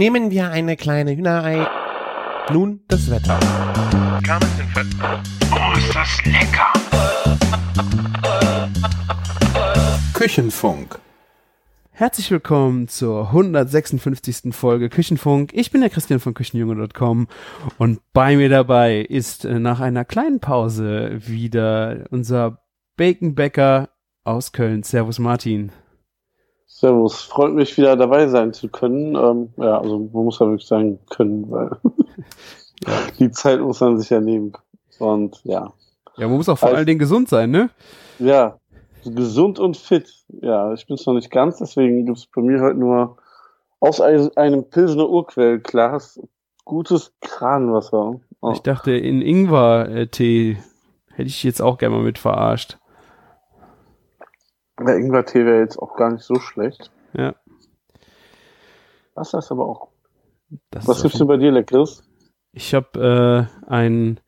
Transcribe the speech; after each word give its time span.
Nehmen 0.00 0.30
wir 0.30 0.50
eine 0.50 0.78
kleine 0.78 1.14
Hühnerei. 1.14 1.66
Nun 2.50 2.80
das 2.88 3.10
Wetter. 3.10 3.38
Oh, 5.52 5.76
ist 5.76 5.94
das 5.94 6.24
lecker! 6.24 6.72
Küchenfunk. 10.14 10.98
Herzlich 11.90 12.30
willkommen 12.30 12.88
zur 12.88 13.26
156. 13.26 14.54
Folge 14.54 14.88
Küchenfunk. 14.88 15.50
Ich 15.52 15.70
bin 15.70 15.82
der 15.82 15.90
Christian 15.90 16.18
von 16.18 16.32
Küchenjunge.com 16.32 17.28
und 17.76 18.00
bei 18.14 18.36
mir 18.36 18.48
dabei 18.48 19.00
ist 19.00 19.44
äh, 19.44 19.58
nach 19.58 19.80
einer 19.80 20.06
kleinen 20.06 20.40
Pause 20.40 21.18
wieder 21.26 22.06
unser 22.08 22.62
Baconbäcker 22.96 23.90
aus 24.24 24.52
Köln. 24.52 24.82
Servus 24.82 25.18
Martin. 25.18 25.72
Servus, 26.80 27.20
freut 27.20 27.52
mich 27.52 27.76
wieder 27.76 27.94
dabei 27.94 28.26
sein 28.28 28.54
zu 28.54 28.68
können. 28.68 29.14
Ähm, 29.14 29.50
ja, 29.58 29.78
also 29.78 29.98
man 29.98 30.24
muss 30.24 30.38
ja 30.38 30.46
wirklich 30.46 30.66
sagen 30.66 30.98
können, 31.10 31.50
weil 31.50 31.70
die 33.18 33.30
Zeit 33.30 33.60
muss 33.60 33.80
man 33.80 33.98
sich 33.98 34.08
ja 34.08 34.20
nehmen. 34.20 34.52
Und 34.98 35.40
ja. 35.44 35.72
Ja, 36.16 36.26
man 36.28 36.36
muss 36.38 36.48
auch 36.48 36.56
vor 36.58 36.68
Also- 36.68 36.76
allen 36.78 36.86
Dingen 36.86 36.98
gesund 36.98 37.28
sein, 37.28 37.50
ne? 37.50 37.68
Ja, 38.18 38.56
gesund 39.04 39.58
und 39.58 39.76
fit. 39.76 40.10
Ja, 40.40 40.72
ich 40.72 40.86
bin 40.86 40.94
es 40.94 41.04
noch 41.06 41.14
nicht 41.14 41.30
ganz, 41.30 41.58
deswegen 41.58 42.06
gibt 42.06 42.16
es 42.18 42.26
bei 42.26 42.40
mir 42.40 42.60
heute 42.60 42.78
nur 42.78 43.16
aus 43.80 44.00
ein- 44.00 44.34
einem 44.36 44.64
Pilsener 44.64 45.08
Urquellglas 45.08 46.18
gutes 46.64 47.12
Kranwasser. 47.20 48.20
Oh. 48.40 48.52
Ich 48.52 48.60
dachte, 48.60 48.92
in 48.92 49.20
Ingwer-Tee 49.20 50.56
hätte 51.12 51.28
ich 51.28 51.42
jetzt 51.42 51.60
auch 51.60 51.76
gerne 51.78 51.96
mal 51.96 52.04
mit 52.04 52.18
verarscht. 52.18 52.78
Der 54.86 54.96
Ingwertee 54.96 55.44
wäre 55.44 55.60
jetzt 55.60 55.78
auch 55.78 55.96
gar 55.96 56.10
nicht 56.10 56.24
so 56.24 56.36
schlecht. 56.36 56.90
Ja. 57.12 57.34
Wasser 59.14 59.38
ist 59.38 59.52
aber 59.52 59.66
auch. 59.66 59.88
Das 60.70 60.88
Was 60.88 61.02
gibt's 61.02 61.18
denn 61.18 61.26
bei 61.26 61.36
dir 61.36 61.52
Leckeres? 61.52 62.02
Ich 62.52 62.74
habe 62.74 63.48
äh, 63.68 63.70
ein 63.70 64.20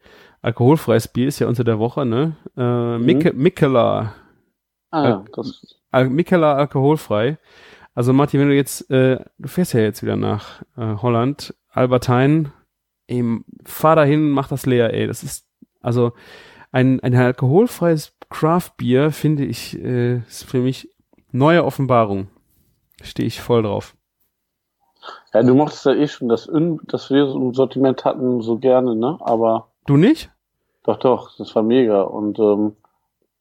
alkoholfreies 0.43 1.09
Bier, 1.09 1.29
ist 1.29 1.39
ja 1.39 1.49
unter 1.49 1.65
der 1.65 1.79
Woche, 1.79 2.05
ne? 2.05 2.37
Äh, 2.57 2.99
Mik 2.99 3.35
Mikela. 3.35 4.15
Ah, 4.91 5.09
ja, 5.09 5.25
das, 5.35 5.81
Al 5.91 6.11
Mikela 6.11 6.55
alkoholfrei. 6.55 7.39
Also 7.95 8.13
Martin, 8.13 8.41
wenn 8.41 8.49
du 8.49 8.55
jetzt, 8.55 8.91
äh, 8.91 9.25
du 9.39 9.49
fährst 9.49 9.75
ja 9.75 9.81
jetzt 9.81 10.03
wieder 10.03 10.17
nach 10.17 10.63
äh, 10.77 10.97
Holland, 11.01 11.55
Alberthein, 11.71 12.53
eben, 13.09 13.45
fahr 13.65 13.97
dahin, 13.97 14.31
mach 14.31 14.49
das 14.49 14.67
leer, 14.67 14.93
ey. 14.93 15.07
Das 15.07 15.23
ist, 15.23 15.47
also 15.81 16.13
ein, 16.71 17.01
ein 17.01 17.15
alkoholfreies 17.15 18.12
Craft-Bier, 18.33 19.11
finde 19.13 19.45
ich, 19.45 19.79
äh, 19.83 20.17
ist 20.27 20.45
für 20.45 20.59
mich 20.61 20.89
neue 21.31 21.65
Offenbarung. 21.65 22.29
Stehe 23.03 23.27
ich 23.27 23.41
voll 23.41 23.63
drauf. 23.63 23.95
ja, 25.35 25.43
du 25.43 25.55
mochtest 25.55 25.85
ja 25.87 25.93
eh 25.95 26.09
schon 26.09 26.29
das, 26.29 26.47
Ün, 26.49 26.81
das 26.85 27.11
wir 27.11 27.27
so 27.27 27.41
im 27.41 27.55
Sortiment 27.55 28.05
hatten, 28.05 28.41
so 28.43 28.59
gerne, 28.59 28.95
ne? 28.95 29.19
Aber 29.21 29.69
Du 29.87 29.97
nicht? 29.97 30.31
Doch, 30.85 30.97
doch, 30.99 31.37
das 31.37 31.55
war 31.55 31.63
mega. 31.63 32.03
Und 32.03 32.39
ähm, 32.39 32.77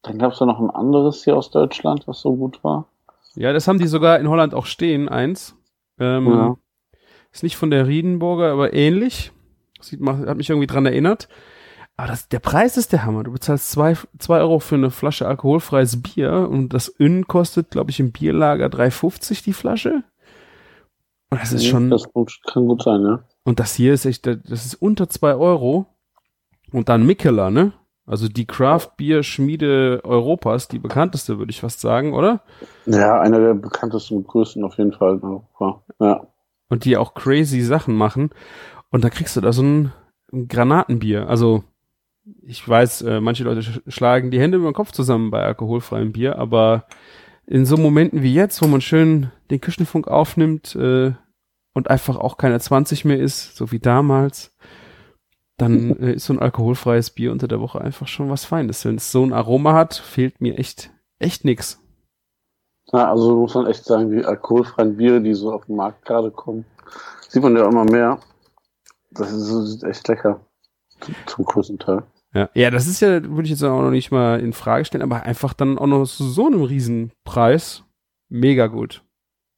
dann 0.02 0.18
gab 0.18 0.32
es 0.32 0.40
ja 0.40 0.46
noch 0.46 0.58
ein 0.60 0.70
anderes 0.70 1.22
hier 1.24 1.36
aus 1.36 1.50
Deutschland, 1.50 2.06
was 2.08 2.20
so 2.20 2.34
gut 2.34 2.62
war. 2.64 2.86
Ja, 3.34 3.52
das 3.52 3.68
haben 3.68 3.78
die 3.78 3.86
sogar 3.86 4.18
in 4.18 4.28
Holland 4.28 4.54
auch 4.54 4.66
stehen, 4.66 5.08
eins. 5.08 5.56
Ähm, 5.98 6.26
Ja. 6.26 6.56
Ist 7.32 7.42
nicht 7.44 7.56
von 7.56 7.70
der 7.70 7.86
Riedenburger, 7.86 8.52
aber 8.52 8.74
ähnlich. 8.74 9.32
Sieht, 9.80 10.00
macht- 10.00 10.26
hat 10.26 10.36
mich 10.36 10.50
irgendwie 10.50 10.66
dran 10.66 10.84
erinnert. 10.84 11.28
Aber 12.02 12.10
das, 12.10 12.28
der 12.28 12.40
Preis 12.40 12.76
ist 12.76 12.90
der 12.90 13.04
Hammer. 13.04 13.22
Du 13.22 13.30
bezahlst 13.30 13.70
zwei, 13.70 13.96
zwei 14.18 14.40
Euro 14.40 14.58
für 14.58 14.74
eine 14.74 14.90
Flasche 14.90 15.28
alkoholfreies 15.28 16.02
Bier 16.02 16.48
und 16.50 16.70
das 16.70 16.92
Ün 16.98 17.28
kostet, 17.28 17.70
glaube 17.70 17.92
ich, 17.92 18.00
im 18.00 18.10
Bierlager 18.10 18.66
3,50 18.66 19.44
die 19.44 19.52
Flasche. 19.52 20.02
Und 21.30 21.40
das 21.40 21.52
ist 21.52 21.64
schon, 21.64 21.90
Das 21.90 22.08
kann 22.44 22.66
gut 22.66 22.82
sein, 22.82 23.02
ja. 23.02 23.22
und 23.44 23.60
das 23.60 23.74
hier 23.76 23.94
ist 23.94 24.04
echt, 24.04 24.26
das 24.26 24.66
ist 24.66 24.74
unter 24.74 25.08
zwei 25.08 25.36
Euro. 25.36 25.86
Und 26.72 26.88
dann 26.88 27.06
Mikkeler, 27.06 27.50
ne? 27.52 27.72
Also 28.04 28.26
die 28.26 28.48
Craft-Bier-Schmiede 28.48 30.00
Europas, 30.02 30.66
die 30.66 30.80
bekannteste, 30.80 31.38
würde 31.38 31.50
ich 31.50 31.60
fast 31.60 31.80
sagen, 31.80 32.14
oder? 32.14 32.42
Ja, 32.84 33.20
einer 33.20 33.38
der 33.38 33.54
bekanntesten 33.54 34.16
und 34.16 34.26
größten 34.26 34.64
auf 34.64 34.76
jeden 34.76 34.92
Fall 34.92 35.20
in 35.22 35.22
Europa. 35.22 35.82
Ja. 36.00 36.26
und 36.68 36.84
die 36.84 36.96
auch 36.96 37.14
crazy 37.14 37.60
Sachen 37.60 37.94
machen. 37.94 38.30
Und 38.90 39.04
da 39.04 39.08
kriegst 39.08 39.36
du 39.36 39.40
da 39.40 39.52
so 39.52 39.62
ein, 39.62 39.92
ein 40.32 40.48
Granatenbier. 40.48 41.28
Also 41.28 41.62
ich 42.42 42.66
weiß, 42.66 43.02
äh, 43.02 43.20
manche 43.20 43.44
Leute 43.44 43.62
sch 43.62 43.80
schlagen 43.88 44.30
die 44.30 44.40
Hände 44.40 44.58
über 44.58 44.70
den 44.70 44.74
Kopf 44.74 44.92
zusammen 44.92 45.30
bei 45.30 45.42
alkoholfreiem 45.42 46.12
Bier, 46.12 46.38
aber 46.38 46.86
in 47.46 47.66
so 47.66 47.76
Momenten 47.76 48.22
wie 48.22 48.34
jetzt, 48.34 48.62
wo 48.62 48.66
man 48.66 48.80
schön 48.80 49.30
den 49.50 49.60
Küchenfunk 49.60 50.08
aufnimmt 50.08 50.76
äh, 50.76 51.12
und 51.74 51.90
einfach 51.90 52.16
auch 52.16 52.36
keine 52.36 52.60
20 52.60 53.04
mehr 53.04 53.18
ist, 53.18 53.56
so 53.56 53.72
wie 53.72 53.80
damals, 53.80 54.54
dann 55.56 55.96
äh, 55.98 56.14
ist 56.14 56.26
so 56.26 56.32
ein 56.32 56.38
alkoholfreies 56.38 57.10
Bier 57.10 57.32
unter 57.32 57.48
der 57.48 57.60
Woche 57.60 57.80
einfach 57.80 58.08
schon 58.08 58.30
was 58.30 58.44
Feines. 58.44 58.84
Wenn 58.84 58.96
es 58.96 59.10
so 59.12 59.24
ein 59.24 59.32
Aroma 59.32 59.74
hat, 59.74 59.94
fehlt 59.94 60.40
mir 60.40 60.58
echt, 60.58 60.90
echt 61.18 61.44
nix. 61.44 61.80
ja, 62.92 63.10
also 63.10 63.36
muss 63.36 63.54
man 63.54 63.66
echt 63.66 63.84
sagen, 63.84 64.10
die 64.10 64.24
alkoholfreien 64.24 64.96
Biere, 64.96 65.20
die 65.20 65.34
so 65.34 65.52
auf 65.52 65.66
den 65.66 65.76
Markt 65.76 66.04
gerade 66.04 66.30
kommen, 66.30 66.64
sieht 67.28 67.42
man 67.42 67.56
ja 67.56 67.66
immer 67.68 67.84
mehr. 67.84 68.18
Das 69.10 69.32
ist, 69.32 69.50
ist 69.50 69.84
echt 69.84 70.06
lecker. 70.08 70.40
Zum, 71.00 71.14
zum 71.26 71.44
größten 71.44 71.78
Teil. 71.78 72.02
Ja, 72.34 72.48
ja, 72.54 72.70
das 72.70 72.86
ist 72.86 73.00
ja, 73.00 73.22
würde 73.24 73.42
ich 73.44 73.50
jetzt 73.50 73.62
auch 73.62 73.82
noch 73.82 73.90
nicht 73.90 74.10
mal 74.10 74.40
in 74.40 74.52
Frage 74.52 74.84
stellen, 74.84 75.02
aber 75.02 75.22
einfach 75.24 75.52
dann 75.52 75.78
auch 75.78 75.86
noch 75.86 76.04
zu 76.06 76.24
so 76.24 76.46
einem 76.46 76.62
Riesenpreis. 76.62 77.84
Mega 78.28 78.66
gut. 78.68 79.02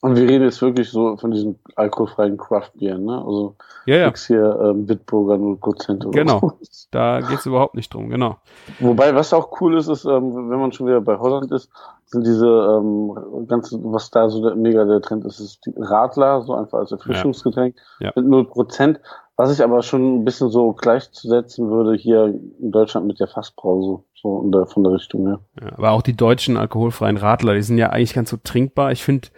Und 0.00 0.16
wir 0.16 0.28
reden 0.28 0.44
jetzt 0.44 0.60
wirklich 0.60 0.90
so 0.90 1.16
von 1.16 1.30
diesen 1.30 1.58
alkoholfreien 1.76 2.36
Craft-Bieren, 2.36 3.06
ne? 3.06 3.22
Also 3.24 3.56
Ja, 3.86 3.96
ja, 3.96 4.06
nix 4.08 4.26
hier 4.26 4.58
ähm, 4.62 4.84
Bitburger 4.86 5.36
0% 5.36 6.00
oder 6.04 6.10
Genau. 6.10 6.40
so. 6.40 6.86
da 6.90 7.20
geht's 7.20 7.46
überhaupt 7.46 7.74
nicht 7.74 7.94
drum, 7.94 8.10
genau. 8.10 8.36
Wobei, 8.80 9.14
was 9.14 9.32
auch 9.32 9.58
cool 9.62 9.78
ist, 9.78 9.88
ist, 9.88 10.04
ähm, 10.04 10.50
wenn 10.50 10.58
man 10.58 10.72
schon 10.72 10.88
wieder 10.88 11.00
bei 11.00 11.16
Holland 11.16 11.50
ist, 11.52 11.70
sind 12.04 12.26
diese 12.26 12.46
ähm, 12.46 13.46
ganzen, 13.48 13.80
was 13.94 14.10
da 14.10 14.28
so 14.28 14.42
der, 14.46 14.56
mega 14.56 14.84
der 14.84 15.00
Trend 15.00 15.24
ist, 15.24 15.40
ist 15.40 15.64
die 15.64 15.72
Radler, 15.78 16.42
so 16.42 16.52
einfach 16.54 16.80
als 16.80 16.92
Erfrischungsgetränk 16.92 17.74
Ja. 18.00 18.12
mit 18.14 18.26
0%. 18.26 18.98
Was 19.36 19.52
ich 19.52 19.64
aber 19.64 19.82
schon 19.82 20.20
ein 20.20 20.24
bisschen 20.24 20.48
so 20.48 20.72
gleichzusetzen 20.72 21.68
würde 21.68 21.96
hier 21.96 22.26
in 22.26 22.70
Deutschland 22.70 23.06
mit 23.06 23.18
der 23.18 23.26
Fassbrause, 23.26 24.04
so 24.14 24.48
der, 24.48 24.66
von 24.66 24.84
der 24.84 24.92
Richtung 24.92 25.26
her. 25.26 25.40
Ja, 25.60 25.76
aber 25.76 25.90
auch 25.90 26.02
die 26.02 26.16
deutschen 26.16 26.56
alkoholfreien 26.56 27.16
Radler, 27.16 27.54
die 27.54 27.62
sind 27.62 27.78
ja 27.78 27.90
eigentlich 27.90 28.14
ganz 28.14 28.30
so 28.30 28.36
trinkbar. 28.36 28.92
Ich 28.92 29.02
finde, 29.02 29.28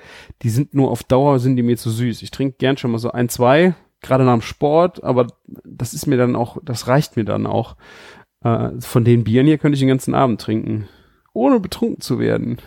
die 0.43 0.51
sind 0.51 0.75
nur 0.75 0.91
auf 0.91 1.03
Dauer, 1.03 1.39
sind 1.39 1.57
die 1.57 1.63
mir 1.63 1.79
zu 1.79 1.89
süß. 1.89 2.21
Ich 2.21 2.31
trinke 2.31 2.59
gern 2.59 2.77
schon 2.77 2.91
mal 2.91 2.99
so 2.99 3.11
ein, 3.11 3.31
zwei, 3.31 3.75
gerade 4.03 4.25
nach 4.25 4.35
dem 4.35 4.43
Sport, 4.43 5.03
aber 5.03 5.29
das 5.65 5.95
ist 5.95 6.07
mir 6.07 6.19
dann 6.19 6.37
auch, 6.37 6.59
das 6.63 6.89
reicht 6.89 7.17
mir 7.17 7.25
dann 7.25 7.47
auch. 7.47 7.77
Äh, 8.43 8.73
von 8.81 9.03
den 9.03 9.25
Bieren 9.25 9.47
hier 9.47 9.57
könnte 9.57 9.75
ich 9.75 9.81
den 9.81 9.89
ganzen 9.89 10.15
Abend 10.15 10.43
trinken, 10.43 10.89
ohne 11.33 11.59
betrunken 11.59 12.03
zu 12.03 12.19
werden. 12.19 12.59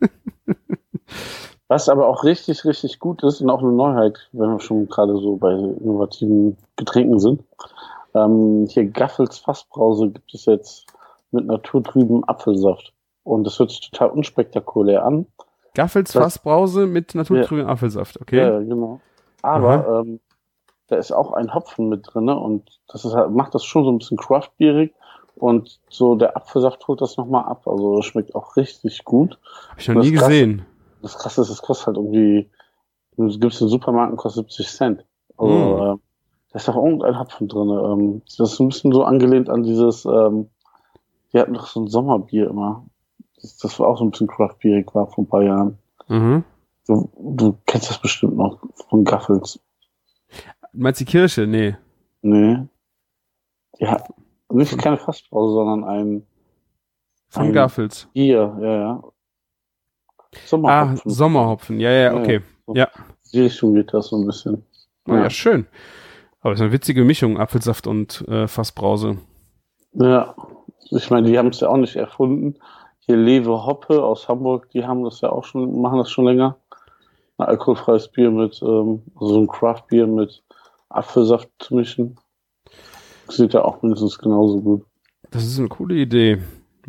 Was 1.68 1.88
aber 1.90 2.06
auch 2.08 2.24
richtig, 2.24 2.64
richtig 2.64 2.98
gut 2.98 3.22
ist 3.22 3.40
und 3.42 3.50
auch 3.50 3.60
eine 3.62 3.72
Neuheit, 3.72 4.28
wenn 4.32 4.50
wir 4.50 4.60
schon 4.60 4.88
gerade 4.88 5.16
so 5.18 5.36
bei 5.36 5.52
innovativen 5.52 6.56
Getränken 6.76 7.18
sind. 7.20 7.44
Ähm, 8.14 8.66
hier 8.70 8.86
Gaffels 8.86 9.38
Fassbrause 9.38 10.08
gibt 10.10 10.32
es 10.34 10.46
jetzt 10.46 10.86
mit 11.30 11.46
naturtrüben 11.46 12.24
Apfelsaft. 12.26 12.94
Und 13.22 13.44
das 13.44 13.58
hört 13.58 13.70
sich 13.70 13.90
total 13.90 14.08
unspektakulär 14.10 15.04
an. 15.04 15.26
Gaffels 15.74 16.12
Das- 16.12 16.22
Fassbrause 16.22 16.86
mit 16.86 17.14
naturtrüben 17.14 17.66
Apfelsaft, 17.66 18.18
okay? 18.20 18.38
Ja, 18.38 18.58
genau. 18.60 19.00
Aber 19.42 20.00
ähm, 20.00 20.20
da 20.88 20.96
ist 20.96 21.12
auch 21.12 21.32
ein 21.32 21.54
Hopfen 21.54 21.90
mit 21.90 22.08
drinne 22.12 22.38
und 22.38 22.80
das 22.88 23.04
ist 23.04 23.12
halt, 23.12 23.30
macht 23.30 23.54
das 23.54 23.64
schon 23.64 23.84
so 23.84 23.92
ein 23.92 23.98
bisschen 23.98 24.16
craftbierig 24.16 24.94
und 25.36 25.78
so 25.90 26.14
der 26.16 26.34
Apfelsaft 26.34 26.88
holt 26.88 27.02
das 27.02 27.18
nochmal 27.18 27.44
ab. 27.44 27.68
Also 27.68 27.96
das 27.96 28.06
schmeckt 28.06 28.34
auch 28.34 28.56
richtig 28.56 29.04
gut. 29.04 29.38
Hab 29.68 29.78
ich 29.78 29.88
noch 29.88 30.02
nie 30.02 30.14
ist 30.14 30.18
krass. 30.18 30.28
Das 31.02 31.16
krasse 31.18 31.40
ist, 31.42 31.50
es 31.50 31.62
kostet 31.62 31.88
halt 31.88 31.96
irgendwie, 31.96 32.50
du 33.16 33.28
gibst 33.38 33.60
in 33.62 33.68
Supermarkten, 33.68 34.16
kostet 34.16 34.46
70 34.50 34.68
Cent. 34.68 35.04
Also, 35.36 35.52
Mm. 35.52 35.80
äh, 35.80 35.96
da 36.50 36.56
ist 36.58 36.68
auch 36.68 36.76
irgendein 36.76 37.18
Hopfen 37.18 37.46
drin. 37.48 37.68
Ähm, 37.68 38.22
das 38.38 38.52
ist 38.52 38.60
ein 38.60 38.68
bisschen 38.68 38.92
so 38.92 39.04
angelehnt 39.04 39.48
an 39.50 39.62
dieses, 39.62 40.04
ähm, 40.06 40.48
die 41.32 41.38
hatten 41.38 41.54
doch 41.54 41.66
so 41.66 41.80
ein 41.80 41.88
Sommerbier 41.88 42.48
immer. 42.48 42.86
Das, 43.40 43.56
das 43.58 43.78
war 43.78 43.88
auch 43.88 43.98
so 43.98 44.04
ein 44.04 44.10
bisschen 44.10 44.26
craftbierig, 44.28 44.92
war 44.94 45.06
vor 45.08 45.24
ein 45.24 45.28
paar 45.28 45.42
Jahren. 45.42 45.78
Mhm. 46.08 46.42
Du, 46.86 47.10
du 47.18 47.56
kennst 47.66 47.90
das 47.90 47.98
bestimmt 48.00 48.36
noch 48.36 48.58
von 48.88 49.04
Gaffels. 49.04 49.60
Meinst 50.72 51.00
du 51.00 51.04
die 51.04 51.10
Kirsche? 51.10 51.46
Nee. 51.46 51.76
Nee. 52.22 52.58
Ja, 53.78 54.02
nicht 54.50 54.76
keine 54.78 54.96
Fassbrause, 54.96 55.54
sondern 55.54 55.84
ein 55.84 56.26
Von 57.28 57.42
Ein- 57.44 57.52
Gaffels. 57.52 58.08
Bier, 58.14 58.56
ja, 58.60 58.74
ja. 58.80 59.02
Ah, 60.34 60.38
Sommerhopfen. 60.46 61.10
Sommerhopfen. 61.10 61.80
Ja, 61.80 61.90
ja, 61.90 62.14
okay. 62.14 62.40
Ja. 62.68 62.88
Die 63.32 63.40
Richtung 63.40 63.74
geht 63.74 63.92
das 63.92 64.08
so 64.08 64.16
ein 64.16 64.26
bisschen. 64.26 64.64
Oh, 65.06 65.14
ja. 65.14 65.30
schön. 65.30 65.66
Aber 66.40 66.52
es 66.52 66.60
ist 66.60 66.64
eine 66.64 66.72
witzige 66.72 67.04
Mischung, 67.04 67.38
Apfelsaft 67.38 67.86
und 67.86 68.26
äh, 68.28 68.46
Fassbrause. 68.46 69.18
Ja, 69.92 70.34
ich 70.90 71.10
meine, 71.10 71.28
die 71.28 71.38
haben 71.38 71.48
es 71.48 71.60
ja 71.60 71.68
auch 71.68 71.76
nicht 71.76 71.96
erfunden. 71.96 72.56
Hier 73.00 73.16
Lewe 73.16 73.64
Hoppe 73.64 74.02
aus 74.02 74.28
Hamburg, 74.28 74.70
die 74.70 74.84
haben 74.84 75.02
das 75.04 75.20
ja 75.20 75.30
auch 75.30 75.44
schon, 75.44 75.80
machen 75.80 75.98
das 75.98 76.10
schon 76.10 76.26
länger. 76.26 76.56
ein 77.38 77.46
alkoholfreies 77.46 78.08
Bier 78.08 78.30
mit, 78.30 78.60
ähm, 78.62 79.02
so 79.18 79.40
ein 79.40 79.48
Craft-Bier 79.48 80.06
mit 80.06 80.42
Apfelsaft 80.90 81.48
zu 81.58 81.74
mischen. 81.74 82.16
Sieht 83.28 83.54
ja 83.54 83.64
auch 83.64 83.82
mindestens 83.82 84.18
genauso 84.18 84.60
gut. 84.60 84.84
Das 85.30 85.44
ist 85.44 85.58
eine 85.58 85.68
coole 85.68 85.94
Idee. 85.96 86.38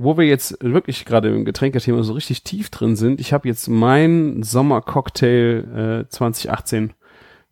Wo 0.01 0.17
wir 0.17 0.25
jetzt 0.25 0.55
wirklich 0.61 1.03
gerade 1.03 1.27
im 1.27 1.43
Getränkethema 1.43 2.03
so 2.03 2.13
richtig 2.13 2.45
tief 2.45 2.69
drin 2.69 2.95
sind, 2.95 3.19
ich 3.19 3.33
habe 3.33 3.49
jetzt 3.49 3.67
mein 3.67 4.43
Sommercocktail 4.43 6.05
äh, 6.05 6.09
2018 6.09 6.93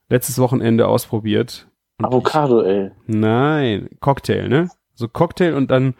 letztes 0.07 0.39
Wochenende 0.39 0.87
ausprobiert. 0.87 1.67
Avocado, 2.01 2.61
ey. 2.61 2.91
Nein, 3.05 3.89
Cocktail, 3.99 4.47
ne? 4.47 4.69
So 4.95 5.09
Cocktail 5.09 5.55
und 5.55 5.69
dann 5.69 5.95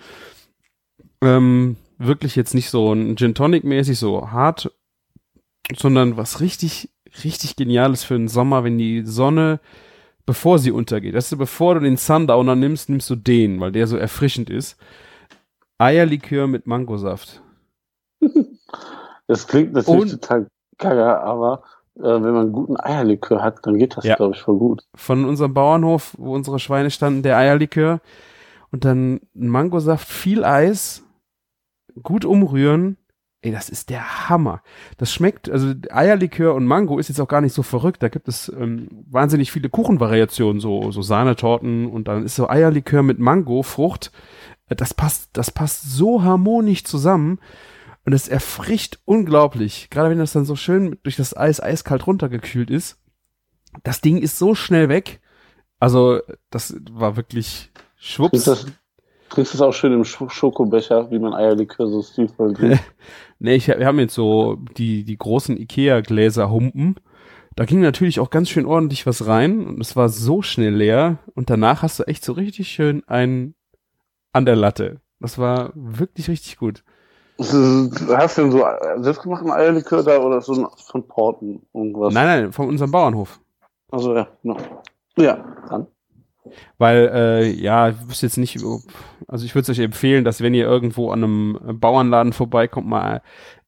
ähm, 1.21 1.75
wirklich 1.97 2.37
jetzt 2.37 2.55
nicht 2.55 2.69
so 2.69 2.93
ein 2.93 3.17
Gin 3.17 3.35
Tonic 3.35 3.65
mäßig 3.65 3.99
so 3.99 4.31
hart, 4.31 4.71
sondern 5.75 6.15
was 6.15 6.39
richtig, 6.39 6.91
richtig 7.25 7.57
geniales 7.57 8.05
für 8.05 8.13
den 8.13 8.29
Sommer, 8.29 8.63
wenn 8.63 8.77
die 8.77 9.01
Sonne, 9.01 9.59
bevor 10.25 10.59
sie 10.59 10.71
untergeht. 10.71 11.13
Das 11.13 11.29
ist, 11.29 11.37
bevor 11.37 11.73
du 11.73 11.81
den 11.81 11.97
Sundowner 11.97 12.55
nimmst, 12.55 12.87
nimmst 12.87 13.09
du 13.09 13.17
den, 13.17 13.59
weil 13.59 13.73
der 13.73 13.85
so 13.87 13.97
erfrischend 13.97 14.49
ist. 14.49 14.77
Eierlikör 15.77 16.47
mit 16.47 16.67
Mangosaft. 16.67 17.41
Das 19.29 19.45
klingt 19.45 19.73
natürlich 19.73 20.03
Und- 20.13 20.21
total 20.21 20.47
kacke, 20.77 21.19
aber 21.19 21.63
äh, 21.97 22.03
wenn 22.03 22.21
man 22.31 22.37
einen 22.43 22.51
guten 22.53 22.79
Eierlikör 22.79 23.43
hat, 23.43 23.65
dann 23.65 23.77
geht 23.77 23.97
das, 23.97 24.05
Ja. 24.05 24.15
glaube 24.15 24.35
ich, 24.35 24.41
voll 24.41 24.57
gut. 24.57 24.83
Von 24.95 25.25
unserem 25.25 25.53
Bauernhof, 25.53 26.15
wo 26.17 26.33
unsere 26.33 26.59
Schweine 26.59 26.89
standen, 26.91 27.23
der 27.23 27.35
Eierlikör. 27.37 27.99
Und 28.71 28.85
dann 28.85 29.19
Mangosaft, 29.33 30.07
viel 30.07 30.45
Eis, 30.45 31.03
gut 32.03 32.23
umrühren. 32.23 32.95
Ey, 33.41 33.51
das 33.51 33.67
ist 33.69 33.89
der 33.89 34.29
Hammer. 34.29 34.61
Das 34.97 35.11
schmeckt, 35.11 35.49
also 35.49 35.73
Eierlikör 35.89 36.55
und 36.55 36.65
Mango 36.65 36.97
ist 36.97 37.09
jetzt 37.09 37.19
auch 37.19 37.27
gar 37.27 37.41
nicht 37.41 37.53
so 37.53 37.63
verrückt. 37.63 38.01
Da 38.01 38.07
gibt 38.07 38.29
es 38.29 38.47
ähm, 38.57 38.87
wahnsinnig 39.09 39.51
viele 39.51 39.67
Kuchenvariationen, 39.69 40.61
so, 40.61 40.91
so 40.91 41.01
Sahnetorten 41.01 41.87
und 41.87 42.07
dann 42.07 42.23
ist 42.23 42.35
so 42.35 42.47
Eierlikör 42.49 43.03
mit 43.03 43.19
Mango, 43.19 43.61
Frucht. 43.61 44.11
Das 44.69 44.93
passt, 44.93 45.29
das 45.33 45.51
passt 45.51 45.83
so 45.83 46.23
harmonisch 46.23 46.83
zusammen 46.83 47.39
und 48.05 48.13
es 48.13 48.27
erfrischt 48.27 48.99
unglaublich. 49.05 49.89
Gerade 49.89 50.09
wenn 50.09 50.19
das 50.19 50.33
dann 50.33 50.45
so 50.45 50.55
schön 50.55 50.97
durch 51.03 51.15
das 51.15 51.35
Eis 51.35 51.61
eiskalt 51.61 52.07
runtergekühlt 52.07 52.69
ist. 52.69 52.97
Das 53.83 54.01
Ding 54.01 54.17
ist 54.17 54.39
so 54.39 54.55
schnell 54.55 54.89
weg. 54.89 55.19
Also, 55.79 56.21
das 56.49 56.75
war 56.89 57.15
wirklich 57.15 57.71
schwupps. 57.97 58.45
Trinkst 58.45 58.47
das, 58.47 58.65
trinkst 59.29 59.53
das 59.53 59.61
auch 59.61 59.73
schön 59.73 59.93
im 59.93 60.05
Sch 60.05 60.23
Schokobecher, 60.29 61.11
wie 61.11 61.19
man 61.19 61.33
Eierlikör 61.33 61.87
so 61.87 62.01
stilvoll 62.01 62.53
trinkt. 62.55 62.83
Nee, 63.39 63.55
ich, 63.55 63.67
wir 63.67 63.85
haben 63.85 63.99
jetzt 63.99 64.15
so 64.15 64.57
die, 64.77 65.03
die 65.03 65.17
großen 65.17 65.57
Ikea-Gläser 65.57 66.49
humpen. 66.49 66.95
Da 67.57 67.65
ging 67.65 67.81
natürlich 67.81 68.19
auch 68.19 68.29
ganz 68.29 68.49
schön 68.49 68.65
ordentlich 68.65 69.05
was 69.05 69.25
rein 69.25 69.65
und 69.65 69.81
es 69.81 69.95
war 69.95 70.09
so 70.09 70.41
schnell 70.41 70.75
leer 70.75 71.17
und 71.33 71.49
danach 71.49 71.81
hast 71.81 71.99
du 71.99 72.03
echt 72.03 72.23
so 72.23 72.33
richtig 72.33 72.69
schön 72.69 73.03
einen 73.07 73.55
an 74.37 74.45
der 74.45 74.55
Latte. 74.55 75.01
Das 75.19 75.37
war 75.37 75.71
wirklich 75.75 76.29
richtig 76.29 76.57
gut. 76.57 76.83
Hast 77.39 77.53
du 78.37 78.41
denn 78.41 78.51
so 78.51 78.63
selbstgemachten 78.97 79.51
Eierlikör 79.51 80.03
da 80.03 80.17
oder 80.19 80.41
so 80.41 80.53
ein 80.53 80.67
von 80.85 81.07
Porten 81.07 81.61
irgendwas? 81.73 82.13
Nein, 82.13 82.25
nein, 82.25 82.51
von 82.53 82.67
unserem 82.67 82.91
Bauernhof. 82.91 83.39
Also 83.91 84.15
ja, 84.15 84.27
genau. 84.41 84.57
Ja, 85.17 85.43
dann. 85.69 85.87
Weil, 86.77 87.11
äh, 87.13 87.49
ja, 87.51 87.89
ich 87.89 88.09
wüsste 88.09 88.25
jetzt 88.25 88.37
nicht, 88.37 88.63
ob- 88.63 88.81
also 89.27 89.45
ich 89.45 89.53
würde 89.53 89.63
es 89.63 89.77
euch 89.77 89.83
empfehlen, 89.83 90.23
dass 90.23 90.41
wenn 90.41 90.53
ihr 90.53 90.65
irgendwo 90.65 91.11
an 91.11 91.23
einem 91.23 91.79
Bauernladen 91.79 92.33
vorbeikommt, 92.33 92.87
mal 92.87 93.21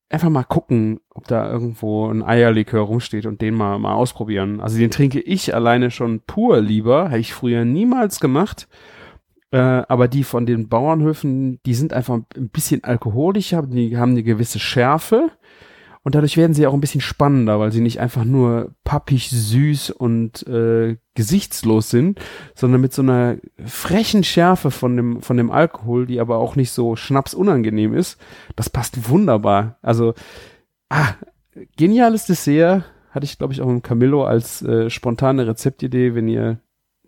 einfach 0.09 0.29
mal 0.29 0.43
gucken, 0.43 1.01
ob 1.09 1.27
da 1.27 1.51
irgendwo 1.51 2.07
ein 2.09 2.23
Eierlikör 2.23 2.81
rumsteht 2.81 3.25
und 3.27 3.41
den 3.41 3.53
mal, 3.53 3.77
mal 3.77 3.93
ausprobieren. 3.93 4.61
Also 4.61 4.77
den 4.77 4.89
trinke 4.91 5.19
ich 5.19 5.53
alleine 5.53 5.91
schon 5.91 6.21
pur 6.21 6.61
lieber, 6.61 7.05
habe 7.09 7.19
ich 7.19 7.33
früher 7.33 7.65
niemals 7.65 8.19
gemacht. 8.19 8.67
Äh, 9.51 9.57
aber 9.57 10.07
die 10.07 10.23
von 10.23 10.45
den 10.45 10.69
Bauernhöfen, 10.69 11.59
die 11.65 11.73
sind 11.73 11.93
einfach 11.93 12.19
ein 12.35 12.49
bisschen 12.49 12.83
alkoholischer, 12.83 13.63
die 13.63 13.97
haben 13.97 14.11
eine 14.11 14.23
gewisse 14.23 14.59
Schärfe. 14.59 15.31
Und 16.01 16.15
dadurch 16.15 16.37
werden 16.37 16.53
sie 16.53 16.65
auch 16.65 16.73
ein 16.73 16.81
bisschen 16.81 17.01
spannender, 17.01 17.59
weil 17.59 17.71
sie 17.71 17.81
nicht 17.81 17.99
einfach 17.99 18.23
nur 18.23 18.73
pappig, 18.83 19.29
süß 19.29 19.91
und 19.91 20.47
äh, 20.47 20.97
gesichtslos 21.13 21.89
sind, 21.89 22.19
sondern 22.55 22.79
mit 22.79 22.93
so 22.93 23.01
einer 23.01 23.37
frechen 23.65 24.23
Schärfe 24.23 24.71
von 24.71 24.95
dem, 24.95 25.21
von 25.21 25.35
dem 25.35 25.51
Alkohol, 25.51 26.05
die 26.05 26.21
aber 26.21 26.37
auch 26.37 26.55
nicht 26.55 26.71
so 26.71 26.95
schnapsunangenehm 26.95 27.93
ist. 27.93 28.17
Das 28.55 28.69
passt 28.69 29.09
wunderbar. 29.09 29.77
Also, 29.81 30.13
ah, 30.89 31.15
geniales 31.75 32.25
Dessert. 32.25 32.85
Hatte 33.11 33.25
ich, 33.25 33.37
glaube 33.37 33.53
ich, 33.53 33.61
auch 33.61 33.69
im 33.69 33.81
Camillo 33.81 34.23
als 34.23 34.61
äh, 34.61 34.89
spontane 34.89 35.47
Rezeptidee, 35.47 36.13
wenn 36.13 36.27
ihr 36.27 36.59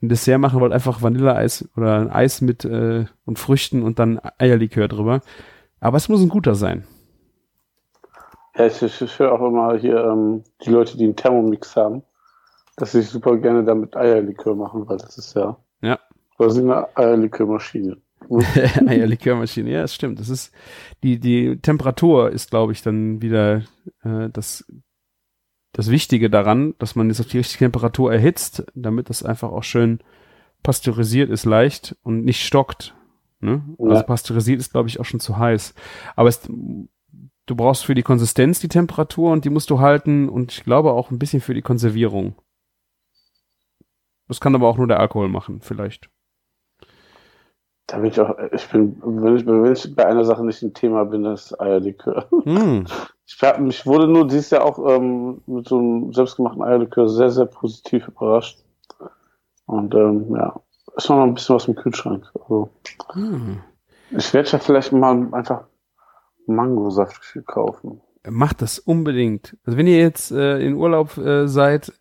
ein 0.01 0.09
Dessert 0.09 0.39
machen 0.39 0.59
wollt, 0.59 0.73
einfach 0.73 1.01
Vanilleeis 1.01 1.69
oder 1.75 1.99
ein 1.99 2.09
Eis 2.09 2.41
mit 2.41 2.65
äh, 2.65 3.05
und 3.25 3.39
Früchten 3.39 3.83
und 3.83 3.99
dann 3.99 4.19
Eierlikör 4.37 4.87
drüber. 4.87 5.21
Aber 5.79 5.97
es 5.97 6.09
muss 6.09 6.21
ein 6.21 6.29
guter 6.29 6.55
sein. 6.55 6.85
Ja, 8.55 8.65
ich, 8.67 8.81
ich, 8.81 9.01
ich 9.01 9.19
höre 9.19 9.31
auch 9.31 9.47
immer 9.47 9.77
hier 9.77 10.03
ähm, 10.03 10.43
die 10.65 10.69
Leute, 10.69 10.97
die 10.97 11.05
einen 11.05 11.15
Thermomix 11.15 11.75
haben, 11.75 12.03
dass 12.75 12.91
sie 12.91 13.01
super 13.01 13.37
gerne 13.37 13.63
damit 13.63 13.95
Eierlikör 13.95 14.55
machen, 14.55 14.87
weil 14.87 14.97
das 14.97 15.17
ist 15.17 15.35
ja 15.35 15.57
Ja. 15.81 15.99
quasi 16.37 16.61
eine 16.61 16.87
Eierlikörmaschine. 16.97 17.97
Eierlikörmaschine, 18.87 19.71
ja, 19.71 19.81
das 19.81 19.95
stimmt. 19.95 20.19
Das 20.19 20.29
ist 20.29 20.53
die 21.03 21.19
die 21.19 21.57
Temperatur 21.59 22.29
ist, 22.31 22.51
glaube 22.51 22.71
ich, 22.71 22.81
dann 22.81 23.21
wieder 23.21 23.63
äh, 24.03 24.29
das 24.31 24.65
das 25.73 25.89
Wichtige 25.89 26.29
daran, 26.29 26.75
dass 26.79 26.95
man 26.95 27.09
es 27.09 27.19
auf 27.19 27.27
die 27.27 27.37
richtige 27.37 27.65
Temperatur 27.65 28.11
erhitzt, 28.13 28.65
damit 28.75 29.09
das 29.09 29.23
einfach 29.23 29.51
auch 29.51 29.63
schön 29.63 29.99
pasteurisiert 30.63 31.29
ist, 31.29 31.45
leicht 31.45 31.95
und 32.03 32.23
nicht 32.25 32.45
stockt. 32.45 32.95
Ne? 33.39 33.63
Also 33.79 33.95
Ja. 33.95 34.03
pasteurisiert 34.03 34.59
ist, 34.59 34.71
glaube 34.71 34.89
ich, 34.89 34.99
auch 34.99 35.05
schon 35.05 35.19
zu 35.19 35.37
heiß. 35.37 35.73
Aber 36.15 36.29
es, 36.29 36.41
du 36.41 37.55
brauchst 37.55 37.85
für 37.85 37.95
die 37.95 38.03
Konsistenz 38.03 38.59
die 38.59 38.67
Temperatur 38.67 39.31
und 39.31 39.45
die 39.45 39.49
musst 39.49 39.69
du 39.69 39.79
halten 39.79 40.29
und 40.29 40.51
ich 40.51 40.63
glaube 40.63 40.91
auch 40.91 41.09
ein 41.09 41.19
bisschen 41.19 41.41
für 41.41 41.53
die 41.53 41.61
Konservierung. 41.63 42.35
Das 44.27 44.39
kann 44.39 44.55
aber 44.55 44.67
auch 44.67 44.77
nur 44.77 44.87
der 44.87 44.99
Alkohol 44.99 45.29
machen, 45.29 45.61
vielleicht. 45.61 46.09
Da 47.87 47.97
bin 47.97 48.11
ich 48.11 48.19
auch, 48.19 48.37
ich 48.53 48.67
bin, 48.69 49.01
wenn 49.03 49.35
ich, 49.35 49.45
wenn 49.45 49.73
ich 49.73 49.95
bei 49.95 50.05
einer 50.05 50.23
Sache 50.23 50.45
nicht 50.45 50.61
ein 50.61 50.73
Thema 50.73 51.03
bin, 51.05 51.23
das 51.23 51.59
Eierlikör. 51.59 52.29
Hm. 52.43 52.85
Ich, 53.33 53.41
hab, 53.41 53.59
mich 53.59 53.85
wurde 53.85 54.07
nur 54.07 54.27
dieses 54.27 54.49
Jahr 54.49 54.65
auch 54.65 54.77
ähm, 54.87 55.41
mit 55.47 55.67
so 55.67 55.77
einem 55.77 56.13
selbstgemachten 56.13 56.61
Eierlikör 56.61 57.07
sehr, 57.07 57.29
sehr 57.31 57.45
positiv 57.45 58.07
überrascht. 58.07 58.59
Und 59.65 59.95
ähm, 59.95 60.35
ja, 60.35 60.59
ist 60.97 61.09
noch 61.09 61.21
ein 61.23 61.33
bisschen 61.33 61.55
was 61.55 61.67
im 61.67 61.75
Kühlschrank. 61.75 62.25
Also, 62.39 62.69
Hm. 63.13 63.59
ich 64.11 64.33
werde 64.33 64.49
ja 64.49 64.59
vielleicht 64.59 64.91
mal 64.91 65.27
einfach 65.33 65.63
Mangosaft 66.47 67.37
kaufen. 67.47 68.01
Macht 68.29 68.61
das 68.61 68.79
unbedingt. 68.79 69.57
Also 69.65 69.77
wenn 69.77 69.87
ihr 69.87 69.97
jetzt 69.99 70.31
äh, 70.31 70.59
in 70.59 70.75
Urlaub 70.75 71.17
äh, 71.17 71.47
seid, 71.47 71.91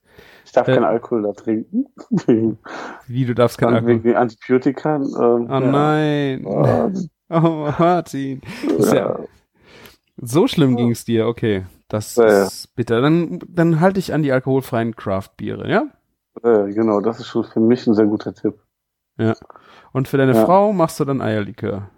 Ich 0.44 0.52
darf 0.52 0.66
Äh, 0.68 0.74
keinen 0.74 0.84
Alkohol 0.84 1.22
da 1.22 1.32
trinken. 1.32 1.86
wie 3.06 3.24
du 3.24 3.34
darfst 3.34 3.56
kein 3.58 3.72
Alkohol. 3.74 4.02
wegen 4.04 4.16
Antibiotika. 4.16 4.96
Ähm, 4.96 5.12
Oh 5.16 5.52
ja. 5.52 5.60
nein. 5.60 6.46
Ah, 6.46 6.90
Oh 7.32 7.70
Martin. 7.78 8.42
Ja, 8.78 8.94
ja. 8.94 9.18
So 10.20 10.46
schlimm 10.46 10.76
ging 10.76 10.90
es 10.90 11.04
dir. 11.04 11.26
Okay, 11.26 11.66
das 11.88 12.16
Ja, 12.16 12.26
ja. 12.26 12.42
ist 12.44 12.74
bitter. 12.76 13.00
Dann, 13.00 13.40
dann 13.48 13.80
halte 13.80 13.98
ich 13.98 14.12
an 14.14 14.22
die 14.22 14.32
alkoholfreien 14.32 14.94
Craft-Biere, 14.96 15.68
ja? 15.68 15.84
Äh, 16.42 16.72
genau, 16.72 17.00
das 17.00 17.20
ist 17.20 17.26
schon 17.28 17.44
für 17.44 17.60
mich 17.60 17.86
ein 17.86 17.94
sehr 17.94 18.06
guter 18.06 18.34
Tipp. 18.34 18.54
Und 19.92 20.08
für 20.08 20.16
deine 20.16 20.34
Ja. 20.34 20.44
Frau 20.46 20.72
machst 20.72 20.98
du 21.00 21.04
dann 21.04 21.20
Eierlikör. 21.20 21.90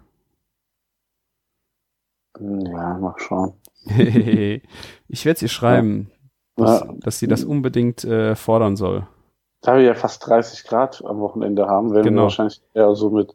Ja, 2.39 2.97
mal 2.97 3.13
schauen. 3.17 3.53
ich 3.85 5.25
werde 5.25 5.35
es 5.35 5.41
ihr 5.41 5.47
schreiben, 5.49 6.11
dass, 6.55 6.81
Ja. 6.81 6.93
dass 6.99 7.19
sie 7.19 7.27
das 7.27 7.43
unbedingt 7.43 8.03
äh, 8.03 8.35
fordern 8.35 8.75
soll. 8.75 9.07
Da 9.61 9.75
wir 9.77 9.83
ja 9.83 9.93
fast 9.93 10.25
30 10.27 10.65
Grad 10.65 11.03
am 11.05 11.19
Wochenende 11.19 11.67
haben, 11.67 11.93
werden 11.93 12.03
Genau. 12.05 12.21
wir 12.21 12.23
wahrscheinlich 12.23 12.61
eher 12.73 12.95
so 12.95 13.09
mit 13.11 13.33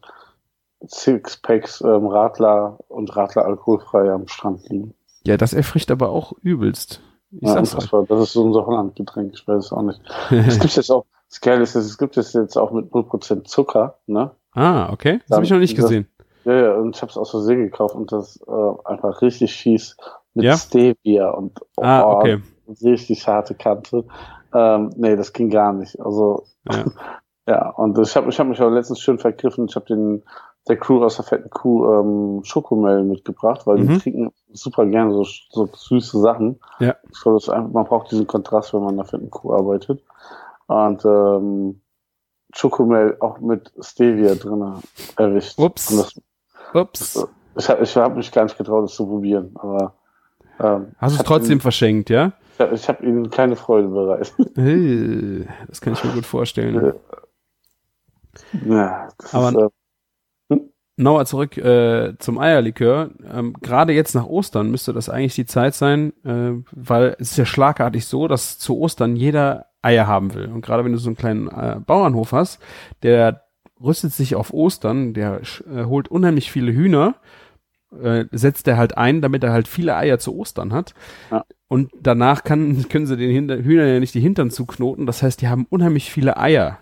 Sixpacks 0.87 1.81
ähm, 1.81 2.07
Radler 2.07 2.77
und 2.87 3.15
Radler 3.15 3.45
alkoholfrei 3.45 4.11
am 4.11 4.27
Strand 4.27 4.67
liegen. 4.69 4.93
Ja, 5.25 5.37
das 5.37 5.53
erfrischt 5.53 5.91
aber 5.91 6.09
auch 6.09 6.33
übelst. 6.41 7.01
Ich 7.31 7.41
Ja, 7.41 7.53
sag's 7.53 7.73
unfassbar. 7.73 8.05
Das 8.07 8.21
ist 8.21 8.33
so 8.33 8.43
unser 8.43 8.65
Hollandgetränk, 8.65 9.33
ich 9.33 9.47
weiß 9.47 9.65
es 9.65 9.71
auch 9.73 9.81
nicht. 9.83 10.01
Es 10.31 10.59
gibt 10.59 10.75
jetzt 10.75 10.91
auch, 10.91 11.05
das 11.29 11.41
Geile 11.41 11.61
ist, 11.63 11.75
es 11.75 11.97
gibt 11.97 12.17
es 12.17 12.33
jetzt 12.33 12.57
auch 12.57 12.71
mit 12.71 12.91
0% 12.91 13.43
Zucker, 13.45 13.99
ne? 14.07 14.31
ah, 14.53 14.91
okay. 14.91 15.19
Das 15.27 15.35
habe 15.35 15.45
ich 15.45 15.51
noch 15.51 15.59
nicht 15.59 15.77
Das- 15.77 15.85
gesehen. 15.85 16.07
Ja, 16.45 16.53
ja, 16.53 16.73
und 16.75 16.95
ich 16.95 17.01
habe 17.01 17.11
es 17.11 17.17
aus 17.17 17.31
Versehen 17.31 17.59
gekauft 17.63 17.93
und 17.95 18.11
das 18.13 18.39
äh, 18.47 18.51
einfach 18.85 19.21
richtig 19.21 19.53
fies 19.53 19.97
mit 20.33 20.45
Ja? 20.45 20.55
Stevia 20.57 21.29
und 21.31 21.59
oh, 21.75 21.81
Ah, 21.83 22.13
okay. 22.13 22.41
richtig 22.81 23.27
harte 23.27 23.53
Kante. 23.55 24.05
Ähm, 24.53 24.89
nee, 24.95 25.17
das 25.17 25.33
ging 25.33 25.49
gar 25.49 25.73
nicht. 25.73 25.99
Also 25.99 26.45
Ja. 26.71 26.85
ja, 27.47 27.69
und 27.71 27.99
ich 27.99 28.15
habe 28.15 28.29
ich 28.29 28.39
hab 28.39 28.47
mich 28.47 28.61
auch 28.61 28.69
letztens 28.71 29.01
schön 29.01 29.19
vergriffen. 29.19 29.65
Ich 29.67 29.75
habe 29.75 29.85
den 29.85 30.23
der 30.67 30.77
Crew 30.77 31.03
aus 31.03 31.15
der 31.15 31.25
fetten 31.25 31.49
Kuh 31.49 31.85
ähm, 31.91 32.43
Schokomel 32.43 33.03
mitgebracht, 33.03 33.65
weil 33.65 33.77
Mhm. 33.79 33.87
die 33.87 33.97
trinken 33.99 34.31
super 34.51 34.85
gerne 34.85 35.13
so, 35.13 35.23
so 35.51 35.67
süße 35.73 36.19
Sachen. 36.19 36.59
Ja. 36.79 36.95
Ich 37.11 37.21
glaube, 37.21 37.37
einfach, 37.53 37.71
man 37.71 37.85
braucht 37.85 38.11
diesen 38.11 38.27
Kontrast, 38.27 38.73
wenn 38.73 38.81
man 38.81 38.91
in 38.91 38.97
der 38.97 39.05
fetten 39.05 39.29
Kuh 39.31 39.53
arbeitet. 39.53 40.03
Und 40.67 41.03
ähm, 41.05 41.81
Schokomel 42.53 43.17
auch 43.19 43.39
mit 43.39 43.71
Stevia 43.79 44.35
drin 44.35 44.81
erwischt. 45.17 45.57
Ups. 45.59 45.87
Das, 45.95 46.21
Ups. 46.73 47.27
ich 47.57 47.69
habe 47.69 47.83
ich 47.83 47.95
hab 47.97 48.15
mich 48.15 48.31
gar 48.31 48.43
nicht 48.43 48.57
getraut, 48.57 48.83
das 48.83 48.93
zu 48.95 49.07
probieren, 49.07 49.51
aber 49.55 49.93
ähm, 50.59 50.91
Hast 50.97 51.15
du 51.15 51.21
es 51.21 51.25
trotzdem 51.27 51.53
Ihnen, 51.53 51.61
verschenkt, 51.61 52.09
ja? 52.09 52.33
ich 52.53 52.59
hab- 52.59 52.71
ich 52.73 52.89
habe 52.89 53.05
ihnen 53.05 53.29
keine 53.29 53.55
Freude 53.55 53.87
bereitet. 53.87 54.33
Äh, 54.57 55.45
Das 55.67 55.79
kann 55.81 55.93
ich 55.93 56.03
mir 56.03 56.11
gut 56.13 56.25
vorstellen. 56.25 56.93
ja, 58.65 59.09
das 59.17 59.33
Aber- 59.33 59.49
ist, 59.49 59.55
äh, 59.55 59.69
Nochmal 60.99 61.25
zurück 61.25 61.55
äh, 61.57 62.17
zum 62.19 62.39
Eierlikör. 62.39 63.11
Ähm, 63.33 63.53
Gerade 63.61 63.93
jetzt 63.93 64.15
nach 64.15 64.25
Ostern 64.25 64.69
müsste 64.69 64.91
das 64.91 65.07
eigentlich 65.07 65.33
die 65.33 65.45
Zeit 65.45 65.73
sein, 65.73 66.11
äh, 66.25 66.61
weil 66.73 67.15
es 67.19 67.31
ist 67.31 67.37
ja 67.37 67.45
schlagartig 67.45 68.05
so, 68.05 68.27
dass 68.27 68.59
zu 68.59 68.77
Ostern 68.77 69.15
jeder 69.15 69.67
Eier 69.81 70.07
haben 70.07 70.33
will. 70.33 70.47
Und 70.47 70.59
gerade 70.59 70.83
wenn 70.83 70.91
du 70.91 70.97
so 70.97 71.07
einen 71.07 71.15
kleinen 71.15 71.47
äh, 71.47 71.79
Bauernhof 71.79 72.33
hast, 72.33 72.59
der 73.01 73.43
rüstet 73.81 74.11
sich 74.11 74.35
auf 74.35 74.53
Ostern, 74.53 75.13
der 75.13 75.39
äh, 75.73 75.85
holt 75.85 76.09
unheimlich 76.09 76.51
viele 76.51 76.73
Hühner, 76.73 77.15
äh, 77.97 78.25
setzt 78.33 78.67
er 78.67 78.75
halt 78.75 78.97
ein, 78.97 79.21
damit 79.21 79.41
er 79.45 79.53
halt 79.53 79.69
viele 79.69 79.95
Eier 79.95 80.19
zu 80.19 80.35
Ostern 80.35 80.73
hat. 80.73 80.95
Ja. 81.31 81.45
Und 81.69 81.91
danach 82.01 82.43
kann, 82.43 82.89
können 82.89 83.07
sie 83.07 83.15
den 83.15 83.31
Hinter 83.31 83.63
Hühnern 83.63 83.87
ja 83.87 84.01
nicht 84.01 84.15
die 84.15 84.19
Hintern 84.19 84.51
zuknoten. 84.51 85.05
Das 85.05 85.23
heißt, 85.23 85.41
die 85.41 85.47
haben 85.47 85.65
unheimlich 85.69 86.11
viele 86.11 86.35
Eier. 86.35 86.79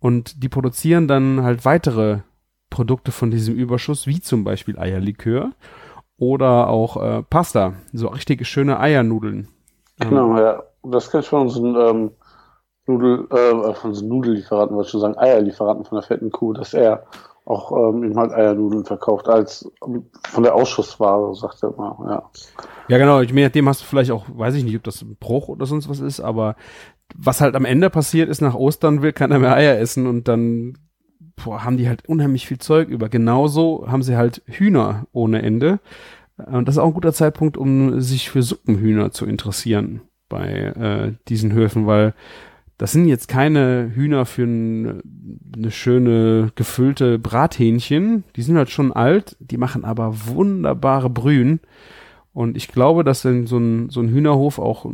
Und 0.00 0.42
die 0.42 0.48
produzieren 0.48 1.06
dann 1.06 1.44
halt 1.44 1.64
weitere 1.64 2.22
Produkte 2.70 3.12
von 3.12 3.30
diesem 3.30 3.54
Überschuss, 3.54 4.06
wie 4.06 4.20
zum 4.20 4.44
Beispiel 4.44 4.78
Eierlikör 4.78 5.52
oder 6.18 6.68
auch 6.68 6.96
äh, 6.96 7.22
Pasta, 7.22 7.74
so 7.92 8.08
richtige 8.08 8.44
schöne 8.44 8.80
Eiernudeln. 8.80 9.48
Genau, 9.98 10.36
ja. 10.38 10.62
Und 10.80 10.92
das 10.92 11.10
kenn 11.10 11.20
ich 11.20 11.28
von 11.28 11.42
unseren 11.42 11.74
ähm, 11.76 12.10
Nudel, 12.86 13.26
äh, 13.30 13.74
von 13.74 13.90
unseren 13.90 14.08
Nudellieferanten, 14.08 14.76
wollte 14.76 14.86
ich 14.86 14.92
schon 14.92 15.00
sagen, 15.00 15.18
Eierlieferanten 15.18 15.84
von 15.84 15.96
der 15.96 16.06
fetten 16.06 16.30
Kuh, 16.30 16.52
dass 16.52 16.74
er 16.74 17.06
auch 17.44 17.70
ähm, 17.72 18.02
eben 18.02 18.18
halt 18.18 18.32
Eiernudeln 18.32 18.84
verkauft 18.84 19.28
als 19.28 19.70
ähm, 19.86 20.06
von 20.28 20.42
der 20.42 20.54
Ausschussware, 20.54 21.34
sagt 21.34 21.62
er 21.62 21.74
immer, 21.74 21.96
ja. 22.08 22.30
Ja, 22.88 22.98
genau. 22.98 23.20
Ich 23.20 23.32
meine, 23.32 23.50
dem 23.50 23.68
hast 23.68 23.82
du 23.82 23.84
vielleicht 23.84 24.10
auch, 24.10 24.24
weiß 24.28 24.54
ich 24.54 24.64
nicht, 24.64 24.76
ob 24.76 24.84
das 24.84 25.02
ein 25.02 25.16
Bruch 25.18 25.48
oder 25.48 25.66
sonst 25.66 25.88
was 25.88 26.00
ist, 26.00 26.20
aber 26.20 26.56
was 27.14 27.40
halt 27.40 27.54
am 27.54 27.64
Ende 27.64 27.88
passiert 27.90 28.28
ist, 28.28 28.40
nach 28.40 28.54
Ostern 28.54 29.02
will 29.02 29.12
keiner 29.12 29.38
mehr 29.38 29.54
Eier 29.54 29.78
essen 29.78 30.06
und 30.06 30.28
dann 30.28 30.78
boah, 31.36 31.64
haben 31.64 31.76
die 31.76 31.88
halt 31.88 32.08
unheimlich 32.08 32.46
viel 32.46 32.58
Zeug 32.58 32.88
über. 32.88 33.08
Genauso 33.08 33.86
haben 33.88 34.02
sie 34.02 34.16
halt 34.16 34.42
Hühner 34.46 35.06
ohne 35.12 35.42
Ende. 35.42 35.80
Und 36.36 36.68
das 36.68 36.76
ist 36.76 36.78
auch 36.78 36.88
ein 36.88 36.94
guter 36.94 37.12
Zeitpunkt, 37.12 37.56
um 37.56 38.00
sich 38.00 38.30
für 38.30 38.42
Suppenhühner 38.42 39.10
zu 39.10 39.26
interessieren 39.26 40.02
bei 40.28 40.48
äh, 40.48 41.12
diesen 41.28 41.52
Höfen, 41.52 41.86
weil 41.86 42.14
das 42.78 42.92
sind 42.92 43.06
jetzt 43.06 43.28
keine 43.28 43.90
Hühner 43.94 44.26
für 44.26 44.44
ein, 44.44 45.02
eine 45.56 45.70
schöne 45.70 46.52
gefüllte 46.56 47.18
Brathähnchen. 47.18 48.24
Die 48.36 48.42
sind 48.42 48.58
halt 48.58 48.68
schon 48.68 48.92
alt, 48.92 49.36
die 49.40 49.56
machen 49.56 49.84
aber 49.84 50.26
wunderbare 50.26 51.08
Brühen. 51.08 51.60
Und 52.34 52.54
ich 52.54 52.68
glaube, 52.68 53.02
dass 53.02 53.24
in 53.24 53.46
so 53.46 53.56
ein, 53.56 53.88
so 53.88 54.00
ein 54.00 54.10
Hühnerhof 54.10 54.58
auch 54.58 54.84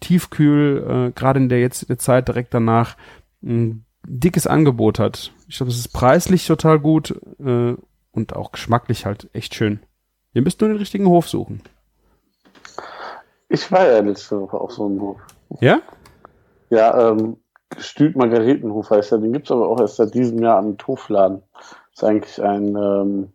tiefkühl, 0.00 1.10
äh, 1.10 1.12
gerade 1.12 1.40
in 1.40 1.50
der 1.50 1.60
jetzt 1.60 1.90
der 1.90 1.98
Zeit 1.98 2.28
direkt 2.28 2.54
danach, 2.54 2.96
ein 3.42 3.84
dickes 4.06 4.46
Angebot 4.46 4.98
hat. 4.98 5.32
Ich 5.50 5.56
glaube, 5.56 5.72
es 5.72 5.78
ist 5.78 5.92
preislich 5.92 6.46
total 6.46 6.78
gut 6.78 7.10
äh, 7.44 7.74
und 8.12 8.36
auch 8.36 8.52
geschmacklich 8.52 9.04
halt 9.04 9.28
echt 9.32 9.56
schön. 9.56 9.80
Ihr 10.32 10.42
müsst 10.42 10.60
nur 10.60 10.70
den 10.70 10.78
richtigen 10.78 11.08
Hof 11.08 11.28
suchen. 11.28 11.60
Ich 13.48 13.72
war 13.72 13.84
ja 13.84 13.98
letzte 13.98 14.40
Woche 14.40 14.56
auf 14.56 14.70
so 14.70 14.86
einem 14.86 15.00
Hof. 15.00 15.20
Ja? 15.60 15.80
Ja, 16.70 17.10
ähm, 17.10 17.38
Gestüt 17.70 18.14
Margaretenhof 18.14 18.90
heißt 18.90 19.10
er, 19.10 19.18
den 19.18 19.32
gibt's 19.32 19.50
aber 19.50 19.68
auch 19.68 19.80
erst 19.80 19.96
seit 19.96 20.14
diesem 20.14 20.40
Jahr 20.40 20.58
am 20.58 20.76
Hofladen. 20.86 21.42
ist 21.92 22.04
eigentlich 22.04 22.40
ein, 22.40 22.76
ähm, 22.76 23.32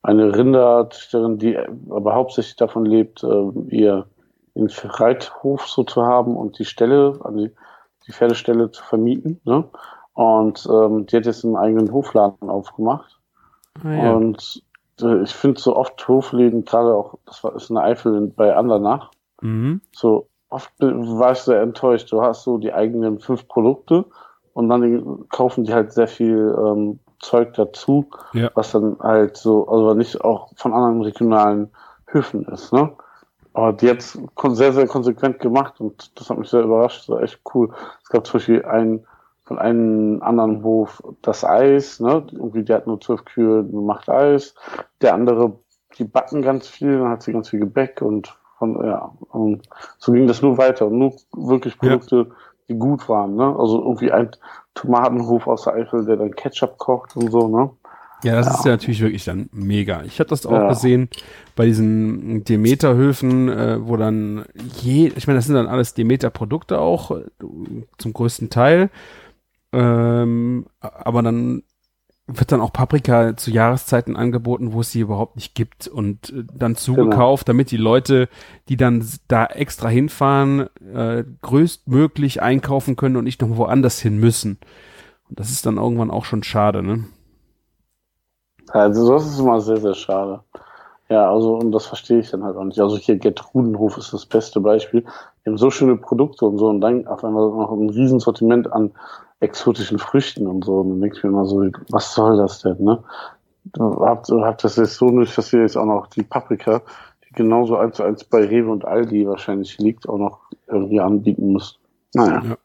eine 0.00 0.34
Rinderzüchterin, 0.34 1.38
die 1.38 1.58
aber 1.58 2.14
hauptsächlich 2.14 2.56
davon 2.56 2.86
lebt, 2.86 3.22
ähm, 3.22 3.68
ihr 3.68 4.06
den 4.54 4.68
Reithof 4.68 5.68
so 5.68 5.84
zu 5.84 6.02
haben 6.06 6.38
und 6.38 6.58
die 6.58 6.64
Stelle, 6.64 7.20
also 7.22 7.44
die, 7.44 7.54
die 8.06 8.12
Pferdestelle 8.12 8.70
zu 8.70 8.82
vermieten. 8.82 9.42
Ne? 9.44 9.68
Und 10.18 10.68
ähm, 10.68 11.06
die 11.06 11.16
hat 11.16 11.26
jetzt 11.26 11.44
einen 11.44 11.54
eigenen 11.54 11.92
Hofladen 11.92 12.50
aufgemacht. 12.50 13.20
Ah, 13.84 13.92
ja. 13.92 14.12
Und 14.14 14.64
äh, 15.00 15.22
ich 15.22 15.32
finde 15.32 15.60
so 15.60 15.76
oft 15.76 16.08
Hofläden, 16.08 16.64
gerade 16.64 16.92
auch, 16.92 17.14
das 17.24 17.44
war 17.44 17.54
ist 17.54 17.70
eine 17.70 17.82
Eifel 17.82 18.26
bei 18.36 18.56
Andernach, 18.56 19.12
Mhm. 19.40 19.80
so 19.92 20.26
oft 20.48 20.72
war 20.80 21.30
ich 21.30 21.38
sehr 21.38 21.62
enttäuscht. 21.62 22.10
Du 22.10 22.20
hast 22.20 22.42
so 22.42 22.58
die 22.58 22.72
eigenen 22.72 23.20
fünf 23.20 23.46
Produkte 23.46 24.06
und 24.54 24.68
dann 24.68 25.28
kaufen 25.28 25.62
die 25.62 25.72
halt 25.72 25.92
sehr 25.92 26.08
viel 26.08 26.52
ähm, 26.58 26.98
Zeug 27.20 27.54
dazu, 27.54 28.06
Ja. 28.32 28.50
was 28.54 28.72
dann 28.72 28.96
halt 28.98 29.36
so, 29.36 29.68
also 29.68 29.94
nicht 29.94 30.20
auch 30.22 30.48
von 30.56 30.72
anderen 30.72 31.02
regionalen 31.02 31.70
Höfen 32.06 32.44
ist, 32.46 32.72
ne? 32.72 32.90
Aber 33.54 33.72
die 33.72 33.86
jetzt 33.86 34.18
kon 34.34 34.56
sehr, 34.56 34.72
sehr 34.72 34.88
konsequent 34.88 35.38
gemacht 35.38 35.80
und 35.80 36.18
das 36.18 36.28
hat 36.28 36.38
mich 36.38 36.48
sehr 36.48 36.62
überrascht. 36.64 37.02
Das 37.02 37.08
war 37.08 37.22
echt 37.22 37.40
cool. 37.54 37.70
Es 38.02 38.08
gab 38.08 38.26
zum 38.26 38.38
Beispiel 38.38 38.64
einen 38.64 39.06
von 39.48 39.58
einem 39.58 40.22
anderen 40.22 40.62
Hof 40.62 41.02
das 41.22 41.42
Eis, 41.44 42.00
ne? 42.00 42.26
Irgendwie, 42.30 42.62
der 42.62 42.76
hat 42.76 42.86
nur 42.86 43.00
zwölf 43.00 43.24
Kühe, 43.24 43.62
macht 43.62 44.08
Eis. 44.10 44.54
Der 45.00 45.14
andere, 45.14 45.58
die 45.98 46.04
backen 46.04 46.42
ganz 46.42 46.68
viel, 46.68 46.98
dann 46.98 47.08
hat 47.08 47.22
sie 47.22 47.32
ganz 47.32 47.48
viel 47.48 47.60
Gebäck 47.60 48.02
und 48.02 48.38
von, 48.58 48.84
ja, 48.84 49.10
und 49.30 49.66
so 49.98 50.12
ging 50.12 50.26
das 50.26 50.42
nur 50.42 50.58
weiter 50.58 50.90
nur 50.90 51.14
wirklich 51.32 51.78
Produkte, 51.78 52.30
die 52.68 52.74
gut 52.74 53.08
waren, 53.08 53.36
ne? 53.36 53.56
Also 53.58 53.80
irgendwie 53.80 54.12
ein 54.12 54.30
Tomatenhof 54.74 55.46
aus 55.46 55.64
der 55.64 55.74
Eifel, 55.74 56.04
der 56.04 56.16
dann 56.16 56.34
Ketchup 56.34 56.76
kocht 56.76 57.16
und 57.16 57.30
so, 57.30 57.48
ne? 57.48 57.70
Ja, 58.24 58.34
das 58.36 58.46
Ja. 58.46 58.52
ist 58.54 58.64
ja 58.64 58.70
natürlich 58.72 59.00
wirklich 59.00 59.24
dann 59.24 59.48
mega. 59.52 60.02
Ich 60.02 60.18
habe 60.18 60.28
das 60.28 60.44
auch 60.44 60.50
Ja. 60.52 60.68
gesehen 60.68 61.08
bei 61.54 61.66
diesen 61.66 62.42
Demeter-Höfen, 62.44 63.48
äh, 63.48 63.78
wo 63.88 63.96
dann 63.96 64.44
je, 64.82 65.12
ich 65.14 65.26
meine, 65.28 65.38
das 65.38 65.46
sind 65.46 65.54
dann 65.54 65.68
alles 65.68 65.94
Demeter-Produkte 65.94 66.80
auch 66.80 67.12
äh, 67.12 67.24
zum 67.96 68.12
größten 68.12 68.50
Teil. 68.50 68.90
Ähm, 69.72 70.66
aber 70.80 71.22
dann 71.22 71.62
wird 72.28 72.52
dann 72.52 72.60
auch 72.60 72.72
Paprika 72.72 73.36
zu 73.36 73.50
Jahreszeiten 73.50 74.14
angeboten, 74.14 74.72
wo 74.72 74.80
es 74.80 74.92
sie 74.92 75.00
überhaupt 75.00 75.36
nicht 75.36 75.54
gibt 75.54 75.88
und 75.88 76.30
äh, 76.30 76.44
dann 76.54 76.76
zugekauft, 76.76 77.48
damit 77.48 77.70
die 77.70 77.78
Leute, 77.78 78.28
die 78.68 78.76
dann 78.76 79.04
da 79.28 79.46
extra 79.46 79.88
hinfahren, 79.88 80.68
äh, 80.94 81.24
größtmöglich 81.42 82.42
einkaufen 82.42 82.96
können 82.96 83.16
und 83.16 83.24
nicht 83.24 83.40
noch 83.40 83.56
woanders 83.56 83.98
hin 83.98 84.18
müssen. 84.18 84.58
Und 85.28 85.40
das 85.40 85.50
ist 85.50 85.64
dann 85.64 85.78
irgendwann 85.78 86.10
auch 86.10 86.26
schon 86.26 86.42
schade, 86.42 86.82
ne? 86.82 87.04
Also 88.68 89.10
das 89.10 89.26
ist 89.26 89.38
immer 89.38 89.60
sehr, 89.62 89.78
sehr 89.78 89.94
schade. 89.94 90.40
Ja, 91.08 91.30
also 91.32 91.56
und 91.56 91.72
das 91.72 91.86
verstehe 91.86 92.18
ich 92.18 92.30
dann 92.30 92.44
halt 92.44 92.56
auch 92.56 92.64
nicht. 92.64 92.80
Also 92.80 92.98
hier 92.98 93.16
Gertrudenhof 93.16 93.96
ist 93.96 94.12
das 94.12 94.26
beste 94.26 94.60
Beispiel. 94.60 95.02
Die 95.02 95.50
haben 95.50 95.56
so 95.56 95.70
schöne 95.70 95.96
Produkte 95.96 96.44
und 96.44 96.58
so 96.58 96.68
und 96.68 96.82
dann 96.82 97.06
auf 97.06 97.24
einmal 97.24 97.48
noch 97.48 97.72
ein 97.72 97.88
Riesensortiment 97.88 98.70
an 98.70 98.92
exotischen 99.40 99.98
Früchten 99.98 100.46
und 100.46 100.64
so. 100.64 100.80
Und 100.80 100.90
dann 100.90 101.00
denke 101.00 101.16
ich 101.16 101.24
mir 101.24 101.30
immer 101.30 101.46
so, 101.46 101.64
was 101.90 102.14
soll 102.14 102.36
das 102.36 102.60
denn, 102.60 102.82
ne? 102.82 103.02
Du 103.72 104.04
habt, 104.04 104.28
habt 104.30 104.64
das 104.64 104.76
jetzt 104.76 104.94
so 104.94 105.10
nicht, 105.10 105.36
dass 105.36 105.52
ihr 105.52 105.60
jetzt 105.60 105.76
auch 105.76 105.84
noch 105.84 106.06
die 106.06 106.22
Paprika, 106.22 106.80
die 107.28 107.34
genauso 107.34 107.76
eins 107.76 107.96
zu 107.96 108.02
eins 108.02 108.24
bei 108.24 108.44
Rewe 108.44 108.70
und 108.70 108.86
Aldi 108.86 109.26
wahrscheinlich 109.26 109.76
liegt, 109.78 110.08
auch 110.08 110.18
noch 110.18 110.40
irgendwie 110.66 111.00
anbieten 111.00 111.52
müsst. 111.52 111.78
Naja. 112.14 112.56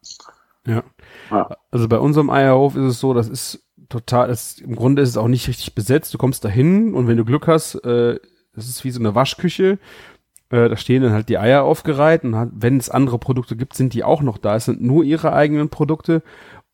Ja. 0.65 0.83
Ja. 1.29 1.49
Also 1.71 1.89
bei 1.89 1.99
unserem 1.99 2.29
Eierhof 2.29 2.75
ist 2.75 2.85
es 2.85 2.99
so, 2.99 3.13
das 3.13 3.27
ist 3.27 3.65
total, 3.89 4.29
das, 4.29 4.59
im 4.59 4.75
Grunde 4.75 5.01
ist 5.01 5.09
es 5.09 5.17
auch 5.17 5.27
nicht 5.27 5.47
richtig 5.47 5.75
besetzt. 5.75 6.13
Du 6.13 6.17
kommst 6.17 6.45
da 6.45 6.49
hin 6.49 6.93
und 6.93 7.07
wenn 7.07 7.17
du 7.17 7.25
Glück 7.25 7.47
hast, 7.47 7.75
äh, 7.83 8.19
es 8.55 8.69
ist 8.69 8.83
wie 8.83 8.91
so 8.91 8.99
eine 8.99 9.15
Waschküche. 9.15 9.79
Äh, 10.49 10.69
da 10.69 10.77
stehen 10.77 11.03
dann 11.03 11.13
halt 11.13 11.29
die 11.29 11.37
Eier 11.37 11.63
aufgereiht 11.63 12.23
und 12.23 12.51
wenn 12.53 12.77
es 12.77 12.89
andere 12.89 13.19
Produkte 13.19 13.55
gibt, 13.55 13.73
sind 13.73 13.93
die 13.93 14.03
auch 14.03 14.21
noch 14.21 14.37
da. 14.37 14.55
Es 14.55 14.65
sind 14.65 14.81
nur 14.81 15.03
ihre 15.03 15.33
eigenen 15.33 15.69
Produkte. 15.69 16.23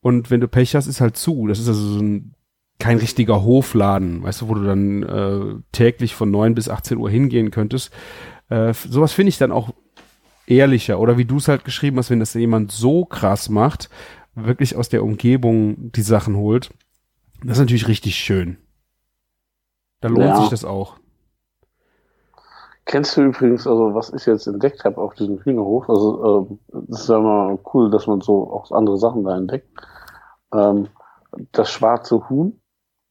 Und 0.01 0.31
wenn 0.31 0.39
du 0.39 0.47
Pech 0.47 0.75
hast, 0.75 0.87
ist 0.87 1.01
halt 1.01 1.17
zu. 1.17 1.47
Das 1.47 1.59
ist 1.59 1.67
also 1.67 1.81
so 1.81 1.99
ein 2.01 2.33
kein 2.79 2.97
richtiger 2.97 3.43
Hofladen, 3.43 4.23
weißt 4.23 4.41
du, 4.41 4.47
wo 4.47 4.53
du 4.53 4.63
dann 4.63 5.03
äh, 5.03 5.61
täglich 5.73 6.15
von 6.15 6.31
9 6.31 6.55
bis 6.55 6.69
18 6.69 6.97
Uhr 6.97 7.09
hingehen 7.09 7.51
könntest. 7.51 7.91
Äh, 8.49 8.73
sowas 8.73 9.11
finde 9.11 9.29
ich 9.29 9.37
dann 9.37 9.51
auch 9.51 9.73
ehrlicher. 10.47 10.99
Oder 10.99 11.17
wie 11.17 11.25
du 11.25 11.37
es 11.37 11.49
halt 11.49 11.65
geschrieben 11.65 11.97
hast, 11.97 12.09
wenn 12.09 12.21
das 12.21 12.33
jemand 12.33 12.71
so 12.71 13.03
krass 13.03 13.49
macht, 13.49 13.89
wirklich 14.33 14.77
aus 14.77 14.87
der 14.87 15.03
Umgebung 15.03 15.91
die 15.91 16.01
Sachen 16.01 16.37
holt. 16.37 16.69
Das 17.43 17.57
ist 17.57 17.59
natürlich 17.61 17.89
richtig 17.89 18.15
schön. 18.15 18.57
Da 19.99 20.07
lohnt 20.07 20.25
Ja. 20.27 20.39
sich 20.41 20.49
das 20.49 20.63
auch. 20.63 20.97
Kennst 22.89 23.15
du 23.17 23.21
übrigens, 23.21 23.67
also 23.67 23.93
was 23.93 24.11
ich 24.13 24.25
jetzt 24.25 24.47
entdeckt 24.47 24.83
habe 24.83 24.97
auf 24.99 25.13
diesem 25.13 25.37
Hühnerhof, 25.43 25.87
also 25.87 26.47
ähm, 26.49 26.59
das 26.89 27.01
ist 27.01 27.09
ja 27.09 27.17
immer 27.19 27.59
cool, 27.71 27.91
dass 27.91 28.07
man 28.07 28.19
so 28.21 28.51
auch 28.51 28.71
andere 28.71 28.97
Sachen 28.97 29.23
da 29.23 29.37
entdeckt. 29.37 29.67
Ähm, 30.51 30.87
das 31.51 31.69
schwarze 31.69 32.27
Huhn, 32.29 32.59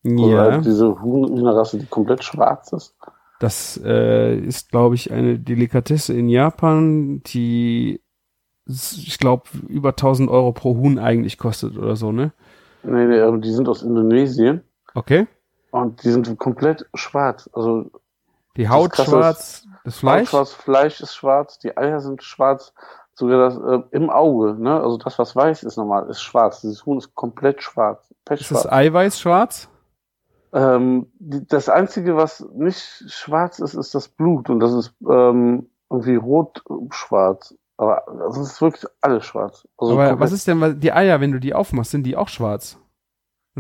Oder 0.04 0.26
Ja, 0.26 0.37
halt 0.56 0.64
diese 0.64 1.00
Huhn- 1.00 1.28
Hühnerrasse, 1.28 1.78
die 1.78 1.87
komplett 1.87 2.25
schwarz 2.25 2.73
ist. 2.73 2.97
das 3.38 3.80
äh, 3.85 4.37
ist, 4.37 4.70
glaube 4.73 4.97
ich, 4.97 5.12
eine 5.12 5.38
Delikatesse 5.38 6.12
in 6.12 6.28
Japan, 6.28 7.23
die, 7.23 8.00
ich 8.66 9.18
glaube, 9.20 9.44
über 9.68 9.90
1000 9.90 10.28
Euro 10.28 10.50
pro 10.50 10.76
Huhn 10.76 10.99
eigentlich 10.99 11.38
kostet 11.38 11.78
oder 11.78 11.94
so, 11.94 12.11
ne? 12.11 12.32
Nee, 12.82 13.06
nee, 13.06 13.20
aber 13.20 13.38
die 13.38 13.52
sind 13.52 13.68
aus 13.68 13.85
Indonesien 13.85 14.62
Okay. 14.97 15.28
und 15.70 16.02
die 16.02 16.11
sind 16.11 16.37
komplett 16.38 16.85
schwarz. 16.94 17.49
Also 17.52 17.92
Die 18.59 18.69
Haut 18.69 18.97
schwarz, 18.97 19.67
das 19.85 19.99
Fleisch. 19.99 20.31
Schwarz, 20.31 20.53
Fleisch 20.53 21.00
ist 21.00 21.15
schwarz, 21.15 21.59
die 21.61 21.77
Eier 21.77 22.00
sind 22.00 22.25
schwarz, 22.25 22.75
sogar 23.15 23.38
das 23.38 23.57
äh, 23.57 23.83
im 23.93 24.11
Auge, 24.11 24.55
ne? 24.61 24.81
Also 24.81 24.99
das, 24.99 25.17
was 25.19 25.37
weiß 25.37 25.62
ist 25.62 25.77
normal, 25.77 26.11
ist 26.11 26.21
schwarz. 26.21 26.61
Dieses 26.61 26.85
Huhn 26.85 26.99
ist 26.99 27.15
komplett 27.15 27.62
schwarz. 27.62 28.12
Ist 28.29 28.50
das 28.50 28.71
Eiweiß 28.71 29.21
schwarz? 29.21 29.69
Ähm, 30.53 31.07
die, 31.21 31.47
das 31.47 31.69
Einzige, 31.69 32.17
was 32.17 32.45
nicht 32.53 32.81
schwarz 33.07 33.61
ist, 33.61 33.75
ist 33.75 33.95
das 33.95 34.09
Blut. 34.09 34.50
Und 34.50 34.59
das 34.59 34.73
ist 34.73 34.93
ähm, 35.09 35.71
irgendwie 35.88 36.17
rot-schwarz. 36.17 37.55
Aber 37.77 38.03
das 38.29 38.38
ist 38.38 38.61
wirklich 38.61 38.85
alles 39.00 39.25
schwarz. 39.25 39.69
Also 39.77 40.00
Aber 40.00 40.19
was 40.19 40.33
ist 40.33 40.49
denn, 40.49 40.81
die 40.81 40.93
Eier, 40.93 41.21
wenn 41.21 41.31
du 41.31 41.38
die 41.38 41.55
aufmachst, 41.55 41.93
sind 41.93 42.03
die 42.03 42.17
auch 42.17 42.29
schwarz? 42.29 42.77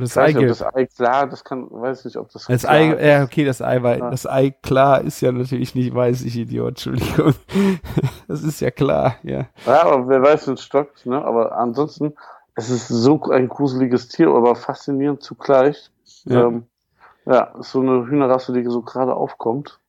Und 0.02 0.16
das 0.16 0.16
nicht, 0.16 0.36
Eigelb? 0.36 0.48
das 0.48 0.62
Ei 0.62 0.86
klar, 0.86 1.26
das 1.26 1.42
kann, 1.44 1.66
weiß 1.70 2.04
nicht, 2.04 2.16
ob 2.16 2.30
das 2.30 2.44
Das 2.46 2.64
Ei, 2.64 2.88
ist. 2.90 3.02
ja, 3.04 3.22
okay, 3.24 3.44
das 3.44 3.60
Eiweiß, 3.62 3.98
Ja. 3.98 4.10
das 4.10 4.26
Ei 4.26 4.50
klar 4.50 5.02
ist 5.02 5.20
ja 5.20 5.32
natürlich 5.32 5.74
nicht 5.74 5.94
weiß, 5.94 6.22
ich 6.22 6.36
Idiot, 6.36 6.68
Entschuldigung. 6.68 7.34
Das 8.28 8.42
ist 8.42 8.60
ja 8.60 8.70
klar, 8.70 9.16
ja. 9.22 9.46
Ja, 9.66 9.82
aber 9.84 10.08
wer 10.08 10.22
weiß, 10.22 10.46
wenn 10.48 10.54
es 10.54 10.62
stockt, 10.62 11.06
ne? 11.06 11.24
Aber 11.24 11.56
ansonsten, 11.56 12.14
es 12.54 12.70
ist 12.70 12.88
so 12.88 13.20
ein 13.30 13.48
gruseliges 13.48 14.08
Tier, 14.08 14.28
aber 14.28 14.54
faszinierend 14.54 15.22
zugleich. 15.22 15.90
Ja. 16.24 16.46
Ähm, 16.46 16.64
ja, 17.26 17.52
so 17.60 17.80
eine 17.80 18.06
Hühnerrasse, 18.06 18.52
die 18.52 18.64
so 18.64 18.82
gerade 18.82 19.14
aufkommt. 19.14 19.80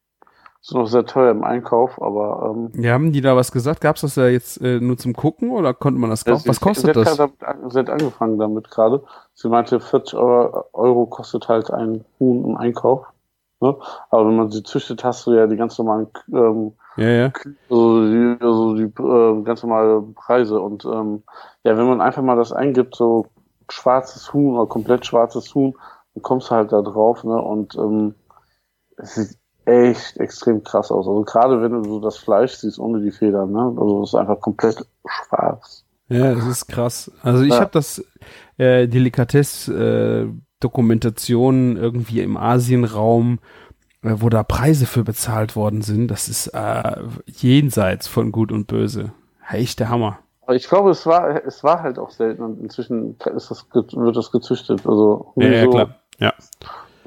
Ist 0.62 0.74
noch 0.74 0.88
sehr 0.88 1.06
teuer 1.06 1.32
im 1.32 1.44
Einkauf, 1.46 2.02
aber 2.02 2.54
ähm, 2.54 2.72
Ja, 2.82 2.92
haben 2.92 3.14
die 3.14 3.22
da 3.22 3.36
was 3.36 3.52
gesagt? 3.52 3.80
Gab's 3.80 4.02
das 4.02 4.18
ja 4.18 4.28
jetzt 4.28 4.62
äh, 4.62 4.82
nur 4.82 4.98
zum 4.98 5.14
Gucken 5.14 5.52
oder 5.52 5.74
konnte 5.74 6.00
man 6.00 6.10
das 6.10 6.26
kaufen? 6.26 6.50
Was 6.50 6.60
kostet 6.60 6.98
das? 6.98 7.16
sie 7.16 7.80
hat 7.80 7.90
angefangen 7.90 8.38
damit 8.38 8.70
gerade. 8.70 9.02
Sie 9.34 9.48
meinte, 9.48 9.80
40 9.80 10.16
Euro, 10.20 10.66
Euro 10.74 11.06
kostet 11.06 11.48
halt 11.48 11.72
ein 11.72 12.04
Huhn 12.20 12.44
im 12.44 12.58
Einkauf. 12.58 13.06
Ne? 13.62 13.78
Aber 14.10 14.28
wenn 14.28 14.36
man 14.36 14.52
sie 14.52 14.62
züchtet, 14.64 15.02
hast 15.04 15.26
du 15.28 15.34
ja 15.34 15.48
die 15.48 15.56
ganz 15.56 15.78
normalen 15.78 16.08
ähm, 16.34 16.74
Ja, 16.98 17.08
ja. 17.10 17.32
also 17.70 18.06
die, 18.06 18.38
also 18.42 18.74
die 18.76 18.84
äh, 18.84 19.44
ganz 19.44 19.64
normale 19.64 20.02
Preise. 20.14 20.60
Und 20.60 20.84
ähm, 20.84 21.24
ja, 21.64 21.78
wenn 21.78 21.88
man 21.88 22.02
einfach 22.02 22.22
mal 22.22 22.36
das 22.36 22.52
eingibt, 22.52 22.96
so 22.96 23.28
schwarzes 23.70 24.34
Huhn 24.34 24.56
oder 24.56 24.68
komplett 24.68 25.06
schwarzes 25.06 25.56
Huhn, 25.56 25.74
dann 26.14 26.22
kommst 26.22 26.50
du 26.50 26.56
halt 26.56 26.74
da 26.74 26.82
drauf, 26.82 27.24
ne? 27.24 27.42
Und 27.42 27.76
ähm, 27.76 28.16
es 28.98 29.16
sieht 29.16 29.38
echt 29.70 30.18
extrem 30.18 30.64
krass 30.64 30.92
aus. 30.92 31.08
Also 31.08 31.22
gerade 31.24 31.62
wenn 31.62 31.72
du 31.72 31.84
so 31.84 32.00
das 32.00 32.18
Fleisch 32.18 32.54
siehst 32.54 32.80
ohne 32.80 33.02
die 33.02 33.12
Federn, 33.12 33.52
ne? 33.52 33.74
Also 33.78 34.04
es 34.04 34.10
ist 34.10 34.16
einfach 34.16 34.40
komplett 34.40 34.86
schwarz. 35.08 35.86
Ja, 36.10 36.34
das 36.34 36.46
ist 36.48 36.68
krass. 36.68 37.12
Also 37.22 37.44
ich 37.44 37.54
Ja. 37.54 37.60
habe 37.62 37.72
das 37.72 38.04
äh, 38.58 38.88
Delikatess 38.88 39.68
äh, 39.68 40.28
Dokumentation 40.60 41.78
irgendwie 41.78 42.22
im 42.22 42.36
Asienraum, 42.36 43.40
äh, 44.02 44.16
wo 44.16 44.30
da 44.30 44.44
Preise 44.44 44.86
für 44.86 45.04
bezahlt 45.04 45.56
worden 45.56 45.82
sind. 45.82 46.10
Das 46.10 46.28
ist 46.28 46.48
äh, 46.48 46.98
jenseits 47.28 48.08
von 48.08 48.32
Gut 48.32 48.52
und 48.52 48.68
Böse. 48.68 49.12
Echt 49.50 49.80
der 49.80 49.90
Hammer. 49.90 50.20
Ich 50.52 50.68
glaube, 50.68 50.90
es 50.90 51.06
war, 51.06 51.46
es 51.46 51.64
war 51.64 51.84
halt 51.84 52.00
auch 52.00 52.10
selten 52.10 52.42
und 52.42 52.60
inzwischen 52.60 53.16
ist 53.36 53.52
das, 53.52 53.68
wird 53.72 54.16
das 54.16 54.32
gezüchtet. 54.32 54.86
Also 54.88 55.32
Ja, 55.36 55.48
ja, 55.48 55.64
so, 55.66 55.70
klar. 55.70 55.96
Ja. 56.18 56.34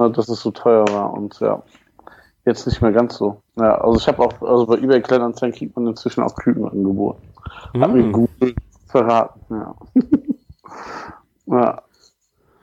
dass 0.09 0.29
es 0.29 0.41
so 0.41 0.53
teuer 0.53 0.85
war 0.93 1.13
und 1.13 1.39
ja, 1.41 1.61
jetzt 2.45 2.67
nicht 2.67 2.83
mehr 2.83 2.93
ganz 2.93 3.17
so. 3.17 3.43
Ja, 3.57 3.81
also 3.81 3.99
ich 3.99 4.09
habe 4.09 4.21
auch, 4.21 4.41
also 4.43 4.67
bei 4.67 4.79
eBay 4.79 5.01
Kleinanzeigen 5.01 5.57
kriegt 5.57 5.77
man 5.77 5.87
inzwischen 5.87 6.23
auch 6.23 6.35
Küken 6.35 6.69
angeboten. 6.69 7.23
Hat 7.81 7.93
mir 7.93 8.03
Hm. 8.03 8.13
Google 8.13 8.55
verraten, 8.87 9.41
ja. 9.51 9.75
ja. 11.47 11.83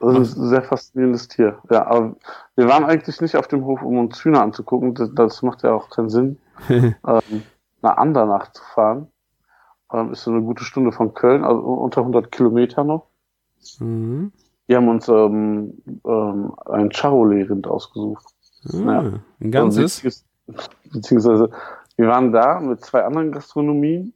Das 0.00 0.18
ist 0.18 0.38
ein 0.38 0.48
sehr 0.48 0.62
faszinierendes 0.62 1.28
Tier. 1.28 1.58
Ja, 1.70 1.86
aber 1.86 2.16
wir 2.56 2.68
waren 2.68 2.84
eigentlich 2.84 3.20
nicht 3.20 3.36
auf 3.36 3.48
dem 3.48 3.66
Hof, 3.66 3.82
um 3.82 3.98
uns 3.98 4.24
Hühner 4.24 4.40
anzugucken. 4.40 4.94
Das, 4.94 5.10
das 5.14 5.42
macht 5.42 5.62
ja 5.62 5.74
auch 5.74 5.90
keinen 5.90 6.08
Sinn, 6.08 6.38
ähm, 6.70 7.42
nach 7.82 7.98
Andernach 7.98 8.50
zu 8.52 8.62
fahren. 8.74 9.08
Ähm, 9.92 10.12
ist 10.12 10.22
so 10.22 10.30
eine 10.30 10.40
gute 10.40 10.64
Stunde 10.64 10.92
von 10.92 11.12
Köln, 11.12 11.44
also 11.44 11.60
unter 11.60 12.00
100 12.00 12.32
Kilometer 12.32 12.82
noch. 12.82 13.08
Mhm. 13.78 14.32
Wir 14.66 14.76
haben 14.76 14.88
uns 14.88 15.06
ähm, 15.08 15.82
ähm, 16.06 16.54
ein 16.64 16.90
Charolais-Rind 16.90 17.66
ausgesucht. 17.66 18.24
Ah, 18.68 19.20
Ein 19.40 19.50
ganzes. 19.50 20.24
Beziehungsweise 20.92 21.50
wir 21.96 22.08
waren 22.08 22.32
da 22.32 22.60
mit 22.60 22.84
zwei 22.84 23.04
anderen 23.04 23.32
Gastronomien 23.32 24.14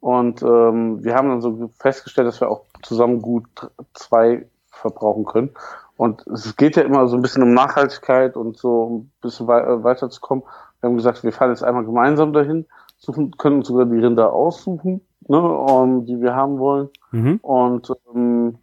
und 0.00 0.42
ähm, 0.42 1.04
wir 1.04 1.14
haben 1.14 1.28
dann 1.28 1.40
so 1.40 1.70
festgestellt, 1.78 2.26
dass 2.26 2.40
wir 2.40 2.50
auch 2.50 2.64
zusammen 2.82 3.20
gut 3.20 3.46
zwei 3.94 4.46
verbrauchen 4.70 5.24
können. 5.24 5.50
Und 5.96 6.26
es 6.28 6.56
geht 6.56 6.76
ja 6.76 6.82
immer 6.82 7.08
so 7.08 7.16
ein 7.16 7.22
bisschen 7.22 7.42
um 7.42 7.52
Nachhaltigkeit 7.54 8.36
und 8.36 8.56
so 8.56 8.88
ein 8.88 9.12
bisschen 9.20 9.48
wei 9.48 9.60
äh, 9.60 9.82
weiterzukommen. 9.82 10.44
Wir 10.80 10.88
haben 10.88 10.96
gesagt, 10.96 11.24
wir 11.24 11.32
fahren 11.32 11.50
jetzt 11.50 11.64
einmal 11.64 11.84
gemeinsam 11.84 12.32
dahin, 12.32 12.66
suchen, 12.98 13.32
können 13.36 13.56
uns 13.56 13.68
sogar 13.68 13.86
die 13.86 13.98
Rinder 13.98 14.32
aussuchen, 14.32 15.00
ne, 15.26 15.40
um, 15.40 16.06
die 16.06 16.20
wir 16.20 16.36
haben 16.36 16.58
wollen. 16.58 16.88
Mhm. 17.10 17.38
Und 17.42 17.92
ähm, 18.14 18.58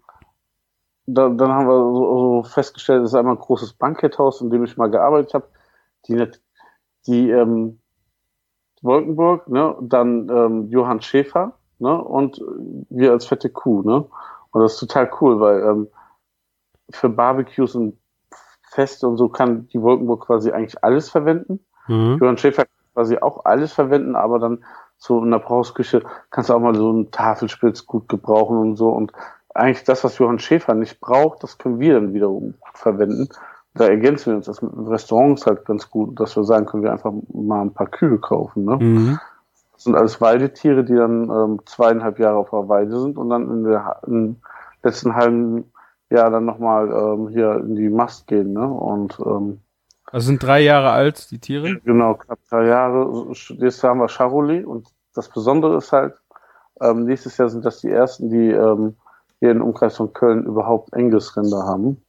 da, 1.07 1.29
dann 1.29 1.51
haben 1.51 1.67
wir 1.67 1.77
so, 1.77 2.19
so 2.19 2.43
festgestellt, 2.43 3.03
es 3.03 3.11
ist 3.11 3.15
einmal 3.15 3.35
ein 3.35 3.41
großes 3.41 3.73
Banketthaus, 3.73 4.41
in 4.41 4.49
dem 4.49 4.63
ich 4.63 4.77
mal 4.77 4.89
gearbeitet 4.89 5.33
habe. 5.33 5.47
Die, 6.07 6.27
die 7.07 7.29
ähm, 7.29 7.79
Wolkenburg, 8.81 9.47
ne, 9.47 9.75
dann 9.81 10.29
ähm, 10.29 10.69
Johann 10.69 11.01
Schäfer, 11.01 11.53
ne, 11.79 12.01
und 12.01 12.41
wir 12.89 13.11
als 13.11 13.25
fette 13.25 13.49
Kuh, 13.49 13.81
ne. 13.81 14.05
Und 14.51 14.61
das 14.61 14.73
ist 14.73 14.79
total 14.79 15.11
cool, 15.19 15.39
weil 15.39 15.61
ähm, 15.61 15.87
für 16.89 17.09
Barbecues 17.09 17.75
und 17.75 17.97
Feste 18.69 19.07
und 19.07 19.17
so 19.17 19.29
kann 19.29 19.67
die 19.67 19.81
Wolkenburg 19.81 20.25
quasi 20.25 20.51
eigentlich 20.51 20.83
alles 20.83 21.09
verwenden. 21.09 21.59
Mhm. 21.87 22.17
Johann 22.21 22.37
Schäfer 22.37 22.65
kann 22.65 22.93
quasi 22.93 23.17
auch 23.17 23.45
alles 23.45 23.73
verwenden, 23.73 24.15
aber 24.15 24.39
dann 24.39 24.63
so 24.97 25.23
in 25.23 25.31
der 25.31 25.39
Brausküche 25.39 26.03
kannst 26.29 26.49
du 26.49 26.53
auch 26.53 26.59
mal 26.59 26.75
so 26.75 26.89
einen 26.89 27.11
Tafelspitz 27.11 27.85
gut 27.85 28.07
gebrauchen 28.07 28.57
und 28.57 28.75
so. 28.75 28.89
Und 28.89 29.11
eigentlich 29.55 29.85
das, 29.85 30.03
was 30.03 30.17
Johann 30.17 30.39
Schäfer 30.39 30.75
nicht 30.75 30.99
braucht, 30.99 31.41
das 31.41 31.57
können 31.57 31.79
wir 31.79 31.93
dann 31.93 32.13
wiederum 32.13 32.55
verwenden. 32.73 33.29
Da 33.73 33.87
ergänzen 33.87 34.27
wir 34.27 34.35
uns 34.37 34.45
das 34.45 34.61
mit 34.61 34.71
Restaurants 34.75 35.45
halt 35.45 35.65
ganz 35.65 35.89
gut, 35.89 36.19
dass 36.19 36.35
wir 36.35 36.43
sagen, 36.43 36.65
können 36.65 36.83
wir 36.83 36.91
einfach 36.91 37.13
mal 37.33 37.61
ein 37.61 37.73
paar 37.73 37.87
Kühe 37.87 38.17
kaufen. 38.19 38.65
Ne? 38.65 38.77
Mhm. 38.77 39.19
Das 39.73 39.83
sind 39.83 39.95
alles 39.95 40.21
Weidetiere, 40.21 40.83
die 40.83 40.95
dann 40.95 41.29
ähm, 41.29 41.59
zweieinhalb 41.65 42.19
Jahre 42.19 42.37
auf 42.37 42.49
der 42.51 42.69
Weide 42.69 42.99
sind 42.99 43.17
und 43.17 43.29
dann 43.29 43.49
in 43.49 43.63
der 43.63 43.99
im 44.07 44.37
letzten 44.83 45.15
halben 45.15 45.71
Jahr 46.09 46.29
dann 46.29 46.45
nochmal 46.45 46.89
ähm, 46.89 47.29
hier 47.29 47.55
in 47.55 47.75
die 47.75 47.89
Mast 47.89 48.27
gehen. 48.27 48.53
Ne? 48.53 48.65
Und 48.65 49.19
ähm, 49.25 49.59
Also 50.11 50.27
sind 50.27 50.43
drei 50.43 50.61
Jahre 50.61 50.91
alt, 50.91 51.31
die 51.31 51.39
Tiere? 51.39 51.79
Genau, 51.83 52.13
knapp 52.15 52.39
drei 52.49 52.67
Jahre. 52.67 53.31
Jetzt 53.31 53.83
haben 53.83 53.99
wir 53.99 54.07
Charolais 54.07 54.63
und 54.63 54.87
das 55.13 55.29
Besondere 55.29 55.77
ist 55.77 55.91
halt, 55.91 56.13
ähm, 56.81 57.05
nächstes 57.05 57.37
Jahr 57.37 57.49
sind 57.49 57.65
das 57.65 57.81
die 57.81 57.89
ersten, 57.89 58.29
die 58.29 58.51
ähm, 58.51 58.95
hier 59.39 59.51
im 59.51 59.61
Umkreis 59.61 59.97
von 59.97 60.13
Köln 60.13 60.45
überhaupt 60.45 60.93
Angus-Rinder 60.93 61.63
haben. 61.63 62.01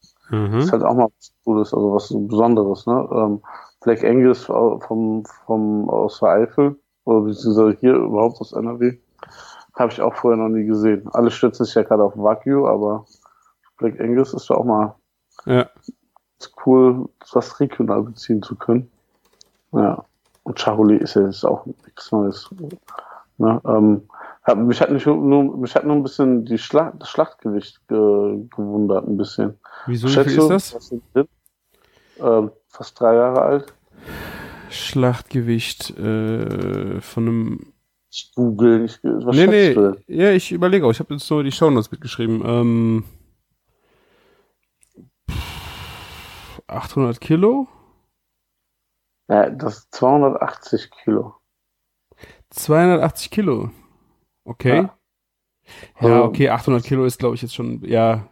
Das 0.00 0.10
Mhm. 0.30 0.58
ist 0.58 0.72
halt 0.72 0.82
auch 0.82 0.94
mal 0.94 1.08
was 1.16 1.32
Cooles, 1.44 1.72
also 1.72 1.94
was 1.94 2.08
so 2.08 2.18
Besonderes, 2.20 2.86
ne? 2.86 3.08
Ähm, 3.12 3.42
Black 3.82 4.02
Angus 4.04 4.44
vom, 4.44 5.24
vom, 5.46 5.88
aus 5.88 6.18
der 6.18 6.30
Eifel, 6.30 6.76
oder 7.04 7.20
beziehungsweise 7.20 7.76
hier 7.78 7.94
überhaupt 7.94 8.40
aus 8.40 8.52
NRW, 8.52 8.98
habe 9.74 9.92
ich 9.92 10.00
auch 10.00 10.14
vorher 10.14 10.42
noch 10.42 10.48
nie 10.48 10.64
gesehen. 10.64 11.08
Alle 11.12 11.30
stützen 11.30 11.64
sich 11.64 11.74
ja 11.74 11.82
gerade 11.84 12.02
auf 12.02 12.16
Wagyu, 12.16 12.66
aber 12.66 13.06
Black 13.78 14.00
Angus 14.00 14.34
ist 14.34 14.50
doch 14.50 14.58
auch 14.58 14.64
mal 14.64 14.94
Ja. 15.44 15.68
cool, 16.64 17.08
was 17.32 17.60
regional 17.60 18.02
beziehen 18.02 18.42
zu 18.42 18.56
können. 18.56 18.90
Ja. 19.72 20.04
Und 20.42 20.58
Charolais 20.58 20.98
ist 20.98 21.14
ja 21.14 21.22
jetzt 21.22 21.44
auch 21.44 21.66
nichts 21.66 22.10
Neues. 22.10 22.48
Ne? 23.38 23.60
Ähm, 23.66 24.08
hab, 24.42 24.58
mich, 24.58 24.80
hat 24.80 24.90
nicht 24.90 25.06
nur, 25.06 25.56
mich 25.56 25.74
hat 25.74 25.84
nur 25.84 25.96
ein 25.96 26.02
bisschen 26.02 26.44
die 26.44 26.58
Schla 26.58 26.92
das 26.98 27.08
Schlachtgewicht 27.10 27.86
ge 27.88 28.46
gewundert, 28.54 29.06
ein 29.06 29.16
bisschen. 29.16 29.58
Wieso, 29.86 30.08
wie 30.08 30.12
Schätze, 30.12 30.30
viel 30.30 30.38
ist 30.38 30.74
das? 30.74 30.94
Ähm, 32.18 32.50
fast 32.68 32.98
drei 32.98 33.14
Jahre 33.14 33.42
alt. 33.42 33.74
Schlachtgewicht 34.70 35.90
äh, 35.98 37.00
von 37.00 37.26
einem. 37.26 37.72
Ich 38.10 38.32
google, 38.34 38.84
ich, 38.84 38.98
was 39.02 39.36
nee, 39.36 39.46
nee, 39.46 39.74
du 39.74 39.96
ja, 40.06 40.30
ich 40.30 40.50
überlege 40.52 40.86
auch. 40.86 40.90
Ich 40.90 41.00
habe 41.00 41.12
jetzt 41.12 41.26
so 41.26 41.42
die 41.42 41.52
Shownotes 41.52 41.90
mitgeschrieben. 41.90 42.42
Ähm, 42.46 43.04
800 46.68 47.20
Kilo? 47.20 47.68
Ja, 49.28 49.50
das 49.50 49.78
ist 49.78 49.94
280 49.94 50.90
Kilo. 50.90 51.34
280 52.50 53.30
Kilo. 53.30 53.70
Okay. 54.44 54.76
Ja. 54.76 54.90
Ja, 56.00 56.08
Also- 56.08 56.24
okay, 56.24 56.48
800 56.50 56.84
Kilo 56.84 57.04
ist, 57.04 57.18
glaube 57.18 57.34
ich, 57.34 57.42
jetzt 57.42 57.54
schon, 57.54 57.82
ja. 57.84 58.26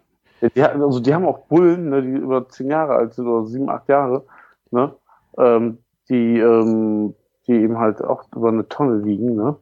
Ja, 0.54 0.68
die, 0.74 0.82
also 0.82 1.00
die 1.00 1.12
haben 1.14 1.24
auch 1.26 1.46
Bullen, 1.46 1.88
ne, 1.90 2.02
die 2.02 2.10
über 2.10 2.48
zehn 2.48 2.68
Jahre 2.70 2.94
alt 2.94 3.14
sind 3.14 3.26
oder 3.26 3.46
sieben, 3.46 3.68
acht 3.70 3.88
Jahre, 3.88 4.24
ne, 4.70 4.94
ähm, 5.38 5.78
die, 6.08 6.38
ähm, 6.38 7.14
die 7.46 7.52
eben 7.54 7.78
halt 7.78 8.02
auch 8.04 8.24
über 8.36 8.48
eine 8.48 8.68
Tonne 8.68 9.04
wiegen, 9.04 9.34
ne, 9.36 9.56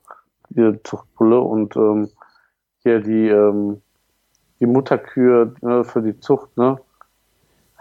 die 0.51 0.79
Zuchtbulle 0.83 1.41
und 1.41 1.77
ähm, 1.77 2.11
hier 2.83 3.01
die, 3.01 3.29
ähm, 3.29 3.81
die 4.61 4.67
Mutterkühe 4.67 5.55
ne, 5.63 5.85
für 5.85 6.03
die 6.03 6.19
Zucht, 6.21 6.57
ne, 6.57 6.79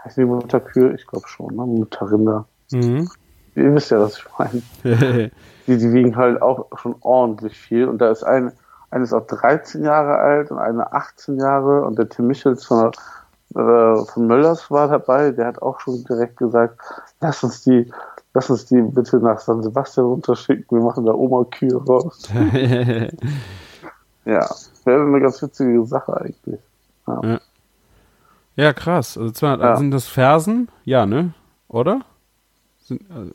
heißt 0.04 0.16
die 0.16 0.24
Mutterkühe? 0.24 0.94
Ich 0.94 1.06
glaube 1.06 1.26
schon, 1.28 1.54
ne, 1.56 1.66
Mutterrinder. 1.66 2.46
Mhm. 2.70 3.08
Ihr 3.56 3.74
wisst 3.74 3.90
ja, 3.90 4.00
was 4.00 4.16
ich 4.18 4.24
meine. 4.38 5.30
Die, 5.66 5.78
die 5.78 5.92
wiegen 5.92 6.16
halt 6.16 6.42
auch 6.42 6.66
schon 6.78 6.94
ordentlich 7.00 7.56
viel 7.58 7.86
und 7.88 7.98
da 7.98 8.10
ist 8.10 8.22
eine, 8.24 8.52
eine 8.90 9.04
ist 9.04 9.12
auch 9.12 9.26
13 9.26 9.84
Jahre 9.84 10.16
alt 10.18 10.50
und 10.50 10.58
eine 10.58 10.92
18 10.92 11.38
Jahre 11.38 11.82
und 11.82 11.98
der 11.98 12.08
Tim 12.08 12.26
Michels 12.26 12.64
von, 12.64 12.88
äh, 13.54 14.04
von 14.04 14.26
Möllers 14.26 14.70
war 14.70 14.88
dabei, 14.88 15.30
der 15.30 15.46
hat 15.46 15.62
auch 15.62 15.80
schon 15.80 16.04
direkt 16.04 16.36
gesagt, 16.36 16.80
lass 17.20 17.42
uns 17.44 17.62
die, 17.62 17.90
lass 18.34 18.50
uns 18.50 18.66
die 18.66 18.80
bitte 18.82 19.18
nach 19.18 19.38
San 19.38 19.62
Sebastian 19.62 20.06
runterschicken, 20.06 20.78
wir 20.78 20.84
machen 20.84 21.06
da 21.06 21.12
Oma-Kühe 21.12 21.76
raus. 21.84 22.28
Ja, 24.24 24.48
wäre 24.84 25.02
eine 25.02 25.20
ganz 25.20 25.42
witzige 25.42 25.84
Sache 25.84 26.16
eigentlich. 26.20 26.60
ja, 28.56 28.72
krass. 28.72 29.18
Also 29.18 29.32
200, 29.32 29.60
Ja. 29.60 29.76
sind 29.76 29.90
das 29.90 30.06
Fersen? 30.06 30.68
Ja, 30.84 31.06
ne? 31.06 31.34
Oder? 31.68 32.02
Sind, 32.84 33.02
also, 33.10 33.32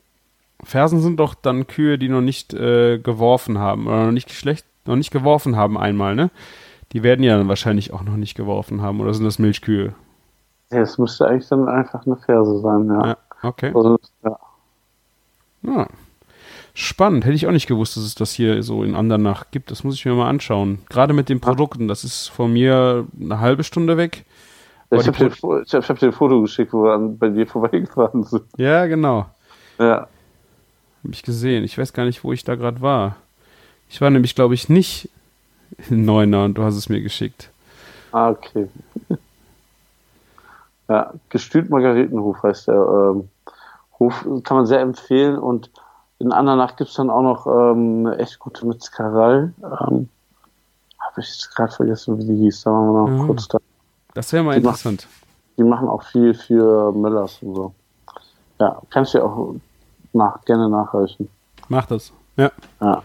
Fersen 0.64 1.00
sind 1.00 1.18
doch 1.18 1.34
dann 1.34 1.66
Kühe, 1.66 1.98
die 1.98 2.08
noch 2.08 2.20
nicht 2.20 2.52
äh, 2.54 2.98
geworfen 2.98 3.58
haben 3.58 3.86
oder 3.86 4.06
noch 4.06 4.12
nicht 4.12 4.28
geschlecht, 4.28 4.66
noch 4.86 4.96
nicht 4.96 5.10
geworfen 5.10 5.56
haben 5.56 5.78
einmal, 5.78 6.14
ne? 6.14 6.30
Die 6.92 7.02
werden 7.02 7.22
ja 7.22 7.36
dann 7.36 7.48
wahrscheinlich 7.48 7.92
auch 7.92 8.02
noch 8.02 8.16
nicht 8.16 8.34
geworfen 8.34 8.82
haben 8.82 9.00
oder 9.00 9.12
sind 9.12 9.24
das 9.24 9.38
Milchkühe? 9.38 9.94
Ja, 10.70 10.80
es 10.80 10.98
müsste 10.98 11.26
eigentlich 11.26 11.48
dann 11.48 11.68
einfach 11.68 12.06
eine 12.06 12.16
Ferse 12.16 12.60
sein, 12.60 12.86
ja. 12.86 13.06
Ja, 13.06 13.16
okay. 13.42 13.72
Also, 13.74 13.98
ja. 14.24 14.38
Ja. 15.62 15.86
Spannend. 16.74 17.24
Hätte 17.24 17.34
ich 17.34 17.46
auch 17.46 17.52
nicht 17.52 17.66
gewusst, 17.66 17.96
dass 17.96 18.04
es 18.04 18.14
das 18.14 18.32
hier 18.32 18.62
so 18.62 18.84
in 18.84 18.94
Andernach 18.94 19.46
gibt. 19.50 19.70
Das 19.70 19.82
muss 19.82 19.96
ich 19.96 20.04
mir 20.04 20.14
mal 20.14 20.28
anschauen. 20.28 20.78
Gerade 20.88 21.12
mit 21.12 21.28
den 21.28 21.40
Produkten. 21.40 21.88
Das 21.88 22.04
ist 22.04 22.28
von 22.28 22.52
mir 22.52 23.04
eine 23.20 23.40
halbe 23.40 23.64
Stunde 23.64 23.96
weg. 23.96 24.24
Aber 24.90 25.00
Ich 25.00 25.08
habe 25.08 25.18
dir, 25.18 25.30
hab, 25.30 25.98
dir 25.98 26.06
ein 26.06 26.12
Foto 26.12 26.40
geschickt, 26.40 26.72
wo 26.72 26.84
wir 26.84 26.92
an, 26.92 27.18
bei 27.18 27.30
dir 27.30 27.46
vorbeigefahren 27.48 28.22
sind. 28.22 28.44
Ja, 28.56 28.86
genau. 28.86 29.26
Ja. 29.78 30.06
Hab 31.04 31.12
ich 31.12 31.22
gesehen. 31.22 31.64
Ich 31.64 31.78
weiß 31.78 31.92
gar 31.92 32.04
nicht, 32.04 32.24
wo 32.24 32.32
ich 32.32 32.44
da 32.44 32.54
gerade 32.54 32.80
war. 32.80 33.16
Ich 33.88 34.00
war 34.00 34.10
nämlich, 34.10 34.34
glaube 34.34 34.54
ich, 34.54 34.68
nicht 34.68 35.08
in 35.88 36.04
Neuner 36.04 36.44
und 36.44 36.54
du 36.54 36.62
hast 36.62 36.76
es 36.76 36.88
mir 36.88 37.00
geschickt. 37.00 37.50
Ah, 38.12 38.30
okay. 38.30 38.68
ja, 40.88 41.12
Gestüt 41.28 41.70
Margaretenhof 41.70 42.42
heißt 42.42 42.68
der 42.68 42.74
ähm, 43.14 43.28
Hof, 43.98 44.26
kann 44.44 44.56
man 44.56 44.66
sehr 44.66 44.80
empfehlen 44.80 45.38
und 45.38 45.70
in 46.18 46.32
Andernach 46.32 46.76
gibt's 46.76 46.94
dann 46.94 47.10
auch 47.10 47.22
noch 47.22 47.46
ähm, 47.46 48.06
eine 48.06 48.18
echt 48.18 48.38
gute 48.38 48.66
Metzgerei. 48.66 49.50
Ähm, 49.62 50.08
Habe 50.98 51.20
ich 51.20 51.28
jetzt 51.28 51.54
gerade 51.54 51.72
vergessen, 51.72 52.18
wie 52.18 52.24
die 52.24 52.36
hieß, 52.44 52.62
da 52.62 52.70
waren 52.72 52.86
wir 52.92 53.00
noch 53.00 53.22
Mhm. 53.24 53.26
kurz 53.26 53.48
da. 53.48 53.58
Das 54.14 54.32
wäre 54.32 54.42
mal 54.42 54.52
Die 54.52 54.58
interessant. 54.64 55.06
Die 55.56 55.62
machen 55.64 55.88
auch 55.88 56.02
viel 56.02 56.34
für 56.34 56.92
Möllers 56.92 57.38
und 57.42 57.54
so. 57.54 57.74
Ja, 58.58 58.80
kannst 58.90 59.14
du 59.14 59.18
ja 59.18 59.24
auch 59.24 59.54
nach, 60.18 60.44
gerne 60.44 60.68
nachreichen. 60.68 61.28
Mach 61.68 61.86
das. 61.86 62.12
Ja. 62.36 62.50
Ja. 62.80 63.02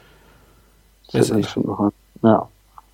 Das 1.12 1.30
ist 1.30 1.38
echt- 1.38 1.58
noch 1.58 1.80
ein. 1.80 1.90
Ja. 2.22 2.48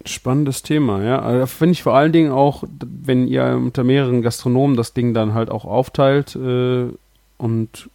Spannendes 0.06 0.62
Thema, 0.64 1.02
ja. 1.04 1.20
Also, 1.22 1.46
finde 1.48 1.74
ich 1.74 1.84
vor 1.84 1.94
allen 1.94 2.12
Dingen 2.14 2.32
auch, 2.32 2.64
wenn 3.04 3.28
ihr 3.28 3.44
unter 3.58 3.84
mehreren 3.84 4.22
Gastronomen 4.22 4.78
das 4.78 4.94
Ding 4.94 5.14
dann 5.14 5.34
halt 5.34 5.50
auch 5.52 5.66
aufteilt 5.66 6.36
äh, 6.38 6.88
und 7.38 7.90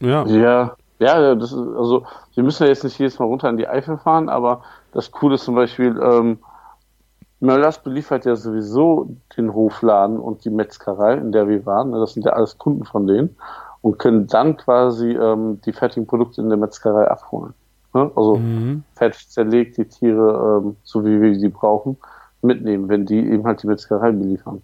ja. 0.00 0.24
Ja, 0.26 0.76
ja, 0.98 1.34
das 1.34 1.52
ist, 1.52 1.58
also 1.58 2.04
wir 2.34 2.42
müssen 2.42 2.62
ja 2.62 2.70
jetzt 2.70 2.84
nicht 2.84 2.98
jedes 2.98 3.18
Mal 3.18 3.26
runter 3.26 3.50
in 3.50 3.58
die 3.58 3.68
Eifel 3.68 3.98
fahren, 3.98 4.30
aber 4.30 4.62
das 4.92 5.10
Coole 5.10 5.34
ist 5.34 5.44
zum 5.44 5.54
Beispiel, 5.54 5.98
ähm, 6.02 6.38
Möllers 7.40 7.82
beliefert 7.82 8.24
ja 8.24 8.34
sowieso 8.34 9.10
den 9.36 9.52
Hofladen 9.52 10.18
und 10.18 10.46
die 10.46 10.50
Metzgerei, 10.50 11.14
in 11.14 11.32
der 11.32 11.48
wir 11.48 11.66
waren. 11.66 11.90
ne, 11.90 11.98
Das 12.00 12.14
sind 12.14 12.24
ja 12.24 12.32
alles 12.32 12.56
Kunden 12.56 12.84
von 12.84 13.06
denen 13.06 13.36
und 13.86 13.98
können 14.00 14.26
dann 14.26 14.56
quasi 14.56 15.12
ähm, 15.12 15.60
die 15.64 15.72
fertigen 15.72 16.08
Produkte 16.08 16.42
in 16.42 16.48
der 16.48 16.58
Metzgerei 16.58 17.08
abholen. 17.08 17.54
Ne? 17.94 18.10
Also 18.16 18.48
Mhm. 18.48 18.84
fertig 18.96 19.28
zerlegt, 19.30 19.76
die 19.78 19.86
Tiere, 19.88 20.62
ähm, 20.64 20.76
so 20.82 21.04
wie 21.04 21.20
wir 21.20 21.38
sie 21.38 21.50
brauchen, 21.50 21.98
mitnehmen, 22.42 22.88
wenn 22.88 23.06
die 23.06 23.18
eben 23.18 23.46
halt 23.46 23.62
die 23.62 23.68
Metzgerei 23.68 24.10
beliefern. 24.12 24.62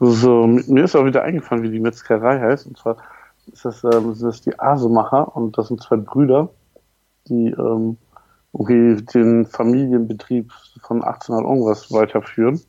So, 0.00 0.46
mir 0.46 0.84
ist 0.84 0.96
auch 0.96 1.06
wieder 1.06 1.24
eingefallen, 1.24 1.64
wie 1.64 1.70
die 1.72 1.80
Metzgerei 1.80 2.40
heißt. 2.40 2.66
Und 2.68 2.78
zwar 2.78 2.98
ist 3.46 3.64
das, 3.64 3.84
ähm, 3.84 4.14
sind 4.14 4.28
das 4.28 4.42
die 4.42 4.58
Asemacher 4.60 5.36
und 5.36 5.58
das 5.58 5.68
sind 5.68 5.82
zwei 5.82 5.96
Brüder, 5.96 6.50
die 7.28 7.50
ähm, 7.50 7.98
den 8.52 9.46
Familienbetrieb 9.46 10.52
von 10.82 11.02
1800 11.04 11.50
irgendwas 11.50 11.92
weiterführen. 11.92 12.60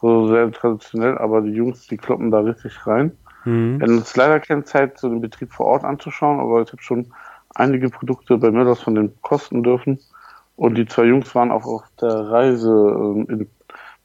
So 0.00 0.28
sehr 0.28 0.50
traditionell, 0.52 1.18
aber 1.18 1.42
die 1.42 1.52
Jungs, 1.52 1.86
die 1.88 1.96
kloppen 1.98 2.30
da 2.30 2.40
richtig 2.40 2.86
rein. 2.86 3.18
Mhm. 3.48 3.80
Wir 3.80 3.86
haben 3.86 3.98
jetzt 3.98 4.16
leider 4.16 4.40
keine 4.40 4.64
Zeit, 4.64 4.98
so 4.98 5.08
den 5.08 5.20
Betrieb 5.22 5.52
vor 5.52 5.66
Ort 5.66 5.84
anzuschauen, 5.84 6.38
aber 6.38 6.60
ich 6.62 6.70
habe 6.70 6.82
schon 6.82 7.06
einige 7.54 7.88
Produkte 7.88 8.36
bei 8.36 8.50
Möllers 8.50 8.80
von 8.80 8.94
denen 8.94 9.14
kosten 9.22 9.62
dürfen. 9.62 9.98
Und 10.56 10.74
die 10.74 10.86
zwei 10.86 11.04
Jungs 11.04 11.34
waren 11.34 11.50
auch 11.50 11.64
auf 11.64 11.84
der 12.00 12.30
Reise 12.30 12.68
ähm, 12.70 13.26
in, 13.30 13.48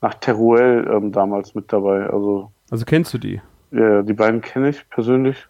nach 0.01 0.13
Teruel 0.15 0.87
ähm, 0.89 1.11
damals 1.11 1.55
mit 1.55 1.73
dabei. 1.73 2.05
Also 2.09 2.51
Also 2.71 2.85
kennst 2.85 3.13
du 3.13 3.17
die? 3.17 3.41
ja, 3.71 4.01
die 4.03 4.13
beiden 4.13 4.39
kenne 4.41 4.69
ich 4.69 4.87
persönlich. 4.89 5.47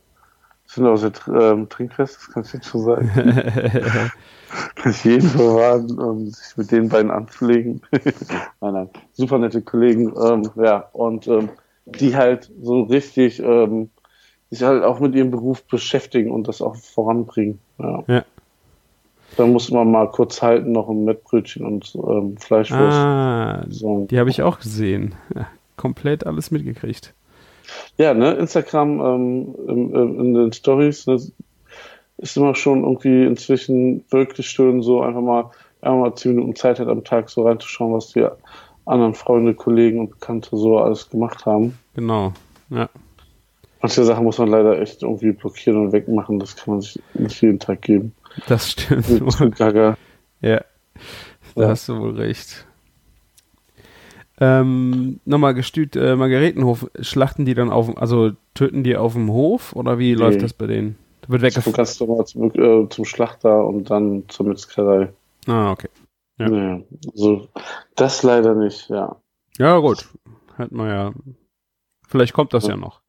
Sind 0.66 0.88
aus 0.88 1.02
der 1.02 1.12
ähm, 1.28 1.68
Trinkfest, 1.68 2.16
das 2.16 2.32
kann 2.32 2.44
ich 2.44 2.54
jetzt 2.54 2.68
schon 2.68 2.82
sagen. 2.82 3.12
kann 4.76 4.92
ich 4.92 5.04
jeden 5.04 5.28
verraten, 5.30 6.00
um 6.00 6.30
sich 6.30 6.56
mit 6.58 6.72
den 6.72 6.88
beiden 6.88 7.12
anzulegen. 7.12 7.82
nein, 8.62 8.74
nein. 8.74 8.90
Super 9.12 9.38
nette 9.40 9.62
Kollegen. 9.62 10.14
Ähm, 10.18 10.50
ja, 10.56 10.88
und 10.94 11.28
ähm, 11.28 11.50
die 11.86 12.16
halt 12.16 12.52
so 12.62 12.84
richtig 12.84 13.40
ähm, 13.40 13.90
sich 14.50 14.64
halt 14.64 14.84
auch 14.84 15.00
mit 15.00 15.16
ihrem 15.16 15.32
Beruf 15.32 15.64
beschäftigen 15.64 16.32
und 16.32 16.48
das 16.48 16.62
auch 16.62 16.76
voranbringen. 16.76 17.60
Ja. 17.80 18.04
Ja. 18.08 18.26
Da 19.36 19.48
muss 19.48 19.72
man 19.72 19.92
mal 19.92 20.10
kurz 20.10 20.44
halten, 20.44 20.72
noch 20.72 20.90
ein 20.90 21.06
Mettbrötchen 21.06 21.66
und 21.66 21.96
ähm, 21.96 22.38
Fleischwurst. 22.38 22.98
ah, 22.98 23.66
So. 23.70 24.06
die 24.10 24.20
habe 24.20 24.30
ich 24.30 24.44
auch 24.44 24.60
gesehen. 24.60 25.16
Ja, 25.36 25.48
komplett 25.76 26.28
alles 26.28 26.52
mitgekriegt. 26.52 27.14
Ja, 27.98 28.14
ne, 28.14 28.34
Instagram 28.34 29.00
ähm, 29.00 29.56
im, 29.68 30.20
in 30.20 30.34
den 30.36 30.54
Stories 30.54 31.08
ne, 31.08 31.18
ist 32.18 32.38
immer 32.38 32.54
schon 32.54 32.84
irgendwie 32.84 33.26
inzwischen 33.26 34.04
wirklich 34.12 34.48
schön, 34.48 34.84
so 34.84 35.02
einfach 35.02 35.22
mal, 35.22 35.50
einfach 35.82 35.98
mal 36.00 36.16
zehn 36.16 36.36
Minuten 36.36 36.56
Zeit 36.56 36.80
hat 36.80 36.88
am 36.88 37.04
Tag 37.04 37.30
so 37.30 37.48
reinzuschauen, 37.48 37.94
was 37.94 38.10
die 38.10 38.28
anderen 38.86 39.14
Freunde, 39.14 39.54
Kollegen 39.54 40.00
und 40.00 40.10
Bekannte 40.12 40.56
so 40.58 40.78
alles 40.80 41.10
gemacht 41.10 41.46
haben. 41.46 41.78
Genau. 41.96 42.34
Ja. 42.70 42.90
Manche 43.82 44.04
Sachen 44.04 44.24
muss 44.24 44.38
man 44.38 44.50
leider 44.50 44.80
echt 44.82 45.04
irgendwie 45.04 45.32
blockieren 45.34 45.80
und 45.80 45.92
wegmachen, 45.92 46.40
das 46.40 46.56
kann 46.56 46.76
man 46.76 46.82
sich 46.82 47.02
nicht 47.14 47.42
jeden 47.42 47.60
Tag 47.60 47.82
geben. 47.82 48.14
Das 48.48 48.72
stimmt. 48.72 49.08
Gaga. 49.58 49.98
ja. 50.42 50.62
Da 51.56 51.62
Ja. 51.62 51.68
hast 51.70 51.88
du 51.90 52.00
wohl 52.00 52.16
recht. 52.16 52.66
Ähm, 54.40 55.20
nochmal 55.26 55.54
gestüt, 55.54 55.96
äh, 55.96 56.16
Margaretenhof, 56.16 56.90
schlachten 57.02 57.46
die 57.46 57.54
dann 57.54 57.70
auf, 57.70 57.96
also 57.98 58.32
töten 58.56 58.84
die 58.84 58.98
auf 58.98 59.14
dem 59.14 59.32
Hof 59.32 59.74
oder 59.76 60.00
wie 60.00 60.14
läuft 60.16 60.42
das 60.42 60.54
bei 60.54 60.66
denen? 60.66 60.98
Wird 61.28 61.42
Du 61.42 61.46
weggef... 61.46 61.72
kannst 61.74 62.02
doch 62.02 62.08
mal 62.08 62.26
zum, 62.26 62.52
äh, 62.56 62.90
zum 62.90 63.06
Schlachter 63.06 63.66
und 63.66 63.90
dann 63.92 64.24
zur 64.30 64.48
Metzgerei. 64.48 65.10
Ah, 65.48 65.72
okay. 65.72 65.88
Ja. 66.38 66.50
Ja. 66.50 66.82
also 67.12 67.48
das 67.96 68.24
leider 68.24 68.56
nicht, 68.56 68.90
ja. 68.90 69.16
Ja, 69.58 69.78
gut. 69.80 70.10
Hat 70.58 70.72
man 70.72 70.88
ja. 70.90 71.14
Vielleicht 72.08 72.34
kommt 72.34 72.54
das 72.54 72.68
ja 72.68 72.76
noch. 72.76 73.02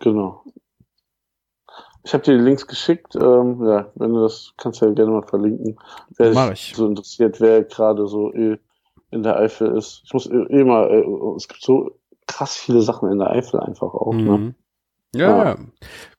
Genau. 0.00 0.44
Ich 2.02 2.12
habe 2.12 2.22
dir 2.22 2.36
die 2.36 2.42
Links 2.44 2.66
geschickt. 2.66 3.16
Ähm, 3.16 3.64
ja, 3.66 3.90
wenn 3.94 4.12
du 4.12 4.20
das 4.22 4.52
kannst 4.58 4.82
du 4.82 4.86
ja 4.86 4.92
gerne 4.92 5.12
mal 5.12 5.26
verlinken. 5.26 5.78
Wer 6.16 6.34
Mach 6.34 6.48
sich 6.50 6.70
ich. 6.70 6.76
so 6.76 6.86
interessiert, 6.86 7.40
wer 7.40 7.64
gerade 7.64 8.06
so 8.06 8.32
eh 8.34 8.58
in 9.10 9.22
der 9.22 9.36
Eifel 9.36 9.76
ist. 9.76 10.02
Ich 10.04 10.12
muss 10.12 10.26
eh, 10.26 10.34
eh 10.34 10.64
mal, 10.64 10.90
äh, 10.90 11.36
es 11.36 11.48
gibt 11.48 11.62
so 11.62 11.98
krass 12.26 12.56
viele 12.56 12.82
Sachen 12.82 13.10
in 13.10 13.18
der 13.18 13.30
Eifel 13.30 13.60
einfach 13.60 13.94
auch. 13.94 14.12
Ne? 14.12 14.38
Mhm. 14.38 14.54
Ja, 15.14 15.44
Ja. 15.44 15.56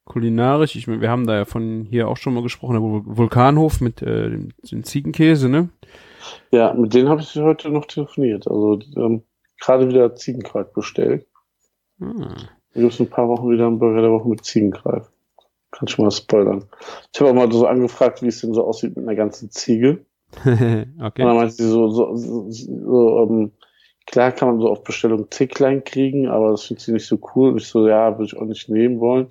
Kulinarisch, 0.06 0.76
ich 0.76 0.88
meine, 0.88 1.02
wir 1.02 1.10
haben 1.10 1.28
da 1.28 1.36
ja 1.36 1.46
von 1.46 1.86
hier 1.90 2.08
auch 2.08 2.18
schon 2.18 2.34
mal 2.34 2.44
gesprochen, 2.44 2.74
der 2.74 2.82
Vul- 2.82 3.04
Vulkanhof 3.06 3.82
mit 3.82 4.02
äh, 4.02 4.30
dem, 4.30 4.50
dem 4.72 4.84
Ziegenkäse, 4.84 5.50
ne? 5.50 5.70
Ja, 6.52 6.74
mit 6.74 6.94
denen 6.94 7.10
habe 7.10 7.22
ich 7.22 7.36
heute 7.36 7.70
noch 7.70 7.86
telefoniert. 7.86 8.48
Also 8.48 8.80
ähm, 8.96 9.24
gerade 9.60 9.88
wieder 9.90 10.16
Ziegenkalb 10.16 10.74
bestellt. 10.74 11.28
Ah. 12.02 12.36
Da 12.74 12.82
gibt 12.82 12.94
es 12.94 13.00
ein 13.00 13.10
paar 13.10 13.28
Wochen 13.28 13.50
wieder 13.50 13.68
einen 13.68 13.80
Burger 13.80 14.02
der 14.02 14.12
Woche 14.12 14.28
mit 14.28 14.44
Ziegenkalb. 14.44 15.10
Kann 15.72 15.88
schon 15.88 16.06
mal 16.06 16.12
spoilern. 16.12 16.66
Ich 17.14 17.20
habe 17.20 17.32
auch 17.32 17.36
mal 17.36 17.52
so 17.52 17.68
angefragt, 17.68 18.22
wie 18.22 18.28
es 18.28 18.42
denn 18.42 18.54
so 18.54 18.66
aussieht 18.66 18.96
mit 18.96 19.06
einer 19.06 19.16
ganzen 19.16 19.50
Ziege. 19.52 20.06
Und 20.46 20.60
dann 20.60 21.02
okay. 21.02 21.24
meinte 21.24 21.54
sie 21.54 21.68
so, 21.68 21.90
so, 21.90 22.16
so, 22.16 22.50
so 22.50 23.24
ähm, 23.24 23.52
klar 24.06 24.32
kann 24.32 24.50
man 24.50 24.60
so 24.60 24.70
auf 24.70 24.84
Bestellung 24.84 25.30
Zicklein 25.32 25.84
kriegen, 25.84 26.28
aber 26.28 26.52
das 26.52 26.64
finde 26.64 26.82
sie 26.82 26.94
nicht 26.94 27.08
so 27.08 27.20
cool. 27.36 27.52
Und 27.52 27.58
ich 27.62 27.68
so, 27.68 27.88
ja, 27.88 28.12
würde 28.18 28.26
ich 28.26 28.38
auch 28.38 28.46
nicht 28.46 28.70
nehmen 28.70 29.00
wollen. 29.00 29.28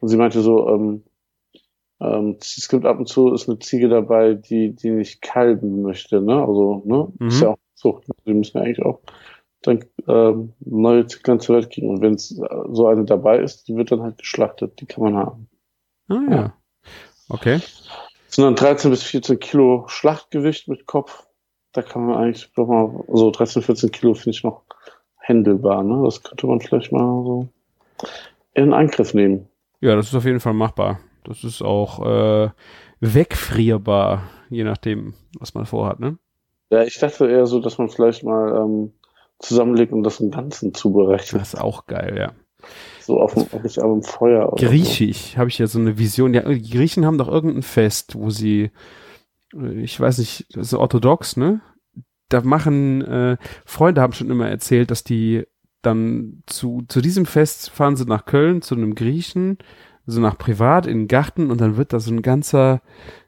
Und 0.00 0.08
sie 0.08 0.16
meinte 0.16 0.40
so, 0.40 0.68
ähm, 0.68 1.04
ähm, 2.00 2.38
es 2.40 2.68
gibt 2.68 2.86
ab 2.86 2.98
und 2.98 3.06
zu 3.06 3.32
ist 3.32 3.48
eine 3.48 3.58
Ziege 3.58 3.88
dabei, 3.88 4.34
die, 4.34 4.74
die 4.74 4.90
nicht 4.90 5.20
kalben 5.20 5.82
möchte, 5.82 6.20
ne? 6.20 6.40
Also, 6.40 6.82
ne? 6.86 7.12
Mhm. 7.18 7.28
Ist 7.28 7.40
ja 7.42 7.48
auch 7.50 7.58
Zucht. 7.74 8.04
Die 8.26 8.34
müssen 8.34 8.58
ja 8.58 8.64
eigentlich 8.64 8.84
auch 8.84 9.00
dann 9.62 9.84
ähm, 10.08 10.54
neue 10.60 11.06
Zicklein 11.06 11.40
zur 11.40 11.56
Welt 11.56 11.70
kriegen. 11.70 11.90
Und 11.90 12.00
wenn 12.00 12.14
es 12.14 12.28
so 12.28 12.86
eine 12.86 13.04
dabei 13.04 13.38
ist, 13.38 13.68
die 13.68 13.76
wird 13.76 13.92
dann 13.92 14.02
halt 14.02 14.18
geschlachtet. 14.18 14.80
Die 14.80 14.86
kann 14.86 15.04
man 15.04 15.16
haben. 15.16 15.48
Ah, 16.08 16.22
ja. 16.30 16.52
Okay. 17.28 17.60
Das 18.26 18.36
sind 18.36 18.44
dann 18.44 18.56
13 18.56 18.90
bis 18.90 19.02
14 19.02 19.38
Kilo 19.38 19.84
Schlachtgewicht 19.88 20.68
mit 20.68 20.86
Kopf. 20.86 21.26
Da 21.72 21.82
kann 21.82 22.06
man 22.06 22.16
eigentlich 22.16 22.50
doch 22.54 22.66
mal, 22.66 23.04
so 23.12 23.30
13, 23.30 23.62
14 23.62 23.92
Kilo 23.92 24.14
finde 24.14 24.30
ich 24.30 24.42
noch 24.42 24.62
händelbar, 25.18 25.82
ne? 25.84 26.02
Das 26.04 26.22
könnte 26.22 26.46
man 26.46 26.60
vielleicht 26.60 26.90
mal 26.90 27.24
so 27.24 27.48
in 28.54 28.72
Angriff 28.72 29.14
nehmen. 29.14 29.49
Ja, 29.80 29.96
das 29.96 30.08
ist 30.08 30.14
auf 30.14 30.24
jeden 30.24 30.40
Fall 30.40 30.54
machbar. 30.54 31.00
Das 31.24 31.44
ist 31.44 31.62
auch 31.62 32.04
äh, 32.06 32.50
wegfrierbar, 33.00 34.22
je 34.48 34.64
nachdem, 34.64 35.14
was 35.38 35.54
man 35.54 35.66
vorhat, 35.66 36.00
ne? 36.00 36.18
Ja, 36.70 36.84
ich 36.84 36.98
dachte 36.98 37.28
eher 37.28 37.46
so, 37.46 37.60
dass 37.60 37.78
man 37.78 37.88
vielleicht 37.88 38.22
mal 38.22 38.56
ähm, 38.56 38.92
zusammenlegt 39.38 39.92
und 39.92 40.02
das 40.02 40.20
im 40.20 40.30
Ganzen 40.30 40.72
zubereitet. 40.72 41.34
Das 41.34 41.54
ist 41.54 41.60
auch 41.60 41.86
geil, 41.86 42.16
ja. 42.16 42.32
So 43.00 43.20
auf 43.20 43.34
dem, 43.34 43.46
auf 43.52 43.72
dem 43.72 44.02
Feuer. 44.02 44.54
Griechisch 44.56 45.36
habe 45.36 45.48
ich 45.48 45.58
ja 45.58 45.66
so 45.66 45.78
eine 45.78 45.98
Vision. 45.98 46.34
Ja, 46.34 46.42
die 46.42 46.70
Griechen 46.70 47.06
haben 47.06 47.18
doch 47.18 47.28
irgendein 47.28 47.62
Fest, 47.62 48.14
wo 48.16 48.30
sie, 48.30 48.70
äh, 49.54 49.82
ich 49.82 49.98
weiß 49.98 50.18
nicht, 50.18 50.46
das 50.54 50.68
ist 50.68 50.74
orthodox, 50.74 51.36
ne? 51.36 51.60
Da 52.28 52.42
machen, 52.42 53.02
äh, 53.02 53.36
Freunde 53.64 54.00
haben 54.00 54.12
schon 54.12 54.30
immer 54.30 54.48
erzählt, 54.48 54.90
dass 54.90 55.02
die 55.02 55.46
dann 55.82 56.42
zu, 56.46 56.82
zu 56.88 57.00
diesem 57.00 57.26
Fest 57.26 57.70
fahren 57.70 57.96
sie 57.96 58.04
nach 58.04 58.24
Köln 58.24 58.62
zu 58.62 58.74
einem 58.74 58.94
Griechen, 58.94 59.58
so 60.06 60.20
nach 60.20 60.36
privat 60.38 60.86
in 60.86 61.00
den 61.00 61.08
Garten 61.08 61.50
und 61.50 61.60
dann 61.60 61.76
wird 61.76 61.92
da 61.92 62.00
so 62.00 62.12
ein 62.12 62.22
ganzer, 62.22 62.80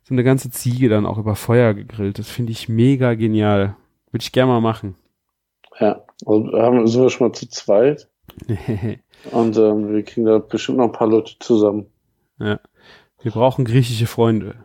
so 0.03 0.15
eine 0.15 0.25
ganze 0.25 0.51
Ziege 0.51 0.89
dann 0.89 1.07
auch 1.07 1.19
über 1.19 1.37
Feuer 1.37 1.75
gegrillt. 1.75 2.19
Das 2.19 2.29
finde 2.29 2.53
ich 2.53 2.69
mega 2.69 3.15
genial. 3.15 3.77
Würde 4.11 4.23
ich 4.23 4.33
gerne 4.33 4.53
mal 4.53 4.61
machen. 4.61 4.97
Ja, 5.81 6.05
also 6.27 6.53
haben, 6.53 6.87
sind 6.87 7.03
wir 7.03 7.11
schon 7.11 7.29
mal 7.29 7.35
zu 7.35 7.49
zweit 7.49 8.09
und 9.31 9.57
ähm, 9.57 9.93
wir 9.93 10.03
kriegen 10.03 10.27
da 10.27 10.39
bestimmt 10.39 10.79
noch 10.79 10.85
ein 10.85 10.93
paar 10.93 11.09
Leute 11.09 11.33
zusammen. 11.39 11.87
ja. 12.39 12.61
Wir 13.23 13.31
brauchen 13.31 13.65
griechische 13.65 14.07
Freunde. 14.07 14.57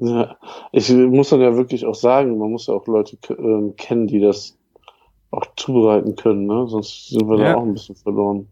Ja, 0.00 0.36
ich 0.72 0.90
muss 0.90 1.28
dann 1.28 1.42
ja 1.42 1.56
wirklich 1.56 1.84
auch 1.84 1.94
sagen, 1.94 2.38
man 2.38 2.50
muss 2.50 2.66
ja 2.66 2.74
auch 2.74 2.86
Leute 2.86 3.18
ähm, 3.28 3.74
kennen, 3.76 4.06
die 4.06 4.20
das 4.20 4.56
auch 5.32 5.46
zubereiten 5.56 6.16
können, 6.16 6.46
ne? 6.46 6.66
Sonst 6.68 7.08
sind 7.08 7.28
wir 7.28 7.38
Ja. 7.38 7.52
da 7.52 7.54
auch 7.56 7.62
ein 7.64 7.74
bisschen 7.74 7.96
verloren. 7.96 8.48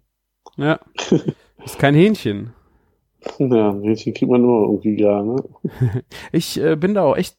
Ja. 0.56 0.80
ist 1.64 1.78
kein 1.78 1.94
Hähnchen. 1.94 2.52
Ja, 3.38 3.70
ein 3.70 3.82
Hähnchen 3.82 4.14
kriegt 4.14 4.30
man 4.30 4.42
immer 4.42 4.62
irgendwie 4.62 4.96
gar, 4.96 5.22
ne? 5.22 5.36
Ich 6.32 6.60
äh, 6.60 6.76
bin 6.76 6.94
da 6.94 7.02
auch 7.04 7.16
echt 7.16 7.36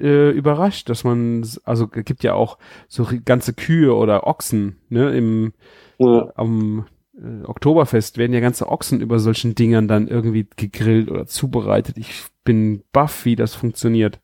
äh, 0.00 0.30
überrascht, 0.30 0.88
dass 0.88 1.04
man, 1.04 1.46
also 1.64 1.88
es 1.92 2.04
gibt 2.04 2.24
ja 2.24 2.34
auch 2.34 2.58
so 2.88 3.06
ganze 3.24 3.52
Kühe 3.52 3.94
oder 3.94 4.26
Ochsen, 4.26 4.78
ne, 4.88 5.10
im, 5.16 5.52
Ja, 5.98 6.32
am 6.34 6.86
äh, 7.16 7.44
Oktoberfest 7.44 8.18
werden 8.18 8.32
ja 8.32 8.40
ganze 8.40 8.68
Ochsen 8.68 9.00
über 9.00 9.18
solchen 9.18 9.54
Dingern 9.54 9.86
dann 9.86 10.08
irgendwie 10.08 10.46
gegrillt 10.56 11.10
oder 11.10 11.26
zubereitet. 11.26 11.98
Ich 11.98 12.24
bin 12.44 12.82
baff, 12.92 13.24
wie 13.24 13.36
das 13.36 13.54
funktioniert. 13.54 14.20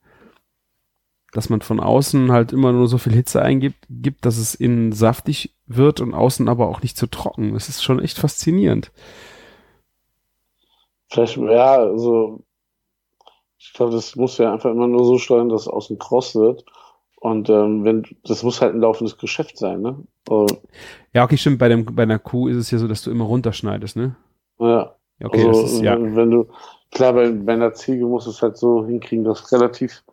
Dass 1.34 1.50
man 1.50 1.60
von 1.60 1.80
außen 1.80 2.32
halt 2.32 2.52
immer 2.52 2.72
nur 2.72 2.86
so 2.86 2.96
viel 2.96 3.12
Hitze 3.12 3.42
eingibt, 3.42 3.86
gibt, 3.90 4.24
dass 4.24 4.38
es 4.38 4.54
innen 4.54 4.92
saftig 4.92 5.54
wird 5.66 6.00
und 6.00 6.14
außen 6.14 6.48
aber 6.48 6.68
auch 6.68 6.80
nicht 6.80 6.96
zu 6.96 7.08
trocken. 7.08 7.52
Das 7.54 7.68
ist 7.68 7.82
schon 7.82 8.00
echt 8.00 8.18
faszinierend. 8.18 8.92
vielleicht, 11.10 11.36
ja, 11.36 11.74
also 11.76 12.40
ich 13.58 13.72
glaube, 13.72 13.92
das 13.92 14.14
muss 14.16 14.38
ja 14.38 14.52
einfach 14.52 14.70
immer 14.70 14.86
nur 14.86 15.04
so 15.04 15.18
steuern, 15.18 15.48
dass 15.48 15.62
es 15.62 15.68
außen 15.68 15.98
kross 15.98 16.34
wird. 16.34 16.64
Und 17.16 17.48
ähm, 17.48 17.84
wenn 17.84 18.04
das 18.24 18.42
muss 18.42 18.60
halt 18.60 18.74
ein 18.74 18.80
laufendes 18.80 19.18
Geschäft 19.18 19.58
sein, 19.58 19.80
ne? 19.80 19.96
Also, 20.28 20.46
Ja, 21.12 21.24
okay, 21.24 21.36
stimmt, 21.36 21.58
bei 21.58 21.68
dem, 21.68 21.84
bei 21.84 22.04
einer 22.04 22.18
Kuh 22.18 22.48
ist 22.48 22.56
es 22.58 22.70
ja 22.70 22.78
so, 22.78 22.86
dass 22.86 23.02
du 23.02 23.10
immer 23.10 23.24
runterschneidest, 23.24 23.96
ne? 23.96 24.16
ja, 24.58 24.94
Okay, 25.22 25.46
also, 25.46 25.62
das 25.62 25.72
ist, 25.72 25.82
ja. 25.82 25.94
wenn, 25.94 26.16
wenn 26.16 26.30
du, 26.30 26.48
klar, 26.90 27.12
bei, 27.12 27.30
bei 27.30 27.54
einer 27.54 27.72
Ziege 27.72 28.04
musst 28.06 28.26
du 28.26 28.30
es 28.30 28.42
halt 28.42 28.56
so 28.56 28.86
hinkriegen, 28.86 29.24
dass 29.24 29.40
es 29.40 29.52
relativ 29.52 30.04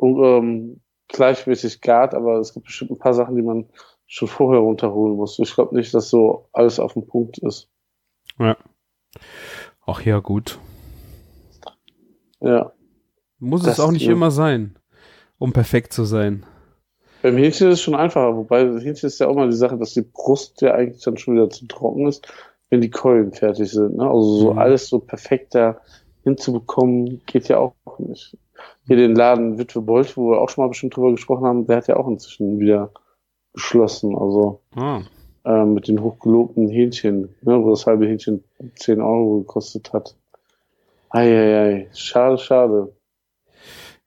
ähm, 0.00 0.80
gleichmäßig 1.08 1.80
gart, 1.80 2.14
aber 2.14 2.38
es 2.38 2.52
gibt 2.54 2.66
bestimmt 2.66 2.90
ein 2.90 2.98
paar 2.98 3.14
Sachen, 3.14 3.36
die 3.36 3.42
man 3.42 3.66
schon 4.06 4.28
vorher 4.28 4.60
runterholen 4.60 5.16
muss. 5.16 5.38
Ich 5.38 5.54
glaube 5.54 5.74
nicht, 5.76 5.92
dass 5.94 6.10
so 6.10 6.48
alles 6.52 6.78
auf 6.78 6.92
dem 6.94 7.06
Punkt 7.06 7.38
ist. 7.38 7.68
Ach 9.86 10.00
ja, 10.02 10.18
gut. 10.20 10.58
Ja. 12.40 12.72
Muss 13.38 13.62
Das- 13.62 13.74
es 13.74 13.80
auch 13.80 13.92
nicht 13.92 14.06
ja. 14.06 14.12
immer 14.12 14.30
sein, 14.30 14.78
um 15.38 15.52
perfekt 15.52 15.92
zu 15.92 16.04
sein. 16.04 16.44
Beim 17.22 17.36
Hähnchen 17.36 17.68
ist 17.68 17.74
es 17.74 17.82
schon 17.82 17.94
einfacher, 17.94 18.36
wobei 18.36 18.64
Hähnchen 18.80 19.06
ist 19.06 19.18
ja 19.18 19.28
auch 19.28 19.34
mal 19.34 19.48
die 19.48 19.56
Sache, 19.56 19.78
dass 19.78 19.94
die 19.94 20.02
Brust 20.02 20.60
ja 20.60 20.74
eigentlich 20.74 21.02
dann 21.02 21.16
schon 21.16 21.34
wieder 21.34 21.48
zu 21.48 21.66
trocken 21.66 22.06
ist, 22.06 22.26
wenn 22.68 22.82
die 22.82 22.90
Keulen 22.90 23.32
fertig 23.32 23.70
sind. 23.70 23.96
Ne? 23.96 24.06
Also 24.06 24.38
so 24.40 24.52
Mhm. 24.52 24.58
alles 24.58 24.88
so 24.88 24.98
perfekt 24.98 25.54
da 25.54 25.80
hinzubekommen, 26.22 27.22
geht 27.26 27.48
ja 27.48 27.58
auch 27.58 27.74
nicht. 27.98 28.36
Hier 28.86 28.96
den 28.96 29.14
Laden 29.14 29.58
Witwe 29.58 29.80
Bolt, 29.80 30.16
wo 30.16 30.30
wir 30.30 30.40
auch 30.40 30.48
schon 30.48 30.64
mal 30.64 30.68
bestimmt 30.68 30.96
drüber 30.96 31.10
gesprochen 31.12 31.46
haben, 31.46 31.66
der 31.66 31.78
hat 31.78 31.88
ja 31.88 31.96
auch 31.96 32.06
inzwischen 32.08 32.58
wieder 32.60 32.90
geschlossen. 33.52 34.16
Also 34.16 34.60
Ah, 34.76 35.02
ähm, 35.44 35.74
mit 35.74 35.88
den 35.88 36.00
hochgelobten 36.02 36.68
Hähnchen, 36.68 37.34
ne, 37.42 37.62
wo 37.62 37.70
das 37.70 37.86
halbe 37.86 38.06
Hähnchen 38.06 38.44
10 38.76 39.00
Euro 39.00 39.38
gekostet 39.40 39.92
hat. 39.92 40.16
Eieiei, 41.10 41.88
schade, 41.94 42.38
schade. 42.38 42.92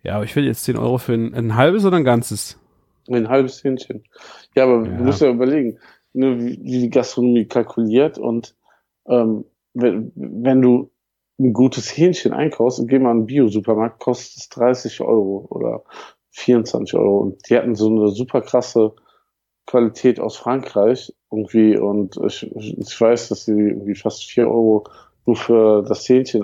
ja, 0.03 0.15
aber 0.15 0.25
ich 0.25 0.35
will 0.35 0.45
jetzt 0.45 0.63
10 0.65 0.77
Euro 0.77 0.97
für 0.97 1.13
ein, 1.13 1.33
ein 1.33 1.55
halbes 1.55 1.85
oder 1.85 1.97
ein 1.97 2.03
ganzes. 2.03 2.59
Ein 3.09 3.29
halbes 3.29 3.63
Hähnchen. 3.63 4.03
Ja, 4.55 4.63
aber 4.65 4.85
Ja. 4.85 4.97
du 4.97 5.03
musst 5.03 5.21
ja 5.21 5.29
überlegen, 5.29 5.77
ne, 6.13 6.37
wie, 6.39 6.59
wie 6.61 6.81
die 6.81 6.89
Gastronomie 6.89 7.45
kalkuliert 7.45 8.17
und 8.17 8.55
ähm, 9.07 9.45
wenn, 9.73 10.11
wenn 10.15 10.61
du 10.61 10.89
ein 11.39 11.53
gutes 11.53 11.95
Hähnchen 11.95 12.33
einkaufst 12.33 12.79
und 12.79 12.87
geh 12.87 12.99
mal 12.99 13.11
in 13.11 13.17
einen 13.17 13.25
Bio-Supermarkt, 13.27 13.99
kostet 13.99 14.37
es 14.37 14.49
30 14.49 15.01
Euro 15.01 15.47
oder 15.49 15.83
24 16.31 16.97
Euro. 16.97 17.19
Und 17.19 17.49
die 17.49 17.57
hatten 17.57 17.75
so 17.75 17.89
eine 17.89 18.09
super 18.09 18.41
krasse 18.41 18.93
Qualität 19.65 20.19
aus 20.19 20.37
Frankreich 20.37 21.13
irgendwie 21.31 21.77
und 21.77 22.17
ich, 22.25 22.49
ich 22.55 22.99
weiß, 22.99 23.29
dass 23.29 23.45
sie 23.45 23.51
irgendwie 23.51 23.95
fast 23.95 24.23
4 24.23 24.47
Euro 24.47 24.85
nur 25.25 25.35
für 25.35 25.83
das 25.83 26.07
Hähnchen 26.07 26.43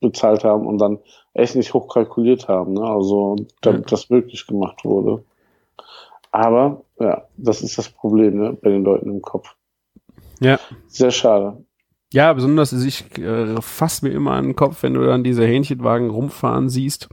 bezahlt 0.00 0.42
haben 0.42 0.66
und 0.66 0.78
dann 0.78 0.98
echt 1.32 1.54
nicht 1.54 1.72
hoch 1.72 1.86
kalkuliert 1.86 2.48
haben, 2.48 2.74
ne? 2.74 2.82
Also 2.82 3.36
damit 3.60 3.90
das 3.92 4.10
möglich 4.10 4.48
gemacht 4.48 4.84
wurde. 4.84 5.22
Aber 6.32 6.82
ja, 6.98 7.24
das 7.36 7.62
ist 7.62 7.78
das 7.78 7.88
Problem 7.88 8.36
ne, 8.36 8.52
bei 8.52 8.70
den 8.70 8.84
Leuten 8.84 9.10
im 9.10 9.22
Kopf. 9.22 9.54
Ja. 10.40 10.58
Sehr 10.88 11.12
schade. 11.12 11.64
Ja, 12.12 12.32
besonders, 12.32 12.72
also 12.72 12.86
ich 12.86 13.18
äh, 13.18 13.60
fass 13.60 14.02
mir 14.02 14.10
immer 14.10 14.32
an 14.32 14.46
den 14.46 14.56
Kopf, 14.56 14.82
wenn 14.82 14.94
du 14.94 15.06
dann 15.06 15.22
diese 15.22 15.46
Hähnchenwagen 15.46 16.10
rumfahren 16.10 16.68
siehst. 16.68 17.08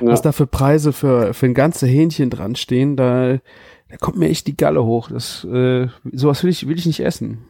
Ja, 0.00 0.08
Was 0.08 0.22
da 0.22 0.32
für 0.32 0.46
Preise 0.46 0.92
für, 0.92 1.32
für 1.34 1.46
ein 1.46 1.54
ganze 1.54 1.86
Hähnchen 1.86 2.28
dran 2.28 2.56
stehen, 2.56 2.96
da, 2.96 3.38
da 3.88 3.96
kommt 4.00 4.18
mir 4.18 4.28
echt 4.28 4.46
die 4.48 4.56
Galle 4.56 4.84
hoch. 4.84 5.08
Das, 5.10 5.44
äh, 5.44 5.88
sowas 6.12 6.42
will 6.42 6.50
ich, 6.50 6.66
will 6.66 6.78
ich 6.78 6.86
nicht 6.86 7.00
essen. 7.00 7.44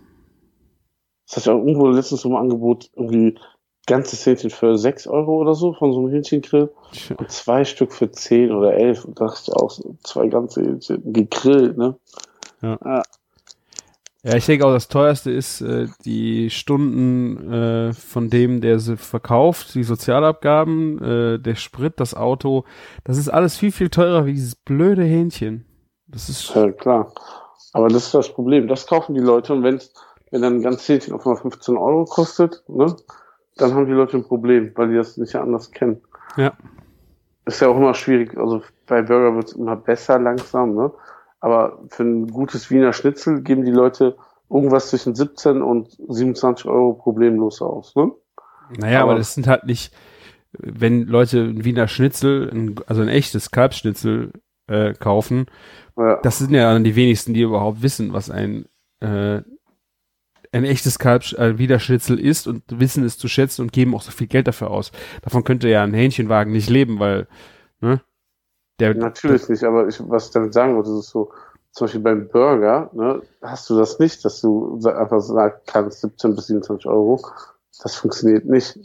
das 1.27 1.39
hat 1.39 1.47
ja 1.47 1.53
irgendwo 1.55 1.89
letztens 1.89 2.21
so 2.21 2.29
ein 2.29 2.37
Angebot, 2.37 2.91
irgendwie 2.95 3.39
ganzes 3.87 4.27
Hähnchen 4.27 4.51
für 4.51 4.77
6 4.77 5.07
Euro 5.07 5.37
oder 5.37 5.55
so 5.55 5.73
von 5.73 5.93
so 5.93 6.01
einem 6.01 6.11
Hähnchengrill 6.11 6.71
Tja. 6.93 7.17
und 7.17 7.31
zwei 7.31 7.65
Stück 7.65 7.93
für 7.93 8.11
10 8.11 8.53
oder 8.53 8.75
11. 8.75 9.05
Und 9.07 9.21
da 9.21 9.27
dachte 9.27 9.43
ich 9.47 9.53
auch, 9.55 9.71
so, 9.71 9.97
zwei 10.03 10.29
ganze 10.29 10.63
Hähnchen 10.63 11.13
gegrillt, 11.13 11.79
ne? 11.79 11.97
Ja, 12.63 13.03
ich 14.35 14.47
denke 14.47 14.67
auch, 14.67 14.73
das 14.73 14.89
teuerste 14.89 15.31
ist 15.31 15.61
äh, 15.61 15.87
die 16.05 16.51
Stunden 16.51 17.53
äh, 17.53 17.93
von 17.93 18.31
dem, 18.31 18.61
der 18.61 18.79
sie 18.79 18.97
verkauft, 18.97 19.75
die 19.75 19.85
Sozialabgaben, 19.85 21.03
äh, 21.03 21.39
der 21.39 21.55
Sprit, 21.55 22.01
das 22.01 22.15
Auto. 22.15 22.65
Das 23.05 23.19
ist 23.19 23.29
alles 23.29 23.57
viel, 23.57 23.73
viel 23.73 23.91
teurer 23.91 24.27
wie 24.27 24.33
dieses 24.33 24.55
blöde 24.55 25.05
Hähnchen. 25.05 25.65
Das 26.09 26.29
ist, 26.29 26.55
Ja, 26.55 26.73
klar. 26.73 27.13
Aber 27.73 27.89
das 27.89 28.07
ist 28.07 28.15
das 28.15 28.33
Problem. 28.33 28.69
Das 28.69 28.87
kaufen 28.87 29.15
die 29.15 29.21
Leute 29.21 29.53
und 29.53 29.63
wenn's, 29.63 29.93
wenn 30.31 30.43
dann 30.43 30.57
ein 30.57 30.63
ganzes 30.63 30.89
Hähnchen 30.89 31.15
auf 31.15 31.27
einmal 31.27 31.41
15 31.43 31.77
Euro 31.77 32.05
kostet, 32.05 32.63
ne, 32.69 32.97
dann 33.57 33.75
haben 33.75 33.87
die 33.87 33.93
Leute 33.93 34.17
ein 34.17 34.25
Problem, 34.25 34.73
weil 34.75 34.89
die 34.89 34.97
das 34.97 35.17
nicht 35.17 35.37
anders 35.37 35.71
kennen. 35.71 36.01
ja, 36.37 36.53
Ist 37.45 37.61
ja 37.61 37.69
auch 37.69 37.77
immer 37.77 37.95
schwierig. 37.95 38.37
Also 38.37 38.63
bei 38.87 39.03
Burger 39.03 39.35
wird's 39.35 39.53
immer 39.53 39.77
besser 39.77 40.19
langsam, 40.19 40.75
ne? 40.75 40.91
Aber 41.41 41.85
für 41.89 42.03
ein 42.03 42.29
gutes 42.29 42.71
Wiener 42.71 42.93
Schnitzel 42.93 43.43
geben 43.43 43.65
die 43.65 43.71
Leute 43.73 44.17
irgendwas 44.51 44.91
zwischen 44.91 45.15
17 45.15 45.63
und 45.63 45.97
27 46.09 46.67
Euro 46.67 46.95
problemlos 46.95 47.61
aus, 47.61 47.95
ne? 47.97 48.13
naja, 48.79 49.03
aber, 49.03 49.13
Aber- 49.13 49.19
das 49.19 49.35
sind 49.35 49.47
halt 49.47 49.65
nicht, 49.65 49.93
wenn 50.53 51.03
Leute 51.03 51.41
ein 51.41 51.65
Wiener 51.65 51.89
Schnitzel, 51.89 52.51
ein, 52.53 52.77
also 52.87 53.03
ein 53.03 53.09
echtes 53.09 53.51
Kalbsschnitzel 53.51 54.33
äh, 54.69 54.95
kaufen. 54.95 55.47
Ja. 55.97 56.21
Das 56.23 56.39
sind 56.39 56.53
ja 56.53 56.73
dann 56.73 56.85
die 56.85 56.97
wenigsten, 56.97 57.35
die 57.35 57.43
überhaupt 57.43 57.83
wissen, 57.83 58.13
was 58.13 58.31
ein 58.31 58.67
äh, 59.01 59.43
ein 60.53 60.65
echtes 60.65 60.99
Kalb 60.99 61.23
äh, 61.33 61.59
Widerschnitzel 61.59 62.19
ist 62.19 62.47
und 62.47 62.63
wissen 62.69 63.05
es 63.05 63.19
zu 63.19 63.29
schätzen 63.29 63.63
und 63.63 63.73
geben 63.73 63.95
auch 63.95 64.03
so 64.03 64.11
viel 64.11 64.27
Geld 64.27 64.49
dafür 64.49 64.71
aus. 64.71 64.93
Davon 65.23 65.45
könnte 65.45 65.69
ja 65.69 65.83
ein 65.83 65.93
Hähnchenwagen 65.93 66.53
nicht 66.53 66.71
leben, 66.71 66.99
weil 66.99 67.29
ne, 67.81 68.01
der 68.79 68.95
Natürlich 68.95 69.49
nicht, 69.49 69.65
aber 69.65 69.89
ich, 69.89 70.01
was 70.09 70.27
ich 70.27 70.33
damit 70.33 70.53
sagen 70.55 70.77
wollte, 70.77 70.91
ist 70.91 71.11
so, 71.11 71.31
zum 71.73 71.87
Beispiel 71.87 72.01
beim 72.01 72.29
Burger, 72.29 72.91
ne, 72.95 73.23
hast 73.43 73.69
du 73.69 73.77
das 73.79 73.99
nicht, 73.99 74.25
dass 74.25 74.41
du 74.41 74.81
einfach 74.87 75.21
sagen 75.21 75.55
kannst, 75.67 76.01
17 76.01 76.35
bis 76.35 76.47
27 76.47 76.87
Euro. 76.87 77.21
Das 77.83 77.97
funktioniert 77.97 78.47
nicht. 78.47 78.79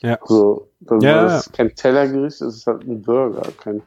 Ja. 0.00 0.18
So, 0.24 0.68
das, 0.80 1.02
Ja, 1.02 1.36
ist 1.38 1.52
kein 1.52 1.74
Tellergericht, 1.74 2.40
es 2.40 2.56
ist 2.56 2.66
halt 2.66 2.82
ein 2.86 3.02
Burger. 3.02 3.42
Kein, 3.60 3.82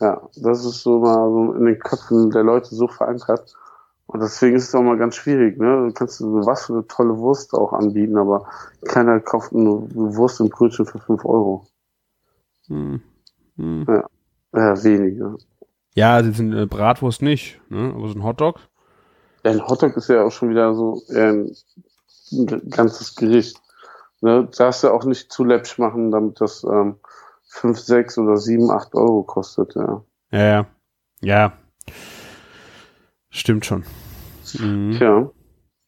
ja, 0.00 0.20
das 0.36 0.64
ist 0.64 0.82
so 0.82 1.00
mal 1.00 1.30
so 1.30 1.52
in 1.52 1.66
den 1.66 1.78
Köpfen 1.78 2.30
der 2.30 2.42
Leute 2.44 2.74
so 2.74 2.88
verankert. 2.88 3.54
Und 4.06 4.20
deswegen 4.20 4.56
ist 4.56 4.68
es 4.68 4.74
auch 4.74 4.82
mal 4.82 4.98
ganz 4.98 5.16
schwierig, 5.16 5.58
ne? 5.58 5.86
Du 5.86 5.92
kannst 5.92 6.18
so 6.18 6.44
was 6.46 6.66
für 6.66 6.72
eine 6.72 6.86
tolle 6.88 7.16
Wurst 7.18 7.54
auch 7.54 7.72
anbieten, 7.72 8.16
aber 8.18 8.48
keiner 8.86 9.20
kauft 9.20 9.52
eine 9.52 9.86
Wurst 9.94 10.40
und 10.40 10.50
Brötchen 10.50 10.86
für 10.86 10.98
5 10.98 11.24
Euro. 11.24 11.66
hm, 12.68 13.02
hm. 13.56 13.84
Ja, 13.86 14.08
wenige. 14.52 15.36
ja, 15.94 16.22
das 16.22 16.36
sind 16.36 16.52
äh, 16.52 16.66
Bratwurst 16.66 17.22
nicht, 17.22 17.60
ne? 17.68 17.92
Aber 17.94 18.08
so 18.08 18.14
ein 18.14 18.24
Hotdog. 18.24 18.60
Ja, 19.44 19.52
ein 19.52 19.66
Hotdog 19.66 19.96
ist 19.96 20.08
ja 20.08 20.24
auch 20.24 20.32
schon 20.32 20.50
wieder 20.50 20.74
so 20.74 21.02
ein, 21.10 21.54
ein 22.32 22.70
ganzes 22.70 23.14
Gericht. 23.14 23.60
Ne? 24.20 24.48
Darfst 24.56 24.84
du 24.84 24.90
auch 24.90 25.04
nicht 25.04 25.32
zu 25.32 25.44
läppsch 25.44 25.78
machen, 25.78 26.10
damit 26.10 26.40
das 26.40 26.62
ähm, 26.64 26.96
5, 27.48 27.78
6 27.78 28.18
oder 28.18 28.36
7, 28.36 28.70
8 28.70 28.94
Euro 28.94 29.22
kostet. 29.22 29.74
Ja. 29.76 30.04
Ja, 30.30 30.44
ja. 30.44 30.66
Ja. 31.22 31.52
Stimmt 33.30 33.64
schon. 33.64 33.84
Mhm. 34.58 34.92
Tja, 34.98 35.30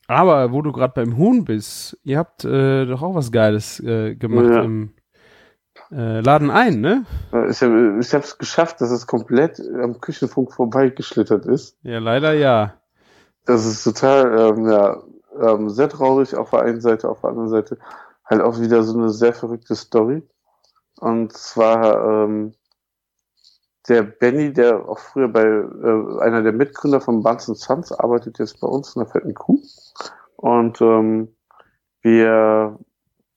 Aber 0.06 0.52
wo 0.52 0.62
du 0.62 0.72
gerade 0.72 0.92
beim 0.94 1.16
Huhn 1.16 1.44
bist, 1.44 1.98
ihr 2.04 2.18
habt 2.18 2.44
äh, 2.44 2.86
doch 2.86 3.02
auch 3.02 3.14
was 3.14 3.32
Geiles 3.32 3.80
äh, 3.80 4.14
gemacht 4.14 4.46
Ja. 4.46 4.62
im 4.62 4.94
äh, 5.92 6.20
Laden 6.20 6.50
ein, 6.50 6.80
ne? 6.80 7.04
ich 7.50 7.62
habe 7.62 7.98
ich 8.00 8.12
es 8.12 8.38
geschafft, 8.38 8.80
dass 8.80 8.90
es 8.90 9.06
komplett 9.06 9.60
am 9.60 10.00
Küchenfunk 10.00 10.52
vorbeigeschlittert 10.52 11.46
ist. 11.46 11.76
Ja, 11.82 11.98
leider 11.98 12.32
ja. 12.32 12.74
Das 13.44 13.66
ist 13.66 13.84
total, 13.84 14.38
ähm, 14.38 14.68
ja, 14.68 15.02
ähm, 15.40 15.68
sehr 15.70 15.88
traurig 15.88 16.34
auf 16.34 16.50
der 16.50 16.62
einen 16.62 16.80
Seite, 16.80 17.08
auf 17.08 17.20
der 17.20 17.30
anderen 17.30 17.48
Seite 17.48 17.78
halt 18.24 18.40
auch 18.40 18.60
wieder 18.60 18.82
so 18.82 18.96
eine 18.96 19.10
sehr 19.10 19.34
verrückte 19.34 19.74
Story. 19.74 20.22
Und 21.00 21.32
zwar 21.32 22.24
ähm, 22.24 22.54
der 23.88 24.02
Benny, 24.02 24.52
der 24.52 24.88
auch 24.88 24.98
früher 24.98 25.28
bei 25.28 25.42
äh, 25.42 26.20
einer 26.20 26.42
der 26.42 26.52
Mitgründer 26.52 27.00
von 27.00 27.22
Buns 27.22 27.46
Sons 27.46 27.92
arbeitet 27.92 28.38
jetzt 28.38 28.60
bei 28.60 28.68
uns 28.68 28.94
in 28.94 29.00
der 29.02 29.10
fetten 29.10 29.34
Kuh. 29.34 29.60
Und 30.36 30.80
ähm, 30.80 31.34
wir, 32.02 32.78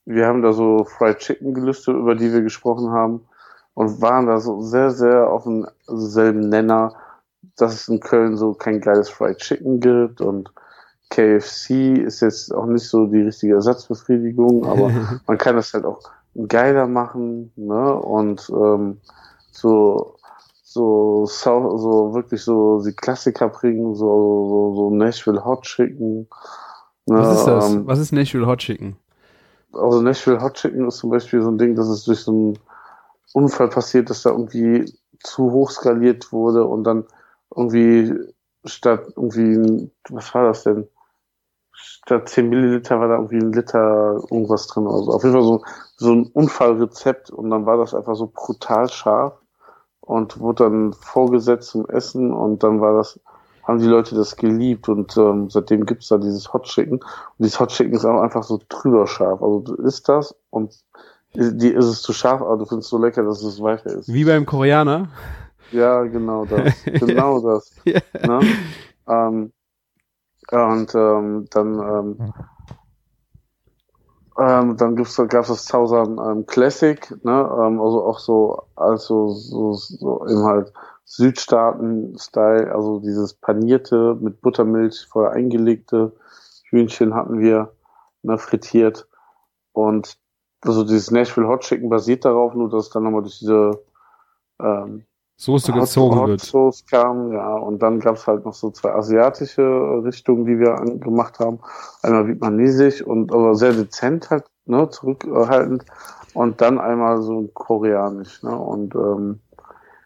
wir 0.06 0.28
haben 0.28 0.42
da 0.42 0.54
so 0.54 0.84
Fried 0.86 1.18
Chicken 1.18 1.54
gelistet, 1.54 1.96
über 1.96 2.16
die 2.16 2.32
wir 2.32 2.42
gesprochen 2.42 2.92
haben 2.92 3.22
und 3.74 4.02
waren 4.02 4.28
da 4.28 4.40
so 4.40 4.62
sehr, 4.62 4.92
sehr 4.92 5.30
auf 5.30 5.44
demselben 5.44 6.50
Nenner, 6.50 6.94
dass 7.58 7.74
es 7.74 7.88
in 7.88 8.00
Köln 8.00 8.38
so 8.38 8.54
kein 8.54 8.82
geiles 8.82 9.10
Fried 9.10 9.38
Chicken 9.38 9.80
gibt 9.80 10.22
und 10.22 10.52
KFC 11.10 11.98
ist 11.98 12.22
jetzt 12.22 12.54
auch 12.54 12.66
nicht 12.66 12.88
so 12.88 13.06
die 13.06 13.22
richtige 13.22 13.56
Ersatzbefriedigung, 13.56 14.66
aber 14.66 14.92
man 15.28 15.38
kann 15.38 15.56
das 15.56 15.74
halt 15.74 15.86
auch 15.86 16.00
geiler 16.48 16.88
machen, 16.88 17.52
ne? 17.56 17.96
Und 17.96 18.50
ähm, 18.50 19.00
so 19.52 20.16
so 20.64 21.26
so, 21.26 22.14
wirklich 22.14 22.44
so 22.44 22.84
die 22.84 22.94
Klassiker 22.94 23.48
bringen, 23.48 23.96
so 23.96 24.48
so, 24.50 24.76
so 24.76 24.90
Nashville 24.90 25.44
Hot 25.46 25.64
Chicken. 25.64 26.28
Ne? 27.06 27.18
Was 27.18 27.40
ist 27.40 27.46
das? 27.46 27.72
Ähm, 27.72 27.88
Was 27.88 28.00
ist 28.00 28.12
Nashville 28.12 28.46
Hot 28.46 28.60
Chicken? 28.60 28.98
Also 29.76 30.02
Nashville 30.02 30.42
Hot 30.42 30.56
Chicken 30.56 30.88
ist 30.88 30.98
zum 30.98 31.10
Beispiel 31.10 31.42
so 31.42 31.50
ein 31.50 31.58
Ding, 31.58 31.76
dass 31.76 31.88
es 31.88 32.04
durch 32.04 32.20
so 32.22 32.32
einen 32.32 32.60
Unfall 33.34 33.70
passiert, 33.70 34.10
dass 34.10 34.24
da 34.24 34.32
irgendwie 34.32 34.92
zu 35.24 35.52
hoch 35.52 35.72
skaliert 35.72 36.32
wurde 36.32 36.66
und 36.66 36.84
dann 36.84 37.06
irgendwie 37.56 38.14
statt 38.66 39.14
irgendwie, 39.16 39.92
was 40.10 40.34
war 40.34 40.48
das 40.48 40.64
denn? 40.64 40.88
Statt 41.72 42.30
10 42.30 42.50
Milliliter 42.50 43.00
war 43.00 43.08
da 43.08 43.16
irgendwie 43.16 43.38
ein 43.38 43.52
Liter 43.52 44.22
irgendwas 44.32 44.68
drin. 44.68 44.88
Also 44.88 45.12
auf 45.12 45.24
jeden 45.24 45.36
Fall 45.36 45.44
so, 45.44 45.64
so 45.98 46.12
ein 46.14 46.28
Unfallrezept 46.28 47.30
und 47.30 47.50
dann 47.50 47.66
war 47.66 47.78
das 47.78 47.94
einfach 47.94 48.16
so 48.16 48.32
brutal 48.34 48.90
scharf 48.90 49.34
und 50.00 50.40
wurde 50.40 50.64
dann 50.66 50.94
vorgesetzt 50.94 51.70
zum 51.70 51.88
Essen 51.90 52.32
und 52.32 52.64
dann 52.64 52.80
war 52.80 52.96
das, 52.98 53.20
haben 53.66 53.80
die 53.80 53.88
Leute 53.88 54.16
das 54.16 54.36
geliebt 54.36 54.88
und 54.90 55.18
ähm, 55.18 55.50
seitdem 55.50 55.86
gibt's 55.86 56.08
da 56.08 56.18
dieses 56.18 56.54
Hot 56.54 56.64
Chicken. 56.64 57.00
Und 57.00 57.04
dieses 57.40 57.60
Hot 57.60 57.70
Chicken 57.70 57.94
ist 57.94 58.06
auch 58.06 58.22
einfach 58.22 58.44
so 58.44 58.60
drüber 58.70 59.08
scharf. 59.08 59.42
Also 59.42 59.60
du 59.60 59.74
isst 59.76 60.08
das 60.08 60.36
und 60.52 60.78
die 61.34 61.70
ist 61.70 61.86
es 61.86 62.02
zu 62.02 62.14
scharf, 62.14 62.42
aber 62.42 62.58
du 62.58 62.66
findest 62.66 62.88
es 62.88 62.90
so 62.92 62.98
lecker, 62.98 63.24
dass 63.24 63.42
es 63.42 63.62
weiter 63.62 63.92
ist. 63.92 64.12
Wie 64.12 64.24
beim 64.24 64.46
Koreaner? 64.46 65.10
Ja, 65.72 66.04
genau 66.04 66.46
das. 66.46 66.74
Genau 66.86 67.40
das. 67.40 67.72
Ja. 67.86 68.00
Ne? 68.26 68.40
Ähm, 69.08 69.52
und 70.52 70.96
ähm, 70.96 71.48
dann 71.50 71.80
ähm, 71.80 72.34
ähm, 74.38 74.78
dann 74.78 74.96
gibt's 74.96 75.16
gab 75.16 75.42
es 75.42 75.48
das 75.48 75.66
Southern 75.66 76.20
ähm, 76.20 76.46
Classic, 76.46 77.00
ne? 77.24 77.32
ähm, 77.32 77.82
also 77.82 78.04
auch 78.04 78.20
so 78.20 78.64
also 78.76 79.30
so, 79.30 79.74
so 79.74 80.26
eben 80.28 80.44
halt 80.44 80.72
Südstaaten-Style, 81.06 82.74
also 82.74 83.00
dieses 83.00 83.34
panierte 83.36 84.18
mit 84.20 84.42
Buttermilch 84.42 85.08
vorher 85.10 85.32
eingelegte 85.34 86.14
Hühnchen 86.70 87.14
hatten 87.14 87.40
wir 87.40 87.72
ne, 88.24 88.38
frittiert 88.38 89.08
und 89.72 90.18
also 90.62 90.84
dieses 90.84 91.12
Nashville 91.12 91.48
Hot 91.48 91.62
Chicken 91.62 91.90
basiert 91.90 92.26
darauf, 92.26 92.56
nur 92.56 92.70
dass 92.70 92.86
es 92.86 92.90
dann 92.90 93.04
nochmal 93.04 93.22
durch 93.22 93.40
diese 93.40 93.84
ähm, 94.60 95.06
Soße 95.38 95.74
Hot- 95.74 95.82
gezogen 95.82 96.16
Hot 96.18 96.28
wird. 96.30 96.42
Sauce 96.42 96.86
kam, 96.90 97.34
ja, 97.34 97.54
und 97.56 97.84
dann 97.84 98.00
gab's 98.00 98.26
halt 98.26 98.46
noch 98.46 98.54
so 98.54 98.72
zwei 98.72 98.94
asiatische 98.94 99.62
Richtungen, 100.04 100.46
die 100.46 100.58
wir 100.58 100.74
gemacht 101.00 101.40
haben. 101.40 101.60
Einmal 102.02 102.28
vietnamesisch 102.28 103.02
und 103.04 103.34
aber 103.34 103.54
sehr 103.54 103.74
dezent 103.74 104.30
halt, 104.30 104.46
ne, 104.66 104.90
zurückhaltend. 104.90 105.86
Und 106.34 106.62
dann 106.62 106.80
einmal 106.80 107.22
so 107.22 107.50
koreanisch, 107.54 108.44
ne, 108.44 108.58
und 108.58 108.96
ähm, 108.96 109.42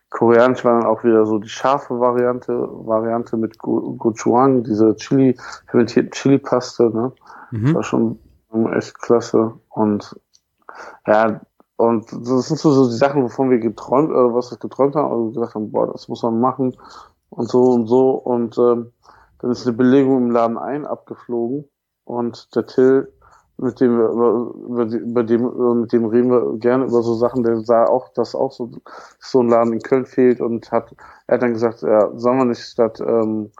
koreanisch 0.09 0.65
war 0.65 0.79
dann 0.79 0.89
auch 0.89 1.03
wieder 1.03 1.25
so 1.25 1.39
die 1.39 1.49
scharfe 1.49 1.99
Variante, 1.99 2.53
Variante 2.53 3.37
mit 3.37 3.57
Go- 3.59 3.93
Gochujang, 3.93 4.63
diese 4.63 4.95
Chili, 4.95 5.37
fermentierten 5.67 6.11
Chili-Paste, 6.11 6.89
ne. 6.89 7.11
Das 7.51 7.61
Mhm. 7.61 7.75
war 7.75 7.83
schon 7.83 8.19
echt 8.73 8.99
klasse. 8.99 9.53
Und 9.69 10.19
ja, 11.07 11.41
und 11.77 12.11
das 12.11 12.47
sind 12.47 12.59
so, 12.59 12.71
so 12.71 12.87
die 12.89 12.95
Sachen, 12.95 13.23
wovon 13.23 13.49
wir 13.49 13.59
geträumt, 13.59 14.11
äh, 14.11 14.33
was 14.33 14.51
wir 14.51 14.57
geträumt 14.57 14.95
haben, 14.95 15.11
und 15.11 15.33
gesagt 15.33 15.55
haben, 15.55 15.71
boah, 15.71 15.91
das 15.91 16.07
muss 16.07 16.23
man 16.23 16.39
machen 16.39 16.75
und 17.29 17.49
so 17.49 17.71
und 17.71 17.87
so. 17.87 18.11
Und 18.11 18.57
ähm, 18.57 18.91
dann 19.39 19.51
ist 19.51 19.65
eine 19.65 19.77
Belegung 19.77 20.17
im 20.17 20.31
Laden 20.31 20.57
ein 20.57 20.85
abgeflogen 20.85 21.65
und 22.03 22.53
der 22.55 22.65
Till, 22.65 23.13
mit 23.61 23.81
dem 23.81 23.99
über, 23.99 24.85
über, 24.85 25.23
dem, 25.23 25.81
mit 25.81 25.91
dem 25.91 26.05
reden 26.05 26.31
wir 26.31 26.57
gerne 26.59 26.85
über 26.85 27.01
so 27.01 27.13
Sachen, 27.15 27.43
der 27.43 27.59
sah 27.61 27.85
auch, 27.85 28.09
dass 28.13 28.35
auch 28.35 28.51
so, 28.51 28.71
so 29.19 29.41
ein 29.41 29.49
Laden 29.49 29.73
in 29.73 29.81
Köln 29.81 30.05
fehlt 30.05 30.39
und 30.39 30.71
hat, 30.71 30.95
er 31.27 31.35
hat 31.35 31.41
dann 31.41 31.53
gesagt, 31.53 31.81
ja, 31.81 32.09
sollen 32.15 32.37
wir 32.37 32.45
nicht 32.45 32.61
statt 32.61 33.01
ähm, 33.05 33.51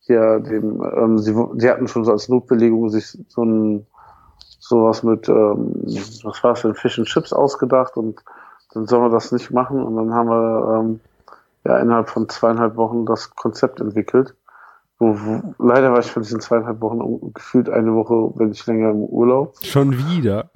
hier 0.00 0.40
dem, 0.40 0.82
ähm, 0.82 1.18
sie, 1.18 1.34
die 1.54 1.68
hatten 1.68 1.88
schon 1.88 2.04
so 2.04 2.12
als 2.12 2.28
Notbelegung 2.28 2.88
sich 2.88 3.18
so 3.28 3.44
ein 3.44 3.86
sowas 4.60 5.02
mit, 5.02 5.28
ähm, 5.28 5.72
was 6.22 6.44
war 6.44 6.52
es 6.52 6.62
denn, 6.62 6.74
Fish 6.74 6.98
and 6.98 7.08
Chips 7.08 7.32
ausgedacht 7.32 7.96
und 7.96 8.22
dann 8.74 8.86
sollen 8.86 9.04
wir 9.04 9.10
das 9.10 9.32
nicht 9.32 9.50
machen 9.50 9.82
und 9.82 9.96
dann 9.96 10.14
haben 10.14 10.28
wir 10.28 10.78
ähm, 10.80 11.00
ja 11.64 11.78
innerhalb 11.78 12.10
von 12.10 12.28
zweieinhalb 12.28 12.76
Wochen 12.76 13.06
das 13.06 13.34
Konzept 13.34 13.80
entwickelt. 13.80 14.34
Wo, 14.98 15.14
wo, 15.16 15.54
leider 15.64 15.92
war 15.92 16.00
ich 16.00 16.10
von 16.10 16.22
diesen 16.22 16.40
zweieinhalb 16.40 16.80
Wochen 16.80 17.32
gefühlt 17.32 17.68
eine 17.70 17.94
Woche, 17.94 18.32
wenn 18.36 18.50
ich 18.50 18.66
länger 18.66 18.90
im 18.90 19.02
Urlaub, 19.02 19.54
Schon 19.62 19.92
wieder. 19.96 20.50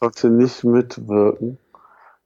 konnte 0.00 0.30
nicht 0.30 0.64
mitwirken. 0.64 1.58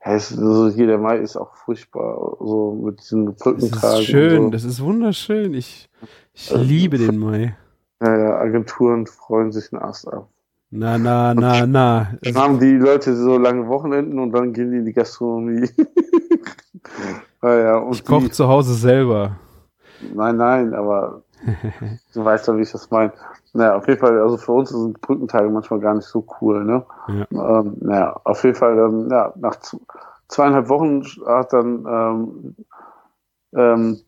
Ja, 0.04 0.12
es, 0.14 0.32
also 0.38 0.68
hier 0.70 0.86
der 0.86 0.98
Mai 0.98 1.18
ist 1.18 1.36
auch 1.36 1.54
furchtbar, 1.54 2.36
so 2.40 2.72
mit 2.82 3.00
diesen 3.00 3.26
Das 3.26 3.36
Brückentagen. 3.36 3.98
ist 4.00 4.04
schön, 4.06 4.44
und 4.46 4.50
das 4.52 4.64
ist 4.64 4.80
wunderschön. 4.82 5.52
Ich, 5.54 5.90
ich 6.32 6.50
Äh, 6.54 6.56
liebe 6.62 6.96
den 6.98 7.18
Mai. 7.18 7.56
so. 8.00 8.06
Ja, 8.06 8.16
ja, 8.16 8.36
Agenturen 8.38 9.06
freuen 9.06 9.50
sich 9.52 9.72
einen 9.72 9.82
Ast 9.82 10.06
ab. 10.08 10.28
Na, 10.70 10.96
na, 10.98 11.34
na, 11.34 11.66
na. 11.66 12.14
Dann 12.22 12.34
haben 12.36 12.58
die 12.60 12.74
Leute 12.76 13.14
so 13.16 13.38
lange 13.38 13.66
Wochenenden 13.68 14.18
und 14.18 14.32
dann 14.32 14.52
gehen 14.52 14.70
die 14.70 14.78
in 14.78 14.84
die 14.84 14.92
Gastronomie. 14.92 15.68
naja, 17.42 17.86
Ich 17.90 18.04
koche 18.04 18.30
zu 18.30 18.46
Hause 18.48 18.74
selber. 18.74 19.36
nein, 20.14 20.36
nein, 20.36 20.74
aber 20.74 21.22
du 22.14 22.24
weißt 22.24 22.48
doch, 22.48 22.56
wie 22.56 22.62
ich 22.62 22.72
das 22.72 22.90
meine. 22.90 23.12
Naja, 23.52 23.76
auf 23.76 23.86
jeden 23.88 24.00
Fall, 24.00 24.20
also 24.20 24.36
für 24.36 24.52
uns 24.52 24.70
sind 24.70 25.00
Brückentage 25.00 25.48
manchmal 25.48 25.80
gar 25.80 25.94
nicht 25.94 26.06
so 26.06 26.26
cool, 26.40 26.64
ne? 26.64 26.84
Ja. 27.30 27.60
Ähm, 27.60 27.76
naja, 27.80 28.20
auf 28.24 28.44
jeden 28.44 28.56
Fall, 28.56 28.78
ähm, 28.78 29.08
ja, 29.10 29.32
nach 29.36 29.56
zweieinhalb 30.28 30.68
Wochen 30.68 31.02
hat 31.26 31.52
dann 31.52 31.86
ähm, 31.86 32.56
ähm, 33.54 34.00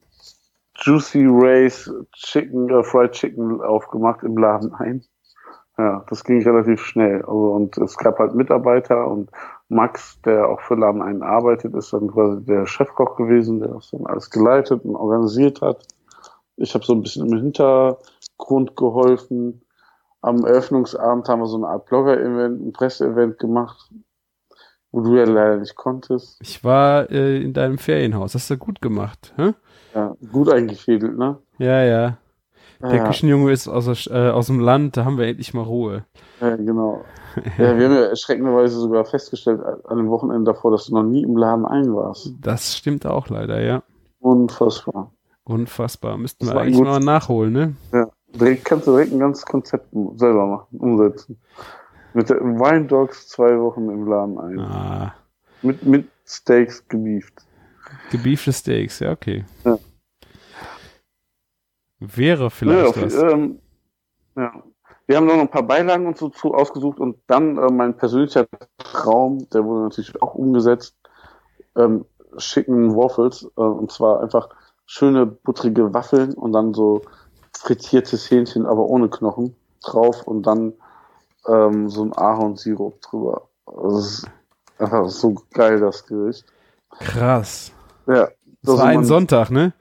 Juicy 0.77 1.27
Rays 1.27 1.93
Chicken, 2.13 2.71
äh, 2.71 2.83
Fried 2.83 3.13
Chicken 3.13 3.61
aufgemacht 3.61 4.23
im 4.23 4.37
Laden 4.37 4.75
ein. 4.75 5.05
Ja, 5.79 6.05
das 6.09 6.25
ging 6.25 6.43
relativ 6.43 6.83
schnell. 6.85 7.23
Also, 7.23 7.53
und 7.53 7.79
es 7.79 7.97
gab 7.97 8.19
halt 8.19 8.35
Mitarbeiter 8.35 9.07
und 9.07 9.31
Max, 9.69 10.21
der 10.23 10.49
auch 10.49 10.61
für 10.61 10.75
Laden 10.75 11.01
einen 11.01 11.23
arbeitet, 11.23 11.75
ist 11.75 11.93
dann 11.93 12.09
quasi 12.09 12.45
der 12.45 12.67
Chefkoch 12.67 13.17
gewesen, 13.17 13.61
der 13.61 13.69
das 13.69 13.91
dann 13.91 14.05
alles 14.07 14.31
geleitet 14.31 14.85
und 14.85 14.97
organisiert 14.97 15.63
hat. 15.63 15.87
Ich 16.61 16.75
habe 16.75 16.85
so 16.85 16.93
ein 16.93 17.03
bisschen 17.03 17.27
im 17.27 17.39
Hintergrund 17.39 18.77
geholfen. 18.77 19.63
Am 20.21 20.45
Eröffnungsabend 20.45 21.29
haben 21.29 21.41
wir 21.41 21.47
so 21.47 21.57
eine 21.57 21.69
Art 21.69 21.87
Blogger-Event, 21.87 22.61
ein 22.67 22.73
Presse-Event 22.73 23.39
gemacht, 23.39 23.91
wo 24.93 25.01
du 25.01 25.17
ja 25.17 25.25
leider 25.25 25.57
nicht 25.57 25.77
konntest. 25.77 26.39
Ich 26.43 26.63
war 26.63 27.11
äh, 27.11 27.43
in 27.43 27.55
deinem 27.55 27.79
Ferienhaus. 27.79 28.35
Hast 28.35 28.51
du 28.51 28.59
gut 28.59 28.83
gemacht, 28.83 29.33
hä? 29.37 29.55
Ja, 29.95 30.15
gut 30.31 30.53
eingefädelt, 30.53 31.17
ne? 31.17 31.39
Ja, 31.59 31.83
ja. 31.83 32.19
Der 32.83 32.97
ja, 32.97 33.05
Küchenjunge 33.05 33.53
ist 33.53 33.69
aus, 33.69 34.07
äh, 34.07 34.31
aus 34.31 34.47
dem 34.47 34.61
Land, 34.61 34.97
da 34.97 35.05
haben 35.05 35.19
wir 35.19 35.27
endlich 35.27 35.53
mal 35.53 35.65
Ruhe. 35.65 36.05
ja, 36.41 36.57
genau. 36.57 37.05
Ja, 37.59 37.79
wir 37.79 37.85
haben 37.87 37.95
ja 37.95 38.07
erschreckenderweise 38.07 38.81
sogar 38.81 39.05
festgestellt 39.05 39.61
an 39.63 39.97
dem 39.97 40.11
Wochenende 40.11 40.53
davor, 40.53 40.73
dass 40.73 40.87
du 40.87 40.95
noch 40.95 41.05
nie 41.05 41.23
im 41.23 41.37
Laden 41.37 41.65
ein 41.65 41.95
warst. 41.95 42.33
Das 42.41 42.77
stimmt 42.77 43.07
auch 43.07 43.29
leider, 43.29 43.63
ja. 43.63 43.85
Unfassbar. 44.19 45.13
Unfassbar. 45.45 46.17
Müssten 46.19 46.47
wir 46.47 46.57
eigentlich 46.57 46.81
mal 46.81 47.01
nachholen, 47.01 47.53
ne? 47.53 47.77
Ja, 47.93 48.09
direkt 48.29 48.65
kannst 48.65 48.87
du 48.87 48.93
direkt 48.93 49.13
ein 49.13 49.19
ganzes 49.19 49.45
Konzept 49.45 49.89
selber 50.17 50.47
machen, 50.47 50.79
umsetzen. 50.79 51.41
Mit 52.15 52.29
der 52.29 52.41
Wine 52.41 52.87
Dogs 52.87 53.29
zwei 53.29 53.59
Wochen 53.59 53.89
im 53.89 54.07
Laden 54.07 54.39
ein. 54.39 54.59
Ah, 54.61 55.15
Mit, 55.63 55.83
mit 55.85 56.09
Steaks 56.27 56.87
gebieft. 56.89 57.45
gebiefte 58.11 58.53
Steaks, 58.53 59.01
ja, 59.01 59.13
okay. 59.13 59.45
Ja. 59.65 59.79
Wäre 62.01 62.51
vielleicht 62.51 62.97
ja, 62.97 63.03
was. 63.03 63.15
ähm, 63.15 63.59
ja. 64.37 64.53
Wir 65.07 65.17
haben 65.17 65.27
noch 65.27 65.35
ein 65.39 65.51
paar 65.51 65.65
Beilagen 65.65 66.07
und 66.07 66.17
so 66.17 66.29
zu 66.29 66.55
ausgesucht 66.55 67.01
und 67.01 67.17
dann 67.27 67.59
äh, 67.59 67.73
mein 67.73 67.97
persönlicher 67.97 68.47
Traum, 68.79 69.49
der 69.51 69.65
wurde 69.65 69.83
natürlich 69.83 70.23
auch 70.23 70.35
umgesetzt, 70.37 70.97
ähm, 71.77 72.05
schicken 72.37 72.95
Waffles, 72.95 73.43
äh, 73.57 73.61
und 73.61 73.91
zwar 73.91 74.21
einfach 74.23 74.51
schöne 74.91 75.25
buttrige 75.25 75.95
Waffeln 75.95 76.35
und 76.35 76.53
dann 76.53 76.75
so 76.75 77.03
frittiertes 77.57 78.29
Hähnchen, 78.29 78.67
aber 78.67 78.87
ohne 78.87 79.09
Knochen 79.09 79.55
drauf 79.85 80.25
und 80.25 80.43
dann 80.43 80.73
ähm, 81.47 81.89
so 81.89 82.03
ein 82.03 82.13
Ahornsirup 82.13 83.01
drüber. 83.01 83.43
Das 83.67 84.05
ist 84.05 84.27
einfach 84.79 85.09
so 85.09 85.37
geil, 85.53 85.79
das 85.79 86.05
Gericht. 86.05 86.45
Krass. 86.99 87.71
Ja. 88.09 88.29
Das 88.63 88.79
war 88.79 88.87
ein 88.87 89.05
Sonntag, 89.05 89.53
ne? 89.53 89.73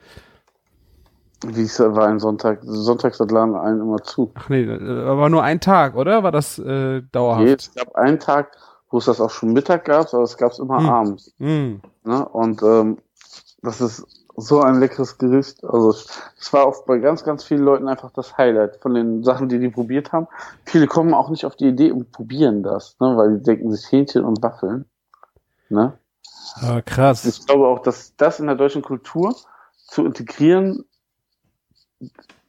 Wie 1.43 1.64
es 1.64 1.80
war 1.80 2.07
ein 2.07 2.20
Sonntag. 2.20 2.60
Sonntags 2.62 3.20
hat 3.20 3.32
Laden 3.32 3.55
allen 3.55 3.82
immer 3.82 4.03
zu. 4.03 4.32
Ach 4.36 4.47
nee, 4.49 4.70
aber 4.70 5.30
nur 5.30 5.41
ein 5.41 5.60
Tag, 5.60 5.95
oder? 5.95 6.22
War 6.22 6.32
das 6.32 6.60
äh, 6.60 7.01
dauerhaft? 7.12 7.43
Nee, 7.45 7.53
es 7.53 7.74
gab 7.74 7.95
einen 7.95 8.20
Tag, 8.20 8.55
wo 8.91 8.99
es 8.99 9.05
das 9.05 9.20
auch 9.20 9.32
schon 9.32 9.53
Mittag 9.53 9.86
gab, 9.86 10.14
aber 10.14 10.24
es 10.24 10.38
gab 10.38 10.51
es 10.51 10.60
immer 10.60 10.78
Hm. 10.78 10.89
abends. 10.89 11.34
Hm. 11.39 11.82
Ne? 12.03 12.30
Und 12.30 12.62
ähm, 12.62 12.99
das 13.64 13.82
ist 13.82 14.05
so 14.40 14.62
ein 14.62 14.80
leckeres 14.80 15.18
Gericht. 15.18 15.64
Also 15.64 15.90
es 15.90 16.54
war 16.54 16.66
auch 16.66 16.86
bei 16.86 16.98
ganz, 16.98 17.24
ganz 17.24 17.44
vielen 17.44 17.64
Leuten 17.64 17.88
einfach 17.88 18.12
das 18.12 18.38
Highlight 18.38 18.78
von 18.78 18.94
den 18.94 19.24
Sachen, 19.24 19.50
die 19.50 19.60
die 19.60 19.70
probiert 19.70 20.12
haben. 20.12 20.28
Viele 20.66 20.88
kommen 20.88 21.14
auch 21.14 21.30
nicht 21.30 21.46
auf 21.46 21.56
die 21.56 21.68
Idee 21.68 21.92
und 21.92 22.12
probieren 22.12 22.64
das, 22.64 22.98
ne? 23.00 23.16
weil 23.18 23.38
die 23.38 23.44
denken 23.44 23.72
sich 23.72 23.92
Hähnchen 23.92 24.24
und 24.24 24.42
Waffeln. 24.42 24.86
Ne? 25.70 25.98
Ah, 26.56 26.82
krass. 26.82 27.26
Ich 27.26 27.46
glaube 27.46 27.68
auch, 27.68 27.80
dass 27.80 28.16
das 28.16 28.40
in 28.40 28.48
der 28.48 28.56
deutschen 28.56 28.82
Kultur 28.82 29.36
zu 29.88 30.06
integrieren 30.06 30.86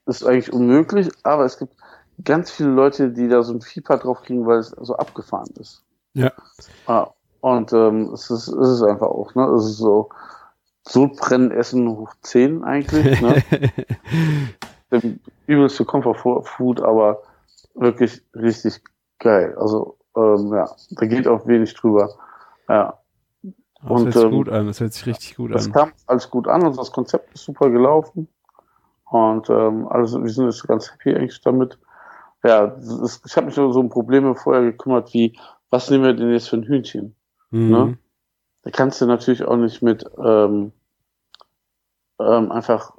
ist 0.07 0.25
eigentlich 0.25 0.53
unmöglich, 0.53 1.09
aber 1.23 1.45
es 1.45 1.59
gibt 1.59 1.75
ganz 2.25 2.51
viele 2.51 2.71
Leute, 2.71 3.11
die 3.11 3.29
da 3.29 3.43
so 3.43 3.55
ein 3.55 3.61
Fieber 3.61 3.97
drauf 3.97 4.23
kriegen, 4.23 4.47
weil 4.47 4.59
es 4.59 4.71
so 4.71 4.97
abgefahren 4.97 5.51
ist. 5.59 5.83
Ja. 6.15 6.33
Ah, 6.87 7.09
und 7.41 7.73
ähm, 7.73 8.11
es, 8.13 8.31
ist, 8.31 8.49
es 8.49 8.69
ist 8.69 8.83
einfach 8.83 9.07
auch, 9.07 9.35
ne? 9.35 9.45
Es 9.55 9.65
ist 9.65 9.79
so 9.79 10.11
Sodbrennen 10.91 11.53
essen 11.53 11.89
hoch 11.89 12.13
10 12.23 12.65
eigentlich, 12.65 13.21
ne? 13.21 13.43
Übelste 15.47 15.85
Comfort 15.85 16.43
Food, 16.45 16.81
aber 16.81 17.23
wirklich 17.75 18.23
richtig 18.35 18.83
geil. 19.21 19.57
Also, 19.57 19.97
ähm, 20.17 20.53
ja, 20.53 20.69
da 20.91 21.07
geht 21.07 21.29
auch 21.29 21.47
wenig 21.47 21.75
drüber. 21.75 22.11
Ja, 22.69 22.99
Das 23.43 23.91
Und, 23.91 24.05
hört 24.07 24.15
sich 24.15 24.25
ähm, 24.25 24.31
gut 24.33 24.49
an, 24.49 24.67
das 24.67 24.81
hört 24.81 24.93
sich 24.93 25.07
richtig 25.07 25.37
gut 25.37 25.55
das 25.55 25.67
an. 25.67 25.73
kam 25.73 25.93
alles 26.07 26.29
gut 26.29 26.49
an 26.49 26.67
und 26.67 26.77
das 26.77 26.91
Konzept 26.91 27.33
ist 27.35 27.45
super 27.45 27.71
gelaufen. 27.71 28.27
Und 29.05 29.49
ähm, 29.49 29.87
also 29.89 30.23
wir 30.23 30.31
sind 30.31 30.47
jetzt 30.47 30.67
ganz 30.67 30.91
happy 30.93 31.15
eigentlich 31.15 31.41
damit. 31.41 31.79
Ja, 32.43 32.65
es, 32.65 33.21
ich 33.25 33.37
habe 33.37 33.47
mich 33.47 33.55
so 33.55 33.69
um 33.69 33.89
Probleme 33.91 34.35
vorher 34.35 34.63
gekümmert, 34.63 35.13
wie, 35.15 35.39
was 35.71 35.89
nehmen 35.89 36.05
wir 36.05 36.15
denn 36.15 36.33
jetzt 36.33 36.49
für 36.49 36.57
ein 36.57 36.65
Hühnchen? 36.65 37.15
Mhm. 37.51 37.71
ne? 37.71 37.99
Da 38.63 38.71
kannst 38.71 39.01
du 39.01 39.07
natürlich 39.07 39.45
auch 39.45 39.57
nicht 39.57 39.83
mit 39.83 40.05
ähm, 40.19 40.73
ähm, 42.21 42.53
einfach 42.53 42.93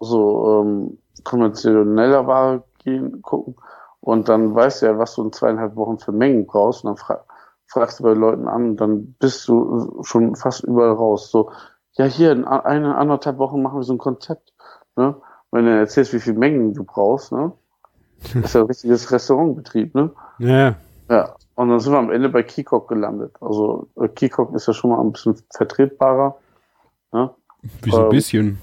so 0.00 0.62
ähm, 0.62 0.98
konventioneller 1.24 2.26
Ware 2.26 2.62
gehen, 2.82 3.22
gucken. 3.22 3.56
Und 4.00 4.28
dann 4.28 4.54
weißt 4.54 4.82
du 4.82 4.86
ja, 4.86 4.98
was 4.98 5.14
du 5.14 5.24
in 5.24 5.32
zweieinhalb 5.32 5.76
Wochen 5.76 5.98
für 5.98 6.12
Mengen 6.12 6.46
brauchst. 6.46 6.84
Und 6.84 6.90
dann 6.90 6.96
fra 6.96 7.24
fragst 7.66 8.00
du 8.00 8.04
bei 8.04 8.14
Leuten 8.14 8.48
an 8.48 8.70
und 8.70 8.76
dann 8.78 9.14
bist 9.20 9.46
du 9.46 10.02
schon 10.02 10.34
fast 10.34 10.64
überall 10.64 10.90
raus. 10.90 11.30
So, 11.30 11.52
ja, 11.92 12.04
hier 12.04 12.32
in 12.32 12.44
eine, 12.44 12.96
anderthalb 12.96 13.38
Wochen 13.38 13.62
machen 13.62 13.78
wir 13.78 13.84
so 13.84 13.92
ein 13.92 13.98
Konzept. 13.98 14.52
Ne? 14.96 15.14
Wenn 15.52 15.66
du 15.66 15.78
erzählst, 15.78 16.12
wie 16.12 16.18
viel 16.18 16.34
Mengen 16.34 16.74
du 16.74 16.82
brauchst, 16.82 17.30
ne? 17.30 17.52
Das 18.34 18.46
ist 18.46 18.54
ja 18.54 18.60
ein 18.60 18.66
richtiges 18.66 19.12
Restaurantbetrieb, 19.12 19.94
ne? 19.94 20.10
Ja, 20.38 20.74
Ja, 21.08 21.36
und 21.54 21.68
dann 21.70 21.80
sind 21.80 21.92
wir 21.92 21.98
am 21.98 22.10
Ende 22.10 22.28
bei 22.28 22.42
Kikok 22.42 22.88
gelandet. 22.88 23.36
Also 23.40 23.88
äh, 24.00 24.08
Kikok 24.08 24.54
ist 24.54 24.66
ja 24.66 24.72
schon 24.72 24.90
mal 24.90 25.00
ein 25.00 25.12
bisschen 25.12 25.36
vertretbarer. 25.50 26.36
Ne? 27.12 27.30
Wie 27.82 27.90
so 27.90 27.98
ein 27.98 28.04
Ähm, 28.04 28.10
bisschen. 28.10 28.58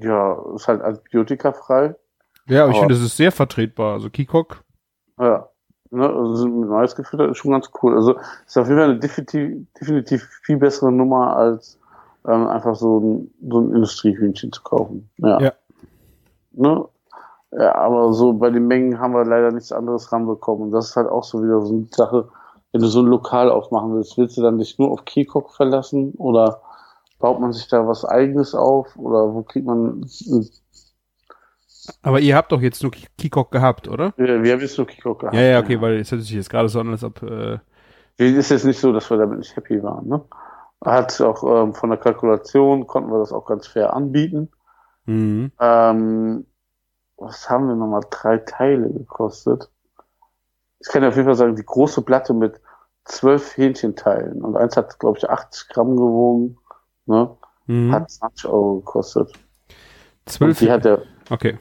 Ja, 0.00 0.38
ist 0.54 0.68
halt 0.68 0.80
antibiotikafrei. 0.82 1.94
Ja, 2.46 2.62
aber 2.62 2.70
ich 2.70 2.76
aber- 2.76 2.86
finde, 2.86 2.94
das 2.94 3.02
ist 3.04 3.16
sehr 3.16 3.32
vertretbar. 3.32 3.94
Also 3.94 4.10
Kikok, 4.10 4.62
Ja, 5.18 5.48
ne? 5.90 6.08
also 6.08 6.46
mit 6.48 6.68
Mais 6.68 6.94
gefüttert 6.94 7.30
ist 7.30 7.38
schon 7.38 7.50
ganz 7.52 7.68
cool. 7.82 7.94
Also 7.96 8.14
ist 8.46 8.56
auf 8.56 8.68
jeden 8.68 8.78
Fall 8.80 8.90
eine 8.90 8.98
definitiv, 8.98 9.66
definitiv 9.80 10.22
viel 10.44 10.56
bessere 10.56 10.92
Nummer 10.92 11.36
als 11.36 11.78
ähm, 12.26 12.46
einfach 12.46 12.74
so 12.76 13.00
ein, 13.00 13.34
so 13.48 13.60
ein 13.60 13.74
Industriehühnchen 13.74 14.52
zu 14.52 14.62
kaufen. 14.62 15.10
Ja. 15.18 15.40
Ja. 15.40 15.52
Ne? 16.52 16.84
Ja, 17.52 17.74
aber 17.76 18.12
so 18.12 18.34
bei 18.34 18.50
den 18.50 18.66
Mengen 18.66 18.98
haben 19.00 19.14
wir 19.14 19.24
leider 19.24 19.50
nichts 19.50 19.72
anderes 19.72 20.12
ranbekommen. 20.12 20.64
Und 20.64 20.72
das 20.72 20.90
ist 20.90 20.96
halt 20.96 21.08
auch 21.08 21.24
so 21.24 21.42
wieder 21.42 21.60
so 21.62 21.72
eine 21.74 21.86
Sache, 21.90 22.28
wenn 22.72 22.82
du 22.82 22.86
so 22.88 23.00
ein 23.00 23.06
Lokal 23.06 23.50
aufmachen 23.50 23.94
willst, 23.94 24.18
willst 24.18 24.36
du 24.36 24.42
dann 24.42 24.58
dich 24.58 24.78
nur 24.78 24.90
auf 24.90 25.04
Kikok 25.06 25.52
verlassen 25.54 26.12
oder 26.18 26.60
baut 27.18 27.40
man 27.40 27.52
sich 27.52 27.68
da 27.68 27.86
was 27.86 28.04
eigenes 28.04 28.54
auf 28.54 28.96
oder 28.96 29.32
wo 29.34 29.42
kriegt 29.42 29.66
man 29.66 30.04
aber 32.02 32.20
ihr 32.20 32.36
habt 32.36 32.52
doch 32.52 32.60
jetzt 32.60 32.82
nur 32.82 32.92
Ki- 32.92 33.06
Kikok 33.16 33.50
gehabt, 33.50 33.88
oder? 33.88 34.12
wir, 34.16 34.42
wir 34.42 34.52
haben 34.52 34.60
jetzt 34.60 34.76
nur 34.76 34.86
Kikok 34.86 35.20
gehabt. 35.20 35.34
Ja, 35.34 35.42
ja, 35.42 35.58
okay, 35.60 35.80
weil 35.80 35.98
es 36.00 36.10
hört 36.12 36.22
sich 36.22 36.32
jetzt 36.32 36.50
gerade 36.50 36.68
so 36.68 36.80
an, 36.80 36.90
als 36.90 37.02
ob, 37.04 37.22
äh, 37.22 37.58
Es 38.16 38.32
ist 38.32 38.50
jetzt 38.50 38.64
nicht 38.64 38.80
so, 38.80 38.92
dass 38.92 39.08
wir 39.10 39.16
damit 39.16 39.38
nicht 39.38 39.56
happy 39.56 39.82
waren. 39.82 40.06
Ne? 40.06 40.22
Hat 40.84 41.20
auch 41.20 41.42
ähm, 41.44 41.74
von 41.74 41.90
der 41.90 41.98
Kalkulation 41.98 42.86
konnten 42.86 43.10
wir 43.10 43.18
das 43.18 43.32
auch 43.32 43.46
ganz 43.46 43.66
fair 43.66 43.94
anbieten. 43.94 44.50
mhm. 45.06 45.50
Ähm, 45.60 46.46
was 47.16 47.48
haben 47.50 47.68
wir 47.68 47.74
nochmal? 47.74 48.02
Drei 48.10 48.38
Teile 48.38 48.92
gekostet. 48.92 49.70
Ich 50.80 50.88
kann 50.88 51.02
dir 51.02 51.08
auf 51.08 51.16
jeden 51.16 51.26
Fall 51.26 51.34
sagen, 51.34 51.56
die 51.56 51.64
große 51.64 52.02
Platte 52.02 52.34
mit 52.34 52.60
zwölf 53.04 53.56
Hähnchenteilen 53.56 54.42
und 54.44 54.56
eins 54.56 54.76
hat, 54.76 54.98
glaube 55.00 55.18
ich, 55.18 55.28
80 55.28 55.68
Gramm 55.70 55.96
gewogen, 55.96 56.58
ne? 57.08 57.30
Mhm. 57.66 57.92
hat 57.92 58.10
20 58.10 58.46
Euro 58.46 58.76
gekostet. 58.76 59.28
Und 59.28 60.32
zwölf. 60.32 60.58
die 60.58 60.70
hat 60.70 60.84
der, 60.84 61.02
Okay. 61.30 61.58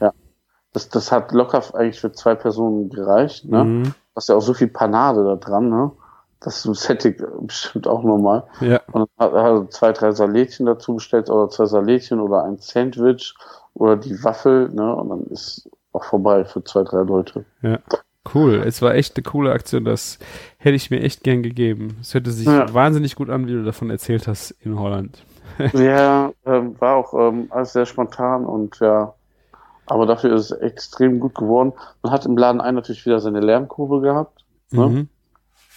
das, 0.74 0.90
das 0.90 1.12
hat 1.12 1.32
locker 1.32 1.62
eigentlich 1.76 2.00
für 2.00 2.12
zwei 2.12 2.36
Personen 2.36 2.90
gereicht, 2.90 3.46
ne? 3.46 3.64
Mhm. 3.64 3.84
Du 3.84 3.92
hast 4.16 4.30
ja 4.30 4.36
auch 4.36 4.42
so 4.42 4.54
viel 4.54 4.68
Panade 4.70 5.24
da 5.24 5.36
dran, 5.36 5.70
ne? 5.70 5.92
Das 6.40 6.62
sättigt 6.64 7.22
bestimmt 7.42 7.88
auch 7.88 8.04
nochmal. 8.04 8.44
Ja. 8.62 8.82
Und 8.92 9.10
dann 9.18 9.28
hat 9.28 9.34
er 9.34 9.44
also 9.44 9.66
zwei, 9.66 9.92
drei 9.92 10.12
Salätchen 10.12 10.66
dazu 10.66 10.96
bestellt 10.96 11.30
oder 11.30 11.50
zwei 11.50 11.66
Salätchen 11.66 12.20
oder 12.20 12.44
ein 12.44 12.58
Sandwich 12.60 13.34
oder 13.74 13.96
die 13.98 14.24
Waffel, 14.24 14.70
ne? 14.70 14.96
Und 14.96 15.10
dann 15.10 15.24
ist 15.28 15.70
auch 15.94 16.04
vorbei 16.04 16.46
für 16.46 16.64
zwei, 16.64 16.84
drei 16.84 17.02
Leute. 17.04 17.44
Cool. 18.34 18.56
Es 18.66 18.82
war 18.82 18.94
echt 18.94 19.16
eine 19.16 19.24
coole 19.24 19.52
Aktion. 19.52 19.84
Das 19.86 20.20
hätte 20.58 20.76
ich 20.76 20.92
mir 20.92 21.02
echt 21.02 21.24
gern 21.24 21.44
gegeben. 21.44 21.98
Es 22.02 22.14
hörte 22.14 22.32
sich 22.32 22.46
Ja. 22.46 22.72
wahnsinnig 22.74 23.16
gut 23.16 23.30
an, 23.30 23.48
wie 23.48 23.54
du 23.54 23.64
davon 23.64 23.90
erzählt 23.90 24.28
hast 24.28 24.52
in 24.62 24.78
Holland. 24.80 25.24
ja, 25.74 26.32
ähm, 26.46 26.80
war 26.80 26.96
auch 26.96 27.14
ähm, 27.14 27.48
alles 27.50 27.74
sehr 27.74 27.86
spontan 27.86 28.46
und 28.46 28.80
ja, 28.80 29.14
aber 29.86 30.06
dafür 30.06 30.36
ist 30.36 30.52
es 30.52 30.58
extrem 30.60 31.20
gut 31.20 31.36
geworden. 31.36 31.74
Man 32.04 32.12
hat 32.12 32.26
im 32.26 32.38
Laden 32.38 32.62
ein 32.62 32.76
natürlich 32.76 33.06
wieder 33.06 33.20
seine 33.20 33.40
Lärmkurve 33.40 34.02
gehabt, 34.02 34.46
ne? 34.72 34.88
Mhm. 34.88 35.10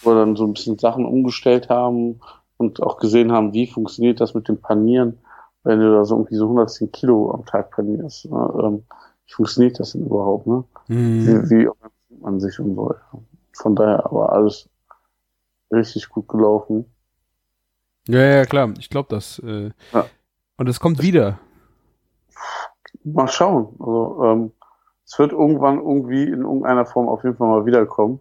wo 0.01 0.11
wir 0.11 0.15
dann 0.15 0.35
so 0.35 0.45
ein 0.45 0.53
bisschen 0.53 0.77
Sachen 0.77 1.05
umgestellt 1.05 1.69
haben 1.69 2.19
und 2.57 2.83
auch 2.83 2.97
gesehen 2.97 3.31
haben, 3.31 3.53
wie 3.53 3.67
funktioniert 3.67 4.19
das 4.19 4.33
mit 4.33 4.47
dem 4.47 4.57
Panieren. 4.57 5.19
wenn 5.63 5.79
du 5.79 5.93
da 5.93 6.05
so 6.05 6.15
irgendwie 6.15 6.35
so 6.35 6.45
110 6.45 6.91
Kilo 6.91 7.31
am 7.31 7.45
Tag 7.45 7.71
trainierst. 7.71 8.25
Ne? 8.25 8.53
Ähm, 8.63 8.83
wie 9.25 9.33
funktioniert 9.33 9.79
das 9.79 9.91
denn 9.91 10.05
überhaupt, 10.05 10.47
ne? 10.47 10.63
Mhm. 10.87 11.27
Wie, 11.27 11.49
wie 11.49 11.67
organisiert 11.67 12.21
man 12.21 12.39
sich 12.39 12.59
und 12.59 12.75
so. 12.75 12.95
Von 13.53 13.75
daher 13.75 14.05
aber 14.05 14.33
alles 14.33 14.69
richtig 15.71 16.09
gut 16.09 16.27
gelaufen. 16.27 16.85
Ja, 18.07 18.19
ja, 18.21 18.45
klar. 18.45 18.73
Ich 18.79 18.89
glaube 18.89 19.09
das. 19.09 19.39
Äh, 19.39 19.71
Ja. 19.93 20.11
Und 20.57 20.69
es 20.69 20.79
kommt 20.79 21.01
wieder. 21.01 21.39
Mal 23.03 23.27
schauen. 23.27 23.75
Also 23.79 24.23
ähm, 24.25 24.51
es 25.05 25.17
wird 25.19 25.31
irgendwann 25.31 25.79
irgendwie 25.79 26.23
in 26.23 26.41
irgendeiner 26.41 26.85
Form 26.85 27.07
auf 27.09 27.23
jeden 27.23 27.37
Fall 27.37 27.47
mal 27.47 27.65
wiederkommen. 27.65 28.19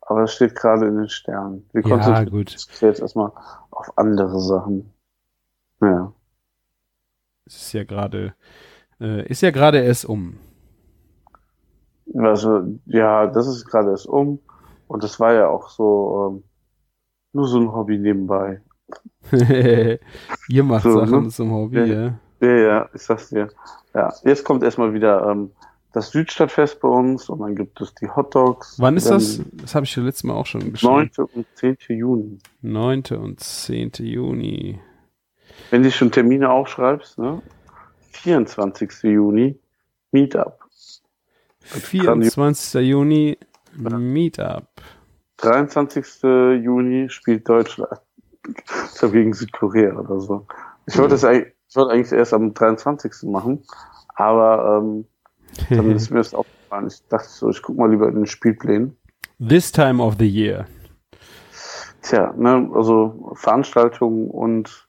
Aber 0.00 0.22
es 0.24 0.34
steht 0.34 0.54
gerade 0.56 0.86
in 0.88 0.96
den 0.96 1.08
Sternen. 1.08 1.68
Wir 1.72 1.82
Ja, 1.82 1.88
konzentrieren 1.90 2.30
gut. 2.30 2.52
uns 2.52 2.80
jetzt 2.80 3.00
erstmal 3.00 3.32
auf 3.70 3.96
andere 3.98 4.40
Sachen. 4.40 4.92
Ja. 5.80 6.12
Es 7.44 7.56
ist 7.56 7.72
ja 7.72 7.84
gerade, 7.84 8.34
äh, 9.00 9.26
ist 9.28 9.42
ja 9.42 9.50
gerade 9.50 9.80
erst 9.80 10.06
um. 10.06 10.38
Also, 12.14 12.78
ja, 12.86 13.26
das 13.26 13.46
ist 13.46 13.66
gerade 13.66 13.90
erst 13.90 14.06
um. 14.06 14.40
Und 14.88 15.02
das 15.04 15.18
war 15.20 15.32
ja 15.34 15.48
auch 15.48 15.68
so 15.68 16.40
ähm, 16.42 16.44
nur 17.32 17.48
so 17.48 17.58
ein 17.60 17.72
Hobby 17.72 17.98
nebenbei. 17.98 18.62
Ihr 20.48 20.62
macht 20.64 20.84
So, 20.84 21.00
Sachen 21.00 21.24
ne? 21.24 21.28
zum 21.30 21.50
Hobby, 21.52 21.78
Ja. 21.78 21.84
ja. 21.84 22.18
Ja, 22.40 22.56
ja, 22.56 22.90
ich 22.94 23.02
sag's 23.02 23.30
dir. 23.30 23.48
Ja, 23.94 24.12
jetzt 24.24 24.44
kommt 24.44 24.62
erstmal 24.62 24.92
wieder 24.92 25.26
ähm, 25.30 25.50
das 25.92 26.10
Südstadtfest 26.10 26.80
bei 26.80 26.88
uns 26.88 27.30
und 27.30 27.40
dann 27.40 27.56
gibt 27.56 27.80
es 27.80 27.94
die 27.94 28.08
Hot 28.10 28.34
Dogs. 28.34 28.78
Wann 28.78 28.96
ist 28.98 29.08
das? 29.08 29.40
Das 29.54 29.74
habe 29.74 29.86
ich 29.86 29.96
ja 29.96 30.02
letztes 30.02 30.24
Mal 30.24 30.34
auch 30.34 30.44
schon 30.44 30.70
geschrieben. 30.70 31.10
9. 31.16 31.26
und 31.34 31.46
10. 31.54 31.76
Juni. 31.88 32.38
9. 32.60 33.02
und 33.18 33.40
10. 33.40 33.92
Juni. 34.00 34.78
Wenn 35.70 35.82
du 35.82 35.90
schon 35.90 36.12
Termine 36.12 36.50
aufschreibst, 36.50 37.18
ne? 37.18 37.40
24. 38.12 38.90
Juni, 39.04 39.58
Meetup. 40.12 40.58
24. 41.60 42.74
Juni, 42.86 43.38
Meetup. 43.74 44.68
23. 45.38 46.22
Juni 46.62 47.08
spielt 47.08 47.48
Deutschland. 47.48 48.00
Ich 48.46 48.98
glaube 48.98 49.14
gegen 49.14 49.32
Südkorea 49.32 49.96
oder 49.98 50.20
so. 50.20 50.46
Ich 50.86 50.96
wollte 50.98 51.14
es 51.14 51.24
eigentlich, 51.24 51.52
ich 51.68 51.76
wollte 51.76 51.92
eigentlich 51.92 52.12
erst 52.12 52.32
am 52.32 52.54
23. 52.54 53.12
machen, 53.24 53.62
aber 54.14 54.80
ähm, 54.82 55.06
dann 55.70 55.90
ist 55.96 56.10
mir 56.10 56.18
das 56.18 56.34
aufgefallen. 56.34 56.86
Ich 56.88 57.06
dachte 57.08 57.28
so, 57.28 57.50
ich 57.50 57.62
guck 57.62 57.76
mal 57.76 57.90
lieber 57.90 58.08
in 58.08 58.14
den 58.14 58.26
Spielplänen. 58.26 58.96
This 59.38 59.72
time 59.72 60.02
of 60.02 60.16
the 60.18 60.28
year. 60.28 60.66
Tja, 62.02 62.32
ne, 62.36 62.70
also 62.72 63.32
Veranstaltungen 63.34 64.30
und 64.30 64.88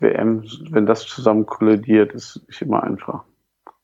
WM, 0.00 0.44
wenn 0.70 0.86
das 0.86 1.06
zusammen 1.06 1.46
kollidiert, 1.46 2.12
ist 2.12 2.42
nicht 2.46 2.62
immer 2.62 2.82
einfach. 2.82 3.24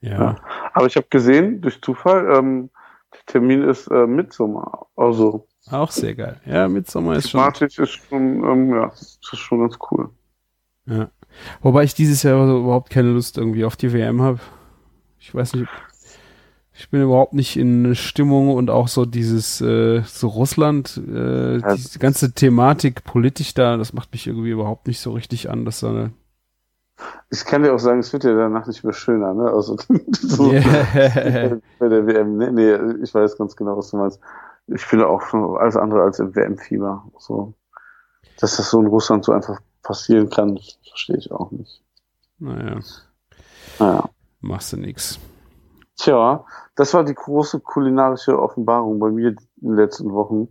Ja. 0.01 0.11
Ja. 0.11 0.37
Aber 0.75 0.87
ich 0.87 0.97
habe 0.97 1.07
gesehen, 1.09 1.61
durch 1.63 1.81
Zufall, 1.81 2.31
ähm, 2.37 2.71
der 3.15 3.21
Termin 3.27 3.63
ist 3.63 3.87
äh, 3.89 4.07
Mitsommer. 4.07 4.87
Also 4.97 5.47
Auch 5.71 5.91
sehr 5.91 6.15
geil. 6.15 6.41
Ja, 6.45 6.69
Midsommer 6.69 7.15
ist 7.17 7.31
schon. 7.31 7.41
thematisch 7.41 7.79
ist 7.79 7.91
schon, 8.09 8.43
ähm, 8.45 8.75
ja, 8.75 8.89
ist 8.89 9.19
schon 9.37 9.61
ganz 9.61 9.79
cool. 9.91 10.11
Ja. 10.87 11.09
Wobei 11.63 11.85
ich 11.85 11.95
dieses 11.95 12.23
Jahr 12.25 12.47
so 12.47 12.59
überhaupt 12.59 12.91
keine 12.91 13.11
Lust 13.11 13.39
irgendwie 13.39 13.65
auf 13.65 13.77
die 13.77 13.93
WM 13.93 14.21
habe. 14.21 14.41
Ich 15.19 15.35
weiß 15.35 15.55
nicht. 15.55 15.69
Ich 16.75 16.89
bin 16.91 17.03
überhaupt 17.03 17.35
nicht 17.35 17.57
in 17.57 17.95
Stimmung 17.95 18.55
und 18.55 18.71
auch 18.71 18.89
so 18.89 19.05
dieses, 19.05 19.61
äh, 19.61 20.03
so 20.05 20.29
Russland, 20.29 21.01
äh, 21.07 21.59
Ja. 21.59 21.75
diese 21.77 21.99
ganze 21.99 22.33
Thematik 22.33 23.05
politisch 23.05 23.55
da, 23.55 23.77
das 23.77 23.93
macht 23.93 24.11
mich 24.13 24.27
irgendwie 24.27 24.51
überhaupt 24.51 24.89
nicht 24.89 24.99
so 25.01 25.13
richtig 25.13 25.49
an, 25.51 25.65
dass 25.65 25.81
so 25.81 25.89
eine. 25.89 26.13
Ich 27.31 27.45
kann 27.45 27.63
dir 27.63 27.73
auch 27.75 27.79
sagen, 27.79 28.01
es 28.01 28.13
wird 28.13 28.25
ja 28.25 28.35
danach 28.35 28.67
nicht 28.67 28.85
mehr 28.85 28.93
schöner, 28.93 29.33
ne? 29.35 29.51
Also 29.51 29.77
so 30.13 30.51
Yeah. 30.53 31.59
bei 31.79 31.89
der 31.89 32.07
WM. 32.07 32.37
Nee, 32.39 32.51
nee, 32.51 32.75
ich 33.03 33.15
weiß 33.15 33.37
ganz 33.39 33.55
genau, 33.55 33.77
was 33.77 33.91
du 33.91 33.99
meinst. 33.99 34.21
Ich 34.69 34.83
finde 34.83 35.09
auch 35.09 35.23
alles 35.59 35.77
andere 35.77 36.03
als 36.03 36.19
im 36.19 36.35
WM-Fieber. 36.35 37.05
So, 37.19 37.55
dass 38.41 38.57
das 38.57 38.71
so 38.71 38.81
in 38.81 38.87
Russland 38.87 39.25
so 39.25 39.33
einfach 39.33 39.61
passieren 39.83 40.31
kann, 40.31 40.59
verstehe 40.89 41.17
ich 41.17 41.31
auch 41.33 41.51
nicht. 41.51 41.83
Naja, 42.39 42.81
Naja. 43.79 44.09
machst 44.41 44.73
du 44.73 44.77
nix. 44.77 45.19
Tja, 45.97 46.45
das 46.75 46.95
war 46.95 47.05
die 47.05 47.15
große 47.15 47.61
kulinarische 47.61 48.39
Offenbarung 48.39 48.99
bei 48.99 49.11
mir 49.11 49.29
in 49.29 49.37
den 49.61 49.75
letzten 49.77 50.13
Wochen. 50.13 50.49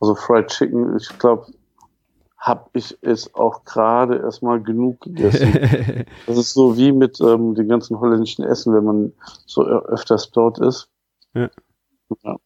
Also 0.00 0.14
Fried 0.14 0.48
Chicken, 0.48 0.96
ich 0.96 1.18
glaube, 1.18 1.46
habe 2.36 2.70
ich 2.72 2.96
es 3.02 3.34
auch 3.34 3.64
gerade 3.64 4.18
erstmal 4.18 4.62
genug 4.62 5.00
gegessen. 5.00 5.52
Das 6.26 6.36
ist 6.38 6.54
so 6.54 6.76
wie 6.76 6.92
mit 6.92 7.20
ähm, 7.20 7.54
den 7.54 7.68
ganzen 7.68 7.98
holländischen 7.98 8.44
Essen, 8.44 8.74
wenn 8.74 8.84
man 8.84 9.12
so 9.46 9.64
öfters 9.64 10.30
dort 10.30 10.58
ist. 10.58 10.88
Ja. 11.34 11.50
Ja. 12.22 12.36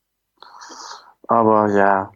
Aber 1.33 1.66
ja, 1.72 2.12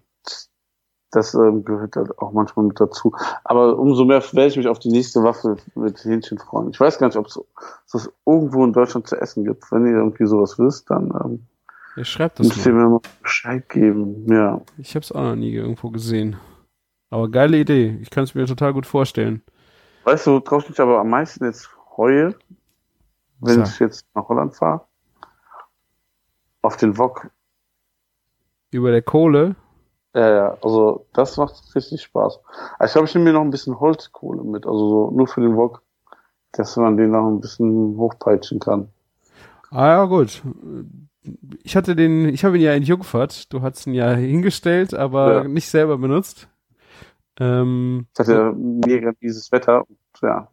das 1.10 1.32
ähm, 1.32 1.64
gehört 1.64 1.96
halt 1.96 2.18
auch 2.18 2.32
manchmal 2.32 2.66
mit 2.66 2.78
dazu. 2.78 3.14
Aber 3.44 3.78
umso 3.78 4.04
mehr 4.04 4.22
werde 4.32 4.48
ich 4.48 4.58
mich 4.58 4.68
auf 4.68 4.78
die 4.78 4.90
nächste 4.90 5.22
Waffe 5.22 5.56
mit 5.74 6.04
Hähnchen 6.04 6.36
freuen. 6.36 6.68
Ich 6.68 6.78
weiß 6.78 6.98
gar 6.98 7.06
nicht, 7.06 7.16
ob 7.16 7.26
es 7.26 8.10
irgendwo 8.26 8.62
in 8.62 8.74
Deutschland 8.74 9.08
zu 9.08 9.16
essen 9.16 9.44
gibt. 9.44 9.72
Wenn 9.72 9.86
ihr 9.86 9.96
irgendwie 9.96 10.26
sowas 10.26 10.58
wisst, 10.58 10.90
dann 10.90 11.10
ähm, 11.24 11.46
ja, 11.96 12.04
schreib 12.04 12.34
das 12.34 12.48
müsst 12.48 12.66
ihr 12.66 12.74
mal. 12.74 12.84
mir 12.84 12.90
mal 12.90 13.00
Bescheid 13.22 13.66
geben. 13.70 14.30
Ja. 14.30 14.60
Ich 14.76 14.94
habe 14.94 15.02
es 15.02 15.12
auch 15.12 15.22
noch 15.22 15.36
nie 15.36 15.54
irgendwo 15.54 15.88
gesehen. 15.88 16.36
Aber 17.08 17.30
geile 17.30 17.56
Idee. 17.56 17.98
Ich 18.02 18.10
kann 18.10 18.24
es 18.24 18.34
mir 18.34 18.44
total 18.44 18.74
gut 18.74 18.84
vorstellen. 18.84 19.42
Weißt 20.04 20.26
du, 20.26 20.32
worauf 20.32 20.64
ich 20.64 20.68
mich 20.68 20.80
aber 20.80 20.98
am 21.00 21.08
meisten 21.08 21.46
jetzt 21.46 21.64
freue, 21.64 22.34
wenn 23.40 23.64
Sag. 23.64 23.68
ich 23.68 23.78
jetzt 23.78 24.04
nach 24.14 24.28
Holland 24.28 24.54
fahre? 24.54 24.82
Auf 26.60 26.76
den 26.76 26.98
Wok. 26.98 27.30
Über 28.76 28.90
der 28.90 29.00
Kohle. 29.00 29.56
Ja, 30.14 30.30
ja, 30.34 30.58
also 30.62 31.06
das 31.14 31.38
macht 31.38 31.54
richtig 31.74 32.02
Spaß. 32.02 32.40
Also 32.78 32.84
ich 32.86 32.92
glaube, 32.92 33.08
ich 33.08 33.14
nehme 33.14 33.24
mir 33.24 33.32
noch 33.32 33.40
ein 33.40 33.50
bisschen 33.50 33.80
Holzkohle 33.80 34.42
mit, 34.44 34.66
also 34.66 34.88
so 34.88 35.10
nur 35.16 35.26
für 35.26 35.40
den 35.40 35.56
Wok, 35.56 35.80
dass 36.52 36.76
man 36.76 36.98
den 36.98 37.10
noch 37.12 37.26
ein 37.26 37.40
bisschen 37.40 37.96
hochpeitschen 37.96 38.60
kann. 38.60 38.88
Ah 39.70 39.86
ja, 39.88 40.04
gut. 40.04 40.42
Ich 41.62 41.74
hatte 41.74 41.96
den, 41.96 42.28
ich 42.28 42.44
habe 42.44 42.56
ihn 42.58 42.62
ja 42.62 42.74
in 42.74 42.82
Jungfurt. 42.82 43.50
Du 43.52 43.62
hast 43.62 43.86
ihn 43.86 43.94
ja 43.94 44.12
hingestellt, 44.12 44.92
aber 44.92 45.32
Ja. 45.42 45.44
nicht 45.48 45.68
selber 45.70 45.96
benutzt. 45.96 46.48
Ähm, 47.40 48.06
Es 48.12 48.20
hat 48.20 48.28
ja 48.28 48.52
mega 48.52 49.12
dieses 49.22 49.50
Wetter. 49.52 49.80
Und 49.88 49.98
ja, 50.22 50.48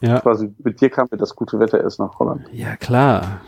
ja, 0.00 0.20
quasi 0.20 0.54
mit 0.64 0.80
dir 0.80 0.88
kam 0.90 1.08
mir 1.10 1.18
das 1.18 1.34
gute 1.34 1.58
Wetter 1.58 1.80
erst 1.80 1.98
nach 1.98 2.16
Holland. 2.20 2.48
ja 2.52 2.76
klar. 2.76 3.40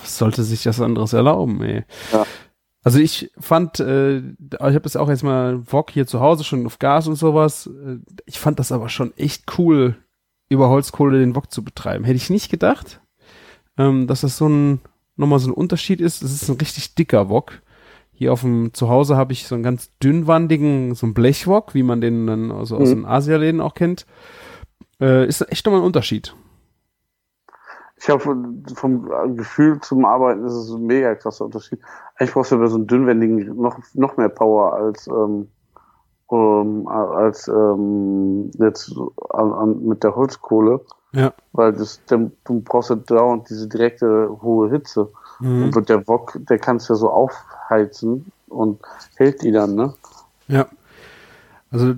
Was 0.00 0.16
sollte 0.18 0.42
sich 0.42 0.62
das 0.62 0.80
anderes 0.80 1.12
erlauben, 1.12 1.60
ey? 1.62 1.84
Ja. 2.12 2.24
Also 2.84 3.00
ich 3.00 3.30
fand, 3.38 3.80
äh, 3.80 4.18
ich 4.18 4.24
habe 4.60 4.80
das 4.80 4.96
auch 4.96 5.08
jetzt 5.08 5.24
mal 5.24 5.60
Wok 5.72 5.90
hier 5.90 6.06
zu 6.06 6.20
Hause 6.20 6.44
schon 6.44 6.64
auf 6.64 6.78
Gas 6.78 7.06
und 7.08 7.16
sowas. 7.16 7.66
Äh, 7.66 7.98
Ich 8.26 8.38
fand 8.38 8.58
das 8.58 8.72
aber 8.72 8.88
schon 8.88 9.12
echt 9.16 9.58
cool, 9.58 9.96
über 10.48 10.68
Holzkohle 10.68 11.18
den 11.18 11.34
Wok 11.36 11.50
zu 11.52 11.62
betreiben. 11.64 12.04
Hätte 12.04 12.16
ich 12.16 12.30
nicht 12.30 12.50
gedacht, 12.50 13.00
ähm, 13.76 14.06
dass 14.06 14.22
das 14.22 14.36
so 14.36 14.48
ein 14.48 14.80
nochmal 15.16 15.40
so 15.40 15.50
ein 15.50 15.54
Unterschied 15.54 16.00
ist. 16.00 16.22
Es 16.22 16.32
ist 16.32 16.48
ein 16.48 16.56
richtig 16.56 16.94
dicker 16.94 17.28
Wok. 17.28 17.60
Hier 18.12 18.32
auf 18.32 18.40
dem 18.40 18.72
Zuhause 18.74 19.16
habe 19.16 19.32
ich 19.32 19.46
so 19.46 19.54
einen 19.54 19.64
ganz 19.64 19.90
dünnwandigen, 19.98 20.94
so 20.94 21.06
einen 21.06 21.14
Blechwok, 21.14 21.74
wie 21.74 21.82
man 21.82 22.00
den 22.00 22.26
dann 22.26 22.50
also 22.52 22.76
aus 22.76 22.88
Mhm. 22.90 22.94
den 23.02 23.06
Asialäden 23.06 23.60
auch 23.60 23.74
kennt. 23.74 24.06
Äh, 25.00 25.26
ist 25.26 25.40
echt 25.52 25.66
nochmal 25.66 25.82
ein 25.82 25.86
Unterschied. 25.86 26.34
Ich 28.00 28.08
habe 28.08 28.20
vom 28.20 29.36
Gefühl 29.36 29.80
zum 29.80 30.04
Arbeiten 30.04 30.44
ist 30.44 30.52
es 30.52 30.70
ein 30.70 30.86
mega 30.86 31.14
krasser 31.16 31.44
Unterschied. 31.46 31.80
Eigentlich 32.18 32.34
brauchst 32.34 32.52
du 32.52 32.58
bei 32.58 32.66
so 32.66 32.76
einem 32.76 32.86
dünnwendigen 32.86 33.56
noch, 33.56 33.78
noch 33.94 34.16
mehr 34.16 34.28
Power 34.28 34.74
als, 34.74 35.06
ähm, 35.06 35.48
ähm, 36.32 36.88
als 36.88 37.48
ähm, 37.48 38.50
jetzt 38.58 38.92
an, 39.30 39.52
an, 39.52 39.84
mit 39.84 40.02
der 40.02 40.16
Holzkohle. 40.16 40.80
Ja. 41.12 41.32
Weil 41.52 41.72
das, 41.72 42.04
der, 42.06 42.30
du 42.44 42.60
brauchst 42.60 42.90
ja 42.90 42.96
dauernd 42.96 43.48
diese 43.48 43.68
direkte 43.68 44.28
hohe 44.42 44.68
Hitze. 44.70 45.08
Mhm. 45.40 45.70
Und 45.74 45.88
der 45.88 46.06
Wok, 46.08 46.38
der 46.48 46.58
kann 46.58 46.76
es 46.76 46.88
ja 46.88 46.96
so 46.96 47.08
aufheizen 47.08 48.32
und 48.48 48.80
hält 49.16 49.42
die 49.42 49.52
dann, 49.52 49.74
ne? 49.74 49.94
Ja. 50.48 50.66
Also 51.70 51.94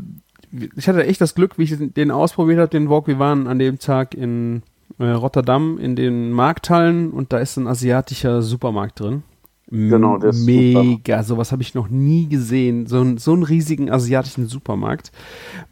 ich 0.76 0.88
hatte 0.88 1.06
echt 1.06 1.20
das 1.20 1.34
Glück, 1.34 1.58
wie 1.58 1.62
ich 1.62 1.76
den 1.78 2.10
ausprobiert 2.10 2.58
habe, 2.58 2.68
den 2.68 2.88
Wok. 2.90 3.06
Wir 3.06 3.18
waren 3.18 3.46
an 3.46 3.58
dem 3.58 3.78
Tag 3.78 4.14
in 4.14 4.62
äh, 4.98 5.06
Rotterdam 5.06 5.78
in 5.78 5.96
den 5.96 6.30
Markthallen 6.32 7.10
und 7.10 7.32
da 7.32 7.38
ist 7.38 7.56
ein 7.56 7.66
asiatischer 7.66 8.42
Supermarkt 8.42 9.00
drin. 9.00 9.22
Genau, 9.70 10.18
der 10.18 10.30
ist 10.30 10.44
Mega, 10.46 11.22
sowas 11.22 11.52
habe 11.52 11.62
ich 11.62 11.74
noch 11.74 11.88
nie 11.88 12.26
gesehen. 12.28 12.86
So, 12.86 13.00
ein- 13.00 13.18
so 13.18 13.32
einen 13.32 13.44
riesigen 13.44 13.90
asiatischen 13.90 14.46
Supermarkt 14.48 15.12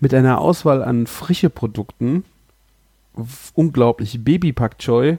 mit 0.00 0.14
einer 0.14 0.40
Auswahl 0.40 0.82
an 0.84 1.06
frische 1.06 1.50
Produkten. 1.50 2.24
Unglaublich. 3.54 4.22
Baby 4.24 4.52
Pak 4.52 4.78
Choi, 4.78 5.18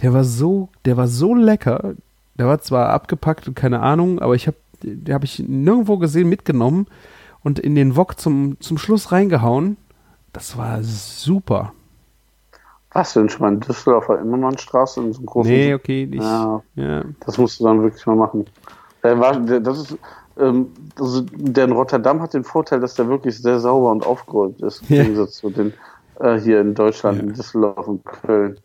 der 0.00 0.12
war 0.12 0.24
so, 0.24 0.68
der 0.84 0.96
war 0.96 1.08
so 1.08 1.34
lecker. 1.34 1.94
Der 2.38 2.46
war 2.46 2.60
zwar 2.60 2.90
abgepackt 2.90 3.48
und 3.48 3.54
keine 3.54 3.80
Ahnung, 3.80 4.18
aber 4.20 4.34
ich 4.34 4.46
habe, 4.46 4.56
den 4.82 5.12
habe 5.14 5.24
ich 5.24 5.38
nirgendwo 5.40 5.98
gesehen, 5.98 6.28
mitgenommen 6.28 6.86
und 7.42 7.58
in 7.58 7.74
den 7.74 7.96
Wok 7.96 8.18
zum, 8.20 8.56
zum 8.60 8.78
Schluss 8.78 9.12
reingehauen. 9.12 9.76
Das 10.32 10.56
war 10.56 10.82
super. 10.82 11.72
Was 12.94 13.12
denn 13.12 13.28
schon 13.28 13.42
mal 13.42 13.52
in 13.52 13.60
Düsseldorfer 13.60 14.18
Immermannstraße 14.20 15.00
in 15.00 15.12
so 15.12 15.18
einem 15.18 15.26
großen. 15.26 15.52
Nee, 15.52 15.74
okay, 15.74 16.06
nicht. 16.06 16.22
Ja, 16.22 16.62
Ja. 16.76 17.02
das 17.26 17.36
musst 17.38 17.60
du 17.60 17.64
dann 17.64 17.82
wirklich 17.82 18.06
mal 18.06 18.16
machen. 18.16 18.46
Der 19.02 19.18
war, 19.20 19.38
der, 19.38 19.60
das 19.60 19.78
ist, 19.80 19.98
ähm, 20.38 20.68
also 20.98 21.22
der 21.32 21.64
in 21.64 21.72
Rotterdam 21.72 22.22
hat 22.22 22.34
den 22.34 22.44
Vorteil, 22.44 22.80
dass 22.80 22.94
der 22.94 23.08
wirklich 23.08 23.40
sehr 23.42 23.60
sauber 23.60 23.90
und 23.90 24.06
aufgeräumt 24.06 24.62
ist, 24.62 24.82
im 24.88 24.96
Ja. 24.96 25.02
Gegensatz 25.02 25.34
zu 25.36 25.50
den 25.50 25.74
äh, 26.20 26.38
hier 26.38 26.60
in 26.60 26.74
Deutschland, 26.74 27.20
in 27.20 27.34
Düsseldorf 27.34 27.86
und 27.88 28.04
Köln. 28.04 28.60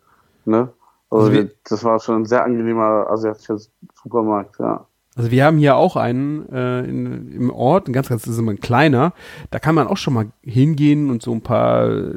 Ne? 0.45 0.69
Also, 1.09 1.31
Also 1.31 1.49
das 1.67 1.83
war 1.83 1.99
schon 1.99 2.21
ein 2.21 2.25
sehr 2.25 2.43
angenehmer 2.43 3.07
asiatischer 3.09 3.57
Supermarkt, 4.01 4.59
ja. 4.59 4.85
Also 5.19 5.31
wir 5.31 5.43
haben 5.43 5.57
hier 5.57 5.75
auch 5.75 5.97
einen 5.97 6.47
äh, 6.49 6.79
in, 6.85 7.33
im 7.33 7.49
Ort, 7.51 7.89
ein 7.89 7.93
ganz, 7.93 8.07
ganz, 8.07 8.25
ist 8.25 8.37
immer 8.37 8.51
ein 8.53 8.61
kleiner. 8.61 9.11
Da 9.51 9.59
kann 9.59 9.75
man 9.75 9.85
auch 9.87 9.97
schon 9.97 10.13
mal 10.13 10.27
hingehen 10.43 11.09
und 11.09 11.21
so 11.21 11.33
ein 11.33 11.41
paar 11.41 11.89
äh, 11.89 12.13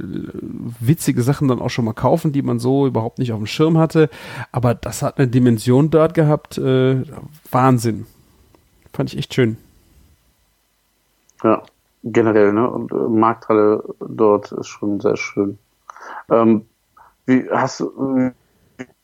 witzige 0.78 1.22
Sachen 1.22 1.48
dann 1.48 1.60
auch 1.60 1.68
schon 1.68 1.84
mal 1.84 1.94
kaufen, 1.94 2.30
die 2.30 2.42
man 2.42 2.60
so 2.60 2.86
überhaupt 2.86 3.18
nicht 3.18 3.32
auf 3.32 3.40
dem 3.40 3.48
Schirm 3.48 3.76
hatte. 3.76 4.08
Aber 4.52 4.76
das 4.76 5.02
hat 5.02 5.18
eine 5.18 5.26
Dimension 5.26 5.90
dort 5.90 6.14
gehabt, 6.14 6.58
äh, 6.58 7.02
Wahnsinn. 7.50 8.06
Fand 8.92 9.12
ich 9.12 9.18
echt 9.18 9.34
schön. 9.34 9.56
Ja, 11.42 11.64
generell, 12.04 12.52
ne? 12.52 12.70
Und 12.70 12.92
äh, 12.92 12.94
Markthalle 12.94 13.82
dort 13.98 14.52
ist 14.52 14.68
schon 14.68 15.00
sehr 15.00 15.16
schön. 15.16 15.58
Ähm, 16.30 16.66
wie 17.26 17.48
hast 17.50 17.80
du, 17.80 18.30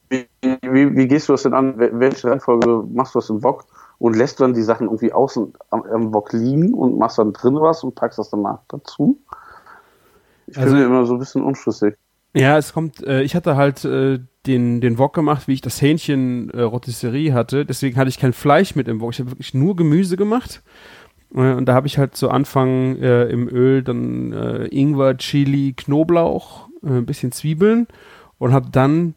wie, 0.08 0.24
wie, 0.40 0.96
wie 0.96 1.08
gehst 1.08 1.28
du 1.28 1.32
das 1.32 1.42
denn 1.42 1.54
an? 1.54 1.80
Wel- 1.80 1.98
Welche 1.98 2.30
Reihenfolge 2.30 2.84
machst 2.94 3.16
du 3.16 3.18
das 3.18 3.28
im 3.28 3.42
Wok? 3.42 3.64
Und 3.98 4.14
lässt 4.16 4.40
dann 4.40 4.54
die 4.54 4.62
Sachen 4.62 4.86
irgendwie 4.86 5.12
außen 5.12 5.52
am, 5.70 5.82
am 5.82 6.14
Wok 6.14 6.32
liegen 6.32 6.72
und 6.72 6.98
machst 6.98 7.18
dann 7.18 7.32
drin 7.32 7.56
was 7.56 7.82
und 7.82 7.94
packst 7.96 8.18
das 8.18 8.30
danach 8.30 8.60
dazu? 8.68 9.18
Ich 10.46 10.56
Also- 10.56 10.70
bin 10.72 10.80
mir 10.82 10.86
immer 10.86 11.04
so 11.06 11.14
ein 11.14 11.18
bisschen 11.18 11.42
unschlüssig. 11.42 11.94
Ja, 12.34 12.56
es 12.58 12.72
kommt, 12.72 13.02
äh, 13.04 13.22
ich 13.22 13.34
hatte 13.34 13.56
halt 13.56 13.84
äh, 13.84 14.20
den, 14.46 14.80
den 14.80 14.98
Wok 14.98 15.14
gemacht, 15.14 15.48
wie 15.48 15.54
ich 15.54 15.62
das 15.62 15.80
Hähnchen 15.82 16.50
äh, 16.50 16.60
Rotisserie 16.60 17.32
hatte. 17.32 17.64
Deswegen 17.64 17.96
hatte 17.96 18.10
ich 18.10 18.18
kein 18.18 18.32
Fleisch 18.34 18.76
mit 18.76 18.86
im 18.86 19.00
Wok. 19.00 19.12
Ich 19.12 19.18
habe 19.18 19.30
wirklich 19.32 19.54
nur 19.54 19.74
Gemüse 19.74 20.16
gemacht. 20.16 20.62
Äh, 21.34 21.54
und 21.54 21.66
da 21.66 21.74
habe 21.74 21.86
ich 21.86 21.98
halt 21.98 22.14
zu 22.16 22.30
Anfang 22.30 22.96
äh, 22.96 23.24
im 23.24 23.48
Öl 23.48 23.82
dann 23.82 24.32
äh, 24.32 24.66
Ingwer, 24.66 25.16
Chili, 25.16 25.72
Knoblauch, 25.76 26.68
äh, 26.84 26.88
ein 26.98 27.06
bisschen 27.06 27.32
Zwiebeln 27.32 27.88
und 28.38 28.52
habe 28.52 28.68
dann 28.70 29.14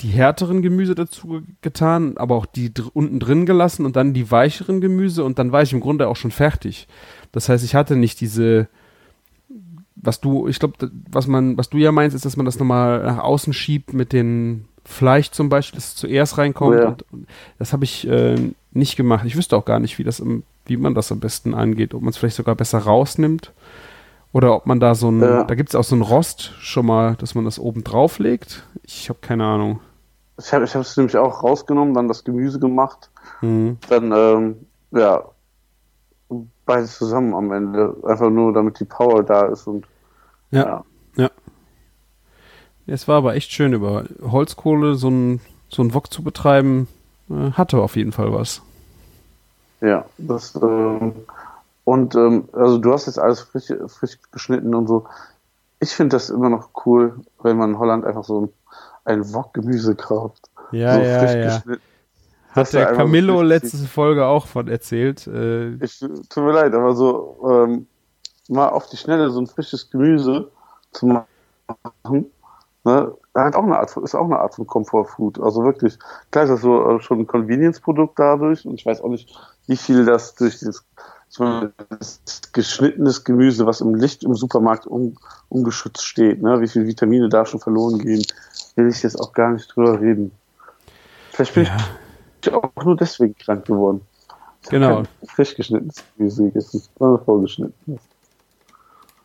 die 0.00 0.08
härteren 0.08 0.62
Gemüse 0.62 0.94
dazu 0.94 1.28
ge- 1.28 1.42
getan, 1.62 2.16
aber 2.16 2.34
auch 2.34 2.46
die 2.46 2.72
dr 2.72 2.90
unten 2.94 3.20
drin 3.20 3.46
gelassen 3.46 3.84
und 3.86 3.96
dann 3.96 4.14
die 4.14 4.30
weicheren 4.30 4.80
Gemüse 4.80 5.24
und 5.24 5.38
dann 5.38 5.52
war 5.52 5.62
ich 5.62 5.72
im 5.72 5.80
Grunde 5.80 6.08
auch 6.08 6.16
schon 6.16 6.30
fertig. 6.30 6.86
Das 7.32 7.48
heißt, 7.48 7.64
ich 7.64 7.74
hatte 7.74 7.96
nicht 7.96 8.20
diese 8.20 8.68
was 9.96 10.20
du, 10.20 10.48
ich 10.48 10.58
glaube, 10.58 10.90
was 11.10 11.26
man, 11.26 11.56
was 11.56 11.70
du 11.70 11.78
ja 11.78 11.90
meinst, 11.90 12.14
ist, 12.14 12.26
dass 12.26 12.36
man 12.36 12.44
das 12.44 12.58
nochmal 12.58 13.02
nach 13.04 13.18
außen 13.18 13.52
schiebt 13.54 13.94
mit 13.94 14.12
den 14.12 14.66
Fleisch 14.84 15.30
zum 15.30 15.48
Beispiel, 15.48 15.78
das 15.78 15.94
zuerst 15.94 16.36
reinkommt. 16.36 16.76
Ja. 16.78 16.88
Und, 16.88 17.04
und 17.10 17.26
das 17.58 17.72
habe 17.72 17.84
ich 17.84 18.06
äh, 18.06 18.36
nicht 18.72 18.96
gemacht. 18.96 19.24
Ich 19.24 19.34
wüsste 19.36 19.56
auch 19.56 19.64
gar 19.64 19.78
nicht, 19.80 19.98
wie 19.98 20.04
das, 20.04 20.20
im, 20.20 20.42
wie 20.66 20.76
man 20.76 20.94
das 20.94 21.10
am 21.10 21.20
besten 21.20 21.54
angeht. 21.54 21.94
Ob 21.94 22.02
man 22.02 22.10
es 22.10 22.18
vielleicht 22.18 22.36
sogar 22.36 22.54
besser 22.54 22.80
rausnimmt 22.80 23.52
oder 24.32 24.54
ob 24.54 24.66
man 24.66 24.78
da 24.78 24.94
so 24.94 25.10
ein, 25.10 25.22
Ja. 25.22 25.44
da 25.44 25.54
gibt 25.54 25.70
es 25.70 25.74
auch 25.74 25.84
so 25.84 25.96
ein 25.96 26.02
Rost 26.02 26.52
schon 26.58 26.84
mal, 26.84 27.14
dass 27.16 27.34
man 27.34 27.46
das 27.46 27.58
oben 27.58 27.82
drauf 27.82 28.18
legt. 28.18 28.64
Ich 28.82 29.08
habe 29.08 29.20
keine 29.22 29.44
Ahnung. 29.44 29.80
Ich 30.36 30.52
habe 30.52 30.64
ich 30.64 30.74
es 30.74 30.96
nämlich 30.96 31.16
auch 31.16 31.42
rausgenommen, 31.42 31.94
dann 31.94 32.08
das 32.08 32.24
Gemüse 32.24 32.58
gemacht, 32.58 33.10
Hm. 33.40 33.78
dann, 33.88 34.12
ähm, 34.12 34.66
ja, 34.90 35.22
beides 36.66 36.96
zusammen 36.96 37.34
am 37.34 37.52
Ende. 37.52 37.96
Einfach 38.04 38.30
nur, 38.30 38.52
damit 38.52 38.80
die 38.80 38.84
Power 38.84 39.22
da 39.22 39.46
ist 39.46 39.66
und 39.66 39.86
Ja. 40.50 40.84
ja. 41.16 41.30
Es 42.86 43.08
war 43.08 43.16
aber 43.18 43.34
echt 43.34 43.50
schön, 43.50 43.72
über 43.72 44.04
Holzkohle 44.22 44.94
so 44.94 45.08
ein, 45.08 45.40
so 45.68 45.82
ein 45.82 45.94
Wok 45.94 46.12
zu 46.12 46.22
betreiben, 46.22 46.88
äh, 47.30 47.52
hatte 47.52 47.78
auf 47.78 47.96
jeden 47.96 48.12
Fall 48.12 48.32
was. 48.32 48.60
Ja, 49.80 50.04
das 50.18 50.54
ähm, 50.56 51.12
und 51.84 52.14
ähm, 52.14 52.48
also 52.52 52.78
du 52.78 52.92
hast 52.92 53.06
jetzt 53.06 53.18
alles 53.18 53.40
frisch, 53.40 53.72
frisch 53.86 54.18
geschnitten 54.32 54.74
und 54.74 54.86
so. 54.86 55.06
Ich 55.80 55.90
finde 55.90 56.16
das 56.16 56.30
immer 56.30 56.48
noch 56.48 56.70
cool, 56.86 57.20
wenn 57.42 57.58
man 57.58 57.70
in 57.70 57.78
Holland 57.78 58.04
einfach 58.04 58.24
so 58.24 58.42
ein, 58.42 58.48
ein 59.04 59.32
Wok-Gemüse 59.32 59.94
kauft. 59.94 60.50
Ja, 60.72 60.94
so 60.94 61.00
ja, 61.00 61.18
frisch 61.18 61.34
ja. 61.34 61.44
geschnitten. 61.44 61.82
Hat 62.54 62.72
der 62.72 62.92
Camillo 62.92 63.42
letzte 63.42 63.78
Folge 63.78 64.26
auch 64.26 64.46
von 64.46 64.68
erzählt. 64.68 65.26
Äh, 65.26 65.74
Ich, 65.84 65.98
tut 65.98 66.36
mir 66.36 66.52
leid, 66.52 66.72
aber 66.72 66.94
so 66.94 67.38
ähm, 67.50 67.86
mal 68.48 68.68
auf 68.68 68.88
die 68.88 68.96
Schnelle 68.96 69.30
so 69.30 69.40
ein 69.40 69.48
frisches 69.48 69.90
Gemüse 69.90 70.50
zu 70.92 71.06
machen, 71.06 72.26
ne, 72.84 73.12
halt 73.34 73.56
auch 73.56 73.64
eine 73.64 73.78
Art, 73.78 73.96
ist 73.96 74.14
auch 74.14 74.26
eine 74.26 74.38
Art 74.38 74.54
von 74.54 74.66
Comfort 74.68 75.06
Food. 75.06 75.40
Also 75.40 75.64
wirklich, 75.64 75.98
klar 76.30 76.44
ist 76.44 76.50
das 76.50 76.60
so 76.60 76.90
äh, 76.90 77.00
schon 77.00 77.20
ein 77.20 77.26
Convenience-Produkt 77.26 78.18
dadurch 78.18 78.64
und 78.64 78.74
ich 78.74 78.86
weiß 78.86 79.00
auch 79.00 79.08
nicht, 79.08 79.36
wie 79.66 79.76
viel 79.76 80.04
das 80.04 80.36
durch 80.36 80.58
dieses 80.58 80.84
geschnittenes 82.52 83.24
Gemüse, 83.24 83.66
was 83.66 83.80
im 83.80 83.96
Licht 83.96 84.22
im 84.22 84.36
Supermarkt 84.36 84.86
un, 84.86 85.16
ungeschützt 85.48 86.04
steht, 86.04 86.40
ne, 86.40 86.60
wie 86.60 86.68
viele 86.68 86.86
Vitamine 86.86 87.28
da 87.28 87.44
schon 87.44 87.58
verloren 87.58 87.98
gehen, 87.98 88.22
will 88.76 88.88
ich 88.88 89.02
jetzt 89.02 89.16
auch 89.16 89.32
gar 89.32 89.52
nicht 89.52 89.74
drüber 89.74 90.00
reden. 90.00 90.32
Vielleicht 91.30 91.54
bin 91.54 91.64
ja, 91.64 91.76
ich 92.42 92.52
auch 92.52 92.84
nur 92.84 92.96
deswegen 92.96 93.36
krank 93.36 93.66
geworden. 93.66 94.00
Ich 94.62 94.70
Genau. 94.70 95.02
Frisch 95.26 95.54
geschnittenes 95.54 96.02
Gemüse 96.16 96.44
gegessen, 96.44 96.82
sondern 96.98 97.24
vorgeschnitten. 97.24 97.98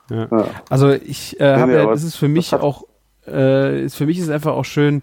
ja. 0.10 0.28
Ja. 0.32 0.46
Also 0.70 0.92
ich 0.92 1.40
äh, 1.40 1.56
habe 1.56 1.74
ja, 1.74 1.86
das 1.86 2.04
ist 2.04 2.16
für 2.16 2.28
mich 2.28 2.54
auch, 2.54 2.84
äh, 3.28 3.86
ist, 3.86 3.96
für 3.96 4.06
mich 4.06 4.18
ist 4.18 4.26
es 4.26 4.30
einfach 4.30 4.54
auch 4.54 4.66
schön, 4.66 5.02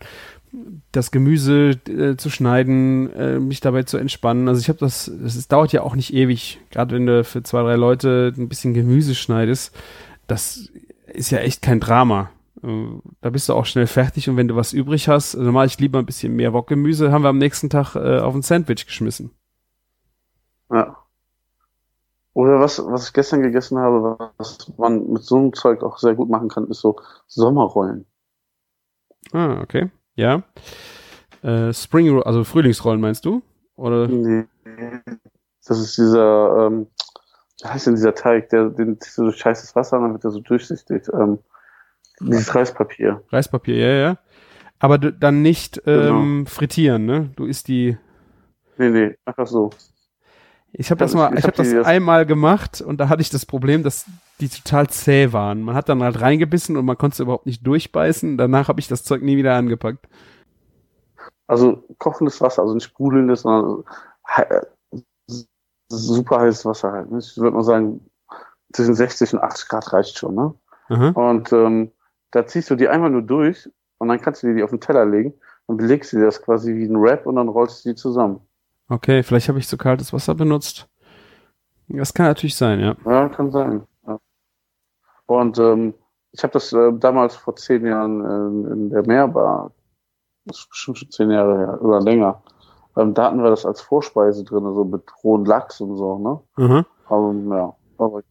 das 0.92 1.10
Gemüse 1.10 1.78
äh, 1.88 2.16
zu 2.16 2.30
schneiden, 2.30 3.12
äh, 3.12 3.38
mich 3.38 3.60
dabei 3.60 3.82
zu 3.82 3.98
entspannen. 3.98 4.48
Also 4.48 4.60
ich 4.60 4.68
habe 4.68 4.78
das, 4.78 5.08
ist, 5.08 5.52
dauert 5.52 5.72
ja 5.72 5.82
auch 5.82 5.94
nicht 5.94 6.12
ewig, 6.12 6.60
gerade 6.70 6.94
wenn 6.94 7.06
du 7.06 7.24
für 7.24 7.42
zwei, 7.42 7.62
drei 7.62 7.76
Leute 7.76 8.32
ein 8.36 8.48
bisschen 8.48 8.74
Gemüse 8.74 9.14
schneidest, 9.14 9.74
das 10.26 10.70
ist 11.12 11.30
ja 11.30 11.38
echt 11.38 11.62
kein 11.62 11.80
Drama. 11.80 12.30
Äh, 12.66 13.00
Da 13.20 13.30
bist 13.30 13.48
du 13.48 13.54
auch 13.54 13.64
schnell 13.66 13.86
fertig 13.86 14.28
und 14.28 14.36
wenn 14.36 14.48
du 14.48 14.56
was 14.56 14.72
übrig 14.72 15.08
hast, 15.08 15.34
dann 15.34 15.52
mache 15.52 15.66
ich 15.66 15.78
lieber 15.78 15.98
ein 16.00 16.06
bisschen 16.06 16.34
mehr 16.34 16.52
Wokgemüse, 16.52 17.12
haben 17.12 17.22
wir 17.22 17.28
am 17.28 17.38
nächsten 17.38 17.70
Tag 17.70 17.94
äh, 17.94 18.18
auf 18.20 18.34
ein 18.34 18.42
Sandwich 18.42 18.86
geschmissen. 18.86 19.30
ja. 20.70 20.96
Oder 22.34 22.60
was, 22.60 22.78
was 22.84 23.06
ich 23.08 23.14
gestern 23.14 23.40
gegessen 23.40 23.78
habe, 23.78 24.30
was 24.36 24.70
man 24.76 25.10
mit 25.10 25.22
so 25.22 25.36
einem 25.36 25.54
Zeug 25.54 25.82
auch 25.82 25.96
sehr 25.96 26.14
gut 26.14 26.28
machen 26.28 26.48
kann, 26.50 26.68
ist 26.68 26.80
so 26.82 26.96
Sommerrollen. 27.26 28.04
Ah, 29.32 29.62
okay. 29.62 29.90
Ja. 30.16 30.42
Äh, 31.42 31.72
Spring, 31.72 32.22
also 32.22 32.44
Frühlingsrollen 32.44 33.00
meinst 33.00 33.24
du? 33.24 33.40
Oder? 33.76 34.06
Nee. 34.08 34.44
Das 35.66 35.80
ist 35.80 35.96
dieser, 35.96 36.66
ähm, 36.66 36.88
wie 37.62 37.68
heißt 37.68 37.86
denn 37.86 37.94
dieser 37.94 38.14
Teig, 38.14 38.50
der, 38.50 38.68
den 38.68 39.00
ziehst 39.00 39.16
du 39.16 39.22
durch 39.22 39.42
heißes 39.42 39.74
Wasser 39.74 39.96
und 39.96 40.02
dann 40.02 40.12
wird 40.12 40.24
er 40.24 40.30
so 40.30 40.40
durchsichtig. 40.40 41.08
Ähm, 41.14 41.38
dieses 42.20 42.54
Reispapier. 42.54 43.22
Reispapier, 43.30 43.76
ja, 43.76 43.94
ja. 44.08 44.18
Aber 44.78 44.98
du, 44.98 45.12
dann 45.12 45.42
nicht 45.42 45.80
ähm, 45.86 46.46
frittieren, 46.46 47.06
ne? 47.06 47.30
Du 47.36 47.44
isst 47.46 47.68
die. 47.68 47.96
Nee, 48.78 48.90
nee, 48.90 49.16
einfach 49.24 49.46
so. 49.46 49.70
Ich 50.72 50.90
habe 50.90 50.98
das 50.98 51.14
mal, 51.14 51.32
ich 51.32 51.38
ich 51.38 51.44
hab 51.44 51.52
habe 51.52 51.56
das 51.58 51.68
die- 51.70 51.74
das- 51.76 51.86
einmal 51.86 52.26
gemacht 52.26 52.82
und 52.82 52.98
da 52.98 53.08
hatte 53.08 53.22
ich 53.22 53.30
das 53.30 53.46
Problem, 53.46 53.82
dass 53.82 54.04
die 54.40 54.48
total 54.50 54.88
zäh 54.88 55.32
waren. 55.32 55.62
Man 55.62 55.74
hat 55.74 55.88
dann 55.88 56.02
halt 56.02 56.20
reingebissen 56.20 56.76
und 56.76 56.84
man 56.84 56.98
konnte 56.98 57.14
es 57.14 57.20
überhaupt 57.20 57.46
nicht 57.46 57.66
durchbeißen. 57.66 58.36
Danach 58.36 58.68
habe 58.68 58.80
ich 58.80 58.88
das 58.88 59.02
Zeug 59.02 59.22
nie 59.22 59.38
wieder 59.38 59.54
angepackt. 59.54 60.06
Also 61.46 61.84
kochendes 61.98 62.40
Wasser, 62.42 62.62
also 62.62 62.74
nicht 62.74 62.84
sprudelndes, 62.84 63.42
sondern 63.42 63.84
he- 64.26 65.36
super 65.88 66.40
heißes 66.40 66.66
Wasser 66.66 66.92
halt. 66.92 67.10
ne? 67.10 67.18
Ich 67.18 67.36
würde 67.38 67.56
mal 67.56 67.62
sagen, 67.62 68.00
zwischen 68.72 68.94
60 68.94 69.32
und 69.34 69.40
80 69.40 69.68
Grad 69.68 69.92
reicht 69.92 70.18
schon, 70.18 70.34
ne? 70.34 70.54
Aha. 70.88 71.08
Und 71.10 71.52
ähm, 71.52 71.92
da 72.30 72.46
ziehst 72.46 72.70
du 72.70 72.74
die 72.74 72.88
einmal 72.88 73.10
nur 73.10 73.22
durch 73.22 73.68
und 73.98 74.08
dann 74.08 74.20
kannst 74.20 74.42
du 74.42 74.48
dir 74.48 74.54
die 74.54 74.62
auf 74.62 74.70
den 74.70 74.80
Teller 74.80 75.06
legen 75.06 75.34
und 75.66 75.76
belegst 75.76 76.12
dir 76.12 76.24
das 76.24 76.42
quasi 76.42 76.74
wie 76.74 76.84
ein 76.84 77.00
Wrap 77.00 77.26
und 77.26 77.36
dann 77.36 77.48
rollst 77.48 77.84
du 77.84 77.90
die 77.90 77.94
zusammen. 77.94 78.40
Okay, 78.88 79.22
vielleicht 79.22 79.48
habe 79.48 79.58
ich 79.58 79.68
zu 79.68 79.76
kaltes 79.76 80.12
Wasser 80.12 80.34
benutzt. 80.34 80.88
Das 81.88 82.14
kann 82.14 82.26
natürlich 82.26 82.56
sein, 82.56 82.80
ja. 82.80 82.96
Ja, 83.04 83.28
kann 83.28 83.50
sein. 83.50 83.82
Ja. 84.06 84.18
Und 85.26 85.58
ähm, 85.58 85.94
ich 86.32 86.42
habe 86.42 86.52
das 86.52 86.72
äh, 86.72 86.92
damals 86.94 87.34
vor 87.34 87.56
zehn 87.56 87.86
Jahren 87.86 88.20
äh, 88.20 88.72
in 88.72 88.90
der 88.90 89.06
Meerbar, 89.06 89.72
das 90.44 90.58
ist 90.58 90.68
bestimmt 90.70 90.98
schon 90.98 91.10
zehn 91.10 91.30
Jahre 91.30 91.58
her 91.58 91.82
oder 91.82 92.00
länger, 92.00 92.42
ähm, 92.96 93.14
da 93.14 93.24
hatten 93.24 93.42
wir 93.42 93.50
das 93.50 93.66
als 93.66 93.80
Vorspeise 93.80 94.44
drin, 94.44 94.62
so 94.74 94.84
mit 94.84 95.02
rohen 95.22 95.44
Lachs 95.44 95.80
und 95.80 95.96
so, 95.96 96.18
ne? 96.18 96.40
Aha. 96.64 96.86
Aber 97.08 97.34
ja, 97.56 97.74
aber 97.98 98.22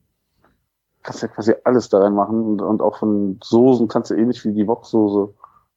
kannst 1.06 1.22
ja 1.22 1.28
quasi 1.30 1.54
alles 1.64 1.88
da 1.90 2.00
reinmachen 2.00 2.44
und, 2.44 2.62
und 2.62 2.82
auch 2.82 2.98
von 2.98 3.40
Soßen 3.44 3.88
kannst 3.88 4.12
du 4.12 4.16
ähnlich 4.16 4.44
wie 4.44 4.54
die 4.54 4.68
Woksoße 4.68 5.34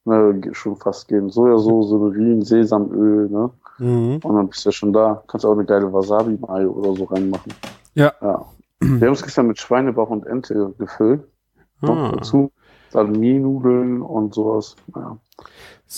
ne, 0.07 0.41
schon 0.53 0.77
fast 0.77 1.07
gehen. 1.09 1.31
Sojasauce, 1.31 1.93
Urin, 1.93 2.43
Sesamöl, 2.43 3.29
ne? 3.29 3.51
Mhm. 3.79 4.21
Und 4.25 4.35
dann 4.35 4.49
bist 4.49 4.65
du 4.65 4.69
ja 4.71 4.73
schon 4.73 4.93
da. 4.93 5.23
Kannst 5.29 5.47
auch 5.47 5.53
eine 5.53 5.65
geile 5.65 5.93
Wasabi-Mayo 5.93 6.71
oder 6.73 6.95
so 6.97 7.05
reinmachen. 7.05 7.53
Ja. 7.95 8.13
ja. 8.21 8.45
Wir 8.81 9.07
haben 9.07 9.13
es 9.15 9.23
gestern 9.23 9.47
mit 9.49 9.59
Schweinebauch 9.59 10.09
und 10.11 10.27
Ente 10.27 10.75
gefüllt. 10.79 11.23
Noch 11.81 11.97
Ah. 11.97 12.13
dazu. 12.17 12.51
Salmi-Nudeln 12.91 14.03
und 14.03 14.35
sowas. 14.35 14.75
Ja, 14.97 15.19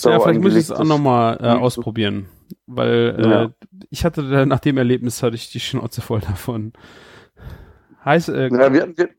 ja 0.03 0.19
vielleicht 0.19 0.41
muss 0.41 0.53
ich 0.53 0.59
es 0.59 0.71
auch 0.71 0.83
nochmal 0.83 1.35
äh, 1.35 1.37
Gemüse. 1.37 1.59
ausprobieren. 1.61 2.25
Weil 2.67 3.15
äh, 3.17 3.29
Ja. 3.29 3.49
ich 3.89 4.03
hatte 4.05 4.45
nach 4.45 4.59
dem 4.59 4.77
Erlebnis 4.77 5.23
hatte 5.23 5.35
ich 5.35 5.49
die 5.51 5.59
Schnauze 5.61 6.01
voll 6.01 6.19
davon. 6.19 6.73
Heißt, 8.03 8.29
äh, 8.29 8.49
Ja, 8.49 8.73
wir, 8.73 8.81
hatten, 8.81 8.97
wir, 8.97 9.09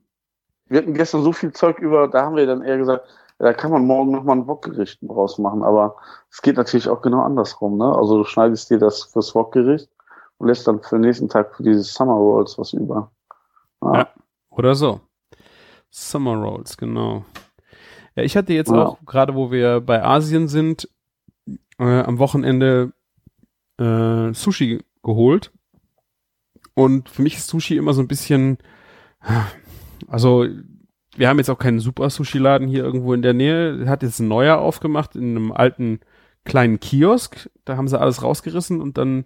wir 0.73 0.79
hatten 0.81 0.95
gestern 0.95 1.23
so 1.23 1.33
viel 1.33 1.53
Zeug 1.53 1.79
über, 1.79 2.09
da 2.09 2.23
haben 2.25 2.37
wir 2.37 2.47
dann 2.47 2.63
eher 2.63 2.79
gesagt, 2.79 3.07
da 3.39 3.53
kann 3.53 3.71
man 3.71 3.85
morgen 3.87 4.11
nochmal 4.13 4.37
ein 4.39 4.47
Wokgericht 4.47 5.01
draus 5.03 5.39
machen, 5.39 5.63
aber 5.63 5.97
es 6.31 6.43
geht 6.43 6.57
natürlich 6.57 6.89
auch 6.89 7.03
genau 7.03 7.23
andersrum, 7.23 7.77
ne? 7.77 7.95
Also 7.95 8.19
du 8.19 8.25
schneidest 8.25 8.71
dir 8.71 8.79
das 8.79 9.03
fürs 9.05 9.35
Wokgericht 9.35 9.89
und 10.39 10.49
lässt 10.49 10.67
dann 10.67 10.81
für 10.81 10.97
den 10.97 11.03
nächsten 11.03 11.29
Tag 11.29 11.55
für 11.55 11.63
diese 11.63 11.83
Summer 11.83 12.15
Rolls 12.15 12.59
was 12.59 12.73
über. 12.73 13.11
Ja. 13.83 13.95
Ja. 13.95 14.09
Oder 14.51 14.75
so. 14.75 15.01
Summer 15.91 16.37
Rolls, 16.37 16.77
genau. 16.77 17.25
Ja, 18.15 18.23
ich 18.23 18.37
hatte 18.37 18.53
jetzt 18.53 18.71
Ja. 18.71 18.87
auch, 18.87 18.99
gerade 19.05 19.35
wo 19.35 19.51
wir 19.51 19.81
bei 19.81 20.03
Asien 20.03 20.49
sind, 20.49 20.89
äh, 21.79 22.01
am 22.03 22.19
Wochenende 22.19 22.93
äh, 23.79 24.33
Sushi 24.33 24.85
geholt. 25.03 25.53
Und 26.75 27.09
für 27.09 27.23
mich 27.23 27.37
ist 27.37 27.49
Sushi 27.49 27.77
immer 27.77 27.93
so 27.93 28.01
ein 28.01 28.09
bisschen, 28.09 28.59
also 30.09 30.47
wir 31.17 31.29
haben 31.29 31.39
jetzt 31.39 31.51
auch 31.51 31.59
keinen 31.59 31.81
super 31.81 32.09
Sushi-Laden 32.09 32.69
hier 32.69 32.85
irgendwo 32.85 33.13
in 33.13 33.23
der 33.23 33.35
Nähe. 33.35 33.85
Hat 33.87 34.03
jetzt 34.03 34.19
ein 34.21 34.29
neuer 34.29 34.59
aufgemacht 34.59 35.15
in 35.15 35.37
einem 35.37 35.53
alten 35.53 36.01
kleinen 36.45 36.81
Kiosk. 36.81 37.51
Da 37.65 37.77
haben 37.77 37.89
sie 37.89 38.01
alles 38.01 38.23
rausgerissen 38.23 38.81
und 38.81 38.99
dann 38.99 39.25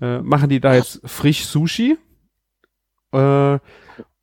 äh, 0.00 0.20
machen 0.20 0.48
die 0.48 0.60
da 0.60 0.74
jetzt 0.74 1.00
frisch 1.04 1.46
Sushi. 1.46 1.98
Äh, 3.12 3.58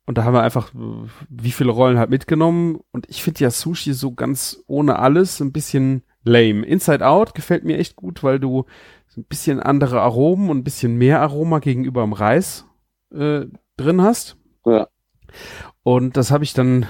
und 0.04 0.18
da 0.18 0.24
haben 0.24 0.34
wir 0.34 0.42
einfach 0.42 0.74
äh, 0.74 1.08
wie 1.28 1.52
viele 1.52 1.70
Rollen 1.70 1.98
halt 1.98 2.10
mitgenommen. 2.10 2.80
Und 2.90 3.08
ich 3.08 3.22
finde 3.22 3.40
ja 3.40 3.50
Sushi 3.50 3.92
so 3.92 4.12
ganz 4.12 4.62
ohne 4.66 4.98
alles 4.98 5.40
ein 5.40 5.52
bisschen 5.52 6.02
lame. 6.24 6.64
Inside 6.64 7.06
Out 7.06 7.34
gefällt 7.34 7.64
mir 7.64 7.78
echt 7.78 7.96
gut, 7.96 8.22
weil 8.22 8.40
du 8.40 8.64
so 9.06 9.20
ein 9.20 9.24
bisschen 9.24 9.60
andere 9.60 10.00
Aromen 10.00 10.50
und 10.50 10.58
ein 10.58 10.64
bisschen 10.64 10.96
mehr 10.96 11.20
Aroma 11.20 11.58
gegenüber 11.58 12.02
dem 12.02 12.14
Reis 12.14 12.66
äh, 13.12 13.46
drin 13.76 14.00
hast. 14.00 14.36
Ja. 14.64 14.88
Und 15.84 16.16
das 16.16 16.30
habe 16.30 16.44
ich 16.44 16.52
dann 16.54 16.86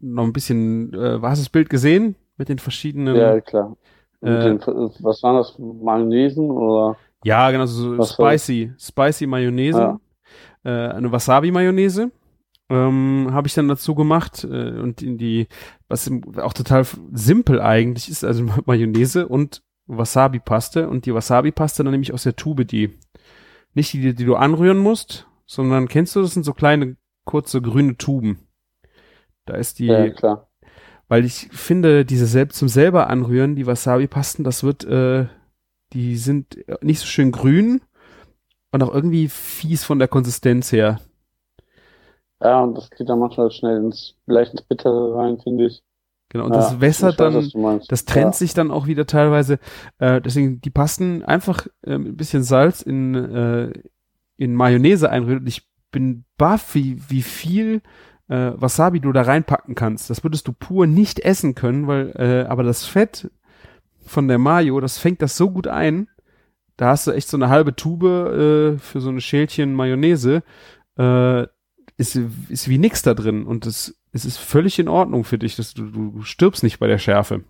noch 0.00 0.24
ein 0.24 0.32
bisschen, 0.32 0.92
äh, 0.94 1.18
hast 1.22 1.38
du 1.38 1.44
das 1.44 1.50
Bild 1.50 1.70
gesehen? 1.70 2.16
Mit 2.36 2.48
den 2.48 2.58
verschiedenen. 2.58 3.16
Ja, 3.16 3.40
klar. 3.40 3.76
Äh, 4.20 4.26
den, 4.42 4.60
was 4.60 5.22
waren 5.22 5.36
das? 5.36 5.58
Mayonnaisen 5.58 6.50
oder? 6.50 6.96
Ja, 7.24 7.50
genau, 7.50 7.66
so 7.66 7.98
Was 7.98 8.12
spicy, 8.12 8.72
spicy 8.78 9.26
Mayonnaise, 9.26 9.78
Ja. 9.78 10.00
äh, 10.64 10.92
eine 10.92 11.10
Wasabi-Mayonnaise. 11.10 12.10
Ähm, 12.70 13.28
habe 13.32 13.48
ich 13.48 13.54
dann 13.54 13.66
dazu 13.66 13.94
gemacht 13.94 14.44
äh, 14.44 14.78
und 14.78 15.02
in 15.02 15.16
die, 15.16 15.48
was 15.88 16.10
auch 16.36 16.52
total 16.52 16.84
simpel 17.12 17.60
eigentlich 17.62 18.10
ist, 18.10 18.24
also 18.24 18.44
Mayonnaise 18.66 19.26
und 19.26 19.62
Wasabi-Paste 19.86 20.88
und 20.88 21.06
die 21.06 21.14
Wasabi-Paste 21.14 21.82
dann 21.82 21.92
nämlich 21.92 22.12
aus 22.12 22.24
der 22.24 22.36
Tube, 22.36 22.66
die 22.66 22.98
nicht 23.74 23.92
die, 23.94 24.14
die 24.14 24.24
du 24.24 24.36
anrühren 24.36 24.78
musst, 24.78 25.26
sondern 25.46 25.88
kennst 25.88 26.14
du, 26.14 26.20
das 26.20 26.34
sind 26.34 26.44
so 26.44 26.52
kleine, 26.52 26.96
kurze 27.28 27.60
grüne 27.60 27.98
Tuben. 27.98 28.48
Da 29.44 29.54
ist 29.54 29.78
die, 29.78 29.86
Ja, 29.86 30.08
klar. 30.08 30.48
weil 31.08 31.26
ich 31.26 31.48
finde, 31.52 32.06
diese 32.06 32.26
selbst 32.26 32.58
zum 32.58 32.68
selber 32.68 33.08
anrühren, 33.08 33.54
die 33.54 33.66
Wasabi-Pasten, 33.66 34.44
das 34.44 34.64
wird, 34.64 34.84
äh, 34.84 35.26
die 35.92 36.16
sind 36.16 36.58
nicht 36.80 37.00
so 37.00 37.06
schön 37.06 37.30
grün 37.30 37.82
und 38.72 38.82
auch 38.82 38.92
irgendwie 38.92 39.28
fies 39.28 39.84
von 39.84 39.98
der 39.98 40.08
Konsistenz 40.08 40.72
her. 40.72 41.00
Ja, 42.42 42.62
und 42.62 42.76
das 42.76 42.88
geht 42.90 43.08
dann 43.08 43.18
manchmal 43.18 43.50
schnell 43.50 43.76
ins, 43.76 44.16
leicht 44.26 44.52
ins 44.52 44.62
Bittere 44.62 45.14
rein, 45.14 45.38
finde 45.38 45.66
ich. 45.66 45.82
Genau, 46.30 46.46
und 46.46 46.52
ja, 46.52 46.58
das 46.58 46.80
wässert 46.80 47.18
weiß, 47.18 47.52
dann, 47.52 47.80
das 47.88 48.04
trennt 48.06 48.34
ja. 48.34 48.38
sich 48.38 48.54
dann 48.54 48.70
auch 48.70 48.86
wieder 48.86 49.06
teilweise. 49.06 49.58
Äh, 49.98 50.20
deswegen 50.22 50.60
die 50.60 50.70
Pasten 50.70 51.24
einfach 51.24 51.66
äh, 51.84 51.98
mit 51.98 52.12
ein 52.12 52.16
bisschen 52.16 52.42
Salz 52.42 52.80
in, 52.80 53.14
äh, 53.14 53.72
in 54.36 54.54
Mayonnaise 54.54 55.10
einrühren. 55.10 55.46
Ich 55.46 55.67
bin 55.90 56.24
baff, 56.36 56.74
wie, 56.74 57.00
wie 57.08 57.22
viel 57.22 57.82
äh, 58.28 58.52
Wasabi 58.54 59.00
du 59.00 59.12
da 59.12 59.22
reinpacken 59.22 59.74
kannst. 59.74 60.10
Das 60.10 60.22
würdest 60.22 60.46
du 60.48 60.52
pur 60.52 60.86
nicht 60.86 61.20
essen 61.20 61.54
können, 61.54 61.86
weil, 61.86 62.12
äh, 62.16 62.48
aber 62.48 62.62
das 62.62 62.84
Fett 62.84 63.30
von 64.00 64.28
der 64.28 64.38
Mayo, 64.38 64.80
das 64.80 64.98
fängt 64.98 65.22
das 65.22 65.36
so 65.36 65.50
gut 65.50 65.66
ein. 65.66 66.08
Da 66.76 66.90
hast 66.90 67.06
du 67.06 67.10
echt 67.10 67.28
so 67.28 67.36
eine 67.36 67.48
halbe 67.48 67.74
Tube 67.74 68.04
äh, 68.04 68.78
für 68.78 69.00
so 69.00 69.08
eine 69.08 69.20
Schälchen 69.20 69.74
Mayonnaise. 69.74 70.42
Äh, 70.96 71.46
ist, 71.96 72.16
ist 72.48 72.68
wie 72.68 72.78
nix 72.78 73.02
da 73.02 73.14
drin 73.14 73.44
und 73.44 73.66
es, 73.66 73.98
es 74.12 74.24
ist 74.24 74.38
völlig 74.38 74.78
in 74.78 74.88
Ordnung 74.88 75.24
für 75.24 75.38
dich, 75.38 75.56
dass 75.56 75.74
du, 75.74 75.90
du 75.90 76.22
stirbst 76.22 76.62
nicht 76.62 76.78
bei 76.78 76.86
der 76.86 76.98
Schärfe. 76.98 77.42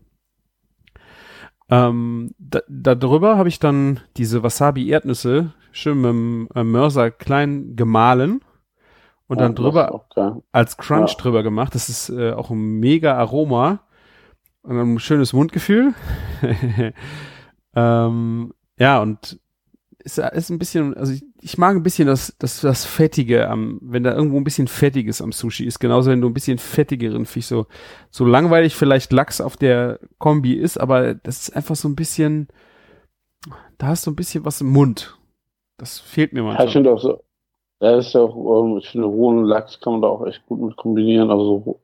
Ähm, 1.71 2.31
da, 2.39 2.61
da 2.69 2.95
drüber 2.95 3.37
habe 3.37 3.49
ich 3.49 3.59
dann 3.59 4.01
diese 4.17 4.43
Wasabi-Erdnüsse 4.43 5.53
schön 5.73 6.01
mit 6.01 6.11
dem 6.11 6.49
äh, 6.55 6.65
Mörser 6.65 7.11
klein 7.11 7.77
gemahlen 7.77 8.41
und 9.27 9.39
Ja, 9.39 9.43
dann 9.45 9.53
ist 9.53 9.59
drüber 9.59 10.07
als 10.53 10.77
Crunch 10.79 11.13
Ja. 11.13 11.17
drüber 11.23 11.43
gemacht. 11.43 11.75
Das 11.75 11.89
ist 11.89 12.09
äh, 12.09 12.33
auch 12.33 12.51
ein 12.51 12.81
mega 12.81 13.17
Aroma 13.17 13.81
und 14.63 14.79
ein 14.79 14.99
schönes 14.99 15.33
Mundgefühl. 15.35 15.95
ähm, 17.75 18.55
ja, 18.79 19.03
und 19.03 19.39
ist, 19.99 20.19
ist 20.19 20.51
ein 20.51 20.59
bisschen, 20.59 20.95
also 20.97 21.13
ich, 21.13 21.25
ich 21.41 21.59
mag 21.59 21.77
ein 21.77 21.83
bisschen 21.83 22.09
das, 22.09 22.35
das, 22.39 22.61
das 22.61 22.85
Fettige 22.85 23.49
am, 23.49 23.79
wenn 23.83 24.03
da 24.05 24.15
irgendwo 24.15 24.39
ein 24.39 24.45
bisschen 24.45 24.69
Fettiges 24.69 25.23
am 25.23 25.33
Sushi 25.33 25.65
ist. 25.67 25.79
Genauso, 25.79 26.11
wenn 26.11 26.21
du 26.21 26.29
ein 26.29 26.35
bisschen 26.35 26.59
fettigeren 26.59 27.27
Fisch, 27.27 27.47
so, 27.47 27.67
so 28.11 28.25
langweilig 28.25 28.75
vielleicht 28.77 29.13
Lachs 29.13 29.41
auf 29.41 29.57
der 29.57 30.01
Kombi 30.19 30.55
ist, 30.55 30.79
aber 30.79 31.15
das 31.15 31.43
ist 31.49 31.57
einfach 31.57 31.77
so 31.77 31.89
ein 31.89 31.97
bisschen, 31.97 32.49
da 33.79 33.89
hast 33.89 34.07
du 34.07 34.11
ein 34.11 34.17
bisschen 34.17 34.45
was 34.45 34.61
im 34.61 34.69
Mund. 34.71 35.17
Das 35.79 36.01
fehlt 36.01 36.33
mir 36.33 36.43
Ja, 36.51 36.65
ich 36.65 36.73
manchmal. 36.73 36.73
finde 36.73 36.93
auch 36.93 36.99
so, 37.01 37.23
ja, 37.81 37.99
ist 37.99 38.15
ja 38.15 38.23
auch, 38.23 38.65
ähm, 38.65 38.79
ich 38.79 38.89
finde, 38.91 39.07
rohen 39.09 39.45
Lachs 39.45 39.81
kann 39.81 39.95
man 39.95 40.03
da 40.03 40.09
auch 40.09 40.27
echt 40.27 40.47
gut 40.47 40.61
mit 40.61 40.77
kombinieren. 40.77 41.31
Also 41.31 41.45
so 41.65 41.81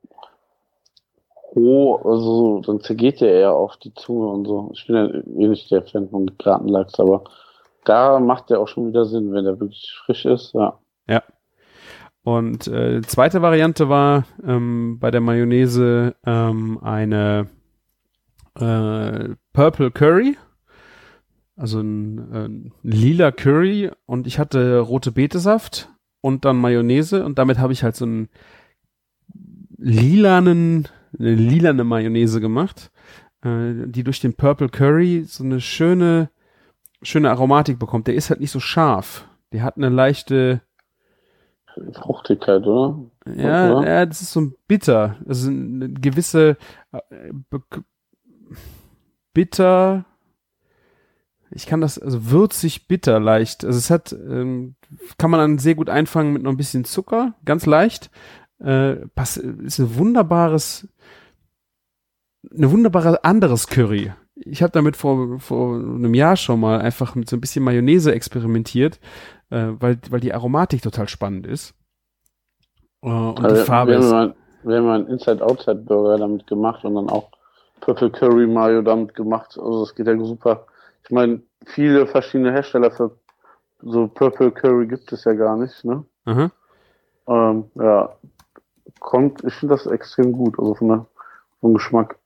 roh, 1.56 1.96
also 1.96 2.20
so, 2.20 2.60
dann 2.60 2.80
zergeht 2.80 3.20
der 3.20 3.32
eher 3.32 3.52
auf 3.54 3.76
die 3.78 3.94
Zunge 3.94 4.28
und 4.28 4.46
so. 4.46 4.70
Ich 4.74 4.86
bin 4.86 4.96
ja 4.96 5.06
eh 5.08 5.48
nicht 5.48 5.70
der 5.70 5.82
Fan 5.84 6.08
von 6.10 6.26
gebraten 6.26 6.68
Lachs, 6.68 6.98
aber 7.00 7.24
da 7.84 8.18
macht 8.20 8.50
der 8.50 8.60
auch 8.60 8.68
schon 8.68 8.88
wieder 8.88 9.04
Sinn, 9.04 9.32
wenn 9.32 9.44
der 9.44 9.60
wirklich 9.60 9.92
frisch 10.04 10.24
ist, 10.24 10.54
ja. 10.54 10.78
Und 12.24 12.68
äh, 12.68 13.02
zweite 13.02 13.42
Variante 13.42 13.90
war 13.90 14.24
ähm, 14.42 14.98
bei 14.98 15.10
der 15.10 15.20
Mayonnaise 15.20 16.16
ähm, 16.24 16.78
eine 16.82 17.48
äh, 18.58 19.34
Purple 19.52 19.90
Curry, 19.90 20.38
also 21.54 21.80
ein, 21.80 22.32
äh, 22.32 22.44
ein 22.46 22.72
lila 22.82 23.30
Curry 23.30 23.90
und 24.06 24.26
ich 24.26 24.38
hatte 24.38 24.78
rote 24.78 25.12
Betesaft 25.12 25.90
und 26.22 26.46
dann 26.46 26.56
Mayonnaise 26.56 27.26
und 27.26 27.38
damit 27.38 27.58
habe 27.58 27.74
ich 27.74 27.82
halt 27.82 27.94
so 27.94 28.06
einen 28.06 28.30
lilanen, 29.76 30.88
eine 31.18 31.34
lilane 31.34 31.84
Mayonnaise 31.84 32.40
gemacht, 32.40 32.90
äh, 33.44 33.86
die 33.86 34.02
durch 34.02 34.20
den 34.20 34.32
Purple 34.32 34.70
Curry 34.70 35.24
so 35.24 35.44
eine 35.44 35.60
schöne, 35.60 36.30
schöne 37.04 37.30
Aromatik 37.30 37.78
bekommt. 37.78 38.06
Der 38.06 38.14
ist 38.14 38.30
halt 38.30 38.40
nicht 38.40 38.50
so 38.50 38.60
scharf. 38.60 39.28
Der 39.52 39.62
hat 39.62 39.76
eine 39.76 39.88
leichte, 39.88 40.62
Fruchtigkeit, 41.92 42.62
oder? 42.66 42.98
ja, 43.26 43.72
Oder? 43.76 43.88
ja, 43.88 44.06
das 44.06 44.22
ist 44.22 44.32
so 44.32 44.40
ein 44.40 44.54
bitter. 44.68 45.16
Also 45.26 45.50
eine 45.50 45.92
gewisse 45.92 46.56
äh, 46.92 47.32
bitter. 49.32 50.04
Ich 51.50 51.66
kann 51.66 51.80
das, 51.80 51.98
also 51.98 52.30
würzig 52.30 52.88
bitter 52.88 53.20
leicht. 53.20 53.64
Also 53.64 53.78
es 53.78 53.90
hat, 53.90 54.12
ähm, 54.12 54.76
kann 55.18 55.30
man 55.30 55.40
dann 55.40 55.58
sehr 55.58 55.74
gut 55.74 55.88
einfangen 55.88 56.32
mit 56.32 56.42
noch 56.42 56.50
ein 56.50 56.56
bisschen 56.56 56.84
Zucker, 56.84 57.34
ganz 57.44 57.66
leicht. 57.66 58.10
Äh, 58.58 59.06
pass, 59.14 59.36
ist 59.36 59.78
ein 59.78 59.96
wunderbares, 59.96 60.88
eine 62.56 62.70
wunderbare 62.70 63.24
anderes 63.24 63.66
Curry. 63.66 64.12
Ich 64.36 64.62
habe 64.62 64.72
damit 64.72 64.96
vor, 64.96 65.38
vor 65.38 65.76
einem 65.76 66.14
Jahr 66.14 66.36
schon 66.36 66.60
mal 66.60 66.80
einfach 66.80 67.14
mit 67.14 67.28
so 67.28 67.36
ein 67.36 67.40
bisschen 67.40 67.64
Mayonnaise 67.64 68.12
experimentiert, 68.12 68.98
äh, 69.50 69.68
weil, 69.78 69.98
weil 70.10 70.20
die 70.20 70.34
Aromatik 70.34 70.82
total 70.82 71.08
spannend 71.08 71.46
ist. 71.46 71.74
Äh, 73.02 73.06
und 73.08 73.40
Also, 73.44 73.56
die 73.56 73.62
Farbe 73.62 73.92
wir 73.92 73.98
ist. 73.98 74.12
haben 74.12 74.34
wir 74.64 74.78
haben 74.78 74.88
einen 74.88 75.06
Inside-Outside-Burger 75.08 76.18
damit 76.18 76.46
gemacht 76.46 76.84
und 76.84 76.94
dann 76.94 77.10
auch 77.10 77.30
Purple 77.80 78.10
Curry 78.10 78.46
Mayo 78.46 78.82
damit 78.82 79.14
gemacht. 79.14 79.58
Also 79.58 79.84
das 79.84 79.94
geht 79.94 80.06
ja 80.06 80.18
super. 80.18 80.66
Ich 81.04 81.10
meine, 81.10 81.42
viele 81.66 82.06
verschiedene 82.06 82.50
Hersteller 82.50 82.90
für 82.90 83.10
so 83.82 84.08
Purple 84.08 84.50
Curry 84.50 84.86
gibt 84.86 85.12
es 85.12 85.24
ja 85.24 85.34
gar 85.34 85.56
nicht, 85.56 85.84
ne? 85.84 86.04
Aha. 86.24 86.50
Ähm, 87.26 87.64
ja, 87.74 88.16
kommt, 89.00 89.44
ich 89.44 89.52
finde 89.54 89.74
das 89.74 89.86
extrem 89.86 90.32
gut, 90.32 90.58
also 90.58 90.74
von 90.74 90.88
der, 90.88 91.06
vom 91.60 91.74
Geschmack. 91.74 92.16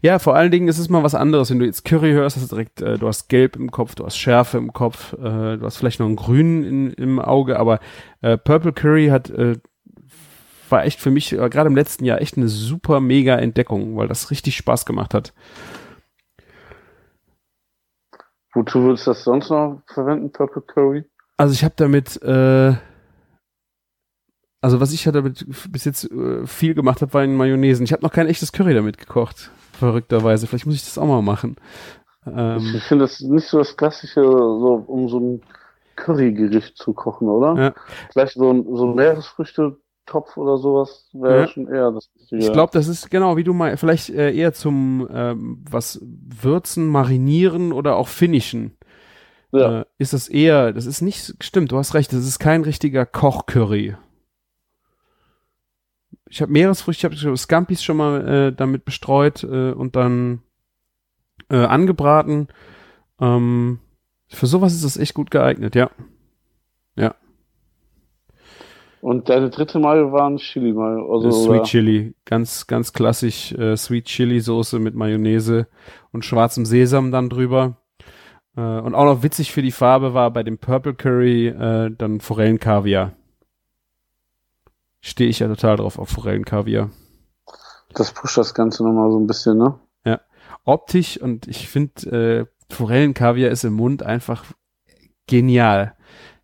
Ja, 0.00 0.18
vor 0.18 0.34
allen 0.34 0.50
Dingen 0.50 0.68
ist 0.68 0.78
es 0.78 0.88
mal 0.88 1.02
was 1.02 1.14
anderes. 1.14 1.50
Wenn 1.50 1.58
du 1.58 1.66
jetzt 1.66 1.84
Curry 1.84 2.12
hörst, 2.12 2.36
hast 2.36 2.50
du 2.50 2.56
direkt, 2.56 2.80
äh, 2.80 2.98
du 2.98 3.06
hast 3.06 3.28
Gelb 3.28 3.56
im 3.56 3.70
Kopf, 3.70 3.94
du 3.94 4.04
hast 4.04 4.16
Schärfe 4.16 4.58
im 4.58 4.72
Kopf, 4.72 5.12
äh, 5.14 5.56
du 5.56 5.60
hast 5.62 5.76
vielleicht 5.76 6.00
noch 6.00 6.08
ein 6.08 6.16
Grün 6.16 6.64
in, 6.64 6.92
im 6.92 7.18
Auge, 7.20 7.58
aber 7.58 7.80
äh, 8.22 8.38
Purple 8.38 8.72
Curry 8.72 9.08
hat 9.08 9.30
äh, 9.30 9.56
war 10.70 10.84
echt 10.84 11.00
für 11.00 11.10
mich 11.10 11.32
äh, 11.32 11.48
gerade 11.48 11.68
im 11.68 11.76
letzten 11.76 12.04
Jahr 12.04 12.20
echt 12.20 12.36
eine 12.36 12.48
super 12.48 13.00
mega 13.00 13.36
Entdeckung, 13.36 13.96
weil 13.96 14.08
das 14.08 14.30
richtig 14.30 14.56
Spaß 14.56 14.86
gemacht 14.86 15.14
hat. 15.14 15.32
Wozu 18.54 18.82
würdest 18.82 19.06
du 19.06 19.10
das 19.10 19.24
sonst 19.24 19.50
noch 19.50 19.82
verwenden, 19.86 20.32
Purple 20.32 20.62
Curry? 20.62 21.04
Also 21.36 21.52
ich 21.52 21.64
habe 21.64 21.74
damit, 21.76 22.20
äh, 22.22 22.74
also 24.60 24.80
was 24.80 24.92
ich 24.92 25.04
ja 25.04 25.12
damit 25.12 25.46
bis 25.70 25.84
jetzt 25.84 26.10
äh, 26.10 26.46
viel 26.46 26.74
gemacht 26.74 27.02
habe, 27.02 27.14
war 27.14 27.24
in 27.24 27.36
Mayonnaise. 27.36 27.82
Ich 27.82 27.92
habe 27.92 28.02
noch 28.02 28.12
kein 28.12 28.26
echtes 28.26 28.52
Curry 28.52 28.74
damit 28.74 28.98
gekocht, 28.98 29.50
verrückterweise. 29.72 30.46
Vielleicht 30.46 30.66
muss 30.66 30.74
ich 30.74 30.84
das 30.84 30.98
auch 30.98 31.06
mal 31.06 31.22
machen. 31.22 31.56
Ähm, 32.26 32.74
ich 32.74 32.82
finde 32.82 33.04
das 33.04 33.20
nicht 33.20 33.46
so 33.46 33.58
das 33.58 33.76
klassische, 33.76 34.22
so 34.22 34.84
um 34.86 35.08
so 35.08 35.20
ein 35.20 35.42
Currygericht 35.96 36.76
zu 36.76 36.92
kochen, 36.92 37.28
oder? 37.28 37.60
Ja. 37.60 37.74
Vielleicht 38.12 38.34
so 38.34 38.52
ein, 38.52 38.64
so 38.64 38.86
ein 38.86 38.94
Meeresfrüchte-Topf 38.94 40.36
oder 40.36 40.58
sowas 40.58 41.08
wäre 41.12 41.40
ja. 41.40 41.46
schon 41.48 41.68
eher 41.68 41.90
das 41.90 42.08
Richtige. 42.14 42.42
Ich 42.42 42.52
glaube, 42.52 42.72
das 42.72 42.88
ist 42.88 43.10
genau, 43.10 43.36
wie 43.36 43.44
du 43.44 43.52
mal, 43.52 43.76
vielleicht 43.76 44.10
äh, 44.10 44.32
eher 44.32 44.52
zum 44.52 45.08
ähm, 45.12 45.64
was 45.68 46.00
würzen, 46.02 46.86
marinieren 46.86 47.72
oder 47.72 47.96
auch 47.96 48.08
finishen. 48.08 48.76
Ja. 49.52 49.80
Äh, 49.80 49.84
ist 49.98 50.12
das 50.12 50.28
eher, 50.28 50.72
das 50.72 50.86
ist 50.86 51.00
nicht, 51.00 51.34
stimmt, 51.42 51.72
du 51.72 51.78
hast 51.78 51.94
recht, 51.94 52.12
das 52.12 52.26
ist 52.26 52.38
kein 52.38 52.62
richtiger 52.62 53.06
Kochcurry. 53.06 53.96
Ich 56.30 56.42
habe 56.42 56.52
Meeresfrüchte, 56.52 57.08
ich 57.12 57.24
habe 57.24 57.36
Scampis 57.36 57.82
schon 57.82 57.96
mal 57.96 58.28
äh, 58.28 58.52
damit 58.52 58.84
bestreut 58.84 59.42
äh, 59.44 59.72
und 59.72 59.96
dann 59.96 60.42
äh, 61.50 61.56
angebraten. 61.56 62.48
Ähm, 63.20 63.80
für 64.28 64.46
sowas 64.46 64.74
ist 64.74 64.84
das 64.84 64.96
echt 64.96 65.14
gut 65.14 65.30
geeignet, 65.30 65.74
ja. 65.74 65.90
Ja. 66.96 67.14
Und 69.00 69.28
deine 69.28 69.48
dritte 69.48 69.78
Mayo 69.78 70.12
war 70.12 70.28
ein 70.28 70.38
Chili 70.38 70.72
Mayo. 70.72 71.12
Also, 71.12 71.30
Sweet 71.30 71.50
oder? 71.50 71.62
Chili, 71.62 72.14
ganz, 72.24 72.66
ganz 72.66 72.92
klassisch 72.92 73.52
äh, 73.52 73.76
Sweet 73.76 74.06
Chili 74.06 74.40
Soße 74.40 74.78
mit 74.78 74.94
Mayonnaise 74.94 75.68
und 76.10 76.24
schwarzem 76.24 76.66
Sesam 76.66 77.12
dann 77.12 77.28
drüber. 77.28 77.76
Äh, 78.56 78.60
und 78.60 78.94
auch 78.94 79.04
noch 79.04 79.22
witzig 79.22 79.52
für 79.52 79.62
die 79.62 79.70
Farbe 79.70 80.14
war 80.14 80.32
bei 80.32 80.42
dem 80.42 80.58
Purple 80.58 80.94
Curry 80.94 81.48
äh, 81.48 81.90
dann 81.96 82.20
Forellenkaviar. 82.20 83.12
Stehe 85.00 85.30
ich 85.30 85.38
ja 85.38 85.48
total 85.48 85.76
drauf 85.76 85.98
auf 85.98 86.08
Forellenkaviar. 86.08 86.90
Das 87.94 88.12
pusht 88.12 88.36
das 88.36 88.54
Ganze 88.54 88.84
nochmal 88.84 89.10
so 89.10 89.18
ein 89.18 89.26
bisschen, 89.26 89.58
ne? 89.58 89.78
Ja. 90.04 90.20
Optisch 90.64 91.20
und 91.20 91.46
ich 91.48 91.68
finde, 91.68 92.48
äh, 92.70 92.74
Forellenkaviar 92.74 93.50
ist 93.50 93.64
im 93.64 93.74
Mund 93.74 94.02
einfach 94.02 94.44
genial. 95.26 95.94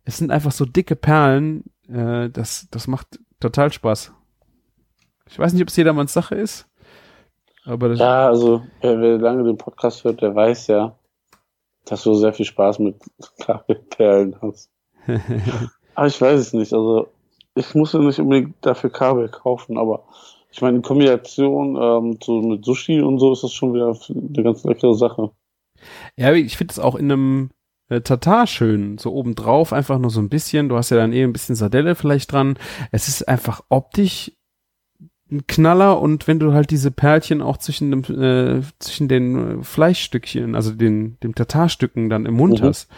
Es 0.03 0.17
sind 0.17 0.31
einfach 0.31 0.51
so 0.51 0.65
dicke 0.65 0.95
Perlen, 0.95 1.63
äh, 1.87 2.29
das, 2.29 2.67
das 2.71 2.87
macht 2.87 3.19
total 3.39 3.71
Spaß. 3.71 4.13
Ich 5.29 5.39
weiß 5.39 5.53
nicht, 5.53 5.61
ob 5.61 5.69
es 5.69 5.75
jedermanns 5.75 6.13
Sache 6.13 6.35
ist. 6.35 6.67
Aber 7.65 7.89
das 7.89 7.99
ja, 7.99 8.27
also 8.27 8.63
wer, 8.81 8.99
wer 9.01 9.17
lange 9.17 9.43
den 9.43 9.57
Podcast 9.57 10.03
hört, 10.03 10.21
der 10.21 10.35
weiß 10.35 10.67
ja, 10.67 10.97
dass 11.85 12.03
du 12.03 12.13
sehr 12.13 12.33
viel 12.33 12.45
Spaß 12.45 12.79
mit 12.79 12.97
Kabelperlen 13.39 14.37
hast. 14.41 14.69
aber 15.95 16.07
ich 16.07 16.21
weiß 16.21 16.39
es 16.39 16.53
nicht. 16.53 16.73
Also 16.73 17.09
ich 17.55 17.73
muss 17.73 17.93
ja 17.93 17.99
nicht 17.99 18.19
unbedingt 18.19 18.55
dafür 18.61 18.89
Kabel 18.89 19.29
kaufen, 19.29 19.77
aber 19.77 20.03
ich 20.51 20.61
meine, 20.61 20.77
in 20.77 20.83
Kombination 20.83 21.75
ähm, 21.75 22.17
so 22.23 22.41
mit 22.41 22.63
Sushi 22.63 23.01
und 23.01 23.19
so 23.19 23.33
ist 23.33 23.43
das 23.43 23.53
schon 23.53 23.73
wieder 23.73 23.97
eine 24.09 24.43
ganz 24.43 24.63
leckere 24.63 24.95
Sache. 24.95 25.31
Ja, 26.15 26.33
ich 26.33 26.57
finde 26.57 26.71
es 26.71 26.79
auch 26.79 26.95
in 26.95 27.11
einem 27.11 27.49
äh, 27.89 28.01
Tatar 28.01 28.47
schön. 28.47 28.97
So 28.97 29.13
obendrauf 29.13 29.73
einfach 29.73 29.99
nur 29.99 30.11
so 30.11 30.19
ein 30.19 30.29
bisschen. 30.29 30.69
Du 30.69 30.77
hast 30.77 30.89
ja 30.89 30.97
dann 30.97 31.13
eh 31.13 31.23
ein 31.23 31.33
bisschen 31.33 31.55
Sardelle 31.55 31.95
vielleicht 31.95 32.31
dran. 32.31 32.57
Es 32.91 33.07
ist 33.07 33.27
einfach 33.27 33.63
optisch 33.69 34.31
ein 35.31 35.47
Knaller 35.47 35.99
und 36.01 36.27
wenn 36.27 36.39
du 36.39 36.53
halt 36.53 36.69
diese 36.69 36.91
Perlchen 36.91 37.41
auch 37.41 37.57
zwischen 37.57 37.89
dem 37.89 38.03
äh, 38.03 38.61
zwischen 38.79 39.07
den 39.07 39.63
Fleischstückchen, 39.63 40.55
also 40.55 40.71
den 40.71 41.17
dem 41.21 41.33
Tatarstücken 41.33 42.09
dann 42.09 42.27
im 42.27 42.35
Mund 42.35 42.61
mhm. 42.61 42.65
hast, 42.65 42.89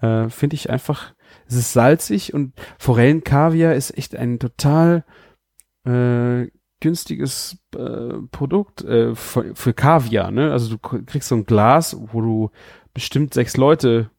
äh, 0.00 0.28
finde 0.28 0.54
ich 0.54 0.68
einfach, 0.68 1.14
es 1.50 1.56
ist 1.56 1.72
salzig 1.72 2.32
und 2.32 2.52
Forellenkaviar 2.78 3.74
ist 3.74 3.96
echt 3.98 4.14
ein 4.14 4.38
total 4.38 5.04
äh, 5.84 6.46
günstiges 6.80 7.58
äh, 7.76 8.14
Produkt 8.30 8.82
äh, 8.82 9.14
für, 9.14 9.54
für 9.54 9.74
Kaviar, 9.74 10.30
ne? 10.30 10.52
Also 10.52 10.76
du 10.76 10.78
kriegst 10.78 11.28
so 11.28 11.34
ein 11.34 11.46
Glas, 11.46 11.96
wo 12.12 12.20
du 12.20 12.50
bestimmt 12.94 13.34
sechs 13.34 13.56
Leute, 13.56 14.10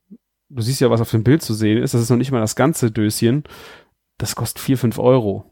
du 0.50 0.62
siehst 0.62 0.82
ja, 0.82 0.90
was 0.90 1.02
auf 1.02 1.12
dem 1.12 1.24
Bild 1.24 1.42
zu 1.42 1.54
sehen 1.54 1.82
ist, 1.82 1.94
das 1.94 2.02
ist 2.02 2.10
noch 2.10 2.18
nicht 2.18 2.32
mal 2.32 2.42
das 2.42 2.56
ganze 2.56 2.92
Döschen, 2.92 3.44
das 4.18 4.36
kostet 4.36 4.62
vier, 4.62 4.78
fünf 4.78 5.00
Euro. 5.00 5.46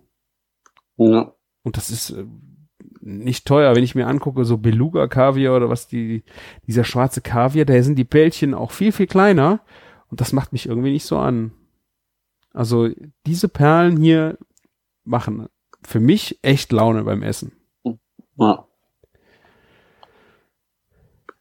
Ja. 0.98 1.34
Und 1.64 1.78
das 1.78 1.90
ist 1.90 2.12
äh, 2.12 2.26
nicht 3.00 3.46
teuer, 3.46 3.74
wenn 3.76 3.84
ich 3.84 3.96
mir 3.96 4.08
angucke, 4.08 4.44
so 4.44 4.58
Beluga-Kaviar 4.58 5.56
oder 5.56 5.70
was 5.70 5.88
die, 5.88 6.24
dieser 6.68 6.84
schwarze 6.84 7.22
Kaviar, 7.22 7.66
da 7.66 7.82
sind 7.82 7.96
die 7.96 8.04
Bällchen 8.04 8.54
auch 8.54 8.72
viel, 8.72 8.92
viel 8.92 9.08
kleiner 9.08 9.62
und 10.10 10.20
das 10.20 10.34
macht 10.34 10.52
mich 10.52 10.68
irgendwie 10.68 10.92
nicht 10.92 11.06
so 11.06 11.18
an. 11.18 11.54
Also 12.54 12.90
diese 13.26 13.48
Perlen 13.48 13.98
hier 13.98 14.38
machen 15.04 15.48
für 15.84 16.00
mich 16.00 16.40
echt 16.42 16.72
Laune 16.72 17.04
beim 17.04 17.24
Essen. 17.24 17.54
Ja. 18.38 18.66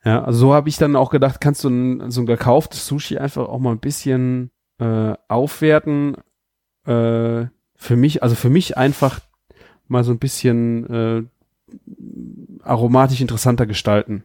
Ja, 0.04 0.24
also 0.24 0.38
so 0.38 0.54
habe 0.54 0.68
ich 0.68 0.76
dann 0.76 0.96
auch 0.96 1.10
gedacht, 1.10 1.40
kannst 1.40 1.64
du 1.64 1.68
ein, 1.68 2.10
so 2.10 2.22
ein 2.22 2.26
gekauftes 2.26 2.86
Sushi 2.86 3.18
einfach 3.18 3.48
auch 3.48 3.58
mal 3.58 3.72
ein 3.72 3.80
bisschen 3.80 4.50
äh, 4.78 5.14
aufwerten. 5.28 6.16
Äh, 6.86 7.46
für 7.74 7.96
mich, 7.96 8.22
also 8.22 8.34
für 8.34 8.48
mich 8.48 8.78
einfach 8.78 9.20
mal 9.86 10.04
so 10.04 10.12
ein 10.12 10.18
bisschen 10.18 10.86
äh, 10.88 12.62
aromatisch 12.62 13.20
interessanter 13.20 13.66
gestalten. 13.66 14.24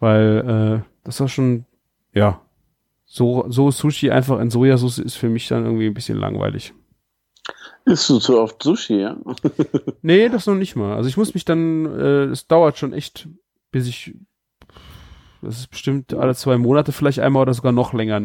Weil 0.00 0.82
äh, 0.84 0.88
das 1.02 1.20
war 1.20 1.28
schon, 1.28 1.64
ja, 2.12 2.40
so, 3.14 3.44
so 3.48 3.70
Sushi 3.70 4.10
einfach 4.10 4.40
in 4.40 4.50
Sojasauce 4.50 4.98
ist 4.98 5.14
für 5.14 5.28
mich 5.28 5.46
dann 5.46 5.64
irgendwie 5.64 5.86
ein 5.86 5.94
bisschen 5.94 6.18
langweilig. 6.18 6.74
Isst 7.84 8.10
du 8.10 8.18
zu 8.18 8.40
oft 8.40 8.60
Sushi, 8.60 9.02
ja? 9.02 9.16
nee, 10.02 10.28
das 10.28 10.48
noch 10.48 10.56
nicht 10.56 10.74
mal. 10.74 10.96
Also 10.96 11.08
ich 11.08 11.16
muss 11.16 11.32
mich 11.32 11.44
dann, 11.44 11.86
äh, 11.86 12.24
es 12.24 12.48
dauert 12.48 12.76
schon 12.76 12.92
echt, 12.92 13.28
bis 13.70 13.86
ich, 13.86 14.16
das 15.42 15.60
ist 15.60 15.68
bestimmt 15.68 16.12
alle 16.12 16.34
zwei 16.34 16.58
Monate 16.58 16.90
vielleicht 16.90 17.20
einmal 17.20 17.42
oder 17.42 17.54
sogar 17.54 17.70
noch 17.70 17.92
länger. 17.92 18.20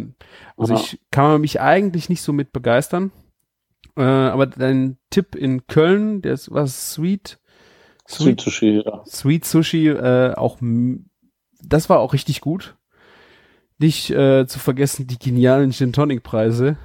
Also 0.57 0.73
Aha. 0.73 0.81
ich 0.81 0.99
kann 1.11 1.41
mich 1.41 1.61
eigentlich 1.61 2.09
nicht 2.09 2.23
so 2.23 2.33
mit 2.33 2.51
begeistern. 2.51 3.11
Äh, 3.95 4.01
aber 4.01 4.47
dein 4.47 4.97
Tipp 5.11 5.35
in 5.35 5.67
Köln, 5.67 6.23
der 6.23 6.33
ist 6.33 6.51
was 6.51 6.93
Sweet. 6.93 7.39
Sweet, 8.07 8.41
Sweet 8.41 8.41
Sushi, 8.41 8.81
ja. 8.83 9.05
Sweet 9.05 9.45
Sushi, 9.45 9.87
äh, 9.89 10.33
auch, 10.33 10.57
das 11.61 11.91
war 11.91 11.99
auch 11.99 12.13
richtig 12.13 12.41
gut. 12.41 12.75
Nicht 13.79 14.11
äh, 14.11 14.45
zu 14.45 14.59
vergessen 14.59 15.07
die 15.07 15.17
genialen 15.17 15.71
Gin 15.71 15.93
Tonic 15.93 16.21
Preise. 16.21 16.77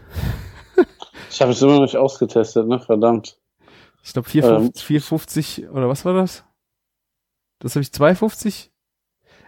Ich 1.30 1.40
habe 1.40 1.50
es 1.50 1.60
immer 1.60 1.74
noch 1.74 1.82
nicht 1.82 1.96
ausgetestet, 1.96 2.68
ne? 2.68 2.78
Verdammt. 2.78 3.36
Ich 4.04 4.12
glaube 4.12 4.28
4,50 4.28 5.62
ähm, 5.62 5.70
oder 5.70 5.88
was 5.88 6.04
war 6.04 6.14
das? 6.14 6.44
Das 7.58 7.74
habe 7.74 7.82
ich 7.82 7.88
2,50? 7.88 8.68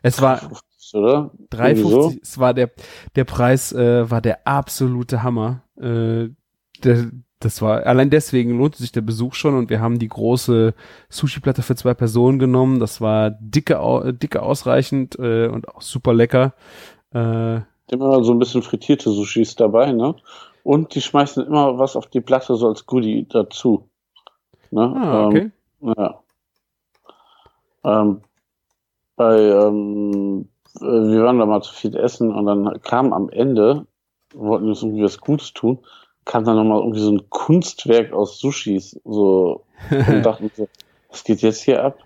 Es 0.03 0.21
war 0.21 0.39
3,50 0.41 0.95
oder? 0.95 1.31
3,50. 1.53 2.19
Es 2.23 2.39
war 2.39 2.55
der 2.55 2.71
der 3.15 3.25
Preis 3.25 3.73
äh, 3.73 4.11
war 4.11 4.21
der 4.21 4.47
absolute 4.47 5.23
Hammer. 5.23 5.63
Äh, 5.77 6.31
der, 6.83 7.11
das 7.39 7.61
war 7.63 7.87
allein 7.87 8.11
deswegen 8.11 8.59
lohnte 8.59 8.79
sich 8.79 8.93
der 8.93 9.03
Besuch 9.03 9.35
schon 9.35 9.55
und 9.55 9.69
wir 9.69 9.81
haben 9.81 9.99
die 9.99 10.09
große 10.09 10.75
Sushi-Platte 11.11 11.63
für 11.63 11.77
zwei 11.77 11.95
Personen 11.95 12.39
genommen. 12.39 12.81
Das 12.81 13.01
war 13.01 13.31
dicke 13.31 13.79
dicke 14.21 14.43
ausreichend 14.43 15.19
äh, 15.19 15.47
und 15.49 15.69
auch 15.69 15.83
super 15.83 16.15
lecker. 16.15 16.55
Äh, 17.17 17.63
immer 17.89 18.23
so 18.25 18.33
ein 18.33 18.39
bisschen 18.39 18.63
frittierte 18.63 19.11
Sushis 19.11 19.55
dabei, 19.57 19.93
ne? 19.93 20.17
Und 20.65 20.95
die 20.95 21.01
schmeißen 21.01 21.47
immer 21.47 21.79
was 21.79 21.97
auf 21.97 22.09
die 22.09 22.21
Platte 22.21 22.57
so 22.57 22.69
als 22.69 22.87
Goodie 22.87 23.27
dazu. 23.29 23.89
Ne? 24.71 24.83
Ah, 24.83 25.27
okay. 25.27 25.51
Ähm, 25.81 25.95
ja. 25.97 26.21
Ähm, 27.85 28.21
bei, 29.15 29.39
ähm, 29.39 30.49
äh, 30.81 30.85
wir 30.85 31.23
waren 31.23 31.39
da 31.39 31.47
mal 31.47 31.63
zu 31.63 31.73
viel 31.73 31.97
essen 31.97 32.35
und 32.35 32.47
dann 32.47 32.83
kam 32.83 33.13
am 33.13 33.29
Ende, 33.29 33.87
wollten 34.35 34.69
uns 34.69 34.83
irgendwie 34.83 35.05
was 35.05 35.21
Gutes 35.21 35.53
tun, 35.53 35.79
kam 36.25 36.45
dann 36.45 36.57
nochmal 36.57 36.81
irgendwie 36.81 37.01
so 37.01 37.13
ein 37.13 37.31
Kunstwerk 37.31 38.13
aus 38.13 38.41
Sushis, 38.41 39.01
so, 39.05 39.63
und 39.91 40.27
dachten 40.27 40.51
so, 40.57 40.69
was 41.09 41.23
geht 41.23 41.43
jetzt 41.43 41.63
hier 41.63 41.85
ab? 41.85 41.99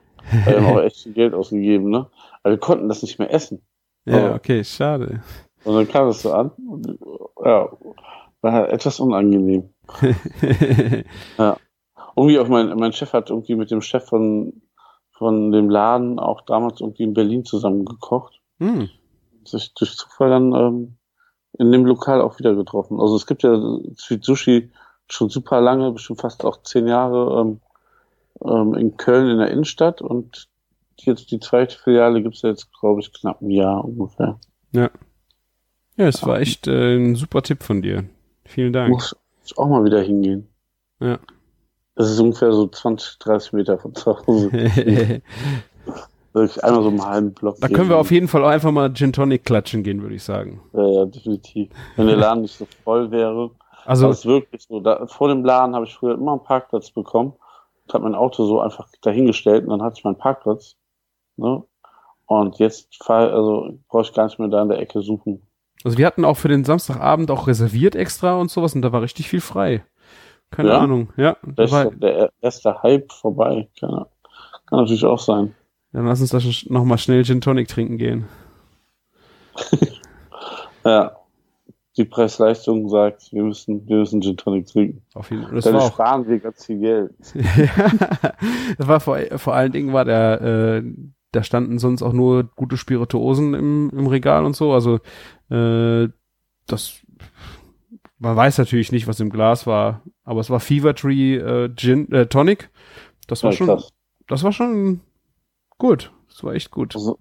Wir 0.44 0.58
haben 0.58 0.66
auch 0.66 0.82
echt 0.82 1.02
viel 1.02 1.14
Geld 1.14 1.32
ausgegeben, 1.32 1.88
ne? 1.88 2.06
Aber 2.42 2.52
wir 2.52 2.60
konnten 2.60 2.88
das 2.88 3.02
nicht 3.02 3.18
mehr 3.18 3.32
essen. 3.32 3.62
Ja, 4.04 4.34
okay, 4.34 4.64
schade. 4.64 5.22
Und 5.64 5.74
dann 5.74 5.88
kam 5.88 6.06
das 6.06 6.22
so 6.22 6.32
an, 6.32 6.50
und, 6.50 6.98
ja, 7.44 7.68
war 8.40 8.68
etwas 8.70 9.00
unangenehm. 9.00 9.70
ja. 11.38 11.56
Irgendwie 12.16 12.38
auch 12.38 12.48
mein, 12.48 12.76
mein 12.78 12.92
Chef 12.92 13.12
hat 13.12 13.30
irgendwie 13.30 13.54
mit 13.54 13.70
dem 13.70 13.82
Chef 13.82 14.04
von, 14.04 14.62
von 15.12 15.52
dem 15.52 15.70
Laden 15.70 16.18
auch 16.18 16.42
damals 16.42 16.80
irgendwie 16.80 17.04
in 17.04 17.14
Berlin 17.14 17.44
zusammen 17.44 17.84
gekocht. 17.84 18.40
Hm. 18.58 18.88
Sich 19.44 19.74
durch 19.74 19.96
Zufall 19.96 20.30
dann 20.30 20.52
ähm, 20.54 20.96
in 21.58 21.72
dem 21.72 21.84
Lokal 21.84 22.20
auch 22.20 22.38
wieder 22.38 22.54
getroffen. 22.54 23.00
Also 23.00 23.16
es 23.16 23.26
gibt 23.26 23.42
ja 23.42 23.58
Sweet 23.96 24.24
Sushi 24.24 24.72
schon 25.08 25.28
super 25.28 25.60
lange, 25.60 25.92
bestimmt 25.92 26.20
fast 26.20 26.44
auch 26.44 26.62
zehn 26.62 26.86
Jahre. 26.86 27.40
Ähm, 27.40 27.60
ähm, 28.44 28.74
in 28.74 28.96
Köln 28.96 29.30
in 29.30 29.38
der 29.38 29.50
Innenstadt 29.50 30.00
und 30.02 30.48
jetzt 31.06 31.30
die 31.30 31.40
zweite 31.40 31.76
Filiale 31.78 32.22
gibt's 32.22 32.42
jetzt, 32.42 32.68
glaube 32.78 33.00
ich, 33.00 33.12
knapp 33.12 33.40
ein 33.40 33.50
Jahr 33.50 33.84
ungefähr. 33.84 34.38
Ja. 34.72 34.90
Ja, 35.96 36.06
es 36.06 36.24
war 36.24 36.40
echt 36.40 36.66
äh, 36.66 36.96
ein 36.96 37.14
super 37.14 37.42
Tipp 37.42 37.62
von 37.62 37.82
dir. 37.82 38.04
Vielen 38.44 38.72
Dank. 38.72 38.90
Muss 38.90 39.16
ich 39.44 39.58
auch 39.58 39.68
mal 39.68 39.84
wieder 39.84 40.00
hingehen. 40.00 40.48
Ja. 41.00 41.18
Das 41.94 42.10
ist 42.10 42.18
ungefähr 42.20 42.52
so 42.52 42.66
20, 42.66 43.18
30 43.18 43.52
Meter 43.52 43.78
von 43.78 43.94
zu 43.94 44.16
Hause. 44.16 44.50
Wirklich 46.32 46.62
einmal 46.64 46.82
so 46.82 46.88
einen 46.88 47.04
halben 47.04 47.34
Block. 47.34 47.56
da 47.60 47.68
können 47.68 47.88
wir 47.88 47.98
auf 47.98 48.10
jeden 48.12 48.28
Fall 48.28 48.44
auch 48.44 48.48
einfach 48.48 48.70
mal 48.70 48.92
Gin 48.94 49.12
Tonic 49.12 49.44
klatschen 49.44 49.82
gehen, 49.82 50.00
würde 50.00 50.14
ich 50.14 50.22
sagen. 50.22 50.62
Ja, 50.72 50.86
ja, 50.86 51.04
definitiv. 51.04 51.70
Wenn 51.96 52.06
der 52.06 52.16
Laden 52.16 52.42
nicht 52.42 52.56
so 52.56 52.66
voll 52.84 53.10
wäre. 53.10 53.50
Also, 53.84 54.08
Das 54.08 54.20
ist 54.20 54.26
wirklich 54.26 54.62
so. 54.62 54.80
Da, 54.80 55.06
vor 55.06 55.28
dem 55.28 55.44
Laden 55.44 55.74
habe 55.74 55.86
ich 55.86 55.94
früher 55.94 56.14
immer 56.14 56.32
einen 56.32 56.44
Parkplatz 56.44 56.90
bekommen 56.92 57.34
und 57.84 57.94
habe 57.94 58.04
mein 58.04 58.14
Auto 58.14 58.46
so 58.46 58.60
einfach 58.60 58.88
dahingestellt 59.02 59.64
und 59.64 59.70
dann 59.70 59.82
hatte 59.82 59.96
ich 59.98 60.04
meinen 60.04 60.18
Parkplatz. 60.18 60.76
Ne? 61.40 61.62
Und 62.26 62.58
jetzt 62.58 62.88
also 63.08 63.78
brauche 63.88 64.02
ich 64.02 64.12
gar 64.14 64.24
nicht 64.26 64.38
mehr 64.38 64.48
da 64.48 64.62
in 64.62 64.68
der 64.68 64.78
Ecke 64.78 65.02
suchen. 65.02 65.42
also 65.84 65.98
wir 65.98 66.06
hatten 66.06 66.24
auch 66.24 66.36
für 66.36 66.48
den 66.48 66.64
Samstagabend 66.64 67.30
auch 67.32 67.48
reserviert 67.48 67.96
extra 67.96 68.36
und 68.36 68.50
sowas 68.50 68.74
und 68.74 68.82
da 68.82 68.92
war 68.92 69.02
richtig 69.02 69.28
viel 69.28 69.40
frei. 69.40 69.84
Keine 70.52 70.68
Ja? 70.70 70.78
Ahnung. 70.78 71.12
Ja, 71.16 71.36
ist 71.56 71.72
war, 71.72 71.90
der 71.90 72.30
erste 72.40 72.82
Hype 72.82 73.10
vorbei. 73.12 73.68
Keine, 73.78 74.06
kann 74.66 74.78
natürlich 74.80 75.04
auch 75.04 75.18
sein. 75.18 75.54
dann 75.92 76.06
lass 76.06 76.20
uns 76.20 76.30
da 76.30 76.40
schon 76.40 76.72
noch 76.72 76.84
mal 76.84 76.98
schnell 76.98 77.24
Gin 77.24 77.40
Tonic 77.40 77.68
trinken 77.68 77.98
gehen. 77.98 78.28
Ja. 80.84 81.16
Die 81.96 82.04
Preis-Leistung 82.04 82.88
sagt, 82.88 83.32
wir 83.32 83.42
müssen, 83.42 83.86
wir 83.86 83.96
müssen 83.96 84.22
Gin 84.22 84.36
Tonic 84.36 84.66
trinken. 84.66 85.02
Auf 85.14 85.30
jeden 85.30 85.42
Fall. 85.42 85.54
Das 85.56 85.64
Dann 85.64 85.74
war 85.74 85.82
auch 85.82 85.92
sparen 85.92 86.26
wir 86.28 86.38
ganz 86.38 86.64
viel 86.64 86.78
Geld. 86.78 87.12
das 88.78 88.88
war 88.88 89.00
vor, 89.00 89.18
vor 89.36 89.54
allen 89.54 89.72
Dingen 89.72 89.92
war 89.92 90.04
der, 90.04 90.40
äh, 90.40 90.82
da 91.32 91.42
standen 91.42 91.78
sonst 91.78 92.02
auch 92.02 92.12
nur 92.12 92.44
gute 92.56 92.76
Spirituosen 92.76 93.54
im, 93.54 93.90
im 93.90 94.06
Regal 94.06 94.44
und 94.44 94.56
so. 94.56 94.72
Also 94.72 95.00
äh, 95.50 96.08
das 96.66 97.00
man 98.20 98.36
weiß 98.36 98.58
natürlich 98.58 98.92
nicht, 98.92 99.06
was 99.08 99.18
im 99.20 99.30
Glas 99.30 99.66
war, 99.66 100.02
aber 100.24 100.40
es 100.40 100.50
war 100.50 100.60
Fever 100.60 100.94
Tree 100.94 101.36
äh, 101.36 101.74
Gin 101.74 102.12
äh, 102.12 102.26
Tonic. 102.26 102.70
Das 103.26 103.42
war 103.42 103.50
Ja, 103.50 103.56
schon, 103.56 103.66
krass. 103.66 103.88
das 104.28 104.42
war 104.44 104.52
schon 104.52 105.00
gut. 105.78 106.12
Das 106.28 106.44
war 106.44 106.54
echt 106.54 106.70
gut. 106.70 106.94
Also, 106.94 107.18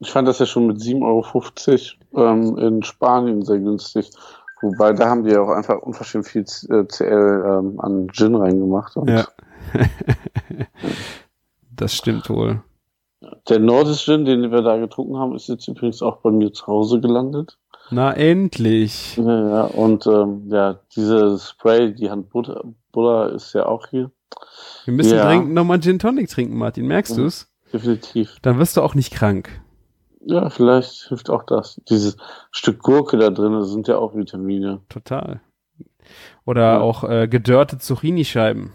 ich 0.00 0.10
fand 0.10 0.26
das 0.26 0.38
ja 0.38 0.46
schon 0.46 0.66
mit 0.66 0.78
7,50 0.78 1.96
Euro 2.14 2.28
ähm, 2.30 2.58
in 2.58 2.82
Spanien 2.82 3.42
sehr 3.44 3.58
günstig. 3.58 4.10
Wobei, 4.62 4.94
da 4.94 5.10
haben 5.10 5.24
die 5.24 5.30
ja 5.30 5.42
auch 5.42 5.50
einfach 5.50 5.82
unverschämt 5.82 6.26
viel 6.26 6.42
äh, 6.42 6.86
CL 6.86 7.44
ähm, 7.46 7.80
an 7.80 8.08
Gin 8.10 8.34
reingemacht. 8.34 8.96
Ja. 9.06 9.26
das 11.70 11.94
stimmt 11.94 12.30
wohl. 12.30 12.62
Der 13.48 13.58
Nordisch 13.58 14.04
Gin, 14.04 14.24
den 14.24 14.50
wir 14.50 14.62
da 14.62 14.76
getrunken 14.76 15.16
haben, 15.18 15.34
ist 15.34 15.48
jetzt 15.48 15.68
übrigens 15.68 16.02
auch 16.02 16.18
bei 16.18 16.30
mir 16.30 16.52
zu 16.52 16.66
Hause 16.66 17.00
gelandet. 17.00 17.58
Na 17.90 18.12
endlich. 18.12 19.16
Ja, 19.16 19.48
ja 19.48 19.64
und 19.64 20.06
ähm, 20.06 20.48
ja, 20.50 20.80
diese 20.96 21.38
Spray, 21.38 21.94
die 21.94 22.10
Hand 22.10 22.30
Butter, 22.30 22.64
Butter 22.92 23.32
ist 23.32 23.52
ja 23.52 23.66
auch 23.66 23.86
hier. 23.88 24.10
Wir 24.86 24.94
müssen 24.94 25.16
Ja. 25.16 25.26
dringend 25.28 25.52
nochmal 25.54 25.80
Gin 25.80 25.98
Tonic 25.98 26.28
trinken, 26.28 26.56
Martin. 26.56 26.86
Merkst 26.86 27.16
Mhm. 27.16 27.22
du's? 27.22 27.50
Definitiv. 27.72 28.36
Dann 28.42 28.58
wirst 28.58 28.76
du 28.76 28.80
auch 28.82 28.94
nicht 28.94 29.12
krank. 29.12 29.50
Ja, 30.26 30.48
vielleicht 30.48 31.08
hilft 31.08 31.28
auch 31.28 31.42
das. 31.42 31.80
Dieses 31.88 32.16
Stück 32.50 32.80
Gurke 32.82 33.18
da 33.18 33.30
drin, 33.30 33.52
das 33.52 33.70
sind 33.70 33.88
ja 33.88 33.98
auch 33.98 34.14
Vitamine. 34.14 34.80
Total. 34.88 35.40
Oder 36.46 36.62
Ja. 36.74 36.80
auch 36.80 37.04
äh, 37.04 37.28
gedörrte 37.28 37.78
Zucchini-Scheiben. 37.78 38.72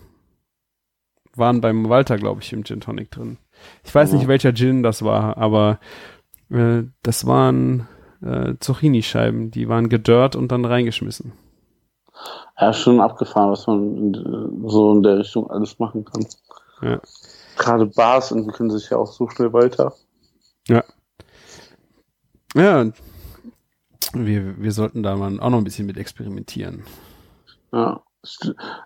Waren 1.35 1.61
beim 1.61 1.89
Walter, 1.89 2.17
glaube 2.17 2.41
ich, 2.41 2.51
im 2.53 2.63
Gin 2.63 2.81
Tonic 2.81 3.11
drin. 3.11 3.37
Ich 3.83 3.93
weiß 3.93 4.11
Ja. 4.11 4.17
nicht, 4.17 4.27
welcher 4.27 4.53
Gin 4.53 4.83
das 4.83 5.03
war, 5.03 5.37
aber 5.37 5.79
äh, 6.49 6.83
das 7.03 7.25
waren 7.25 7.87
äh, 8.21 8.55
Zucchini-Scheiben. 8.59 9.51
Die 9.51 9.69
waren 9.69 9.89
gedörrt 9.89 10.35
und 10.35 10.51
dann 10.51 10.65
reingeschmissen. 10.65 11.33
Ja, 12.59 12.73
schon 12.73 12.99
abgefahren, 12.99 13.51
was 13.51 13.65
man 13.67 14.13
äh, 14.13 14.69
so 14.69 14.93
in 14.93 15.03
der 15.03 15.19
Richtung 15.19 15.49
alles 15.49 15.79
machen 15.79 16.03
kann. 16.05 16.25
Ja. 16.81 16.99
Gerade 17.57 17.85
Bars 17.85 18.31
entwickeln 18.31 18.69
sich 18.69 18.89
ja 18.89 18.97
auch 18.97 19.11
so 19.11 19.29
schnell 19.29 19.53
weiter. 19.53 19.93
Ja, 22.55 22.85
wir, 24.13 24.59
wir 24.59 24.71
sollten 24.71 25.03
da 25.03 25.15
mal 25.15 25.39
auch 25.39 25.49
noch 25.51 25.59
ein 25.59 25.63
bisschen 25.63 25.85
mit 25.85 25.97
experimentieren. 25.97 26.83
Ja. 27.71 28.01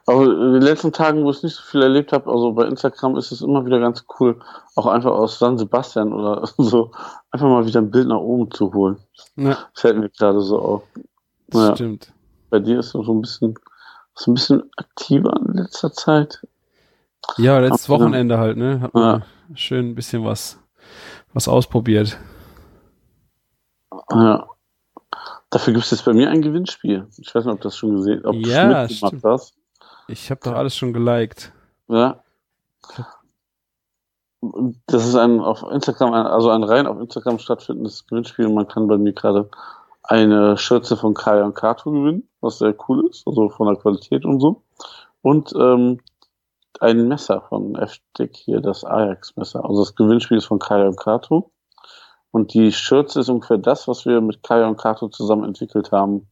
Aber 0.05 0.23
in 0.25 0.53
den 0.53 0.61
letzten 0.61 0.91
Tagen, 0.91 1.23
wo 1.23 1.31
ich 1.31 1.41
nicht 1.41 1.55
so 1.55 1.63
viel 1.63 1.81
erlebt 1.81 2.11
habe, 2.13 2.29
also 2.31 2.53
bei 2.53 2.65
Instagram 2.65 3.17
ist 3.17 3.31
es 3.31 3.41
immer 3.41 3.65
wieder 3.65 3.79
ganz 3.79 4.05
cool, 4.19 4.39
auch 4.75 4.85
einfach 4.85 5.11
aus 5.11 5.39
San 5.39 5.57
Sebastian 5.57 6.13
oder 6.13 6.45
so, 6.57 6.91
einfach 7.31 7.47
mal 7.47 7.65
wieder 7.65 7.81
ein 7.81 7.89
Bild 7.91 8.07
nach 8.07 8.19
oben 8.19 8.51
zu 8.51 8.73
holen. 8.73 8.97
Ja, 9.35 9.57
Das 9.73 9.81
fällt 9.81 9.97
mir 9.97 10.09
gerade 10.09 10.39
so 10.41 10.59
auf. 10.59 10.83
das 11.47 11.61
Ja. 11.69 11.75
stimmt. 11.75 12.13
Bei 12.51 12.59
dir 12.59 12.79
ist 12.79 12.87
es 12.87 12.91
so 12.91 13.11
ein 13.11 13.21
bisschen, 13.21 13.55
so 14.13 14.31
ein 14.31 14.35
bisschen 14.35 14.63
aktiver 14.77 15.35
in 15.47 15.53
letzter 15.55 15.91
Zeit. 15.91 16.45
Ja, 17.37 17.57
letztes. 17.57 17.89
Wochenende 17.89 18.37
halt, 18.37 18.57
ne? 18.57 18.81
Hat 18.81 18.93
man 18.93 19.23
schön 19.55 19.89
ein 19.89 19.95
bisschen 19.95 20.23
was, 20.25 20.59
was 21.33 21.47
ausprobiert. 21.47 22.17
Ja. 24.11 24.45
Dafür 25.53 25.73
gibt 25.73 25.85
es 25.85 25.91
jetzt 25.91 26.05
bei 26.05 26.13
mir 26.13 26.31
ein 26.31 26.41
Gewinnspiel. 26.41 27.07
Ich 27.19 27.33
weiß 27.33 27.45
nicht, 27.45 27.53
ob 27.53 27.61
du 27.61 27.67
das 27.67 27.77
schon 27.77 27.95
gesehen 27.95 28.25
ob 28.25 28.33
du 28.33 28.49
Ja, 28.49 28.61
schon 28.61 28.69
mitgemacht 28.69 29.07
stimmt. 29.07 29.23
hast. 29.23 29.55
Ich 30.07 30.31
habe 30.31 30.41
doch 30.43 30.53
alles 30.53 30.75
schon 30.75 30.93
geliked. 30.93 31.53
Ja. 31.89 32.23
Das 34.87 35.05
ist 35.05 35.15
ein 35.15 35.39
auf 35.39 35.63
Instagram, 35.71 36.11
also 36.13 36.49
ein 36.49 36.63
rein 36.63 36.87
auf 36.87 36.99
Instagram 36.99 37.37
stattfindendes 37.37 38.07
Gewinnspiel 38.07 38.49
man 38.49 38.67
kann 38.67 38.87
bei 38.87 38.97
mir 38.97 39.13
gerade 39.13 39.49
eine 40.01 40.57
Schürze 40.57 40.97
von 40.97 41.13
Kaya 41.13 41.45
und 41.45 41.53
Kato 41.53 41.91
gewinnen, 41.91 42.27
was 42.41 42.57
sehr 42.57 42.75
cool 42.89 43.07
ist, 43.07 43.25
also 43.27 43.49
von 43.49 43.67
der 43.67 43.77
Qualität 43.77 44.25
und 44.25 44.39
so. 44.41 44.63
Und 45.21 45.53
ähm, 45.55 45.99
ein 46.79 47.07
Messer 47.07 47.41
von 47.47 47.75
F-Dick 47.75 48.35
hier, 48.35 48.59
das 48.59 48.83
Ajax-Messer. 48.83 49.63
Also 49.63 49.83
das 49.83 49.95
Gewinnspiel 49.95 50.37
ist 50.37 50.45
von 50.47 50.59
Kaya 50.59 50.87
und 50.87 50.97
Kato. 50.97 51.51
Und 52.33 52.55
die 52.55 52.71
Schürze 52.71 53.19
ist 53.19 53.29
ungefähr 53.29 53.59
das, 53.59 53.87
was 53.87 54.07
wir 54.07 54.19
mit 54.19 54.41
Kaya 54.41 54.67
und 54.67 54.77
Kato 54.77 55.07
zusammen 55.07 55.43
entwickelt 55.43 55.91
haben 55.91 56.27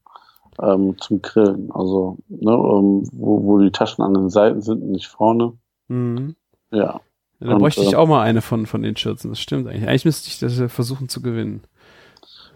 ähm, 0.59 0.97
zum 0.97 1.21
Grillen. 1.21 1.71
Also, 1.71 2.17
ne, 2.27 2.51
ähm, 2.51 3.07
wo, 3.13 3.43
wo 3.43 3.59
die 3.59 3.71
Taschen 3.71 4.03
an 4.03 4.15
den 4.15 4.31
Seiten 4.31 4.61
sind 4.61 4.81
und 4.81 4.89
nicht 4.89 5.07
vorne. 5.07 5.53
Mhm. 5.89 6.35
Ja. 6.71 7.01
Ja, 7.39 7.47
da 7.47 7.55
bräuchte 7.55 7.83
ich 7.83 7.93
äh, 7.93 7.97
auch 7.97 8.07
mal 8.07 8.23
eine 8.23 8.41
von, 8.41 8.65
von 8.65 8.81
den 8.81 8.95
Schürzen. 8.95 9.29
Das 9.29 9.39
stimmt 9.39 9.67
eigentlich. 9.67 9.87
Eigentlich 9.87 10.05
müsste 10.05 10.27
ich 10.29 10.39
das 10.39 10.57
ja 10.57 10.69
versuchen 10.69 11.07
zu 11.07 11.21
gewinnen. 11.21 11.61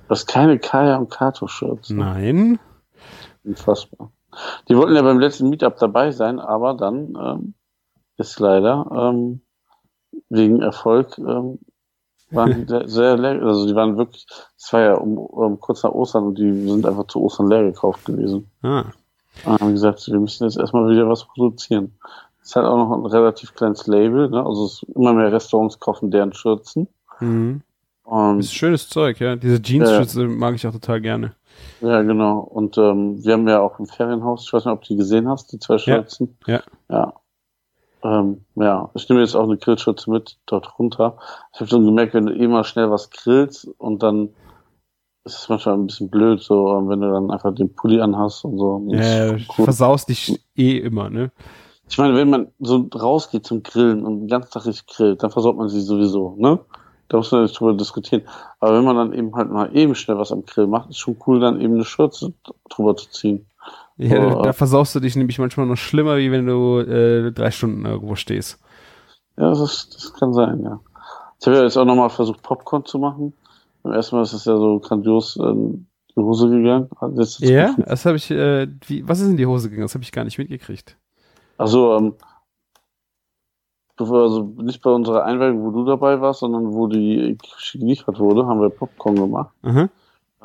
Das 0.09 0.21
ist 0.21 0.27
keine 0.27 0.57
Kaya 0.57 0.97
und 0.97 1.11
Kato 1.11 1.45
Shirts. 1.45 1.91
Nein. 1.91 2.57
Unfassbar. 3.43 4.11
Die 4.67 4.75
wollten 4.75 4.95
ja 4.95 5.03
beim 5.03 5.19
letzten 5.19 5.49
Meetup 5.49 5.77
dabei 5.77 6.09
sein, 6.09 6.39
aber 6.39 6.73
dann 6.73 7.13
ähm, 7.15 7.53
ist 8.17 8.39
leider 8.39 8.89
ähm, 8.91 9.41
wegen 10.29 10.63
Erfolg 10.63 11.15
ähm, 11.19 11.59
waren 12.35 12.53
die 12.53 12.65
sehr, 12.67 12.87
sehr 12.87 13.17
leer. 13.17 13.41
Also 13.41 13.67
die 13.67 13.75
waren 13.75 13.97
wirklich, 13.97 14.25
es 14.57 14.71
war 14.73 14.81
ja 14.81 14.93
um, 14.95 15.17
um, 15.17 15.59
kurz 15.59 15.83
nach 15.83 15.91
Ostern 15.91 16.25
und 16.25 16.37
die 16.37 16.67
sind 16.67 16.85
einfach 16.85 17.07
zu 17.07 17.21
Ostern 17.21 17.49
leer 17.49 17.63
gekauft 17.63 18.05
gewesen. 18.05 18.49
Ah. 18.61 18.85
Und 19.45 19.59
haben 19.61 19.71
gesagt, 19.71 20.07
wir 20.07 20.19
müssen 20.19 20.45
jetzt 20.45 20.57
erstmal 20.57 20.89
wieder 20.89 21.09
was 21.09 21.25
produzieren. 21.25 21.97
Es 22.41 22.55
hat 22.55 22.63
auch 22.63 22.77
noch 22.77 22.91
ein 22.91 23.05
relativ 23.05 23.53
kleines 23.53 23.87
Label, 23.87 24.29
ne? 24.29 24.45
Also 24.45 24.65
es 24.65 24.85
immer 24.95 25.13
mehr 25.13 25.31
Restaurants 25.31 25.79
kaufen 25.79 26.11
deren 26.11 26.31
Schürzen. 26.33 26.87
Mhm. 27.19 27.61
Und 28.03 28.37
Das 28.37 28.45
ist 28.45 28.53
schönes 28.53 28.87
Zeug, 28.87 29.19
ja. 29.19 29.35
Diese 29.35 29.61
Jeans-Schürze 29.61 30.27
mag 30.27 30.53
ich 30.53 30.67
auch 30.67 30.71
total 30.71 31.01
gerne. 31.01 31.33
Ja, 31.81 32.03
genau. 32.03 32.39
Und 32.39 32.77
ähm, 32.77 33.23
wir 33.23 33.33
haben 33.33 33.47
ja 33.47 33.61
auch 33.61 33.79
im 33.79 33.87
Ferienhaus, 33.87 34.43
ich 34.45 34.53
weiß 34.53 34.65
nicht, 34.65 34.73
ob 34.73 34.81
du 34.81 34.89
die 34.89 34.97
gesehen 34.97 35.27
hast, 35.27 35.51
die 35.51 35.59
zwei 35.59 35.77
Schürzen. 35.79 36.37
ja. 36.45 36.61
Ja. 36.89 37.13
Ähm, 38.05 38.45
ja, 38.55 38.91
ich 38.93 39.09
nehme 39.09 39.21
jetzt 39.21 39.35
auch 39.35 39.45
eine 39.45 39.57
Grillschürze 39.57 40.11
mit 40.11 40.37
dort 40.45 40.77
runter. 40.77 41.17
Ich 41.53 41.59
habe 41.59 41.69
schon 41.69 41.85
gemerkt, 41.85 42.13
wenn 42.13 42.27
du 42.27 42.35
eh 42.35 42.47
mal 42.47 42.63
schnell 42.63 42.91
was 42.91 43.09
grillst 43.09 43.67
und 43.79 44.03
dann 44.03 44.29
ist 45.23 45.39
es 45.39 45.49
manchmal 45.49 45.73
ein 45.73 45.87
bisschen 45.87 46.11
blöd, 46.11 46.39
so 46.39 46.77
ähm, 46.77 46.87
wenn 46.87 47.01
du 47.01 47.11
dann 47.11 47.31
einfach 47.31 47.55
den 47.55 47.73
Pulli 47.73 47.99
anhast 47.99 48.45
und 48.45 48.59
so. 48.59 48.85
Ja, 48.89 49.33
cool. 49.33 49.65
versaust 49.65 50.09
dich 50.09 50.39
eh 50.55 50.77
immer, 50.77 51.09
ne? 51.09 51.31
Ich 51.89 51.97
meine, 51.97 52.15
wenn 52.15 52.29
man 52.29 52.47
so 52.59 52.87
rausgeht 52.93 53.45
zum 53.45 53.63
Grillen 53.63 54.05
und 54.05 54.21
den 54.21 54.27
ganzen 54.27 54.51
Tag 54.51 54.67
richtig 54.67 54.87
grillt, 54.87 55.23
dann 55.23 55.31
versaut 55.31 55.57
man 55.57 55.69
sich 55.69 55.83
sowieso, 55.83 56.35
ne? 56.37 56.59
Da 57.07 57.17
muss 57.17 57.31
man 57.31 57.43
nicht 57.43 57.59
drüber 57.59 57.73
diskutieren. 57.73 58.23
Aber 58.59 58.77
wenn 58.77 58.83
man 58.83 58.95
dann 58.95 59.13
eben 59.13 59.35
halt 59.35 59.51
mal 59.51 59.75
eben 59.75 59.95
schnell 59.95 60.17
was 60.17 60.31
am 60.31 60.45
Grill 60.45 60.67
macht, 60.67 60.89
ist 60.89 60.99
schon 60.99 61.17
cool, 61.25 61.39
dann 61.39 61.61
eben 61.61 61.75
eine 61.75 61.85
Schürze 61.85 62.33
drüber 62.69 62.95
zu 62.95 63.09
ziehen. 63.09 63.47
Ja, 63.97 64.29
da, 64.29 64.41
da 64.41 64.53
versaust 64.53 64.93
du 64.95 64.99
dich 64.99 65.15
nämlich 65.15 65.39
manchmal 65.39 65.65
noch 65.65 65.77
schlimmer, 65.77 66.17
wie 66.17 66.31
wenn 66.31 66.45
du 66.45 66.79
äh, 66.79 67.31
drei 67.31 67.51
Stunden 67.51 67.85
irgendwo 67.85 68.15
stehst. 68.15 68.59
Ja, 69.37 69.49
das, 69.49 69.59
ist, 69.59 69.95
das 69.95 70.13
kann 70.13 70.33
sein, 70.33 70.61
ja. 70.63 70.79
Ich 71.39 71.47
habe 71.47 71.57
ja 71.57 71.63
jetzt 71.63 71.77
auch 71.77 71.85
nochmal 71.85 72.09
versucht, 72.09 72.41
Popcorn 72.41 72.85
zu 72.85 72.99
machen. 72.99 73.33
Beim 73.83 73.93
ersten 73.93 74.15
Mal 74.15 74.23
ist 74.23 74.33
es 74.33 74.45
ja 74.45 74.57
so 74.57 74.79
grandios 74.79 75.35
in 75.35 75.87
die 76.15 76.21
Hose 76.21 76.49
gegangen. 76.49 76.89
Hat 76.99 77.11
jetzt 77.15 77.39
Ja, 77.39 77.75
das 77.77 78.05
habe 78.05 78.17
ich, 78.17 78.31
äh, 78.31 78.67
wie, 78.87 79.07
was 79.07 79.19
ist 79.19 79.29
in 79.29 79.37
die 79.37 79.45
Hose 79.45 79.69
gegangen? 79.69 79.85
Das 79.85 79.93
habe 79.93 80.03
ich 80.03 80.11
gar 80.11 80.23
nicht 80.23 80.37
mitgekriegt. 80.37 80.97
Also, 81.57 81.95
ähm, 81.95 82.15
also 83.97 84.43
nicht 84.57 84.81
bei 84.81 84.89
unserer 84.89 85.23
Einweihung, 85.23 85.63
wo 85.63 85.71
du 85.71 85.85
dabei 85.85 86.19
warst, 86.19 86.41
sondern 86.41 86.73
wo 86.73 86.87
die 86.87 87.37
geliefert 87.71 88.19
wurde, 88.19 88.45
haben 88.45 88.59
wir 88.59 88.69
Popcorn 88.69 89.15
gemacht. 89.15 89.53
Mhm. 89.61 89.89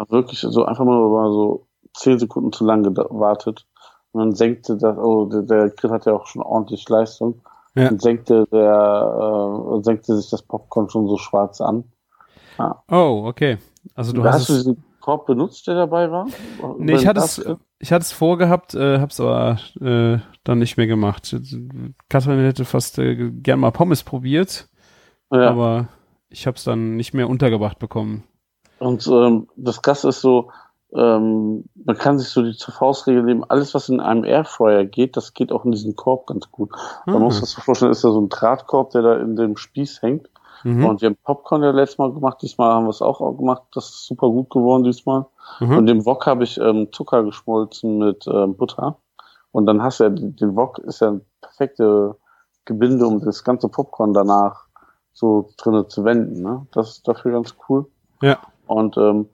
Wirklich 0.09 0.39
so 0.39 0.65
einfach 0.65 0.85
mal 0.85 1.31
so 1.31 1.67
zehn 2.01 2.19
Sekunden 2.19 2.53
zu 2.53 2.65
lang 2.65 2.83
gewartet. 2.83 3.67
Und 4.13 4.21
dann 4.21 4.35
senkte 4.35 4.77
das, 4.77 4.99
oh, 4.99 5.27
der, 5.27 5.43
der 5.43 5.71
Grill 5.71 5.91
hat 5.91 6.07
ja 6.07 6.15
auch 6.15 6.27
schon 6.27 6.43
ordentlich 6.43 6.89
Leistung. 6.89 7.43
Ja. 7.75 7.85
Dann 7.85 8.01
senkte 8.01 8.47
der, 8.51 9.79
äh, 9.79 9.83
senkte 9.83 10.17
sich 10.17 10.31
das 10.31 10.43
Popcorn 10.43 10.91
schon 10.91 11.07
so 11.07 11.17
schwarz 11.17 11.61
an. 11.61 11.85
Oh, 12.91 13.23
okay. 13.27 13.59
Also 13.95 14.13
du 14.13 14.25
hast, 14.25 14.35
hast, 14.35 14.49
du 14.49 14.53
es, 14.53 14.59
diesen 14.65 14.85
Korb 15.01 15.27
benutzt, 15.27 15.67
der 15.67 15.75
dabei 15.75 16.11
war? 16.11 16.27
Nee, 16.79 16.95
ich 16.95 17.07
hatte 17.07 17.21
es, 17.21 17.39
ich 17.79 17.93
hatte 17.93 18.03
es 18.03 18.13
vorgehabt, 18.13 18.75
äh, 18.75 18.99
hab's 18.99 19.21
aber 19.21 19.59
äh, 19.81 20.19
dann 20.45 20.59
nicht 20.59 20.77
mehr 20.77 20.87
gemacht. 20.87 21.35
Katrin 22.09 22.41
hätte 22.41 22.65
fast 22.65 22.99
äh, 22.99 23.31
gern 23.31 23.61
mal 23.61 23.71
Pommes 23.71 24.03
probiert, 24.03 24.69
Ja. 25.33 25.49
aber 25.51 25.89
ich 26.29 26.47
hab's 26.47 26.65
dann 26.65 26.97
nicht 26.97 27.15
mehr 27.15 27.31
untergebracht 27.31 27.79
bekommen. 27.79 28.25
Und 28.79 29.07
ähm, 29.07 29.49
das 29.57 29.81
Krasse 29.81 30.09
ist 30.09 30.21
so, 30.21 30.51
ähm, 30.95 31.65
man 31.75 31.97
kann 31.97 32.19
sich 32.19 32.29
so 32.29 32.43
die 32.43 32.57
zur 32.57 32.75
Faustregel 32.75 33.23
nehmen, 33.23 33.45
alles 33.49 33.75
was 33.75 33.89
in 33.89 34.01
einem 34.01 34.25
Airfryer 34.25 34.85
geht, 34.85 35.17
das 35.17 35.35
geht 35.35 35.53
auch 35.53 35.65
in 35.65 35.73
diesen 35.73 35.97
Korb 35.97 36.27
ganz 36.27 36.51
gut. 36.51 36.71
Man 37.07 37.17
Mhm. 37.17 37.23
muss 37.23 37.41
das 37.41 37.51
so 37.51 37.61
vorstellen, 37.61 37.93
ist 37.93 38.05
da 38.05 38.11
so 38.11 38.21
ein 38.21 38.29
Drahtkorb, 38.29 38.91
der 38.91 39.03
da 39.03 39.17
in 39.17 39.37
dem 39.37 39.57
Spieß 39.57 40.03
hängt. 40.03 40.29
Mhm. 40.65 40.85
Und 40.85 41.01
wir 41.01 41.09
haben 41.09 41.17
Popcorn 41.25 41.63
ja 41.63 41.71
letztes 41.71 41.99
Mal 41.99 42.13
gemacht, 42.13 42.39
diesmal 42.43 42.73
haben 42.73 42.85
wir 42.85 42.91
es 42.91 43.03
auch, 43.03 43.19
gemacht. 43.37 43.63
Das 43.73 43.87
ist 43.87 44.07
super 44.07 44.29
gut 44.29 44.51
geworden 44.51 44.85
diesmal. 44.85 45.27
Mhm. 45.61 45.79
Und 45.79 45.89
im 45.89 46.05
Wok 46.07 46.27
habe 46.27 46.45
ich 46.45 46.59
ähm, 46.59 46.89
Zucker 46.93 47.23
geschmolzen 47.25 47.99
mit 47.99 48.27
ähm, 48.27 48.57
Butter. 48.57 48.97
Und 49.53 49.67
dann 49.67 49.83
hast 49.83 50.01
du 50.01 50.05
ja, 50.05 50.11
den 50.11 50.57
Wok 50.57 50.79
ist 50.79 51.01
ja 51.01 51.13
ein 51.13 51.23
perfekte 51.41 52.17
Gebinde, 52.67 53.07
um 53.07 53.21
das 53.21 53.43
ganze 53.43 53.69
Popcorn 53.69 54.13
danach 54.13 54.67
so 55.13 55.51
drinnen 55.57 55.89
zu 55.89 56.05
wenden. 56.05 56.43
Ne? 56.43 56.67
Das 56.73 56.91
ist 56.91 57.09
dafür 57.09 57.33
ganz 57.33 57.55
cool. 57.69 57.87
Ja. 58.23 58.39
Und 58.67 58.97
ähm, 58.97 59.29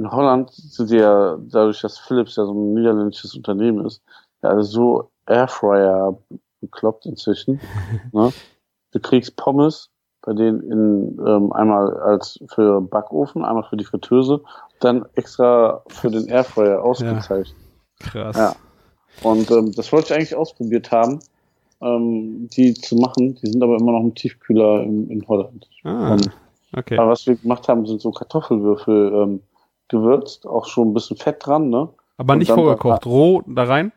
in 0.00 0.10
Holland 0.10 0.50
sind 0.52 0.90
die 0.90 0.96
ja, 0.96 1.36
dadurch, 1.38 1.82
dass 1.82 1.98
Philips 1.98 2.36
ja 2.36 2.46
so 2.46 2.52
ein 2.52 2.72
niederländisches 2.72 3.34
Unternehmen 3.34 3.84
ist, 3.84 4.02
ja 4.42 4.48
alle 4.48 4.62
so 4.62 5.10
Airfryer 5.26 6.18
bekloppt 6.60 7.06
inzwischen. 7.06 7.60
ne? 8.12 8.32
Du 8.92 9.00
kriegst 9.00 9.36
Pommes 9.36 9.90
bei 10.22 10.32
denen 10.34 10.60
in 10.70 11.26
ähm, 11.26 11.52
einmal 11.52 11.98
als 12.00 12.38
für 12.54 12.80
Backofen, 12.80 13.44
einmal 13.44 13.64
für 13.64 13.76
die 13.76 13.84
Fritteuse, 13.84 14.42
dann 14.80 15.06
extra 15.14 15.82
für 15.88 16.10
den 16.10 16.26
Airfryer 16.28 16.82
ausgezeichnet. 16.82 17.56
Krass. 18.00 18.36
Ja. 18.36 18.56
Und 19.22 19.50
ähm, 19.50 19.72
das 19.72 19.92
wollte 19.92 20.08
ich 20.08 20.14
eigentlich 20.14 20.34
ausprobiert 20.34 20.90
haben, 20.90 21.20
ähm, 21.80 22.48
die 22.50 22.74
zu 22.74 22.96
machen. 22.96 23.34
Die 23.36 23.50
sind 23.50 23.62
aber 23.62 23.76
immer 23.76 23.92
noch 23.92 24.00
im 24.00 24.14
Tiefkühler 24.14 24.82
in, 24.82 25.10
in 25.10 25.26
Holland. 25.26 25.68
Ah, 25.84 26.12
Und, 26.12 26.30
okay. 26.76 26.98
aber 26.98 27.10
was 27.10 27.26
wir 27.26 27.36
gemacht 27.36 27.68
haben, 27.68 27.86
sind 27.86 28.00
so 28.00 28.10
Kartoffelwürfel 28.10 29.12
ähm, 29.14 29.40
gewürzt, 29.90 30.46
auch 30.46 30.64
schon 30.66 30.88
ein 30.88 30.94
bisschen 30.94 31.16
Fett 31.18 31.44
dran, 31.44 31.68
ne? 31.68 31.88
Aber 32.16 32.32
und 32.32 32.38
nicht 32.38 32.50
vorgekocht, 32.50 33.06
roh 33.06 33.42
da 33.46 33.64
rein? 33.64 33.92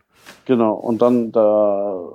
Genau. 0.45 0.73
Und 0.73 1.01
dann 1.01 1.31
da 1.31 2.13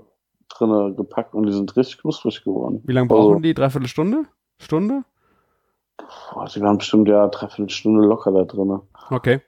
drinne 0.49 0.95
gepackt 0.95 1.35
und 1.35 1.47
die 1.47 1.53
sind 1.53 1.76
richtig 1.76 2.01
knusprig 2.01 2.45
geworden. 2.45 2.83
Wie 2.85 2.93
lange 2.93 3.11
Also, 3.11 3.31
brauchen 3.31 3.43
die? 3.43 3.55
Dreiviertel 3.55 3.89
Stunde? 3.89 4.24
Stunde? 4.59 5.05
Boah, 6.33 6.47
die 6.47 6.61
waren 6.61 6.79
bestimmt 6.79 7.09
ja 7.09 7.26
dreiviertel 7.29 7.70
Stunde 7.70 8.07
locker 8.07 8.33
da 8.33 8.45
drinne. 8.45 8.83
Okay. 9.11 9.41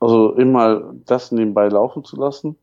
Also 0.00 0.32
immer 0.32 0.92
das 1.06 1.30
nebenbei 1.30 1.68
laufen 1.68 2.04
zu 2.04 2.16
lassen, 2.16 2.56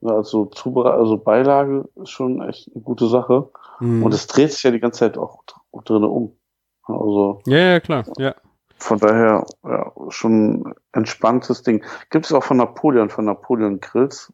ja, 0.00 0.10
also 0.10 0.46
Zubere 0.46 0.92
also 0.92 1.16
Beilage 1.16 1.88
ist 1.96 2.10
schon 2.10 2.40
echt 2.42 2.70
eine 2.72 2.84
gute 2.84 3.08
Sache. 3.08 3.48
Mhm. 3.80 4.04
Und 4.04 4.14
es 4.14 4.28
dreht 4.28 4.52
sich 4.52 4.62
ja 4.62 4.70
die 4.70 4.78
ganze 4.78 5.00
Zeit 5.00 5.18
auch 5.18 5.42
dr- 5.44 5.82
drinne 5.84 6.08
um. 6.08 6.36
Also 6.84 7.40
ja, 7.46 7.58
ja, 7.58 7.80
klar. 7.80 8.04
Ja. 8.18 8.34
Von 8.78 8.98
daher 8.98 9.44
ja, 9.64 9.92
schon 10.08 10.62
ein 10.62 10.74
entspanntes 10.92 11.62
Ding. 11.62 11.84
Gibt 12.10 12.26
es 12.26 12.32
auch 12.32 12.44
von 12.44 12.56
Napoleon, 12.56 13.10
von 13.10 13.24
Napoleon 13.24 13.80
Grills. 13.80 14.32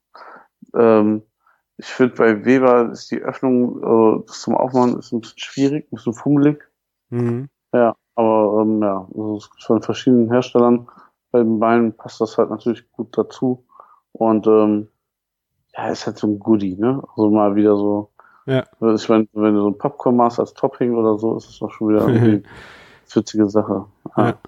Ähm, 0.74 1.22
ich 1.76 1.86
finde 1.86 2.14
bei 2.14 2.44
Weber 2.44 2.90
ist 2.90 3.10
die 3.10 3.20
Öffnung 3.20 4.22
äh, 4.22 4.26
zum 4.26 4.54
Aufmachen 4.54 4.98
ist 4.98 5.12
ein 5.12 5.20
bisschen 5.20 5.38
schwierig, 5.38 5.86
ein 5.86 5.96
bisschen 5.96 6.14
fummelig. 6.14 6.62
Mhm. 7.10 7.48
Ja, 7.72 7.96
aber 8.14 8.62
ähm, 8.62 8.82
ja, 8.82 9.08
also 9.12 9.36
es 9.38 9.50
gibt 9.50 9.64
von 9.64 9.82
verschiedenen 9.82 10.30
Herstellern. 10.30 10.88
Bei 11.32 11.40
den 11.40 11.58
Beinen 11.58 11.96
passt 11.96 12.20
das 12.20 12.38
halt 12.38 12.50
natürlich 12.50 12.90
gut 12.92 13.16
dazu. 13.18 13.66
Und 14.12 14.46
ähm, 14.46 14.88
ja, 15.76 15.88
ist 15.88 16.06
halt 16.06 16.18
so 16.18 16.28
ein 16.28 16.38
Goodie, 16.38 16.76
ne? 16.76 17.02
Also 17.08 17.30
mal 17.30 17.56
wieder 17.56 17.76
so. 17.76 18.10
Ja. 18.46 18.64
Also 18.78 19.02
Ich 19.02 19.08
meine, 19.08 19.26
wenn 19.32 19.54
du 19.54 19.62
so 19.62 19.68
ein 19.70 19.78
Popcorn 19.78 20.16
machst 20.16 20.38
als 20.38 20.54
Topping 20.54 20.94
oder 20.94 21.18
so, 21.18 21.36
ist 21.36 21.48
es 21.48 21.58
doch 21.58 21.72
schon 21.72 21.88
wieder 21.88 22.06
irgendwie 22.08 22.42
witzige 23.16 23.48
Sache. 23.48 23.86
Ja. 24.16 24.38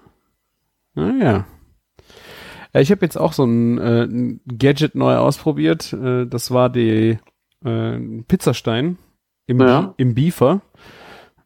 Ah, 0.95 1.11
ja. 1.19 1.45
Ja, 2.73 2.79
Ich 2.81 2.91
habe 2.91 3.05
jetzt 3.05 3.17
auch 3.17 3.33
so 3.33 3.43
ein, 3.45 3.77
äh, 3.77 4.03
ein 4.03 4.41
Gadget 4.47 4.95
neu 4.95 5.15
ausprobiert. 5.17 5.93
Äh, 5.93 6.25
das 6.25 6.51
war 6.51 6.69
die 6.69 7.17
äh, 7.65 7.99
Pizzastein 8.27 8.97
im, 9.45 9.61
Ja. 9.61 9.93
im 9.97 10.13
Beefer, 10.15 10.61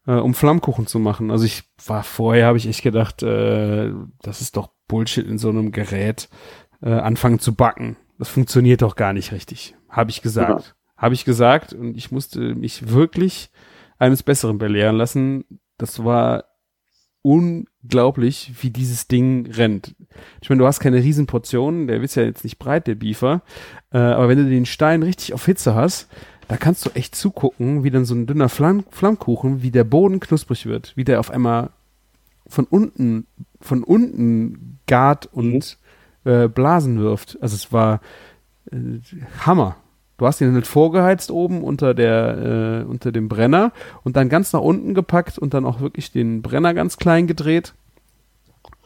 äh, 0.07 0.13
um 0.13 0.33
Flammkuchen 0.33 0.87
zu 0.87 0.99
machen. 0.99 1.31
Also 1.31 1.45
ich 1.45 1.63
war 1.85 2.03
vorher, 2.03 2.47
habe 2.47 2.57
ich 2.57 2.67
echt 2.67 2.83
gedacht, 2.83 3.23
äh, 3.23 3.91
das 4.21 4.41
ist 4.41 4.57
doch 4.57 4.69
Bullshit 4.87 5.25
in 5.27 5.37
so 5.37 5.49
einem 5.49 5.71
Gerät, 5.71 6.29
äh, 6.81 6.91
anfangen 6.91 7.39
zu 7.39 7.55
backen. 7.55 7.95
Das 8.17 8.29
funktioniert 8.29 8.81
doch 8.81 8.95
gar 8.95 9.13
nicht 9.13 9.31
richtig, 9.31 9.75
habe 9.89 10.11
ich 10.11 10.21
gesagt. 10.21 10.75
Habe 10.97 11.15
ich 11.15 11.25
gesagt 11.25 11.73
und 11.73 11.97
ich 11.97 12.11
musste 12.11 12.53
mich 12.53 12.89
wirklich 12.91 13.49
eines 13.97 14.21
Besseren 14.21 14.59
belehren 14.59 14.97
lassen. 14.97 15.45
Das 15.77 16.03
war 16.03 16.43
unglaublich, 17.21 18.53
wie 18.61 18.69
dieses 18.69 19.07
Ding 19.07 19.49
rennt. 19.51 19.95
Ich 20.41 20.49
meine, 20.49 20.59
du 20.59 20.67
hast 20.67 20.79
keine 20.79 21.03
Riesenportionen, 21.03 21.87
der 21.87 22.01
ist 22.01 22.15
ja 22.15 22.23
jetzt 22.23 22.43
nicht 22.43 22.57
breit, 22.57 22.87
der 22.87 22.95
Beefer, 22.95 23.41
äh, 23.91 23.97
aber 23.97 24.29
wenn 24.29 24.37
du 24.37 24.49
den 24.49 24.65
Stein 24.65 25.03
richtig 25.03 25.33
auf 25.33 25.45
Hitze 25.45 25.75
hast, 25.75 26.07
da 26.47 26.57
kannst 26.57 26.85
du 26.85 26.89
echt 26.91 27.15
zugucken, 27.15 27.83
wie 27.83 27.91
dann 27.91 28.05
so 28.05 28.13
ein 28.13 28.27
dünner 28.27 28.49
Flamm 28.49 28.83
Flammkuchen, 28.89 29.61
wie 29.61 29.71
der 29.71 29.83
Boden 29.83 30.19
knusprig 30.19 30.65
wird, 30.65 30.93
wie 30.97 31.03
der 31.03 31.19
auf 31.19 31.31
einmal 31.31 31.69
von 32.47 32.65
unten, 32.65 33.25
von 33.61 33.83
unten 33.83 34.79
gart 34.85 35.27
und 35.31 35.77
äh, 36.25 36.47
Blasen 36.47 36.99
wirft. 36.99 37.37
Also 37.41 37.55
es 37.55 37.71
war 37.71 38.01
äh, 38.71 38.99
Hammer. 39.45 39.77
Du 40.21 40.27
hast 40.27 40.39
ihn 40.39 40.53
halt 40.53 40.67
vorgeheizt 40.67 41.31
oben 41.31 41.63
unter 41.63 41.95
der, 41.95 42.83
äh, 42.83 42.87
unter 42.87 43.11
dem 43.11 43.27
Brenner 43.27 43.71
und 44.03 44.15
dann 44.17 44.29
ganz 44.29 44.53
nach 44.53 44.61
unten 44.61 44.93
gepackt 44.93 45.39
und 45.39 45.55
dann 45.55 45.65
auch 45.65 45.79
wirklich 45.81 46.11
den 46.11 46.43
Brenner 46.43 46.75
ganz 46.75 46.97
klein 46.97 47.25
gedreht. 47.25 47.73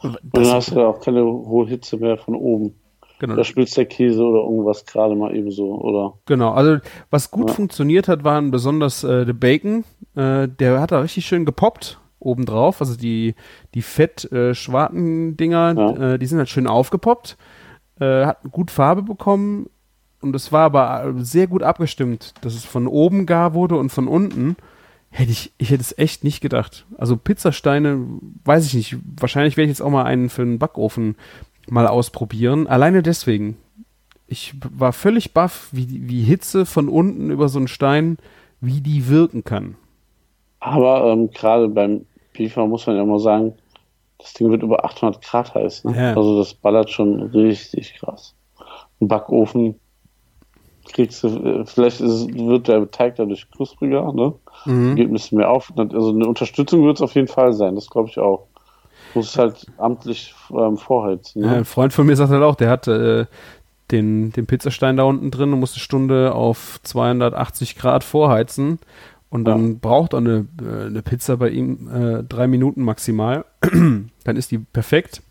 Und 0.00 0.18
dann 0.32 0.46
hast 0.46 0.70
du 0.70 0.76
ja 0.80 0.86
auch 0.86 0.98
keine 1.02 1.22
hohe 1.22 1.66
Hitze 1.66 1.98
mehr 1.98 2.16
von 2.16 2.36
oben. 2.36 2.74
genau, 3.18 3.36
Da 3.36 3.44
schmilzt 3.44 3.76
der 3.76 3.84
Käse 3.84 4.22
oder 4.24 4.44
irgendwas 4.50 4.86
gerade 4.86 5.14
mal 5.14 5.36
eben 5.36 5.50
so, 5.50 5.74
oder? 5.78 6.14
genau. 6.24 6.52
Also 6.52 6.78
was 7.10 7.30
gut 7.30 7.50
Ja. 7.50 7.54
funktioniert 7.56 8.08
hat, 8.08 8.24
waren 8.24 8.50
besonders 8.50 9.04
äh, 9.04 9.26
der 9.26 9.34
Bacon. 9.34 9.84
Äh, 10.14 10.48
der 10.48 10.80
hat 10.80 10.90
da 10.90 11.00
richtig 11.00 11.26
schön 11.26 11.44
gepoppt 11.44 12.00
obendrauf. 12.18 12.80
Also 12.80 12.96
die, 12.96 13.34
die 13.74 13.82
fett 13.82 14.24
äh, 14.32 14.54
Ja. 15.76 16.14
äh, 16.14 16.18
die 16.18 16.24
sind 16.24 16.38
halt 16.38 16.48
schön 16.48 16.66
aufgepoppt. 16.66 17.36
Äh, 18.00 18.24
hat 18.24 18.38
gut 18.52 18.70
Farbe 18.70 19.02
bekommen. 19.02 19.68
Und 20.20 20.34
es 20.34 20.52
war 20.52 20.64
aber 20.64 21.14
sehr 21.18 21.46
gut 21.46 21.62
abgestimmt, 21.62 22.34
dass 22.40 22.54
es 22.54 22.64
von 22.64 22.86
oben 22.86 23.26
gar 23.26 23.54
wurde 23.54 23.76
und 23.76 23.90
von 23.90 24.08
unten. 24.08 24.56
Hätte 25.10 25.30
ich, 25.30 25.52
ich 25.56 25.70
hätte 25.70 25.82
es 25.82 25.96
echt 25.98 26.24
nicht 26.24 26.40
gedacht. 26.40 26.84
Also 26.98 27.16
Pizzasteine, 27.16 28.04
weiß 28.44 28.66
ich 28.66 28.74
nicht. 28.74 28.96
Wahrscheinlich 29.18 29.56
werde 29.56 29.70
ich 29.70 29.78
jetzt 29.78 29.86
auch 29.86 29.90
mal 29.90 30.04
einen 30.04 30.28
für 30.28 30.42
einen 30.42 30.58
Backofen 30.58 31.16
mal 31.68 31.86
ausprobieren. 31.86 32.66
Alleine 32.66 33.02
deswegen. 33.02 33.56
Ich 34.26 34.54
war 34.76 34.92
völlig 34.92 35.32
baff, 35.32 35.68
wie, 35.72 36.08
wie 36.08 36.22
Hitze 36.22 36.66
von 36.66 36.88
unten 36.88 37.30
über 37.30 37.48
so 37.48 37.58
einen 37.58 37.68
Stein, 37.68 38.18
wie 38.60 38.80
die 38.80 39.08
wirken 39.08 39.44
kann. 39.44 39.76
Aber 40.58 41.12
ähm, 41.12 41.30
gerade 41.30 41.68
beim 41.68 42.06
Beefer 42.32 42.66
muss 42.66 42.86
man 42.86 42.96
ja 42.96 43.04
mal 43.04 43.20
sagen, 43.20 43.54
das 44.18 44.34
Ding 44.34 44.50
wird 44.50 44.62
über 44.62 44.84
800 44.84 45.22
Grad 45.22 45.54
heiß. 45.54 45.84
Ne? 45.84 45.96
Ja. 45.96 46.14
Also 46.14 46.38
das 46.38 46.54
ballert 46.54 46.90
schon 46.90 47.22
richtig 47.22 47.94
krass. 47.94 48.34
Ein 49.00 49.08
Backofen 49.08 49.78
kriegst 50.92 51.22
du, 51.22 51.28
äh, 51.28 51.66
vielleicht 51.66 52.00
ist, 52.00 52.32
wird 52.34 52.68
der 52.68 52.90
Teig 52.90 53.16
dadurch 53.16 53.50
knuspriger, 53.50 54.12
ne? 54.12 54.34
Geht 54.96 55.08
ein 55.08 55.12
bisschen 55.12 55.38
mehr 55.38 55.50
auf. 55.50 55.72
Also 55.76 56.10
eine 56.10 56.26
Unterstützung 56.26 56.84
wird 56.84 56.96
es 56.96 57.02
auf 57.02 57.14
jeden 57.14 57.28
Fall 57.28 57.52
sein, 57.52 57.74
das 57.74 57.88
glaube 57.88 58.08
ich 58.08 58.18
auch. 58.18 58.46
Muss 59.14 59.30
es 59.30 59.38
halt 59.38 59.66
amtlich 59.78 60.34
ähm, 60.50 60.76
vorheizen. 60.76 61.42
Ja, 61.42 61.50
Ne? 61.50 61.56
ein 61.58 61.64
Freund 61.64 61.92
von 61.92 62.06
mir 62.06 62.16
sagt 62.16 62.30
halt 62.30 62.42
auch, 62.42 62.56
der 62.56 62.70
hat 62.70 62.88
äh, 62.88 63.26
den, 63.90 64.32
den 64.32 64.46
Pizzastein 64.46 64.96
da 64.96 65.04
unten 65.04 65.30
drin 65.30 65.52
und 65.52 65.60
muss 65.60 65.72
eine 65.74 65.80
Stunde 65.80 66.34
auf 66.34 66.80
280 66.82 67.76
Grad 67.76 68.02
vorheizen. 68.04 68.78
Und 69.28 69.44
dann 69.44 69.80
braucht 69.80 70.14
auch 70.14 70.18
eine, 70.18 70.46
äh, 70.62 70.86
eine 70.86 71.02
Pizza 71.02 71.36
bei 71.36 71.50
ihm 71.50 71.88
äh, 71.92 72.22
drei 72.24 72.46
Minuten 72.46 72.82
maximal. 72.82 73.44
dann 73.60 74.36
ist 74.36 74.50
die 74.50 74.58
perfekt. 74.58 75.22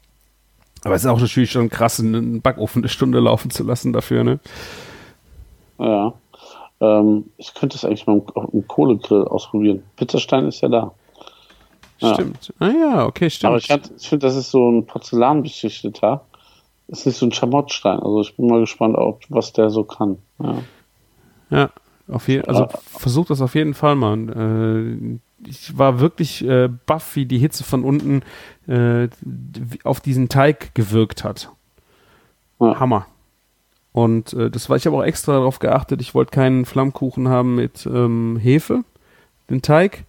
Aber 0.83 0.95
es 0.95 1.03
ist 1.03 1.09
auch 1.09 1.19
natürlich 1.19 1.51
schon 1.51 1.69
krass, 1.69 1.99
einen 1.99 2.41
Backofen 2.41 2.83
eine 2.83 2.89
Stunde 2.89 3.19
laufen 3.19 3.49
zu 3.49 3.63
lassen 3.63 3.91
dafür, 3.93 4.23
ne? 4.23 4.39
Ja. 5.79 6.13
Ähm, 6.81 7.31
ich 7.37 7.53
könnte 7.53 7.77
es 7.77 7.85
eigentlich 7.85 8.05
mal 8.07 8.17
im, 8.17 8.49
im 8.51 8.67
Kohlegrill 8.67 9.23
ausprobieren. 9.25 9.83
Pizzastein 9.95 10.47
ist 10.47 10.61
ja 10.61 10.69
da. 10.69 10.91
Stimmt. 11.97 12.53
Ah 12.59 12.69
ja, 12.69 13.05
okay, 13.05 13.29
stimmt. 13.29 13.49
Aber 13.49 13.57
ich, 13.57 13.69
ich 13.69 14.09
finde, 14.09 14.27
das 14.27 14.35
ist 14.35 14.51
so 14.51 14.69
ein 14.69 14.85
Porzellanbeschichteter. 14.85 16.25
Das 16.87 16.99
ist 16.99 17.05
nicht 17.05 17.17
so 17.17 17.25
ein 17.25 17.31
Schamottstein. 17.31 17.99
Also 17.99 18.21
ich 18.21 18.35
bin 18.35 18.47
mal 18.47 18.59
gespannt, 18.59 18.97
ob, 18.97 19.23
was 19.29 19.53
der 19.53 19.69
so 19.69 19.83
kann. 19.83 20.17
Ja. 20.39 20.57
Ja, 21.49 21.69
auf 22.07 22.27
jeden 22.27 22.45
also 22.47 22.63
Ja. 22.63 22.69
versuch 22.85 23.25
das 23.27 23.41
auf 23.41 23.55
jeden 23.55 23.73
Fall 23.73 23.95
mal. 23.95 24.29
Äh, 24.29 25.19
ich 25.47 25.77
war 25.77 25.99
wirklich 25.99 26.43
äh, 26.45 26.69
baff, 26.85 27.15
wie 27.15 27.25
die 27.25 27.37
Hitze 27.37 27.63
von 27.63 27.83
unten 27.83 28.21
äh, 28.67 29.07
auf 29.83 30.01
diesen 30.01 30.27
Teig 30.27 30.75
gewirkt 30.75 31.23
hat. 31.23 31.49
Ja. 32.59 32.79
Hammer. 32.79 33.07
Und 33.95 34.33
äh, 34.33 34.51
das 34.51 34.69
war, 34.69 34.75
ich 34.75 34.85
habe 34.85 34.97
auch 34.97 35.05
extra 35.05 35.31
darauf 35.31 35.59
geachtet, 35.59 36.01
ich 36.01 36.13
wollte 36.13 36.31
keinen 36.31 36.65
Flammkuchen 36.65 37.29
haben 37.29 37.55
mit 37.55 37.85
ähm, 37.85 38.35
Hefe, 38.35 38.83
den 39.49 39.61
Teig, 39.61 40.03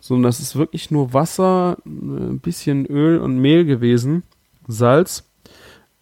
sondern 0.00 0.24
das 0.24 0.40
ist 0.40 0.56
wirklich 0.56 0.90
nur 0.90 1.14
Wasser, 1.14 1.76
äh, 1.86 1.88
ein 1.88 2.40
bisschen 2.40 2.84
Öl 2.84 3.20
und 3.20 3.38
Mehl 3.38 3.64
gewesen, 3.64 4.24
Salz. 4.66 5.30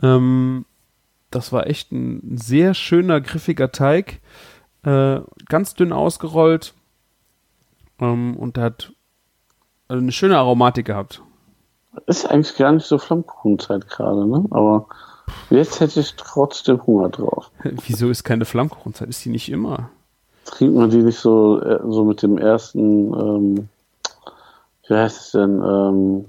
Ähm, 0.02 0.64
das 1.30 1.52
war 1.52 1.66
echt 1.66 1.92
ein 1.92 2.38
sehr 2.38 2.72
schöner, 2.72 3.20
griffiger 3.20 3.70
Teig, 3.70 4.20
äh, 4.84 5.20
ganz 5.46 5.74
dünn 5.74 5.92
ausgerollt 5.92 6.72
ähm, 8.00 8.34
und 8.34 8.56
hat 8.56 8.94
eine 9.88 10.12
schöne 10.12 10.38
Aromatik 10.38 10.86
gehabt. 10.86 11.20
Ist 12.06 12.24
eigentlich 12.24 12.56
gar 12.56 12.72
nicht 12.72 12.86
so 12.86 12.96
Flammkuchenzeit 12.96 13.90
gerade, 13.90 14.26
ne? 14.26 14.46
Aber 14.52 14.86
jetzt 15.50 15.80
hätte 15.80 16.00
ich 16.00 16.14
trotzdem 16.16 16.84
Hunger 16.86 17.08
drauf. 17.08 17.50
Wieso 17.86 18.10
ist 18.10 18.24
keine 18.24 18.44
Flammkuchenzeit? 18.44 19.08
Ist 19.08 19.24
die 19.24 19.30
nicht 19.30 19.50
immer? 19.50 19.90
Trinkt 20.44 20.74
man 20.74 20.90
die 20.90 21.02
nicht 21.02 21.18
so, 21.18 21.60
äh, 21.60 21.80
so 21.88 22.04
mit 22.04 22.22
dem 22.22 22.38
ersten, 22.38 23.12
ähm, 23.12 23.68
wie 24.88 24.94
heißt 24.94 25.20
es 25.20 25.30
denn, 25.32 25.62
ähm, 25.62 26.24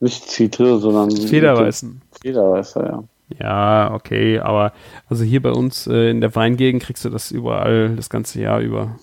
nicht 0.00 0.28
Zitre, 0.28 0.78
sondern 0.78 1.10
Federweißen. 1.10 2.02
Federweißer, 2.20 2.86
ja. 2.86 3.04
Ja, 3.40 3.94
okay, 3.94 4.38
aber 4.38 4.72
also 5.08 5.24
hier 5.24 5.40
bei 5.40 5.50
uns 5.50 5.86
äh, 5.86 6.10
in 6.10 6.20
der 6.20 6.34
Weingegend 6.34 6.82
kriegst 6.82 7.04
du 7.04 7.10
das 7.10 7.30
überall 7.30 7.96
das 7.96 8.10
ganze 8.10 8.40
Jahr 8.40 8.60
über. 8.60 8.96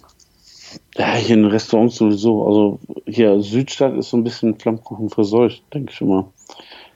Ja, 0.95 1.13
hier 1.13 1.35
in 1.35 1.45
Restaurants 1.45 1.95
sowieso. 1.95 2.45
Also 2.45 2.79
hier 3.05 3.41
Südstadt 3.41 3.95
ist 3.95 4.09
so 4.11 4.17
ein 4.17 4.23
bisschen 4.23 4.57
Flammkuchen 4.59 5.09
verseucht, 5.09 5.63
denke 5.73 5.91
ich 5.91 6.01
immer. 6.01 6.31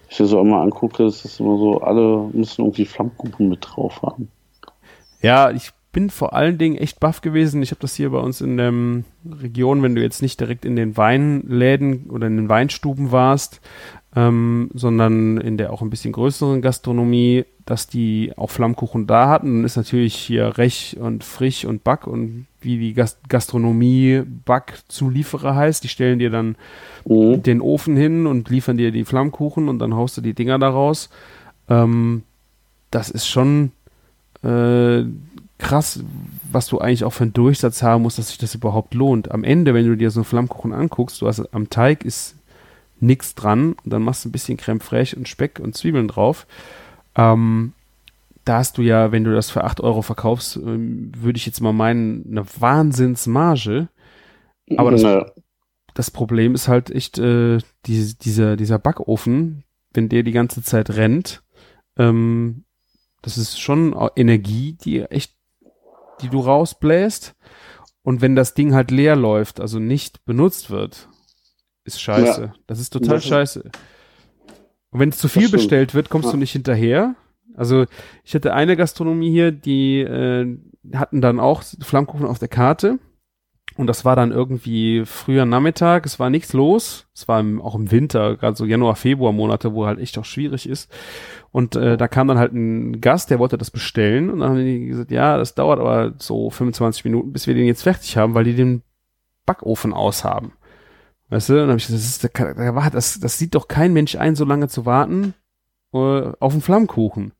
Ich 0.09 0.19
mir 0.19 0.27
so 0.27 0.39
einmal 0.39 0.63
angucke, 0.63 1.05
ist 1.05 1.25
das 1.25 1.39
immer 1.39 1.57
so, 1.57 1.81
alle 1.81 2.29
müssen 2.33 2.61
irgendwie 2.61 2.85
Flammkuchen 2.85 3.49
mit 3.49 3.59
drauf 3.61 4.01
haben. 4.01 4.29
Ja, 5.21 5.51
ich 5.51 5.71
bin 5.91 6.09
vor 6.09 6.33
allen 6.33 6.57
Dingen 6.57 6.75
echt 6.75 6.99
baff 6.99 7.21
gewesen. 7.21 7.63
Ich 7.63 7.71
habe 7.71 7.79
das 7.79 7.95
hier 7.95 8.09
bei 8.09 8.19
uns 8.19 8.41
in 8.41 8.57
der 8.57 8.73
Region, 9.41 9.81
wenn 9.81 9.95
du 9.95 10.01
jetzt 10.01 10.21
nicht 10.21 10.39
direkt 10.39 10.65
in 10.65 10.75
den 10.75 10.97
Weinläden 10.97 12.09
oder 12.09 12.27
in 12.27 12.35
den 12.35 12.49
Weinstuben 12.49 13.13
warst, 13.13 13.61
ähm, 14.13 14.69
sondern 14.73 15.37
in 15.37 15.57
der 15.57 15.71
auch 15.71 15.81
ein 15.81 15.89
bisschen 15.89 16.11
größeren 16.11 16.61
Gastronomie, 16.61 17.45
dass 17.65 17.87
die 17.87 18.33
auch 18.35 18.49
Flammkuchen 18.49 19.07
da 19.07 19.29
hatten. 19.29 19.59
Dann 19.59 19.63
ist 19.63 19.77
natürlich 19.77 20.15
hier 20.15 20.57
Rech 20.57 20.97
und 20.99 21.23
Frisch 21.23 21.63
und 21.63 21.85
Back 21.85 22.07
und 22.07 22.47
wie 22.65 22.77
die 22.77 22.93
Gas 22.93 23.17
Gastronomie 23.29 24.23
Backzulieferer 24.45 25.55
heißt, 25.55 25.83
die 25.83 25.87
stellen 25.87 26.19
dir 26.19 26.29
dann 26.29 26.57
Mhm. 27.07 27.43
den 27.43 27.61
Ofen 27.61 27.95
hin 27.95 28.25
und 28.27 28.49
liefern 28.49 28.77
dir 28.77 28.91
die 28.91 29.05
Flammkuchen 29.05 29.69
und 29.69 29.79
dann 29.79 29.93
haust 29.95 30.17
du 30.17 30.21
die 30.21 30.33
Dinger 30.33 30.59
daraus. 30.59 31.09
Ähm, 31.69 32.23
das 32.91 33.09
ist 33.09 33.27
schon 33.27 33.71
äh, 34.43 35.03
krass, 35.57 36.03
was 36.51 36.67
du 36.67 36.79
eigentlich 36.79 37.03
auch 37.03 37.13
für 37.13 37.23
einen 37.23 37.33
Durchsatz 37.33 37.81
haben 37.81 38.03
musst, 38.03 38.17
dass 38.17 38.27
sich 38.29 38.37
das 38.37 38.55
überhaupt 38.55 38.93
lohnt. 38.93 39.31
Am 39.31 39.43
Ende, 39.43 39.73
wenn 39.73 39.85
du 39.85 39.95
dir 39.95 40.11
so 40.11 40.19
einen 40.19 40.25
Flammkuchen 40.25 40.73
anguckst, 40.73 41.21
du 41.21 41.27
hast 41.27 41.53
am 41.53 41.69
Teig 41.69 42.03
ist 42.03 42.35
nichts 42.99 43.35
dran 43.35 43.73
und 43.83 43.91
dann 43.91 44.03
machst 44.03 44.23
du 44.25 44.29
ein 44.29 44.31
bisschen 44.31 44.57
Creme 44.57 44.79
fraiche 44.79 45.15
und 45.15 45.27
Speck 45.27 45.59
und 45.61 45.75
Zwiebeln 45.75 46.07
drauf. 46.07 46.47
Ähm, 47.15 47.73
da 48.45 48.57
hast 48.59 48.77
du 48.77 48.81
ja, 48.83 49.11
wenn 49.11 49.23
du 49.23 49.33
das 49.33 49.49
für 49.49 49.63
8 49.63 49.81
Euro 49.81 50.01
verkaufst, 50.01 50.55
ähm, 50.57 51.11
würde 51.17 51.37
ich 51.37 51.45
jetzt 51.45 51.61
mal 51.61 51.73
meinen, 51.73 52.25
eine 52.29 52.45
Wahnsinnsmarge. 52.59 53.89
Aber 54.77 54.91
das- 54.91 55.01
Ja. 55.01 55.25
das 55.93 56.11
Problem 56.11 56.53
ist 56.55 56.67
halt 56.67 56.89
echt 56.91 57.17
äh, 57.17 57.57
die, 57.85 58.15
dieser, 58.21 58.55
dieser 58.55 58.79
Backofen, 58.79 59.63
wenn 59.93 60.09
der 60.09 60.23
die 60.23 60.31
ganze 60.31 60.61
Zeit 60.63 60.91
rennt, 60.91 61.43
ähm, 61.97 62.65
das 63.21 63.37
ist 63.37 63.59
schon 63.59 63.95
Energie, 64.15 64.73
die 64.73 65.01
echt, 65.01 65.35
die 66.21 66.29
du 66.29 66.39
rausbläst. 66.39 67.33
Und 68.03 68.21
wenn 68.21 68.35
das 68.35 68.53
Ding 68.53 68.75
halt 68.75 68.91
leer 68.91 69.15
läuft, 69.15 69.59
also 69.59 69.79
nicht 69.79 70.23
benutzt 70.25 70.69
wird, 70.69 71.09
ist 71.85 71.99
scheiße. 71.99 72.53
Das 72.67 72.79
ist 72.79 72.91
total 72.91 73.15
Das 73.15 73.25
scheiße. 73.25 73.71
Und 74.91 74.99
wenn 74.99 75.09
es 75.09 75.17
zu 75.17 75.27
viel 75.27 75.49
bestellt 75.49 75.95
wird, 75.95 76.09
kommst 76.09 76.27
Ja. 76.27 76.31
du 76.33 76.37
nicht 76.37 76.51
hinterher. 76.51 77.15
Also 77.55 77.85
ich 78.23 78.35
hatte 78.35 78.53
eine 78.53 78.75
Gastronomie 78.75 79.31
hier, 79.31 79.51
die 79.51 79.99
äh, 80.01 80.57
hatten 80.93 81.21
dann 81.21 81.39
auch 81.39 81.63
Flammkuchen 81.63 82.25
auf 82.25 82.39
der 82.39 82.47
Karte. 82.47 82.99
Und 83.77 83.87
das 83.87 84.05
war 84.05 84.15
dann 84.15 84.31
irgendwie 84.31 85.03
früher 85.05 85.45
Nachmittag, 85.45 86.05
es 86.05 86.17
war 86.17 86.29
nichts 86.29 86.53
los. 86.53 87.07
Es 87.13 87.27
war 87.27 87.41
im, 87.41 87.61
auch 87.61 87.75
im 87.75 87.91
Winter, 87.91 88.37
gerade 88.37 88.55
so 88.55 88.65
Januar, 88.65 88.95
Februar 88.95 89.33
Monate, 89.33 89.73
wo 89.73 89.85
halt 89.85 89.99
echt 89.99 90.17
auch 90.17 90.23
schwierig 90.23 90.69
ist. 90.69 90.89
Und 91.51 91.75
äh, 91.75 91.97
da 91.97 92.07
kam 92.07 92.27
dann 92.27 92.37
halt 92.37 92.53
ein 92.53 93.01
Gast, 93.01 93.31
der 93.31 93.39
wollte 93.39 93.57
das 93.57 93.71
bestellen. 93.71 94.29
Und 94.29 94.39
dann 94.39 94.51
haben 94.51 94.57
die 94.63 94.85
gesagt, 94.85 95.11
ja, 95.11 95.37
das 95.37 95.55
dauert 95.55 95.79
aber 95.79 96.13
so 96.19 96.49
25 96.49 97.03
Minuten, 97.03 97.33
bis 97.33 97.47
wir 97.47 97.53
den 97.53 97.65
jetzt 97.65 97.83
fertig 97.83 98.15
haben, 98.15 98.33
weil 98.33 98.45
die 98.45 98.55
den 98.55 98.81
Backofen 99.45 99.93
aushaben. 99.93 100.53
Weißt 101.29 101.49
du? 101.49 101.53
Und 101.53 101.59
dann 101.59 101.69
habe 101.69 101.79
ich 101.79 101.87
gesagt, 101.87 102.33
das, 102.33 102.55
ist, 102.57 102.75
war, 102.75 102.89
das, 102.91 103.19
das 103.19 103.37
sieht 103.37 103.55
doch 103.55 103.67
kein 103.67 103.91
Mensch 103.91 104.15
ein, 104.15 104.35
so 104.35 104.45
lange 104.45 104.69
zu 104.69 104.85
warten 104.85 105.33
äh, 105.93 106.31
auf 106.39 106.53
einen 106.53 106.61
Flammkuchen. 106.61 107.33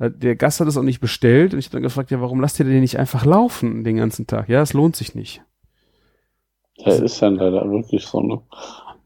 Äh, 0.00 0.10
Der 0.10 0.34
Gast 0.34 0.58
hat 0.60 0.66
es 0.66 0.76
auch 0.76 0.82
nicht 0.82 1.00
bestellt 1.00 1.52
und 1.52 1.60
ich 1.60 1.66
habe 1.66 1.74
dann 1.74 1.82
gefragt, 1.82 2.10
ja, 2.10 2.20
warum 2.20 2.40
lasst 2.40 2.58
ihr 2.58 2.64
den 2.64 2.80
nicht 2.80 2.98
einfach 2.98 3.24
laufen 3.24 3.84
den 3.84 3.96
ganzen 3.96 4.26
Tag? 4.26 4.48
Ja, 4.48 4.62
es 4.62 4.72
lohnt 4.72 4.96
sich 4.96 5.14
nicht. 5.14 5.42
Ja, 6.78 6.92
ist 6.94 7.20
dann 7.22 7.36
leider 7.36 7.70
wirklich 7.70 8.06
so, 8.06 8.20
ne? 8.20 8.40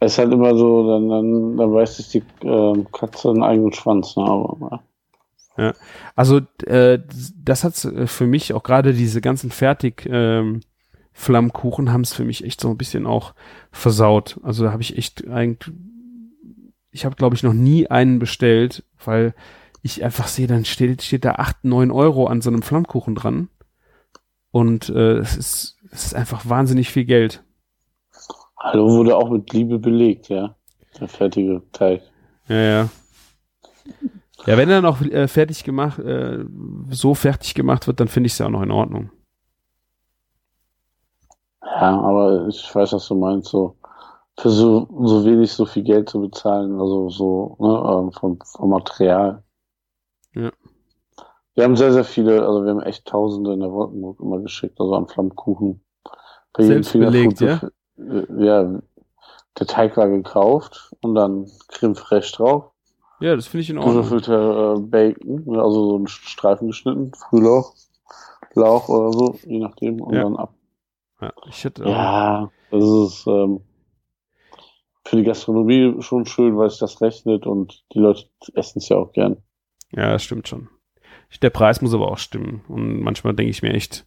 Es 0.00 0.12
ist 0.12 0.18
halt 0.18 0.32
immer 0.32 0.56
so, 0.56 0.88
dann, 0.88 1.08
dann, 1.08 1.56
dann 1.56 1.72
beißt 1.72 1.96
sich 1.96 2.08
die 2.08 2.46
ähm, 2.46 2.86
Katze 2.92 3.30
einen 3.30 3.42
eigenen 3.42 3.72
Schwanz, 3.72 4.16
ne? 4.16 4.24
Aber, 4.24 4.82
ja. 5.56 5.72
Also 6.14 6.40
äh, 6.66 6.98
das 7.42 7.64
hat 7.64 7.74
für 7.74 8.26
mich 8.26 8.52
auch 8.52 8.62
gerade 8.62 8.92
diese 8.92 9.20
ganzen 9.20 9.50
fertig 9.50 10.06
ähm, 10.10 10.60
Flammkuchen 11.12 11.92
haben 11.92 12.00
es 12.00 12.12
für 12.12 12.24
mich 12.24 12.44
echt 12.44 12.60
so 12.60 12.70
ein 12.70 12.76
bisschen 12.76 13.06
auch 13.06 13.34
versaut. 13.70 14.40
Also 14.42 14.64
da 14.64 14.72
habe 14.72 14.82
ich 14.82 14.98
echt 14.98 15.28
eigentlich, 15.28 15.74
ich 16.90 17.04
habe 17.04 17.14
glaube 17.14 17.36
ich 17.36 17.44
noch 17.44 17.52
nie 17.52 17.86
einen 17.86 18.18
bestellt, 18.18 18.82
weil 19.04 19.32
ich 19.84 20.02
einfach 20.02 20.26
sehe, 20.26 20.46
dann 20.46 20.64
steht, 20.64 21.02
steht 21.02 21.24
da 21.24 21.32
acht, 21.32 21.62
neun 21.62 21.90
Euro 21.90 22.26
an 22.26 22.40
so 22.40 22.50
einem 22.50 22.62
Flammkuchen 22.62 23.14
dran 23.14 23.48
und 24.50 24.88
äh, 24.88 25.18
es 25.18 25.36
ist 25.36 25.78
es 25.92 26.06
ist 26.06 26.14
einfach 26.14 26.48
wahnsinnig 26.48 26.90
viel 26.90 27.04
Geld. 27.04 27.44
Hallo 28.58 28.88
wurde 28.88 29.16
auch 29.16 29.30
mit 29.30 29.52
Liebe 29.52 29.78
belegt, 29.78 30.28
ja. 30.28 30.56
Der 30.98 31.06
fertige 31.06 31.62
Teig. 31.72 32.02
Ja, 32.48 32.56
ja. 32.56 32.88
Ja, 34.46 34.56
wenn 34.56 34.70
er 34.70 34.80
noch 34.80 35.00
äh, 35.02 35.28
fertig 35.28 35.64
gemacht, 35.64 35.98
äh, 36.00 36.44
so 36.90 37.14
fertig 37.14 37.54
gemacht 37.54 37.86
wird, 37.86 38.00
dann 38.00 38.08
finde 38.08 38.26
ich 38.26 38.32
es 38.32 38.38
ja 38.38 38.46
auch 38.46 38.50
noch 38.50 38.62
in 38.62 38.70
Ordnung. 38.70 39.10
Ja, 41.62 42.00
aber 42.00 42.48
ich 42.48 42.74
weiß, 42.74 42.92
was 42.92 43.06
du 43.06 43.14
meinst, 43.14 43.50
so 43.50 43.76
für 44.36 44.50
so, 44.50 44.88
so 45.04 45.24
wenig 45.24 45.52
so 45.52 45.64
viel 45.64 45.84
Geld 45.84 46.08
zu 46.08 46.20
bezahlen, 46.20 46.80
also 46.80 47.08
so 47.08 47.56
ne, 47.60 47.68
ähm, 47.68 48.12
vom, 48.12 48.38
vom 48.40 48.70
Material. 48.70 49.43
Ja. 50.34 50.50
Wir 51.54 51.64
haben 51.64 51.76
sehr, 51.76 51.92
sehr 51.92 52.04
viele, 52.04 52.44
also 52.46 52.64
wir 52.64 52.70
haben 52.70 52.82
echt 52.82 53.06
Tausende 53.06 53.52
in 53.52 53.60
der 53.60 53.70
Wolkenburg 53.70 54.18
immer 54.20 54.40
geschickt, 54.40 54.80
also 54.80 54.94
an 54.94 55.06
Flammkuchen. 55.06 55.84
Bei 56.52 56.64
Selbst 56.64 56.92
belegt, 56.92 57.40
ja? 57.40 57.60
Ja, 57.96 58.80
der 59.58 59.66
Teig 59.66 59.96
war 59.96 60.08
gekauft 60.08 60.92
und 61.00 61.14
dann 61.14 61.48
Creme 61.68 61.94
fraiche 61.94 62.36
drauf, 62.36 62.72
Ja, 63.20 63.36
das 63.36 63.46
finde 63.46 63.62
ich 63.62 63.70
in 63.70 63.78
Ordnung. 63.78 63.94
gewürfelter 64.02 64.74
äh, 64.74 64.80
Bacon, 64.80 65.60
also 65.60 65.90
so 65.90 65.98
ein 65.98 66.08
Streifen 66.08 66.66
geschnitten, 66.68 67.12
Frühlauch, 67.14 67.74
Lauch 68.54 68.88
oder 68.88 69.12
so, 69.12 69.38
je 69.44 69.60
nachdem, 69.60 70.00
und 70.00 70.14
Ja. 70.14 70.24
dann 70.24 70.36
ab. 70.36 70.54
Ja, 71.20 71.32
ich 71.48 71.62
hätte 71.62 71.84
Ja, 71.84 72.50
das 72.72 72.84
ist 72.84 73.26
ähm, 73.28 73.60
für 75.04 75.16
die 75.16 75.22
Gastronomie 75.22 76.02
schon 76.02 76.26
schön, 76.26 76.56
weil 76.56 76.70
sich 76.70 76.80
das 76.80 77.00
rechnet 77.00 77.46
und 77.46 77.84
die 77.92 78.00
Leute 78.00 78.24
essen 78.54 78.78
es 78.78 78.88
ja 78.88 78.96
auch 78.96 79.12
gern. 79.12 79.36
Ja, 79.96 80.12
das 80.12 80.22
stimmt 80.22 80.48
schon. 80.48 80.68
Der 81.42 81.50
Preis 81.50 81.82
muss 81.82 81.94
aber 81.94 82.10
auch 82.10 82.18
stimmen. 82.18 82.62
Und 82.68 83.00
manchmal 83.00 83.34
denke 83.34 83.50
ich 83.50 83.62
mir 83.62 83.72
echt, 83.72 84.06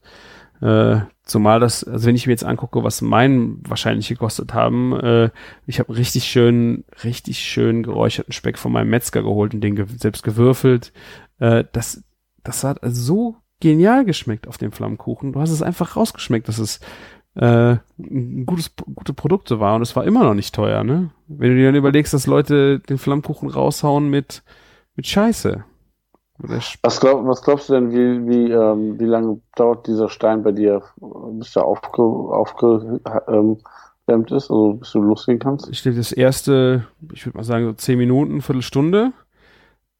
äh, 0.61 1.01
zumal 1.23 1.59
das, 1.59 1.83
also 1.83 2.07
wenn 2.07 2.15
ich 2.15 2.25
mir 2.25 2.33
jetzt 2.33 2.45
angucke, 2.45 2.83
was 2.83 3.01
mein 3.01 3.57
wahrscheinlich 3.67 4.07
gekostet 4.07 4.53
haben, 4.53 4.99
äh, 4.99 5.29
ich 5.65 5.79
habe 5.79 5.95
richtig 5.95 6.25
schön, 6.25 6.83
richtig 7.03 7.39
schön 7.39 7.83
geräucherten 7.83 8.33
Speck 8.33 8.57
von 8.57 8.71
meinem 8.71 8.89
Metzger 8.89 9.21
geholt 9.21 9.53
und 9.53 9.61
den 9.61 9.75
ge 9.75 9.85
selbst 9.97 10.23
gewürfelt. 10.23 10.93
Äh, 11.39 11.65
das, 11.73 12.03
das 12.43 12.63
hat 12.63 12.79
so 12.83 13.35
genial 13.59 14.05
geschmeckt 14.05 14.47
auf 14.47 14.57
dem 14.57 14.71
Flammkuchen. 14.71 15.33
Du 15.33 15.41
hast 15.41 15.51
es 15.51 15.61
einfach 15.61 15.95
rausgeschmeckt, 15.95 16.47
dass 16.47 16.57
es 16.57 16.79
äh, 17.35 17.77
ein 17.99 18.45
gutes, 18.47 18.75
gute 18.75 19.13
Produkte 19.13 19.59
war 19.59 19.75
und 19.75 19.83
es 19.83 19.95
war 19.95 20.05
immer 20.05 20.23
noch 20.23 20.33
nicht 20.33 20.55
teuer, 20.55 20.83
ne? 20.83 21.11
Wenn 21.27 21.51
du 21.51 21.55
dir 21.57 21.67
dann 21.67 21.75
überlegst, 21.75 22.13
dass 22.13 22.25
Leute 22.25 22.79
den 22.79 22.97
Flammkuchen 22.97 23.49
raushauen 23.49 24.09
mit, 24.09 24.43
mit 24.95 25.05
Scheiße. 25.05 25.63
Was, 26.39 26.99
glaub, 26.99 27.25
was 27.25 27.41
glaubst 27.41 27.69
du 27.69 27.73
denn, 27.73 27.91
wie, 27.91 28.27
wie, 28.27 28.51
ähm, 28.51 28.99
wie 28.99 29.05
lange 29.05 29.41
dauert 29.55 29.87
dieser 29.87 30.09
Stein 30.09 30.43
bei 30.43 30.51
dir, 30.51 30.83
bis 31.31 31.55
er 31.55 31.65
aufge, 31.65 32.01
aufge, 32.03 32.99
ähm, 33.27 33.57
ist, 34.07 34.49
also 34.49 34.73
bis 34.73 34.91
du 34.91 35.01
losgehen 35.01 35.39
kannst? 35.39 35.67
Ich 35.69 35.81
denke, 35.81 35.97
das 35.97 36.11
erste, 36.11 36.85
ich 37.11 37.25
würde 37.25 37.37
mal 37.37 37.43
sagen, 37.43 37.65
so 37.65 37.73
zehn 37.73 37.97
Minuten, 37.97 38.41
Viertelstunde. 38.41 39.13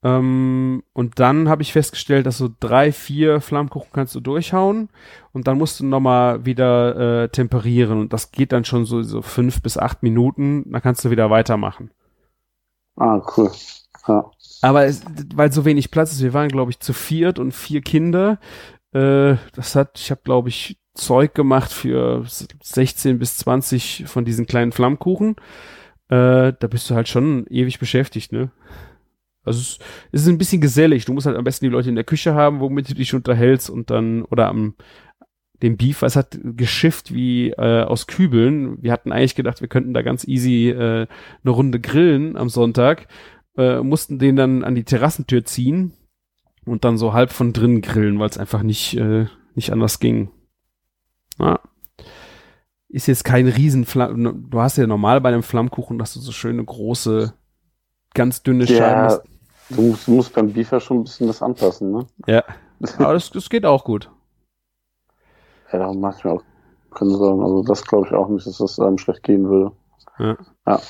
Ähm, 0.04 0.84
und 0.94 1.20
dann 1.20 1.50
habe 1.50 1.64
ich 1.64 1.74
festgestellt, 1.74 2.28
dass 2.28 2.38
so 2.38 2.50
drei, 2.60 2.92
vier 2.92 3.42
Flammkuchen 3.42 3.90
kannst 3.92 4.14
du 4.14 4.20
durchhauen 4.20 4.90
und 5.34 5.48
dann 5.48 5.58
musst 5.58 5.80
du 5.80 5.86
nochmal 5.86 6.46
wieder 6.46 7.24
äh, 7.24 7.30
temperieren 7.30 8.00
und 8.00 8.14
das 8.14 8.32
geht 8.32 8.52
dann 8.52 8.64
schon 8.64 8.86
so, 8.86 9.02
so 9.02 9.24
fünf 9.24 9.62
bis 9.64 9.78
acht 9.78 10.04
Minuten, 10.04 10.72
dann 10.72 10.84
kannst 10.84 11.04
du 11.04 11.10
wieder 11.10 11.32
weitermachen. 11.32 11.90
Ah, 12.96 13.22
cool. 13.36 13.52
Ja. 14.08 14.32
Aber 14.62 14.86
es, 14.86 15.04
weil 15.36 15.52
so 15.52 15.66
wenig 15.66 15.92
Platz 15.92 16.12
ist, 16.12 16.24
wir 16.24 16.34
waren 16.34 16.50
glaube 16.50 16.72
ich 16.72 16.80
zu 16.80 16.94
viert 16.94 17.40
und 17.40 17.54
vier 17.54 17.82
Kinder. 17.82 18.40
Äh, 18.94 19.36
das 19.54 19.76
hat, 19.76 20.00
ich 20.00 20.12
habe 20.12 20.22
glaube 20.24 20.50
ich 20.50 20.80
Zeug 20.94 21.36
gemacht 21.36 21.72
für 21.72 22.26
16 22.26 23.20
bis 23.20 23.38
20 23.38 24.06
von 24.08 24.26
diesen 24.26 24.48
kleinen 24.48 24.72
Flammkuchen. 24.72 25.36
Äh, 26.10 26.54
da 26.60 26.68
bist 26.70 26.90
du 26.90 26.96
halt 26.96 27.08
schon 27.08 27.46
ewig 27.48 27.80
beschäftigt, 27.80 28.32
ne? 28.32 28.52
Also 29.44 29.60
es, 29.60 29.80
ist 30.12 30.28
ein 30.28 30.38
bisschen 30.38 30.60
gesellig. 30.60 31.06
Du 31.06 31.14
musst 31.14 31.26
halt 31.26 31.38
am 31.38 31.44
besten 31.44 31.66
die 31.66 31.72
Leute 31.72 31.90
in 31.90 31.96
der 31.96 32.04
Küche 32.04 32.34
haben, 32.34 32.60
womit 32.60 32.90
du 32.90 32.94
dich 32.96 33.14
unterhältst 33.14 33.70
und 33.70 33.90
dann, 33.90 34.24
oder 34.24 34.48
am 34.48 34.76
dem 35.64 35.78
Beef, 35.78 36.04
es 36.04 36.16
hat 36.16 36.38
geschifft 36.44 37.14
wie 37.14 37.50
äh, 37.50 37.82
aus 37.82 38.06
Kübeln. 38.06 38.82
Wir 38.82 38.92
hatten 38.92 39.12
eigentlich 39.12 39.36
gedacht, 39.36 39.62
wir 39.62 39.68
könnten 39.68 39.94
da 39.94 40.04
ganz 40.04 40.28
easy 40.28 40.70
äh, 40.70 41.08
eine 41.44 41.52
Runde 41.52 41.80
grillen 41.80 42.38
am 42.38 42.50
Sonntag, 42.50 43.08
äh, 43.58 43.82
mussten 43.82 44.20
den 44.20 44.36
dann 44.36 44.64
an 44.64 44.76
die 44.76 44.84
Terrassentür 44.84 45.44
ziehen 45.44 45.94
und 46.66 46.86
dann 46.86 46.98
so 46.98 47.14
halb 47.14 47.32
von 47.32 47.54
drinnen 47.54 47.82
grillen, 47.82 48.20
weil 48.20 48.30
es 48.30 48.38
einfach 48.38 48.64
nicht, 48.64 48.96
äh, 48.98 49.26
nicht 49.56 49.72
anders 49.72 50.00
ging. 50.00 50.30
Ja. 51.40 51.60
Ist 52.90 53.08
jetzt 53.08 53.24
kein 53.24 53.48
riesen 53.48 53.86
Flamm, 53.86 54.50
du 54.50 54.62
hast 54.62 54.78
ja 54.78 54.88
normal 54.88 55.22
bei 55.22 55.30
einem 55.30 55.44
Flammkuchen, 55.44 55.98
dass 55.98 56.14
du 56.14 56.20
so 56.20 56.32
schöne 56.32 56.64
große, 56.64 57.34
ganz 58.14 58.44
dünne 58.44 58.66
ja, 58.66 58.78
Scheiben 58.78 59.02
hast. 59.02 59.24
Du 59.70 59.82
musst, 59.82 60.08
du 60.08 60.12
musst 60.12 60.34
beim 60.34 60.54
Beef 60.54 60.72
ja 60.72 60.80
schon 60.80 61.00
ein 61.00 61.04
bisschen 61.04 61.28
das 61.28 61.42
anpassen, 61.42 61.92
ne? 61.92 62.08
Ja. 62.28 62.44
Aber 63.00 63.14
das, 63.14 63.30
das 63.32 63.50
geht 63.50 63.66
auch 63.66 63.84
gut. 63.84 64.10
Ja, 65.72 65.80
darum 65.80 66.00
mache 66.00 66.18
ich 66.20 66.24
mir 66.24 66.32
auch 66.32 66.44
keine 66.92 67.12
Sorgen. 67.12 67.44
Also 67.44 67.64
das 67.64 67.84
glaube 67.84 68.08
ich 68.08 68.14
auch 68.14 68.30
nicht, 68.30 68.48
dass 68.48 68.58
das 68.58 68.80
einem 68.80 68.98
schlecht 68.98 69.24
gehen 69.24 69.50
würde. 69.50 69.76
Ja. 70.20 70.38
ja. 70.66 70.82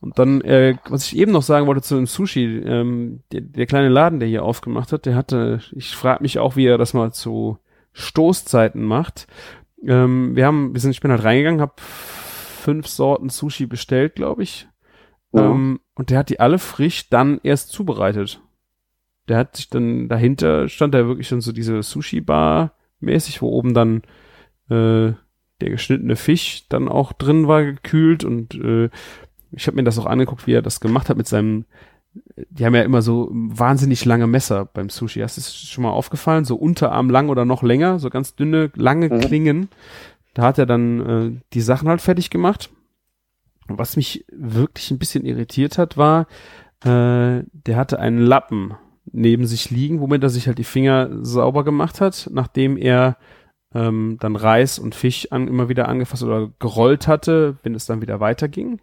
Und 0.00 0.18
dann, 0.18 0.40
äh, 0.40 0.76
was 0.88 1.06
ich 1.06 1.18
eben 1.18 1.32
noch 1.32 1.42
sagen 1.42 1.66
wollte 1.66 1.82
zu 1.82 1.94
dem 1.94 2.06
Sushi, 2.06 2.44
ähm, 2.44 3.22
der, 3.32 3.42
der 3.42 3.66
kleine 3.66 3.90
Laden, 3.90 4.18
der 4.18 4.28
hier 4.28 4.44
aufgemacht 4.44 4.92
hat, 4.92 5.04
der 5.04 5.14
hatte, 5.14 5.60
ich 5.72 5.94
frage 5.94 6.22
mich 6.22 6.38
auch, 6.38 6.56
wie 6.56 6.66
er 6.66 6.78
das 6.78 6.94
mal 6.94 7.12
zu 7.12 7.58
Stoßzeiten 7.92 8.82
macht. 8.82 9.26
Ähm, 9.86 10.34
wir 10.36 10.46
haben, 10.46 10.72
wir 10.72 10.80
sind, 10.80 10.92
ich 10.92 11.00
bin 11.00 11.10
halt 11.10 11.24
reingegangen, 11.24 11.60
habe 11.60 11.74
fünf 11.76 12.86
Sorten 12.86 13.28
Sushi 13.28 13.66
bestellt, 13.66 14.14
glaube 14.14 14.42
ich. 14.42 14.68
Ja. 15.32 15.50
Ähm, 15.50 15.80
und 15.94 16.10
der 16.10 16.18
hat 16.18 16.30
die 16.30 16.40
alle 16.40 16.58
frisch 16.58 17.10
dann 17.10 17.38
erst 17.42 17.70
zubereitet. 17.70 18.40
Der 19.28 19.36
hat 19.36 19.56
sich 19.56 19.68
dann 19.68 20.08
dahinter 20.08 20.68
stand 20.68 20.94
da 20.94 21.06
wirklich 21.06 21.28
schon 21.28 21.40
so 21.40 21.52
diese 21.52 21.82
Sushi-Bar 21.82 22.72
mäßig, 23.00 23.42
wo 23.42 23.48
oben 23.48 23.74
dann 23.74 23.98
äh, 24.70 25.14
der 25.60 25.70
geschnittene 25.70 26.16
Fisch 26.16 26.66
dann 26.68 26.88
auch 26.88 27.12
drin 27.12 27.46
war, 27.46 27.62
gekühlt 27.62 28.24
und 28.24 28.54
äh, 28.54 28.88
ich 29.52 29.66
habe 29.66 29.76
mir 29.76 29.84
das 29.84 29.98
auch 29.98 30.06
angeguckt, 30.06 30.46
wie 30.46 30.52
er 30.52 30.62
das 30.62 30.80
gemacht 30.80 31.08
hat 31.08 31.16
mit 31.16 31.28
seinem 31.28 31.64
die 32.50 32.66
haben 32.66 32.74
ja 32.74 32.82
immer 32.82 33.02
so 33.02 33.28
wahnsinnig 33.32 34.04
lange 34.04 34.26
Messer 34.26 34.64
beim 34.64 34.88
Sushi. 34.88 35.20
Hast 35.20 35.36
du 35.36 35.40
das 35.40 35.54
schon 35.54 35.82
mal 35.82 35.90
aufgefallen? 35.90 36.44
So 36.44 36.56
Unterarm 36.56 37.08
lang 37.10 37.28
oder 37.28 37.44
noch 37.44 37.62
länger, 37.62 37.98
so 37.98 38.10
ganz 38.10 38.34
dünne, 38.34 38.70
lange 38.74 39.08
mhm. 39.08 39.20
Klingen. 39.20 39.68
Da 40.34 40.42
hat 40.42 40.58
er 40.58 40.66
dann 40.66 41.00
äh, 41.00 41.40
die 41.52 41.60
Sachen 41.60 41.88
halt 41.88 42.00
fertig 42.00 42.30
gemacht. 42.30 42.70
Und 43.68 43.78
was 43.78 43.96
mich 43.96 44.24
wirklich 44.32 44.90
ein 44.90 44.98
bisschen 44.98 45.24
irritiert 45.24 45.78
hat, 45.78 45.96
war, 45.96 46.22
äh, 46.84 47.44
der 47.52 47.76
hatte 47.76 48.00
einen 48.00 48.18
Lappen 48.18 48.74
neben 49.12 49.46
sich 49.46 49.70
liegen, 49.70 50.00
womit 50.00 50.22
er 50.22 50.30
sich 50.30 50.46
halt 50.46 50.58
die 50.58 50.64
Finger 50.64 51.08
sauber 51.22 51.64
gemacht 51.64 52.00
hat, 52.00 52.28
nachdem 52.32 52.76
er 52.76 53.16
ähm, 53.72 54.18
dann 54.20 54.34
Reis 54.34 54.78
und 54.78 54.94
Fisch 54.94 55.30
an, 55.30 55.46
immer 55.46 55.68
wieder 55.68 55.88
angefasst 55.88 56.24
oder 56.24 56.50
gerollt 56.58 57.06
hatte, 57.06 57.56
wenn 57.62 57.74
es 57.74 57.86
dann 57.86 58.02
wieder 58.02 58.18
weiterging. 58.18 58.80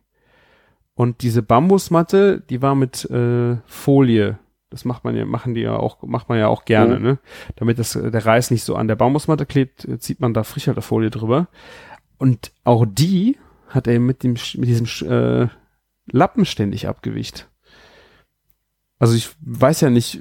Und 0.97 1.21
diese 1.21 1.43
Bambusmatte, 1.43 2.41
die 2.49 2.63
war 2.63 2.73
mit 2.73 3.05
äh, 3.11 3.57
Folie. 3.67 4.39
Das 4.71 4.83
macht 4.83 5.03
man 5.03 5.15
ja, 5.15 5.25
machen 5.27 5.53
die 5.53 5.61
ja 5.61 5.75
auch, 5.75 6.01
macht 6.01 6.27
man 6.27 6.39
ja 6.39 6.47
auch 6.47 6.65
gerne, 6.65 6.97
mhm. 6.97 7.05
ne? 7.05 7.19
Damit 7.55 7.77
das, 7.77 7.93
der 7.93 8.25
Reis 8.25 8.49
nicht 8.49 8.63
so 8.63 8.75
an 8.75 8.87
der 8.87 8.95
Bambusmatte 8.95 9.45
klebt, 9.45 9.87
zieht 9.99 10.19
man 10.19 10.33
da 10.33 10.43
Frischhaltefolie 10.43 11.11
drüber. 11.11 11.49
Und 12.17 12.51
auch 12.63 12.83
die 12.89 13.37
hat 13.67 13.85
er 13.85 13.99
mit 13.99 14.23
dem, 14.23 14.37
mit 14.55 14.67
diesem 14.67 14.87
äh, 15.07 15.49
Lappen 16.11 16.45
ständig 16.45 16.87
abgewicht. 16.87 17.47
Also 18.97 19.13
ich 19.13 19.29
weiß 19.41 19.81
ja 19.81 19.91
nicht, 19.91 20.19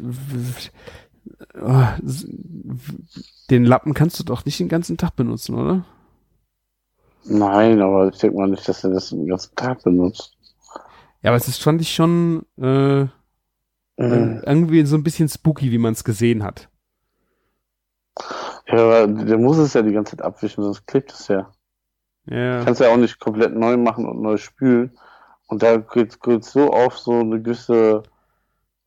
den 3.48 3.64
Lappen 3.64 3.94
kannst 3.94 4.20
du 4.20 4.24
doch 4.24 4.44
nicht 4.44 4.60
den 4.60 4.68
ganzen 4.68 4.98
Tag 4.98 5.16
benutzen, 5.16 5.54
oder? 5.54 5.86
Nein, 7.24 7.80
aber 7.80 8.08
ich 8.08 8.18
denke 8.18 8.36
mal 8.36 8.48
nicht, 8.48 8.68
dass 8.68 8.84
er 8.84 8.90
das 8.90 9.08
den 9.08 9.26
ganzen 9.26 9.54
Tag 9.56 9.82
benutzt. 9.82 10.35
Ja, 11.26 11.32
aber 11.32 11.38
es 11.38 11.48
ist, 11.48 11.60
fand 11.60 11.80
ich 11.80 11.92
schon 11.92 12.46
äh, 12.56 13.00
mhm. 13.00 13.10
irgendwie 14.46 14.86
so 14.86 14.94
ein 14.94 15.02
bisschen 15.02 15.28
spooky, 15.28 15.72
wie 15.72 15.78
man 15.78 15.92
es 15.92 16.04
gesehen 16.04 16.44
hat. 16.44 16.68
Ja, 18.68 18.74
aber 18.74 19.08
der 19.08 19.36
muss 19.36 19.58
es 19.58 19.74
ja 19.74 19.82
die 19.82 19.90
ganze 19.90 20.16
Zeit 20.16 20.24
abwischen, 20.24 20.62
sonst 20.62 20.86
klebt 20.86 21.10
es 21.10 21.26
ja. 21.26 21.50
Ja. 22.26 22.62
Kannst 22.62 22.80
ja 22.80 22.92
auch 22.92 22.96
nicht 22.96 23.18
komplett 23.18 23.56
neu 23.56 23.76
machen 23.76 24.08
und 24.08 24.22
neu 24.22 24.36
spülen. 24.36 24.96
Und 25.48 25.64
da 25.64 25.78
geht 25.78 26.16
es 26.24 26.52
so 26.52 26.70
auf 26.70 26.96
so 26.96 27.18
eine 27.18 27.42
gewisse 27.42 28.04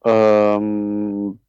ähm, 0.06 1.40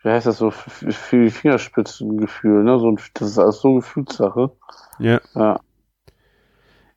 wie 0.00 0.08
heißt 0.08 0.26
das 0.26 0.38
so, 0.38 0.50
für 0.50 1.24
die 1.24 1.30
Fingerspitzengefühl, 1.30 2.64
ne? 2.64 2.78
So, 2.78 2.96
das 3.12 3.28
ist 3.28 3.38
alles 3.38 3.60
so 3.60 3.74
Gefühlssache. 3.74 4.50
Ja. 4.98 5.20
Ja, 5.34 5.60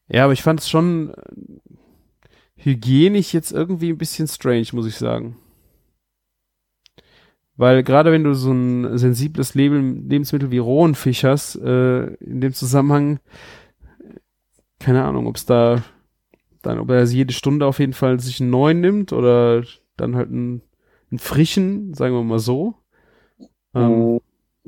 ja 0.07 0.23
aber 0.23 0.31
ich 0.31 0.41
fand 0.41 0.61
es 0.61 0.69
schon 0.69 1.13
äh, 1.13 1.67
hygienisch 2.57 3.33
jetzt 3.33 3.51
irgendwie 3.51 3.89
ein 3.89 3.97
bisschen 3.97 4.27
strange, 4.27 4.67
muss 4.73 4.87
ich 4.87 4.97
sagen. 4.97 5.37
Weil 7.55 7.83
gerade 7.83 8.11
wenn 8.11 8.23
du 8.23 8.33
so 8.33 8.51
ein 8.51 8.97
sensibles 8.97 9.55
Leben, 9.55 10.07
Lebensmittel 10.09 10.51
wie 10.51 10.59
rohen 10.59 10.93
Fisch 10.93 11.23
hast, 11.23 11.55
äh, 11.55 12.05
in 12.15 12.41
dem 12.41 12.53
Zusammenhang, 12.53 13.19
keine 14.79 15.03
Ahnung, 15.03 15.25
ob 15.25 15.37
es 15.37 15.45
da 15.45 15.83
dann, 16.61 16.79
ob 16.79 16.89
er 16.89 17.03
jede 17.03 17.33
Stunde 17.33 17.65
auf 17.65 17.79
jeden 17.79 17.93
Fall 17.93 18.19
sich 18.19 18.41
einen 18.41 18.49
neuen 18.49 18.81
nimmt 18.81 19.13
oder 19.13 19.63
dann 19.95 20.15
halt 20.15 20.29
einen, 20.29 20.61
einen 21.09 21.19
frischen, 21.19 21.93
sagen 21.93 22.13
wir 22.13 22.23
mal 22.23 22.39
so. 22.39 22.75
Ähm, 23.73 24.15
mm, 24.15 24.19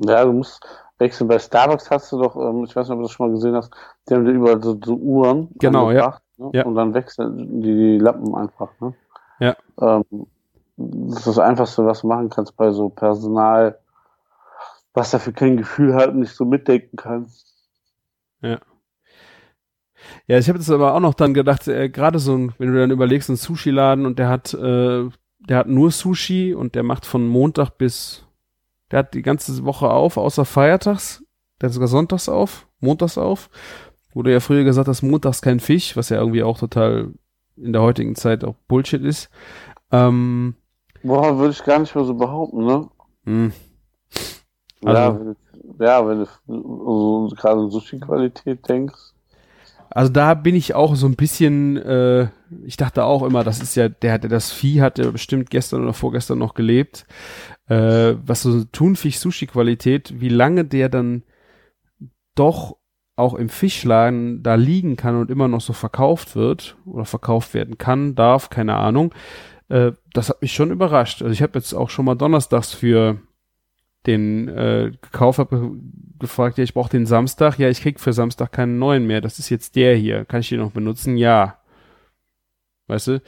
ja, 0.08 0.24
du 0.24 0.32
musst 0.32 0.60
wechseln. 0.98 1.28
Bei 1.28 1.38
Starbucks 1.38 1.90
hast 1.90 2.10
du 2.12 2.20
doch, 2.20 2.36
ähm, 2.36 2.64
ich 2.64 2.74
weiß 2.74 2.88
nicht, 2.88 2.94
ob 2.94 3.00
du 3.00 3.02
das 3.02 3.12
schon 3.12 3.28
mal 3.28 3.34
gesehen 3.34 3.54
hast, 3.54 3.72
die 4.08 4.14
haben 4.14 4.24
dir 4.24 4.32
überall 4.32 4.62
so, 4.62 4.78
so 4.82 4.94
Uhren 4.94 5.48
genau, 5.58 5.90
ja. 5.90 6.18
Ne? 6.40 6.50
ja. 6.54 6.64
Und 6.64 6.74
dann 6.74 6.94
wechseln 6.94 7.60
die, 7.60 7.98
Lappen 7.98 8.34
einfach. 8.34 8.70
Ne? 8.80 8.94
Ja. 9.38 9.56
Ähm, 9.80 10.26
das 10.76 11.18
ist 11.18 11.26
das 11.26 11.38
Einfachste, 11.38 11.84
was 11.84 12.00
du 12.00 12.06
machen 12.06 12.30
kannst 12.30 12.56
bei 12.56 12.70
so 12.70 12.88
Personal, 12.88 13.78
was 14.94 15.10
dafür 15.10 15.34
kein 15.34 15.58
Gefühl 15.58 15.94
hat 15.94 16.08
und 16.08 16.20
nicht 16.20 16.34
so 16.34 16.46
mitdenken 16.46 16.96
kann. 16.96 17.30
Ja. 18.40 18.58
Ja, 20.26 20.38
ich 20.38 20.48
habe 20.48 20.58
das 20.58 20.70
aber 20.70 20.94
auch 20.94 21.00
noch 21.00 21.12
dann 21.12 21.34
gedacht, 21.34 21.68
äh, 21.68 21.90
gerade 21.90 22.18
so 22.18 22.34
ein, 22.34 22.54
wenn 22.56 22.72
du 22.72 22.78
dann 22.78 22.90
überlegst, 22.90 23.28
ein 23.28 23.36
Sushi-Laden 23.36 24.06
und 24.06 24.18
der 24.18 24.30
hat, 24.30 24.54
äh, 24.54 25.08
der 25.40 25.58
hat 25.58 25.68
nur 25.68 25.90
Sushi 25.90 26.54
und 26.54 26.74
der 26.74 26.82
macht 26.82 27.04
von 27.04 27.28
Montag 27.28 27.76
bis, 27.76 28.26
der 28.90 29.00
hat 29.00 29.12
die 29.12 29.20
ganze 29.20 29.62
Woche 29.64 29.90
auf, 29.90 30.16
außer 30.16 30.46
Feiertags, 30.46 31.22
der 31.60 31.68
hat 31.68 31.74
sogar 31.74 31.88
sonntags 31.88 32.30
auf, 32.30 32.66
montags 32.80 33.18
auf. 33.18 33.50
Wurde 34.12 34.32
ja 34.32 34.40
früher 34.40 34.64
gesagt, 34.64 34.88
dass 34.88 35.02
montags 35.02 35.42
kein 35.42 35.60
Fisch, 35.60 35.96
was 35.96 36.08
ja 36.08 36.18
irgendwie 36.18 36.42
auch 36.42 36.58
total 36.58 37.12
in 37.56 37.72
der 37.72 37.82
heutigen 37.82 38.14
Zeit 38.16 38.44
auch 38.44 38.54
Bullshit 38.68 39.02
ist. 39.02 39.30
Ähm, 39.92 40.54
Boah, 41.02 41.38
würde 41.38 41.52
ich 41.52 41.64
gar 41.64 41.78
nicht 41.78 41.94
mehr 41.94 42.04
so 42.04 42.14
behaupten, 42.14 42.64
ne? 42.64 42.88
Mh. 43.24 43.52
Also, 44.84 45.00
ja, 45.00 45.20
wenn, 45.20 45.36
ja, 45.78 46.06
wenn 46.06 46.18
du 46.18 47.28
so, 47.28 47.34
gerade 47.36 47.70
Sushi-Qualität 47.70 48.68
denkst. 48.68 49.12
Also 49.90 50.12
da 50.12 50.34
bin 50.34 50.54
ich 50.54 50.74
auch 50.74 50.94
so 50.94 51.06
ein 51.06 51.16
bisschen, 51.16 51.76
äh, 51.76 52.28
ich 52.64 52.76
dachte 52.76 53.04
auch 53.04 53.24
immer, 53.24 53.42
das 53.44 53.60
ist 53.60 53.74
ja, 53.74 53.88
der 53.88 54.12
hatte 54.12 54.28
das 54.28 54.52
Vieh, 54.52 54.80
hat 54.80 54.98
ja 54.98 55.10
bestimmt 55.10 55.50
gestern 55.50 55.82
oder 55.82 55.92
vorgestern 55.92 56.38
noch 56.38 56.54
gelebt. 56.54 57.06
äh, 57.68 58.16
was 58.26 58.42
so 58.42 58.64
Thunfisch-Sushi-Qualität, 58.64 60.20
wie 60.20 60.28
lange 60.28 60.64
der 60.64 60.88
dann 60.88 61.22
doch 62.34 62.76
auch 63.20 63.34
im 63.34 63.48
Fischladen 63.48 64.42
da 64.42 64.56
liegen 64.56 64.96
kann 64.96 65.16
und 65.16 65.30
immer 65.30 65.46
noch 65.48 65.60
so 65.60 65.72
verkauft 65.72 66.34
wird 66.34 66.76
oder 66.84 67.04
verkauft 67.04 67.54
werden 67.54 67.78
kann, 67.78 68.14
darf, 68.14 68.50
keine 68.50 68.76
Ahnung. 68.76 69.14
Äh, 69.68 69.92
das 70.12 70.28
hat 70.28 70.42
mich 70.42 70.52
schon 70.52 70.70
überrascht. 70.70 71.22
Also 71.22 71.32
ich 71.32 71.42
habe 71.42 71.58
jetzt 71.58 71.72
auch 71.74 71.90
schon 71.90 72.04
mal 72.04 72.16
donnerstags 72.16 72.72
für 72.72 73.20
den 74.06 74.48
äh, 74.48 74.92
gekauft, 75.00 75.38
habe 75.38 75.76
gefragt, 76.18 76.58
ja, 76.58 76.64
ich 76.64 76.74
brauche 76.74 76.90
den 76.90 77.06
Samstag. 77.06 77.58
Ja, 77.58 77.68
ich 77.68 77.80
krieg 77.82 78.00
für 78.00 78.12
Samstag 78.12 78.50
keinen 78.52 78.78
neuen 78.78 79.06
mehr. 79.06 79.20
Das 79.20 79.38
ist 79.38 79.50
jetzt 79.50 79.76
der 79.76 79.94
hier. 79.94 80.24
Kann 80.24 80.40
ich 80.40 80.48
den 80.48 80.60
noch 80.60 80.72
benutzen? 80.72 81.16
Ja. 81.16 81.58
Weißt 82.86 83.08
du? 83.08 83.22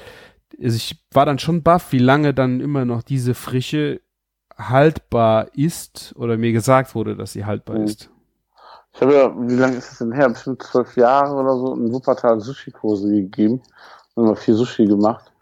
Also 0.62 0.76
ich 0.76 1.02
war 1.12 1.26
dann 1.26 1.38
schon 1.38 1.62
baff, 1.62 1.92
wie 1.92 1.98
lange 1.98 2.34
dann 2.34 2.60
immer 2.60 2.84
noch 2.84 3.02
diese 3.02 3.34
Frische 3.34 4.00
haltbar 4.56 5.48
ist 5.54 6.14
oder 6.16 6.36
mir 6.36 6.52
gesagt 6.52 6.94
wurde, 6.94 7.16
dass 7.16 7.32
sie 7.32 7.44
haltbar 7.44 7.78
Mhm. 7.78 7.84
ist. 7.84 8.10
Ich 8.94 9.00
habe 9.00 9.14
ja, 9.14 9.34
wie 9.48 9.56
lange 9.56 9.76
ist 9.76 9.90
das 9.90 9.98
denn 9.98 10.12
her? 10.12 10.28
Bestimmt 10.28 10.62
zwölf 10.62 10.96
Jahre 10.96 11.34
oder 11.34 11.56
so 11.56 11.74
in 11.74 11.92
Wuppertal 11.92 12.40
Sushi-Kurse 12.40 13.08
gegeben 13.08 13.62
und 14.14 14.24
immer 14.24 14.36
viel 14.36 14.54
Sushi 14.54 14.84
gemacht. 14.84 15.32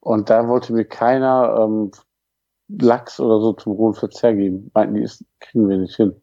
Und 0.00 0.30
da 0.30 0.46
wollte 0.46 0.72
mir 0.72 0.84
keiner 0.84 1.56
ähm, 1.58 1.90
Lachs 2.68 3.18
oder 3.18 3.40
so 3.40 3.54
zum 3.54 3.72
rohen 3.72 3.94
Verzehr 3.94 4.34
geben. 4.34 4.70
Meinten 4.74 4.94
die, 4.94 5.02
ist, 5.02 5.24
kriegen 5.40 5.68
wir 5.68 5.78
nicht 5.78 5.96
hin. 5.96 6.14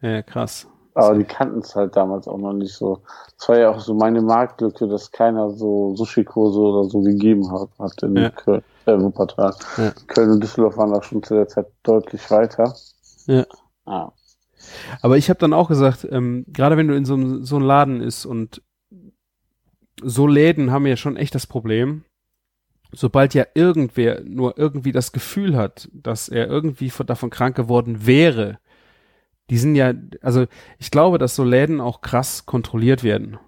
Ja, 0.00 0.22
krass. 0.22 0.66
Aber 0.94 1.16
die 1.16 1.24
kannten 1.24 1.60
es 1.60 1.74
halt 1.74 1.96
damals 1.96 2.28
auch 2.28 2.38
noch 2.38 2.52
nicht 2.52 2.74
so. 2.74 3.02
Das 3.38 3.48
war 3.48 3.58
ja 3.58 3.70
auch 3.70 3.80
so 3.80 3.94
meine 3.94 4.20
Marktlücke, 4.20 4.86
dass 4.86 5.10
keiner 5.10 5.50
so 5.50 5.94
Sushi-Kurse 5.96 6.58
oder 6.58 6.84
so 6.88 7.00
gegeben 7.00 7.50
hat, 7.50 7.68
hat 7.78 8.02
in 8.02 8.16
Ja. 8.16 8.30
Köln, 8.30 8.62
äh, 8.86 9.00
Wuppertal. 9.00 9.54
Ja. 9.78 9.92
Köln 10.06 10.32
und 10.32 10.40
Düsseldorf 10.40 10.76
waren 10.76 10.92
da 10.92 11.02
schon 11.02 11.22
zu 11.22 11.34
der 11.34 11.48
Zeit 11.48 11.66
deutlich 11.82 12.30
weiter. 12.30 12.74
Ja. 13.26 13.44
Ah. 13.86 14.12
Aber 15.00 15.18
ich 15.18 15.28
habe 15.28 15.38
dann 15.38 15.52
auch 15.52 15.68
gesagt, 15.68 16.06
ähm, 16.10 16.44
gerade 16.48 16.76
wenn 16.76 16.88
du 16.88 16.96
in 16.96 17.04
so 17.04 17.14
einem 17.14 17.44
so 17.44 17.56
einem 17.56 17.66
Laden 17.66 18.00
ist 18.00 18.26
und 18.26 18.62
so 20.02 20.26
Läden 20.26 20.70
haben 20.70 20.86
ja 20.86 20.96
schon 20.96 21.16
echt 21.16 21.34
das 21.34 21.46
Problem, 21.46 22.04
sobald 22.92 23.34
ja 23.34 23.46
irgendwer 23.54 24.22
nur 24.24 24.58
irgendwie 24.58 24.92
das 24.92 25.12
Gefühl 25.12 25.56
hat, 25.56 25.88
dass 25.92 26.28
er 26.28 26.46
irgendwie 26.46 26.90
von, 26.90 27.06
davon 27.06 27.30
krank 27.30 27.56
geworden 27.56 28.06
wäre, 28.06 28.58
die 29.50 29.58
sind 29.58 29.74
ja, 29.74 29.92
also 30.20 30.46
ich 30.78 30.90
glaube, 30.90 31.18
dass 31.18 31.34
so 31.34 31.44
Läden 31.44 31.80
auch 31.80 32.00
krass 32.00 32.46
kontrolliert 32.46 33.02
werden, 33.02 33.38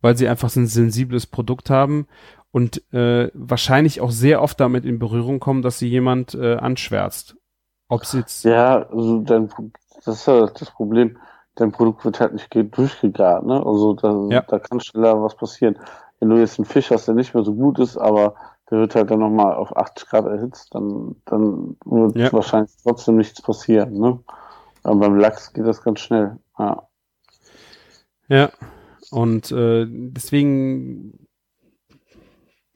weil 0.00 0.16
sie 0.16 0.28
einfach 0.28 0.50
so 0.50 0.60
ein 0.60 0.66
sensibles 0.66 1.26
Produkt 1.26 1.70
haben 1.70 2.06
und 2.50 2.92
äh, 2.92 3.30
wahrscheinlich 3.34 4.00
auch 4.00 4.10
sehr 4.10 4.42
oft 4.42 4.58
damit 4.60 4.84
in 4.84 4.98
Berührung 4.98 5.40
kommen, 5.40 5.62
dass 5.62 5.78
sie 5.78 5.88
jemand 5.88 6.34
äh, 6.34 6.56
anschwärzt. 6.56 7.36
Ob 7.90 8.02
es 8.02 8.12
jetzt 8.14 8.44
Ja, 8.44 8.86
also 8.88 9.20
dein, 9.20 9.50
das 10.04 10.16
ist 10.20 10.26
ja 10.26 10.46
das 10.46 10.70
Problem. 10.70 11.18
Dein 11.56 11.72
Produkt 11.72 12.04
wird 12.06 12.20
halt 12.20 12.32
nicht 12.32 12.50
ge- 12.50 12.62
durchgegart, 12.64 13.44
ne? 13.44 13.64
Also 13.66 13.92
da, 13.92 14.28
Ja. 14.30 14.40
da 14.42 14.58
kann 14.58 14.80
schneller 14.80 15.22
was 15.22 15.36
passieren. 15.36 15.78
Wenn 16.18 16.30
du 16.30 16.38
jetzt 16.38 16.58
einen 16.58 16.64
Fisch 16.66 16.90
hast, 16.90 17.06
der 17.08 17.14
nicht 17.14 17.34
mehr 17.34 17.44
so 17.44 17.54
gut 17.54 17.78
ist, 17.78 17.98
aber 17.98 18.34
der 18.70 18.78
wird 18.78 18.94
halt 18.94 19.10
dann 19.10 19.18
nochmal 19.18 19.54
auf 19.54 19.76
80 19.76 20.08
Grad 20.08 20.26
erhitzt, 20.26 20.74
dann, 20.74 21.16
dann 21.26 21.76
wird 21.84 22.16
Ja. 22.16 22.32
wahrscheinlich 22.32 22.70
trotzdem 22.82 23.16
nichts 23.16 23.42
passieren, 23.42 23.92
ne? 23.98 24.18
Aber 24.82 25.00
beim 25.00 25.16
Lachs 25.16 25.52
geht 25.52 25.66
das 25.66 25.82
ganz 25.82 26.00
schnell. 26.00 26.38
Ja. 26.58 26.84
Ja, 28.28 28.50
und 29.10 29.50
äh, 29.50 29.86
deswegen 29.88 31.26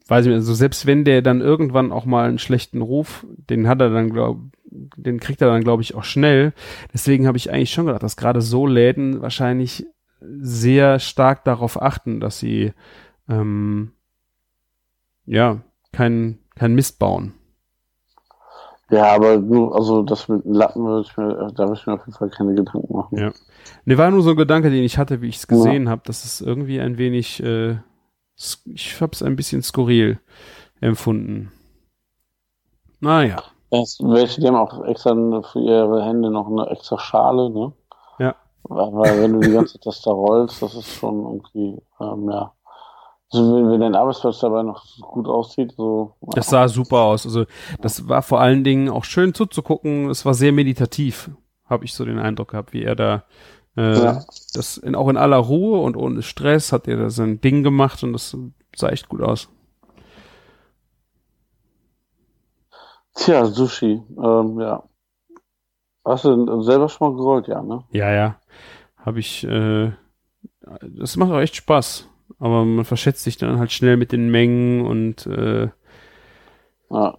weiß 0.07 0.25
ich 0.25 0.29
nicht, 0.29 0.39
also 0.39 0.53
selbst 0.53 0.85
wenn 0.85 1.05
der 1.05 1.21
dann 1.21 1.41
irgendwann 1.41 1.91
auch 1.91 2.05
mal 2.05 2.27
einen 2.27 2.39
schlechten 2.39 2.81
Ruf, 2.81 3.25
den 3.29 3.67
hat 3.67 3.79
er 3.81 3.89
dann 3.89 4.09
glaub, 4.11 4.37
den 4.65 5.19
kriegt 5.19 5.41
er 5.41 5.49
dann 5.49 5.63
glaube 5.63 5.81
ich 5.83 5.95
auch 5.95 6.03
schnell. 6.03 6.53
Deswegen 6.93 7.27
habe 7.27 7.37
ich 7.37 7.51
eigentlich 7.51 7.71
schon 7.71 7.85
gedacht, 7.85 8.03
dass 8.03 8.17
gerade 8.17 8.41
so 8.41 8.67
Läden 8.67 9.21
wahrscheinlich 9.21 9.85
sehr 10.21 10.99
stark 10.99 11.43
darauf 11.43 11.81
achten, 11.81 12.19
dass 12.19 12.39
sie 12.39 12.73
ähm, 13.29 13.91
ja 15.25 15.61
kein 15.91 16.39
kein 16.55 16.75
Mist 16.75 16.99
bauen. 16.99 17.33
Ja, 18.91 19.15
aber 19.15 19.37
nur, 19.37 19.75
also 19.75 20.03
das 20.03 20.27
mit 20.27 20.45
dem 20.45 20.53
Lappen 20.53 20.85
würde 20.85 21.07
ich 21.09 21.17
mir, 21.17 21.51
da 21.55 21.63
würde 21.63 21.79
ich 21.79 21.87
mir 21.87 21.93
auf 21.93 22.05
jeden 22.05 22.17
Fall 22.17 22.29
keine 22.29 22.53
Gedanken 22.53 22.93
machen. 22.95 23.17
Ja. 23.17 23.33
Ne, 23.83 23.97
war 23.97 24.11
nur 24.11 24.21
so 24.21 24.31
ein 24.31 24.35
Gedanke, 24.35 24.69
den 24.69 24.83
ich 24.83 24.99
hatte, 24.99 25.21
wie 25.21 25.27
ich 25.27 25.37
es 25.37 25.47
gesehen 25.47 25.89
habe, 25.89 26.03
dass 26.05 26.23
es 26.23 26.39
irgendwie 26.39 26.79
ein 26.79 26.99
wenig, 26.99 27.41
äh, 27.41 27.77
ich 28.65 29.01
habe 29.01 29.13
es 29.13 29.23
ein 29.23 29.35
bisschen 29.35 29.63
skurril 29.63 30.19
empfunden. 30.81 31.51
Naja, 32.99 33.43
Es, 33.81 33.99
welche, 34.01 34.41
die 34.41 34.47
haben 34.47 34.55
auch 34.55 34.83
extra 34.85 35.13
für 35.41 35.59
ihre 35.59 36.03
Hände 36.03 36.29
noch 36.31 36.47
eine 36.47 36.69
extra 36.69 36.99
Schale, 36.99 37.49
ne? 37.49 37.73
Ja. 38.19 38.35
Weil, 38.63 39.21
wenn 39.21 39.33
du 39.33 39.39
die 39.39 39.53
ganze 39.53 39.73
Zeit 39.73 39.85
das 39.85 40.01
da 40.01 40.11
rollst, 40.11 40.61
das 40.61 40.75
ist 40.75 40.89
schon 40.93 41.23
irgendwie, 41.23 41.81
ähm, 41.99 42.29
ja. 42.29 42.51
Also 43.31 43.55
wenn, 43.55 43.69
wenn 43.69 43.81
dein 43.81 43.95
Arbeitsplatz 43.95 44.39
dabei 44.39 44.63
noch 44.63 44.83
gut 45.01 45.27
aussieht, 45.27 45.73
so. 45.75 46.13
das 46.21 46.47
sah 46.47 46.67
super 46.67 46.99
aus. 47.01 47.25
Also 47.25 47.45
das 47.81 48.07
war 48.07 48.21
vor 48.21 48.39
allen 48.39 48.63
Dingen 48.63 48.89
auch 48.89 49.03
schön 49.03 49.33
zuzugucken. 49.33 50.09
Es 50.09 50.25
war 50.25 50.33
sehr 50.33 50.51
meditativ, 50.51 51.31
habe 51.65 51.85
ich 51.85 51.93
so 51.93 52.05
den 52.05 52.19
Eindruck 52.19 52.51
gehabt, 52.51 52.71
wie 52.73 52.83
er 52.83 52.95
da 52.95 53.23
äh, 53.75 54.03
Ja. 54.03 54.23
das 54.53 54.77
in, 54.77 54.95
auch 54.95 55.09
in 55.09 55.17
aller 55.17 55.37
Ruhe 55.37 55.79
und 55.81 55.97
ohne 55.97 56.21
Stress 56.21 56.71
hat 56.71 56.87
er 56.87 56.97
da 56.97 57.09
sein 57.09 57.41
Ding 57.41 57.63
gemacht 57.63 58.03
und 58.03 58.13
das 58.13 58.37
sah 58.75 58.89
echt 58.89 59.09
gut 59.09 59.21
aus. 59.21 59.49
Tja, 63.15 63.45
Sushi, 63.45 64.01
ähm, 64.21 64.59
ja. 64.59 64.83
Hast 66.03 66.25
du 66.25 66.45
denn 66.45 66.61
selber 66.61 66.87
schon 66.89 67.09
mal 67.11 67.17
gerollt, 67.17 67.47
ja, 67.47 67.63
ne? 67.63 67.83
Ja, 67.91 68.11
ja. 68.13 68.39
Habe 68.97 69.19
ich, 69.19 69.43
äh, 69.45 69.91
das 70.81 71.15
macht 71.17 71.31
auch 71.31 71.39
echt 71.39 71.55
Spaß. 71.55 72.09
Aber 72.39 72.65
man 72.65 72.85
verschätzt 72.85 73.23
sich 73.23 73.37
dann 73.37 73.59
halt 73.59 73.71
schnell 73.71 73.97
mit 73.97 74.11
den 74.11 74.29
Mengen 74.29 74.85
und 74.85 75.25
äh, 75.27 75.69
Ja. 76.89 77.17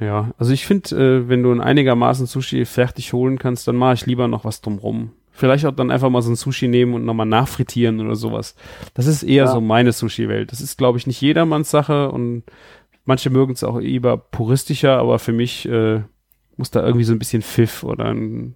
ja, 0.00 0.30
also 0.38 0.52
ich 0.52 0.66
finde, 0.66 0.96
äh, 0.96 1.28
wenn 1.28 1.42
du 1.42 1.50
ein 1.50 1.60
einigermaßen 1.60 2.26
Sushi 2.26 2.64
fertig 2.64 3.12
holen 3.12 3.38
kannst, 3.38 3.66
dann 3.68 3.76
mache 3.76 3.94
ich 3.94 4.06
lieber 4.06 4.28
noch 4.28 4.44
was 4.44 4.60
drumrum. 4.60 5.12
Vielleicht 5.30 5.64
auch 5.66 5.72
dann 5.72 5.90
einfach 5.90 6.10
mal 6.10 6.22
so 6.22 6.30
ein 6.30 6.36
Sushi 6.36 6.68
nehmen 6.68 6.92
und 6.94 7.04
nochmal 7.06 7.26
nachfrittieren 7.26 8.00
oder 8.00 8.14
sowas. 8.14 8.54
Das 8.94 9.06
ist 9.06 9.22
eher 9.22 9.44
Ja. 9.46 9.50
so 9.50 9.60
meine 9.62 9.92
Sushi-Welt. 9.92 10.52
Das 10.52 10.60
ist, 10.60 10.76
glaube 10.76 10.98
ich, 10.98 11.06
nicht 11.06 11.20
jedermanns 11.22 11.70
Sache 11.70 12.10
und 12.10 12.44
manche 13.04 13.30
mögen 13.30 13.52
es 13.52 13.64
auch 13.64 13.78
lieber 13.78 14.16
puristischer, 14.16 14.98
aber 14.98 15.18
für 15.18 15.32
mich 15.32 15.66
äh, 15.68 16.02
muss 16.56 16.70
da 16.70 16.82
irgendwie 16.84 17.04
so 17.04 17.12
ein 17.12 17.18
bisschen 17.18 17.42
Pfiff 17.42 17.82
oder 17.84 18.06
ein 18.06 18.54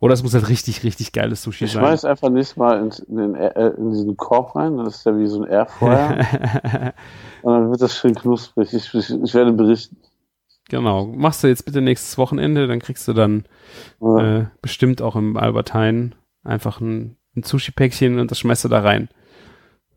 oder 0.00 0.14
es 0.14 0.22
muss 0.24 0.34
halt 0.34 0.48
richtig, 0.48 0.82
richtig 0.82 1.12
geiles 1.12 1.44
Sushi 1.44 1.66
Ich 1.66 1.72
sein. 1.72 1.80
schmeiß 1.84 2.04
einfach 2.04 2.28
nächstes 2.28 2.56
Mal 2.56 2.80
in, 2.80 2.90
in, 3.08 3.16
den, 3.18 3.34
äh, 3.36 3.68
in 3.78 3.90
diesen 3.90 4.16
Korb 4.16 4.56
rein, 4.56 4.76
das 4.78 4.96
ist 4.96 5.06
ja 5.06 5.16
wie 5.16 5.28
so 5.28 5.40
ein 5.42 5.48
Airfryer. 5.48 6.16
und 7.42 7.52
dann 7.52 7.70
wird 7.70 7.80
das 7.80 7.96
schön 7.96 8.12
knusprig. 8.16 8.72
Ich, 8.74 8.92
ich, 8.92 9.10
ich 9.10 9.34
werde 9.34 9.52
berichten. 9.52 9.96
genau. 10.68 11.06
Machst 11.06 11.44
du 11.44 11.46
jetzt 11.46 11.64
bitte 11.64 11.80
nächstes 11.80 12.18
Wochenende, 12.18 12.66
dann 12.66 12.80
kriegst 12.80 13.06
du 13.06 13.12
dann 13.12 13.44
Ja. 14.00 14.38
äh, 14.40 14.46
bestimmt 14.60 15.02
auch 15.02 15.14
im 15.14 15.36
Albert 15.36 15.72
Heijn 15.72 16.16
einfach 16.42 16.80
ein, 16.80 17.16
ein 17.36 17.44
Sushi-Päckchen 17.44 18.18
und 18.18 18.28
das 18.32 18.40
schmeißt 18.40 18.64
du 18.64 18.68
da 18.68 18.80
rein. 18.80 19.08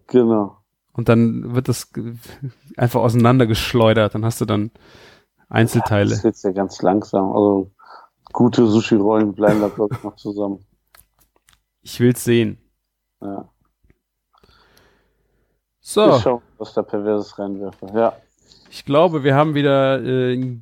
Genau. 0.05 0.57
Und 0.95 1.09
dann 1.09 1.53
wird 1.55 1.67
das 1.67 1.91
einfach 2.77 3.01
auseinandergeschleudert. 3.01 4.15
Dann 4.15 4.23
hast 4.25 4.39
du 4.41 4.45
dann 4.45 4.71
Einzelteile. 5.49 6.09
Das 6.09 6.19
ist 6.19 6.23
jetzt 6.23 6.43
ja 6.43 6.51
ganz 6.51 6.81
langsam. 6.81 7.31
Also 7.31 7.71
gute 8.31 8.65
Sushi-Rollen 8.65 9.33
bleiben 9.33 9.61
da 9.61 9.67
glaube 9.67 9.95
ich 9.95 10.03
noch 10.03 10.15
zusammen. 10.15 10.65
Ich 11.81 11.99
will's 11.99 12.23
sehen. 12.23 12.57
Ja. 13.21 13.49
So, 15.81 16.15
Ich 16.15 16.23
schau, 16.23 16.41
was 16.57 16.73
da 16.73 16.81
Perverses 16.81 17.37
reinwerfe. 17.37 17.87
Ja. 17.93 18.13
ich 18.71 18.85
glaube, 18.85 19.23
wir 19.23 19.35
haben 19.35 19.53
wieder 19.53 20.01
äh, 20.03 20.57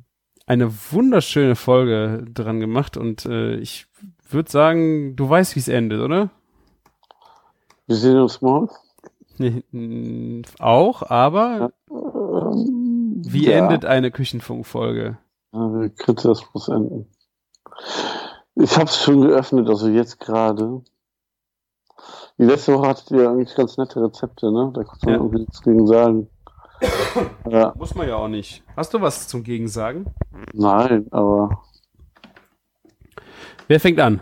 eine 0.46 0.70
wunderschöne 0.92 1.56
Folge 1.56 2.24
dran 2.30 2.60
gemacht 2.60 2.96
und 2.98 3.24
äh, 3.24 3.56
ich 3.56 3.86
würde 4.28 4.50
sagen, 4.50 5.16
du 5.16 5.28
weißt, 5.28 5.54
wie 5.56 5.60
es 5.60 5.68
endet, 5.68 6.00
oder? 6.00 6.28
Wir 7.86 7.96
sehen 7.96 8.18
uns 8.18 8.42
morgen. 8.42 8.68
Auch, 10.58 11.02
aber 11.10 11.72
wie 11.88 13.46
ja. 13.46 13.58
endet 13.58 13.84
eine 13.84 14.10
Küchenfunkfolge? 14.10 15.18
Äh, 15.52 15.88
Kritis 15.90 16.42
muss 16.52 16.68
enden. 16.68 17.06
Ich 18.56 18.76
habe 18.76 18.84
es 18.86 19.02
schon 19.02 19.22
geöffnet, 19.22 19.68
also 19.68 19.88
jetzt 19.88 20.20
gerade. 20.20 20.82
Die 22.38 22.44
letzte 22.44 22.74
Woche 22.74 22.88
hattet 22.88 23.10
ihr 23.12 23.28
eigentlich 23.30 23.54
ganz 23.54 23.76
nette 23.76 24.02
Rezepte, 24.02 24.52
ne? 24.52 24.70
Da 24.74 24.84
konnte 24.84 25.06
man 25.06 25.14
Ja. 25.14 25.20
irgendwie 25.20 25.40
nichts 25.40 25.62
gegen 25.62 25.86
sagen. 25.86 26.28
Ja, 27.48 27.72
Muss 27.76 27.94
man 27.94 28.08
ja 28.08 28.16
auch 28.16 28.28
nicht. 28.28 28.62
Hast 28.76 28.92
du 28.94 29.00
was 29.00 29.28
zum 29.28 29.42
Gegensagen? 29.44 30.06
nein, 30.52 31.06
aber 31.12 31.62
Wer 33.68 33.80
fängt 33.80 34.00
an? 34.00 34.20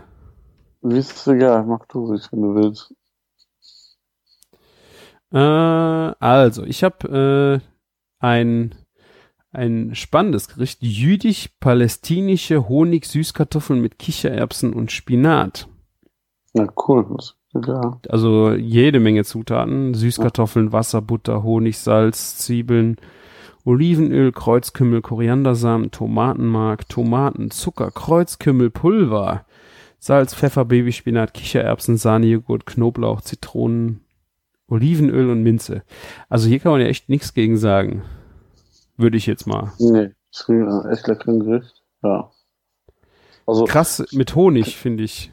wie 0.81 0.97
ist 0.97 1.11
es 1.15 1.27
egal, 1.27 1.65
mach 1.65 1.85
du 1.87 2.05
ruhig, 2.05 2.21
wenn 2.31 2.41
du 2.41 2.55
willst. 2.55 2.93
Äh, 5.33 5.37
also, 5.37 6.63
ich 6.63 6.83
habe 6.83 7.61
äh, 7.61 8.25
ein 8.25 8.75
ein 9.53 9.93
spannendes 9.93 10.47
Gericht. 10.47 10.81
Jüdisch-palästinische 10.81 12.67
Honig-Süßkartoffeln 12.67 13.79
mit 13.79 13.99
Kichererbsen 13.99 14.73
und 14.73 14.91
Spinat. 14.91 15.67
Ja, 16.53 16.67
cool. 16.87 17.05
Ja. 17.53 17.99
Also 18.09 18.53
jede 18.53 18.99
Menge 18.99 19.23
Zutaten. 19.23 19.93
Süßkartoffeln, 19.93 20.71
Wasser, 20.71 21.01
Butter, 21.01 21.43
Honig, 21.43 21.77
Salz, 21.77 22.39
Zwiebeln, 22.39 22.97
Olivenöl, 23.63 24.31
Kreuzkümmel, 24.31 25.01
Koriandersamen, 25.01 25.91
Tomatenmark, 25.91 26.89
Tomaten, 26.89 27.51
Zucker, 27.51 27.91
Kreuzkümmel, 27.91 28.71
Pulver, 28.71 29.45
Salz, 29.99 30.33
Pfeffer, 30.33 30.65
Babyspinat, 30.65 31.33
Kichererbsen, 31.33 31.97
Sahnejoghurt, 31.97 32.65
Knoblauch, 32.65 33.21
Zitronen, 33.21 34.02
Olivenöl 34.67 35.29
und 35.29 35.43
Minze. 35.43 35.83
Also 36.29 36.47
hier 36.47 36.59
kann 36.59 36.71
man 36.71 36.81
ja 36.81 36.87
echt 36.87 37.09
nichts 37.09 37.33
gegen 37.33 37.57
sagen. 37.57 38.03
Würde 38.97 39.17
ich 39.17 39.25
jetzt 39.25 39.47
mal. 39.47 39.73
Nee, 39.79 40.11
das 40.31 40.45
klingt 40.45 40.67
nach 40.67 40.85
echt 40.85 41.07
leckeren 41.07 41.39
Gericht. 41.39 41.81
Ja. 42.03 42.31
Also, 43.45 43.65
Krass 43.65 44.05
mit 44.11 44.35
Honig, 44.35 44.77
finde 44.77 45.03
ich. 45.03 45.31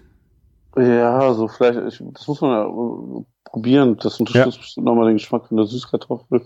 ja, 0.77 1.32
so 1.35 1.47
vielleicht, 1.48 1.78
ich, 1.78 2.02
das 2.12 2.27
muss 2.27 2.40
man 2.40 2.51
ja 2.51 2.66
äh, 2.66 3.24
probieren. 3.44 3.97
Das 4.02 4.19
unterstützt 4.19 4.59
bestimmt 4.59 4.86
nochmal 4.86 5.07
den 5.07 5.16
Geschmack 5.16 5.47
von 5.47 5.57
der 5.57 5.66
Süßkartoffel. 5.66 6.43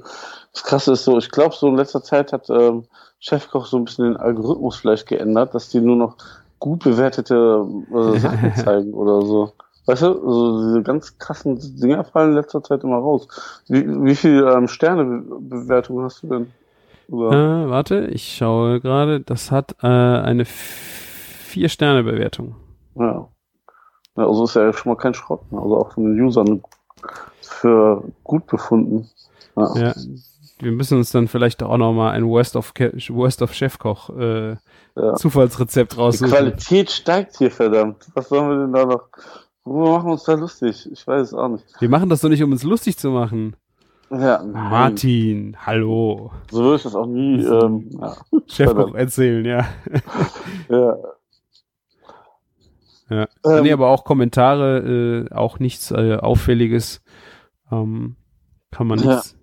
Das 0.52 0.62
Krasse 0.64 0.92
ist 0.92 1.04
so, 1.04 1.18
ich 1.18 1.30
glaube, 1.30 1.54
so 1.54 1.68
in 1.68 1.76
letzter 1.76 2.02
Zeit 2.02 2.32
hat 2.32 2.50
ähm, 2.50 2.84
Chefkoch 3.18 3.66
so 3.66 3.78
ein 3.78 3.84
bisschen 3.84 4.04
den 4.04 4.16
Algorithmus 4.16 4.76
vielleicht 4.76 5.06
geändert, 5.06 5.54
dass 5.54 5.68
die 5.68 5.80
nur 5.80 5.96
noch 5.96 6.16
gut 6.58 6.84
bewertete 6.84 7.66
äh, 7.92 8.18
Sachen 8.18 8.54
zeigen 8.64 8.94
oder 8.94 9.22
so. 9.22 9.52
Weißt 9.86 10.02
du, 10.02 10.06
also 10.06 10.66
diese 10.68 10.82
ganz 10.82 11.18
krassen 11.18 11.58
Dinger 11.80 12.04
fallen 12.04 12.30
in 12.30 12.36
letzter 12.36 12.62
Zeit 12.62 12.84
immer 12.84 12.96
raus. 12.96 13.28
Wie, 13.68 13.86
wie 13.86 14.14
viel 14.14 14.42
ähm, 14.46 14.66
Sternebewertungen 14.66 16.04
hast 16.04 16.22
du 16.22 16.28
denn? 16.28 16.42
Äh, 17.08 17.68
warte, 17.68 18.06
ich 18.06 18.36
schaue 18.36 18.80
gerade. 18.80 19.20
Das 19.20 19.50
hat 19.50 19.76
äh, 19.82 19.86
eine 19.86 20.46
Vier-Sterne-Bewertung. 20.46 22.56
Ja. 22.94 23.28
ja. 24.16 24.26
Also 24.26 24.44
ist 24.44 24.56
ja 24.56 24.72
schon 24.72 24.92
mal 24.92 24.96
kein 24.96 25.12
Schrott. 25.12 25.52
Ne? 25.52 25.60
Also 25.60 25.76
auch 25.76 25.92
von 25.92 26.04
den 26.04 26.24
Usern 26.24 26.62
für 27.42 28.02
gut 28.22 28.46
befunden. 28.46 29.10
Ja. 29.56 29.76
Ja. 29.76 29.94
Wir 30.60 30.72
müssen 30.72 30.96
uns 30.98 31.10
dann 31.10 31.28
vielleicht 31.28 31.62
auch 31.62 31.76
noch 31.76 31.92
mal 31.92 32.12
ein 32.12 32.26
Worst 32.26 32.56
of, 32.56 32.72
Ke 32.74 32.92
Worst 33.10 33.42
of 33.42 33.52
Chefkoch 33.52 34.08
äh, 34.16 34.56
Ja. 34.96 35.14
Zufallsrezept 35.14 35.92
Die 35.92 35.96
raussuchen. 35.96 36.30
Qualität 36.30 36.90
steigt 36.90 37.36
hier, 37.36 37.50
verdammt. 37.50 38.06
Was 38.14 38.28
sollen 38.28 38.48
wir 38.48 38.56
denn 38.58 38.72
da 38.72 38.86
noch? 38.86 39.08
Wo 39.64 39.90
machen 39.92 40.06
wir 40.08 40.12
uns 40.12 40.24
da 40.24 40.34
lustig? 40.34 40.88
Ich 40.92 41.06
weiß 41.06 41.28
es 41.28 41.34
auch 41.34 41.48
nicht. 41.48 41.64
Wir 41.80 41.88
machen 41.88 42.08
das 42.10 42.20
doch 42.20 42.28
nicht, 42.28 42.42
um 42.42 42.52
uns 42.52 42.62
lustig 42.64 42.98
zu 42.98 43.10
machen. 43.10 43.56
Ja, 44.10 44.42
nein. 44.42 44.52
Martin, 44.70 45.56
hallo. 45.66 46.30
So 46.50 46.62
würde 46.62 46.76
ich 46.76 46.82
das 46.82 46.94
auch 46.94 47.06
nie. 47.06 47.42
Ähm, 47.44 47.88
ja. 47.98 48.16
Chefkoch 48.46 48.94
erzählen, 48.94 49.44
ja. 49.44 49.66
ja. 50.68 50.96
ja. 53.10 53.28
Ähm, 53.44 53.62
nee, 53.62 53.72
aber 53.72 53.88
auch 53.88 54.04
Kommentare, 54.04 55.26
äh, 55.30 55.34
auch 55.34 55.58
nichts 55.58 55.90
äh, 55.90 56.16
Auffälliges. 56.16 57.02
Ähm, 57.72 58.16
kann 58.70 58.86
man 58.86 58.98
Ja. 59.00 59.14
nichts. 59.14 59.36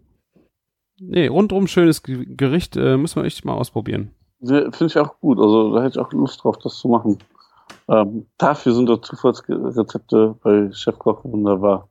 Nee, 0.99 1.27
rundrum 1.27 1.65
schönes 1.67 2.03
Ge- 2.03 2.25
Gericht, 2.35 2.77
äh, 2.77 2.95
müssen 2.97 3.15
wir 3.21 3.25
echt 3.25 3.43
mal 3.43 3.53
ausprobieren. 3.53 4.11
Ja, 4.41 4.61
Finde 4.71 4.85
ich 4.85 4.97
auch 4.99 5.19
gut. 5.19 5.39
Also 5.39 5.73
da 5.75 5.81
hätte 5.83 5.99
ich 5.99 6.05
auch 6.05 6.11
Lust 6.13 6.43
drauf, 6.43 6.57
das 6.59 6.77
zu 6.77 6.87
machen. 6.87 7.17
Ähm, 7.91 8.27
dafür 8.37 8.73
sind 8.73 8.87
doch 8.87 9.01
Zufallsrezepte 9.01 10.35
bei 10.41 10.71
Chefkoch 10.71 11.25
wunderbar. 11.25 11.89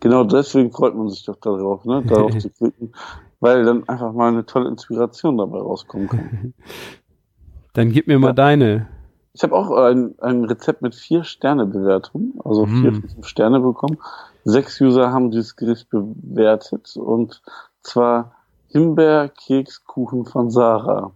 Genau 0.00 0.24
deswegen 0.24 0.72
freut 0.72 0.94
man 0.94 1.10
sich 1.10 1.24
doch 1.24 1.36
darauf, 1.36 1.84
ne? 1.84 2.02
darauf 2.06 2.38
zu 2.38 2.48
klicken, 2.50 2.94
weil 3.40 3.64
dann 3.64 3.86
einfach 3.88 4.12
mal 4.14 4.28
eine 4.28 4.46
tolle 4.46 4.68
Inspiration 4.70 5.36
dabei 5.36 5.58
rauskommen 5.58 6.08
kann. 6.08 6.54
Dann 7.74 7.92
gib 7.92 8.08
mir 8.08 8.18
mal 8.18 8.28
Ja. 8.28 8.32
deine. 8.32 8.88
Ich 9.34 9.42
habe 9.44 9.54
auch 9.54 9.70
ein, 9.70 10.14
ein 10.20 10.44
Rezept 10.46 10.82
mit 10.82 10.96
vier 10.96 11.22
Sterne 11.22 11.66
Bewertung, 11.66 12.40
also 12.44 12.66
vier 12.66 12.90
Mm. 12.90 12.94
von 13.00 13.08
fünf 13.10 13.26
Sterne 13.28 13.60
bekommen. 13.60 13.98
Sechs 14.44 14.80
User 14.80 15.12
haben 15.12 15.30
dieses 15.30 15.54
Gericht 15.54 15.88
bewertet 15.90 16.96
und 16.96 17.40
zwar 17.82 18.34
Himbeerkekskuchen 18.68 20.24
von 20.24 20.50
Sarah. 20.50 21.12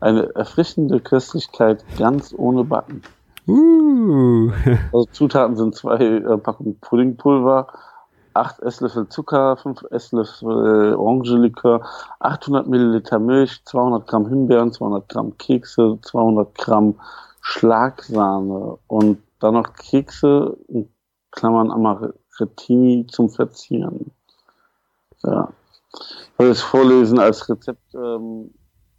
Eine 0.00 0.34
erfrischende 0.34 1.00
Köstlichkeit 1.00 1.84
ganz 1.96 2.34
ohne 2.36 2.64
Backen. 2.64 3.02
Uh. 3.46 4.50
Also 4.92 5.06
Zutaten 5.12 5.56
sind 5.56 5.74
zwei 5.74 5.96
äh, 5.96 6.38
Packungen 6.38 6.78
Puddingpulver, 6.80 7.68
acht 8.34 8.60
Esslöffel 8.60 9.08
Zucker, 9.08 9.56
fünf 9.56 9.82
Esslöffel 9.90 10.92
äh, 10.92 10.94
Orangenlikör, 10.94 11.86
800 12.20 12.66
Milliliter 12.66 13.18
Milch, 13.18 13.64
200 13.64 14.06
Gramm 14.06 14.28
Himbeeren, 14.28 14.72
200 14.72 15.08
Gramm 15.08 15.36
Kekse, 15.38 15.98
200 16.02 16.54
Gramm 16.56 17.00
Schlagsahne 17.40 18.78
und 18.88 19.22
dann 19.38 19.54
noch 19.54 19.72
Kekse 19.74 20.56
in 20.68 20.88
Klammern 21.30 21.70
Amarettini 21.70 23.06
zum 23.08 23.30
Verzieren. 23.30 24.10
Ja. 25.22 25.48
Ich 25.92 26.38
wollte 26.38 26.52
es 26.52 26.62
vorlesen 26.62 27.18
als 27.18 27.48
Rezept 27.48 27.94
ähm, 27.94 28.52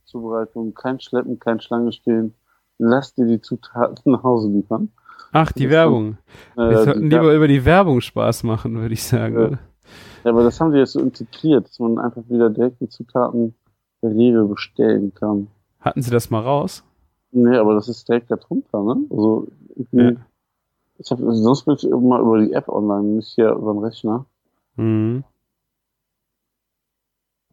Zubereitung. 0.06 0.74
Kein 0.74 1.00
Schleppen, 1.00 1.40
kein 1.40 1.60
Schlange 1.60 1.92
stehen. 1.92 2.34
Lass 2.80 3.14
dir 3.16 3.26
die 3.26 3.42
Zutaten 3.42 4.12
nach 4.12 4.24
Hause 4.24 4.50
liefern. 4.50 4.92
Ach, 5.32 5.52
die 5.52 5.64
Das 5.64 5.72
Werbung. 5.72 6.18
Äh, 6.56 6.70
Wir 6.70 6.84
sollten 6.84 7.10
lieber 7.10 7.34
über 7.34 7.48
die 7.48 7.66
Werbung 7.66 8.02
Spaß 8.02 8.44
machen, 8.44 8.76
würde 8.80 8.94
ich 8.94 9.04
sagen. 9.04 9.36
Ja. 9.36 9.60
Ja, 10.24 10.32
aber 10.32 10.44
das 10.44 10.60
haben 10.60 10.72
die 10.74 10.80
jetzt 10.80 10.94
so 10.94 11.00
integriert, 11.00 11.68
dass 11.68 11.80
man 11.80 12.00
einfach 12.00 12.24
wieder 12.28 12.50
direkt 12.50 12.82
die 12.82 12.90
Zutaten 12.90 13.56
bei 14.02 14.10
Rewe 14.10 14.46
bestellen 14.46 15.14
kann. 15.14 15.48
Hatten 15.80 16.02
Sie 16.02 16.12
das 16.12 16.30
mal 16.30 16.42
raus? 16.42 16.84
Nee, 17.32 17.56
aber 17.58 17.76
das 17.76 17.88
ist 17.88 18.08
direkt 18.08 18.30
da 18.32 18.36
drunter, 18.36 18.84
ne? 18.84 18.98
Also, 19.10 19.48
Ja. 19.92 20.12
ich 20.98 21.12
hab, 21.12 21.20
sonst 21.20 21.66
bin 21.66 21.76
ich 21.76 21.84
immer 21.86 22.20
über 22.20 22.40
die 22.40 22.52
App 22.54 22.68
online, 22.68 23.04
nicht 23.16 23.30
hier 23.36 23.52
über 23.52 23.74
den 23.74 23.84
Rechner. 23.84 24.26
Mhm. 24.76 25.24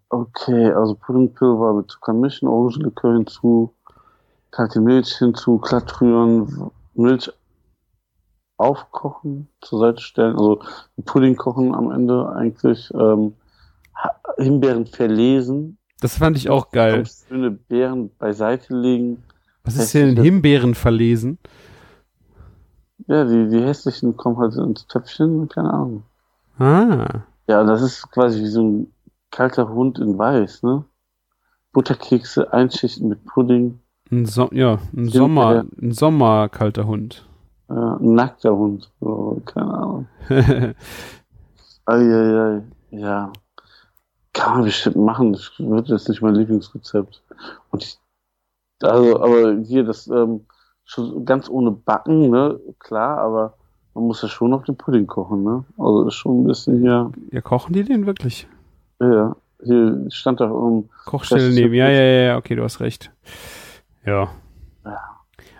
Okay, 0.08 0.70
also 0.72 0.94
Puddingpulver 0.94 1.74
mit 1.74 1.90
Zucker 1.90 2.12
mischen, 2.12 2.46
Orangenlikör 2.48 3.14
hinzu, 3.14 3.72
kalte 4.54 4.80
Milch 4.80 5.16
hinzu, 5.18 5.58
glatt 5.58 6.00
rühren, 6.00 6.70
Milch 6.94 7.30
aufkochen, 8.56 9.48
zur 9.60 9.80
Seite 9.80 10.00
stellen, 10.00 10.36
also 10.36 10.60
Pudding 11.04 11.34
kochen 11.36 11.74
am 11.74 11.90
Ende 11.90 12.28
eigentlich, 12.30 12.92
ähm, 12.94 13.34
Himbeeren 14.38 14.86
verlesen, 14.86 15.78
Das 16.00 16.18
fand 16.18 16.36
ich 16.36 16.50
auch 16.50 16.70
geil. 16.70 17.04
schöne 17.06 17.50
Beeren 17.50 18.10
beiseite 18.16 18.76
legen. 18.76 19.24
Was 19.64 19.76
ist 19.76 19.94
denn 19.94 20.16
Himbeeren 20.20 20.74
verlesen? 20.74 21.38
Ja, 23.06 23.24
die, 23.24 23.48
die 23.48 23.62
hässlichen 23.62 24.16
kommen 24.16 24.38
halt 24.38 24.54
ins 24.54 24.86
Töpfchen, 24.86 25.48
keine 25.48 25.72
Ahnung. 25.72 26.02
Ah. 26.58 27.24
Ja, 27.48 27.64
das 27.64 27.82
ist 27.82 28.10
quasi 28.12 28.40
wie 28.40 28.48
so 28.48 28.62
ein 28.62 28.92
kalter 29.30 29.68
Hund 29.68 29.98
in 29.98 30.16
weiß, 30.16 30.62
ne? 30.62 30.84
Butterkekse 31.72 32.52
einschichten 32.52 33.08
mit 33.08 33.24
Pudding, 33.24 33.80
Ein 34.10 34.26
so 34.26 34.48
ja, 34.52 34.78
ein 34.96 35.08
Sommer, 35.08 35.64
ein 35.80 35.92
Sommer 35.92 36.48
kalter 36.48 36.86
Hund. 36.86 37.26
äh, 37.68 37.72
ein 37.74 38.14
nackter 38.14 38.56
Hund, 38.56 38.90
so, 39.00 39.40
keine 39.46 39.72
Ahnung. 39.74 40.06
Eieiei, 41.86 42.62
ja. 42.90 43.32
Kann 44.32 44.54
man 44.56 44.64
bestimmt 44.64 44.96
machen, 44.96 45.32
das 45.32 45.52
wird 45.58 45.88
jetzt 45.88 46.08
nicht 46.08 46.22
mein 46.22 46.34
Lieblingsrezept. 46.34 47.22
Und 47.70 47.82
ich, 47.84 47.98
also, 48.82 49.20
aber 49.20 49.54
hier, 49.62 49.84
das, 49.84 50.06
ähm, 50.08 50.46
schon 50.84 51.24
ganz 51.24 51.48
ohne 51.48 51.70
Backen, 51.70 52.30
ne, 52.30 52.58
klar, 52.80 53.18
aber 53.18 53.54
man 53.94 54.04
muss 54.04 54.22
ja 54.22 54.28
schon 54.28 54.50
noch 54.50 54.64
den 54.64 54.76
Pudding 54.76 55.06
kochen, 55.06 55.44
ne? 55.44 55.64
Also, 55.78 56.08
ist 56.08 56.14
schon 56.14 56.42
ein 56.42 56.46
bisschen 56.46 56.80
hier, 56.80 57.10
ja, 57.30 57.40
kochen 57.40 57.72
die 57.74 57.84
den 57.84 58.06
wirklich? 58.06 58.48
ja, 59.00 59.36
hier 59.62 60.06
stand 60.10 60.40
doch 60.40 60.50
um, 60.50 60.88
Kochstelle 61.04 61.42
Das 61.44 61.50
ist 61.50 61.54
nehmen. 61.54 61.74
ja 61.74 61.88
Ja, 61.88 61.88
ja, 61.90 62.02
ja, 62.02 62.22
ja, 62.28 62.36
okay, 62.38 62.56
du 62.56 62.64
hast 62.64 62.80
recht. 62.80 63.12
Ja. 64.04 64.30
Ja. 64.84 65.00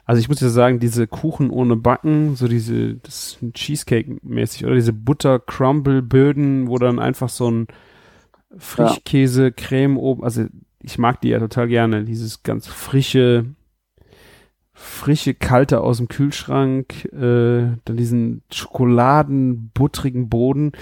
Also 0.07 0.21
ich 0.21 0.29
muss 0.29 0.41
ja 0.41 0.51
sagen, 0.51 0.81
diese 0.81 1.07
Kuchen 1.07 1.51
ohne 1.51 1.77
Backen, 1.77 2.37
so 2.37 2.47
diese, 2.47 2.97
das 2.97 3.39
ist 3.43 3.55
Cheesecake-mäßig, 3.55 4.67
oder 4.67 4.75
diese 4.75 4.93
Butter-Crumble-Böden, 4.93 6.69
wo 6.69 6.79
dann 6.79 6.99
einfach 6.99 7.31
so 7.31 7.51
ein 7.51 7.67
Frischkäse, 8.57 9.51
Creme 9.51 9.97
oben, 9.97 10.23
also 10.23 10.45
ich 10.83 10.99
mag 10.99 11.21
die 11.23 11.29
ja 11.31 11.39
total 11.39 11.69
gerne, 11.69 12.05
dieses 12.05 12.43
ganz 12.43 12.67
frische, 12.67 13.47
frische, 14.75 15.33
kalte 15.33 15.81
aus 15.81 15.97
dem 15.97 16.09
Kühlschrank, 16.09 17.07
äh, 17.07 17.79
dann 17.85 17.97
diesen 17.97 18.43
schokoladenbuttrigen 18.53 20.29
Boden, 20.29 20.73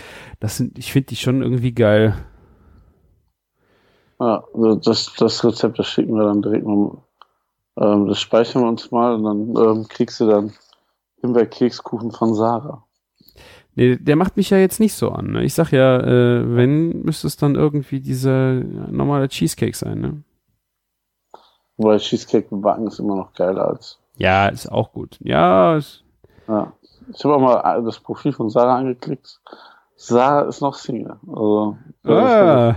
das 0.41 0.57
sind, 0.57 0.79
ich 0.79 0.93
finde 0.93 1.09
die 1.09 1.17
schon 1.17 1.43
irgendwie 1.43 1.73
geil. 1.73 2.17
ja, 4.19 4.45
also 4.53 4.75
das, 4.75 5.15
das 5.17 5.45
Rezept, 5.45 5.79
das 5.79 5.87
schicken 5.87 6.15
wir 6.17 6.25
dann 6.25 6.43
direkt 6.43 6.67
mal, 6.67 6.99
ähm, 7.77 8.09
das 8.09 8.21
speichern 8.21 8.63
wir 8.63 8.69
uns 8.69 8.91
mal 8.91 9.15
und 9.15 9.25
dann 9.25 9.65
ähm, 9.65 9.89
kriegst 9.89 10.21
du 10.21 10.27
dann 10.27 10.53
Himbeerkekskuchen 11.21 12.13
von 12.13 12.35
Sarah. 12.35 12.85
Nee, 13.75 13.97
der 13.97 14.17
macht 14.17 14.37
mich 14.37 14.51
ja 14.51 14.59
jetzt 14.59 14.81
nicht 14.81 14.95
so 14.95 15.11
an. 15.11 15.33
Ne? 15.33 15.45
Ich 15.45 15.55
sag 15.55 15.73
ja, 15.73 15.99
äh, 15.99 16.57
wenn, 16.57 17.03
müsste 17.03 17.27
es 17.27 17.37
dann 17.37 17.55
irgendwie 17.55 18.01
dieser 18.01 18.55
normale 18.55 19.29
Cheesecake 19.29 19.77
sein, 19.77 20.01
ne? 20.01 20.23
Wobei 21.79 21.97
Cheesecake 21.97 22.55
backen 22.55 22.87
ist 22.87 22.99
immer 22.99 23.17
noch 23.17 23.33
geiler 23.33 23.67
als. 23.69 23.99
Ja, 24.17 24.49
ist 24.49 24.71
auch 24.71 24.93
gut. 24.93 25.19
Ja, 25.23 25.77
ist, 25.77 26.05
Ja. 26.49 26.73
Ich 27.13 27.25
habe 27.25 27.35
auch 27.35 27.41
mal 27.41 27.83
das 27.83 27.99
Profil 27.99 28.33
von 28.33 28.51
Sarah 28.51 28.77
angeklickt. 28.77 29.41
Sarah 29.97 30.43
ist 30.43 30.61
noch 30.61 30.75
Single. 30.75 31.19
Also, 31.27 31.77
ah, 32.05 32.77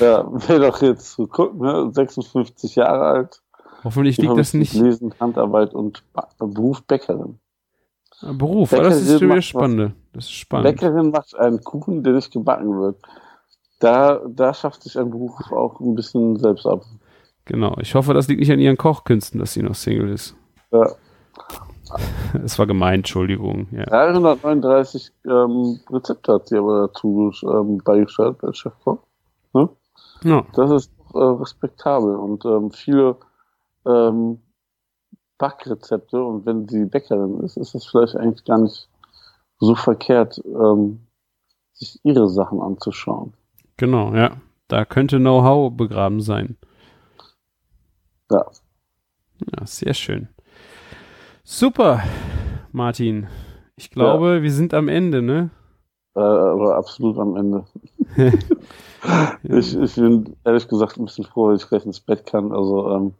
ja, 0.00 0.26
wer 0.28 0.58
doch 0.58 0.80
jetzt 0.82 1.16
guckt, 1.16 1.60
ne? 1.60 1.90
56 1.92 2.76
Jahre 2.76 3.04
alt. 3.06 3.42
Hoffentlich 3.84 4.18
liegt 4.18 4.36
das 4.36 4.54
nicht 4.54 4.74
Lesen, 4.74 5.14
Handarbeit 5.20 5.74
und 5.74 6.02
Beruf 6.38 6.82
Bäckerin. 6.82 7.38
Beruf. 8.20 8.72
Aber 8.72 8.84
das 8.84 8.96
ist 8.96 9.08
Bäckerin 9.08 9.30
wieder 9.30 9.42
spannend. 9.42 9.94
Das 10.12 10.24
ist 10.24 10.32
spannend. 10.32 10.64
Bäckerin 10.64 11.10
macht 11.10 11.36
einen 11.36 11.62
Kuchen, 11.62 12.02
der 12.02 12.14
nicht 12.14 12.32
gebacken 12.32 12.80
wird. 12.80 12.96
Da, 13.80 14.20
da 14.28 14.54
schafft 14.54 14.82
sich 14.82 14.98
ein 14.98 15.10
Beruf 15.10 15.32
auch 15.52 15.80
ein 15.80 15.94
bisschen 15.94 16.38
selbst 16.38 16.66
ab. 16.66 16.84
Genau. 17.44 17.76
Ich 17.80 17.94
hoffe, 17.94 18.14
das 18.14 18.28
liegt 18.28 18.40
nicht 18.40 18.52
an 18.52 18.60
ihren 18.60 18.78
Kochkünsten, 18.78 19.38
dass 19.40 19.52
sie 19.52 19.62
noch 19.62 19.74
Single 19.74 20.10
ist. 20.10 20.34
Ja. 20.70 20.88
Es 22.44 22.58
war 22.58 22.66
gemeint, 22.66 23.00
Entschuldigung. 23.04 23.68
Ja. 23.70 23.84
339 23.84 25.12
ähm, 25.26 25.78
Rezepte 25.88 26.32
hat 26.32 26.48
sie 26.48 26.56
aber 26.56 26.88
dazu 26.88 27.30
ähm, 27.44 27.78
beigesteuert 27.84 28.42
als 28.42 28.58
Chefkoch. 28.58 28.98
Ja. 30.24 30.44
Das 30.54 30.70
ist 30.70 30.90
äh, 31.14 31.18
respektabel 31.18 32.16
und 32.16 32.44
ähm, 32.44 32.70
viele 32.70 33.16
ähm, 33.86 34.40
Backrezepte 35.38 36.22
und 36.22 36.46
wenn 36.46 36.68
sie 36.68 36.84
Bäckerin 36.84 37.40
ist, 37.40 37.56
ist 37.56 37.74
es 37.74 37.86
vielleicht 37.86 38.16
eigentlich 38.16 38.44
gar 38.44 38.58
nicht 38.58 38.88
so 39.58 39.74
verkehrt, 39.74 40.40
ähm, 40.44 41.00
sich 41.72 42.00
ihre 42.04 42.28
Sachen 42.28 42.60
anzuschauen. 42.60 43.34
Genau, 43.76 44.14
ja. 44.14 44.40
Da 44.68 44.84
könnte 44.84 45.18
Know-how 45.18 45.72
begraben 45.76 46.20
sein. 46.20 46.56
Ja. 48.30 48.46
Ja, 49.38 49.66
sehr 49.66 49.94
schön. 49.94 50.28
Super, 51.42 52.02
Martin. 52.72 53.28
Ich 53.76 53.90
glaube, 53.90 54.42
wir 54.42 54.52
sind 54.52 54.72
am 54.72 54.88
Ende, 54.88 55.20
ne? 55.20 55.50
Äh, 56.14 56.20
aber 56.20 56.76
absolut 56.76 57.18
am 57.18 57.36
Ende. 57.36 57.66
ich, 59.42 59.76
ich 59.76 59.94
bin 59.94 60.36
ehrlich 60.44 60.68
gesagt 60.68 60.98
ein 60.98 61.04
bisschen 61.04 61.24
froh, 61.24 61.48
weil 61.48 61.56
ich 61.56 61.68
gleich 61.68 61.84
ins 61.86 62.00
Bett 62.00 62.26
kann. 62.26 62.52
Also 62.52 62.90
ähm, 62.90 63.14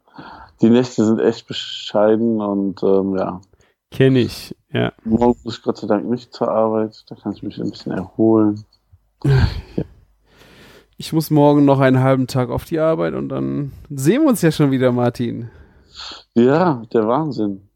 die 0.61 0.69
Nächte 0.69 1.05
sind 1.05 1.19
echt 1.19 1.47
bescheiden 1.47 2.41
und 2.41 2.81
ähm, 2.83 3.17
ja, 3.17 3.41
Kenne 3.95 4.19
ich, 4.19 4.53
ja. 4.73 4.91
morgen 5.05 5.39
muss 5.43 5.57
ich 5.57 5.63
Gott 5.63 5.77
sei 5.77 5.87
Dank 5.87 6.09
nicht 6.09 6.33
zur 6.33 6.49
Arbeit. 6.49 7.05
Da 7.07 7.15
kann 7.15 7.31
ich 7.31 7.43
mich 7.43 7.57
ein 7.59 7.71
bisschen 7.71 7.93
erholen. 7.93 8.65
Ich 10.97 11.11
muss 11.11 11.29
morgen 11.29 11.65
noch 11.65 11.81
einen 11.81 11.99
halben 11.99 12.25
Tag 12.25 12.49
auf 12.49 12.63
die 12.63 12.79
Arbeit 12.79 13.15
und 13.15 13.27
dann 13.27 13.73
sehen 13.89 14.21
wir 14.21 14.29
uns 14.29 14.41
ja 14.41 14.49
schon 14.49 14.71
wieder, 14.71 14.93
Martin. 14.93 15.49
Ja, 16.35 16.83
der 16.93 17.05
Wahnsinn. 17.05 17.67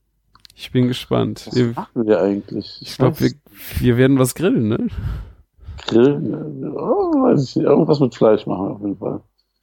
Ich 0.55 0.71
bin 0.71 0.87
gespannt. 0.87 1.43
Was 1.47 1.53
Wir, 1.53 1.73
machen 1.73 2.07
wir 2.07 2.21
eigentlich? 2.21 2.77
ich 2.79 2.95
glaube, 2.95 3.19
wir, 3.19 3.31
wir 3.79 3.97
werden 3.97 4.19
was 4.19 4.35
grillen, 4.35 4.69
ne? 4.69 4.87
Grillen. 5.89 6.63
Oh, 6.75 7.13
weiß 7.23 7.43
ich 7.43 7.55
nicht. 7.55 7.65
Irgendwas 7.65 7.99
mit 7.99 8.15
Fleisch 8.15 8.45
machen 8.45 8.67
wir 8.67 8.71
auf 8.75 8.81
jeden 8.81 8.97
Fall. 8.97 9.21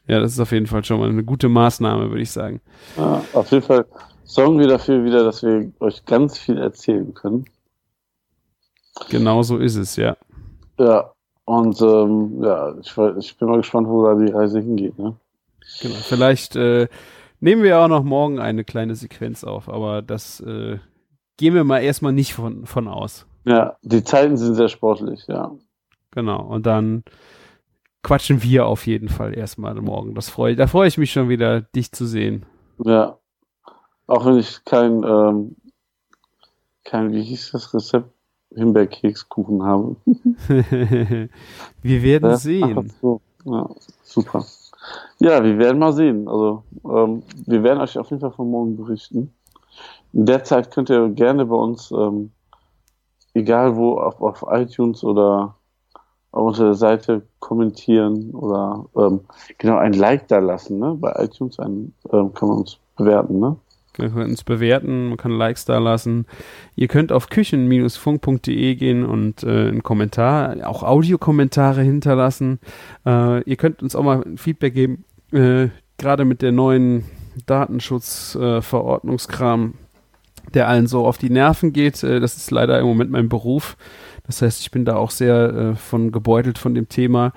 Ja, 0.08 0.20
das 0.20 0.32
ist 0.32 0.40
auf 0.40 0.52
jeden 0.52 0.66
Fall 0.66 0.84
schon 0.84 1.00
mal 1.00 1.08
eine 1.08 1.24
gute 1.24 1.48
Maßnahme, 1.48 2.10
würde 2.10 2.22
ich 2.22 2.30
sagen. 2.30 2.60
Ja, 2.96 3.22
auf 3.32 3.50
jeden 3.50 3.64
Fall 3.64 3.86
sorgen 4.24 4.58
wir 4.58 4.68
dafür 4.68 5.04
wieder, 5.04 5.24
dass 5.24 5.42
wir 5.42 5.72
euch 5.80 6.04
ganz 6.04 6.38
viel 6.38 6.58
erzählen 6.58 7.12
können. 7.14 7.46
Genau 9.10 9.42
so 9.42 9.58
ist 9.58 9.76
es, 9.76 9.96
ja. 9.96 10.16
Ja, 10.78 11.12
und 11.44 11.80
ähm, 11.80 12.42
ja, 12.42 12.74
ich, 12.80 12.96
ich 13.18 13.36
bin 13.36 13.48
mal 13.48 13.58
gespannt, 13.58 13.88
wo 13.88 14.04
da 14.04 14.14
die 14.14 14.32
Reise 14.32 14.60
hingeht. 14.60 14.98
Ne? 14.98 15.16
Genau. 15.80 15.94
Vielleicht 15.96 16.56
äh, 16.56 16.88
nehmen 17.40 17.62
wir 17.62 17.78
auch 17.78 17.88
noch 17.88 18.04
morgen 18.04 18.38
eine 18.38 18.64
kleine 18.64 18.94
Sequenz 18.94 19.44
auf, 19.44 19.68
aber 19.68 20.02
das 20.02 20.40
äh, 20.40 20.78
gehen 21.36 21.54
wir 21.54 21.64
mal 21.64 21.80
erstmal 21.80 22.12
nicht 22.12 22.34
von, 22.34 22.66
von 22.66 22.88
aus. 22.88 23.26
Ja, 23.44 23.76
die 23.82 24.02
Zeiten 24.02 24.36
sind 24.36 24.54
sehr 24.54 24.68
sportlich, 24.68 25.26
ja. 25.28 25.52
Genau. 26.16 26.42
Und 26.42 26.66
dann 26.66 27.04
quatschen 28.02 28.42
wir 28.42 28.66
auf 28.66 28.86
jeden 28.86 29.08
Fall 29.08 29.36
erstmal 29.36 29.74
morgen. 29.76 30.14
Das 30.14 30.28
freue, 30.30 30.56
da 30.56 30.66
freue 30.66 30.88
ich 30.88 30.98
mich 30.98 31.12
schon 31.12 31.28
wieder, 31.28 31.60
dich 31.60 31.92
zu 31.92 32.06
sehen. 32.06 32.46
Ja. 32.78 33.18
Auch 34.08 34.24
wenn 34.24 34.38
ich 34.38 34.64
kein, 34.64 35.02
ähm, 35.04 35.56
kein, 36.84 37.12
wie 37.12 37.22
hieß 37.22 37.50
das 37.52 37.74
Rezept, 37.74 38.10
Himbeerkekskuchen 38.54 39.62
habe. 39.62 39.96
wir 41.82 42.02
werden 42.02 42.30
Ja, 42.30 42.36
sehen. 42.36 42.78
ach 42.78 42.94
so. 43.02 43.20
Ja, 43.44 43.68
super. 44.02 44.44
Ja, 45.18 45.42
wir 45.44 45.58
werden 45.58 45.78
mal 45.78 45.92
sehen. 45.92 46.28
Also, 46.28 46.62
ähm, 46.84 47.24
wir 47.46 47.62
werden 47.62 47.80
euch 47.80 47.98
auf 47.98 48.08
jeden 48.10 48.20
Fall 48.20 48.32
von 48.32 48.50
morgen 48.50 48.76
berichten. 48.76 49.34
In 50.12 50.24
der 50.26 50.44
Zeit 50.44 50.70
könnt 50.70 50.88
ihr 50.90 51.08
gerne 51.10 51.44
bei 51.46 51.56
uns, 51.56 51.90
ähm, 51.90 52.30
egal 53.34 53.76
wo, 53.76 53.98
auf, 53.98 54.20
auf 54.22 54.44
iTunes 54.48 55.02
oder 55.04 55.55
auf 56.36 56.48
unserer 56.48 56.74
Seite 56.74 57.22
kommentieren 57.40 58.32
oder 58.32 58.84
ähm, 58.96 59.20
genau 59.58 59.78
ein 59.78 59.94
Like 59.94 60.28
da 60.28 60.38
lassen. 60.38 60.78
Ne? 60.78 60.94
Bei 61.00 61.14
iTunes 61.24 61.58
ein, 61.58 61.94
ähm, 62.12 62.34
kann 62.34 62.50
man 62.50 62.58
uns 62.58 62.78
bewerten. 62.96 63.40
Ne? 63.40 63.56
Ihr 63.98 64.10
könnt 64.10 64.28
uns 64.28 64.44
bewerten, 64.44 65.08
man 65.08 65.16
kann 65.16 65.32
Likes 65.32 65.64
da 65.64 65.78
lassen. 65.78 66.26
Ihr 66.74 66.88
könnt 66.88 67.12
auf 67.12 67.30
küchen-funk.de 67.30 68.74
gehen 68.74 69.06
und 69.06 69.44
äh, 69.44 69.68
einen 69.68 69.82
Kommentar, 69.82 70.56
auch 70.64 70.82
Audiokommentare 70.82 71.80
hinterlassen. 71.80 72.58
Äh, 73.06 73.40
ihr 73.44 73.56
könnt 73.56 73.82
uns 73.82 73.96
auch 73.96 74.02
mal 74.02 74.22
Feedback 74.36 74.74
geben, 74.74 75.06
äh, 75.32 75.68
gerade 75.96 76.26
mit 76.26 76.42
der 76.42 76.52
neuen 76.52 77.06
Datenschutzverordnungskram, 77.46 79.72
der 80.52 80.68
allen 80.68 80.86
so 80.86 81.06
auf 81.06 81.16
die 81.16 81.30
Nerven 81.30 81.72
geht. 81.72 82.02
Äh, 82.02 82.20
das 82.20 82.36
ist 82.36 82.50
leider 82.50 82.78
im 82.78 82.84
Moment 82.86 83.10
mein 83.10 83.30
Beruf. 83.30 83.78
Das 84.26 84.42
heißt, 84.42 84.60
ich 84.60 84.70
bin 84.70 84.84
da 84.84 84.96
auch 84.96 85.10
sehr 85.10 85.54
äh, 85.54 85.74
von 85.74 86.12
gebeutelt 86.12 86.58
von 86.58 86.74
dem 86.74 86.88
Thema. 86.88 87.32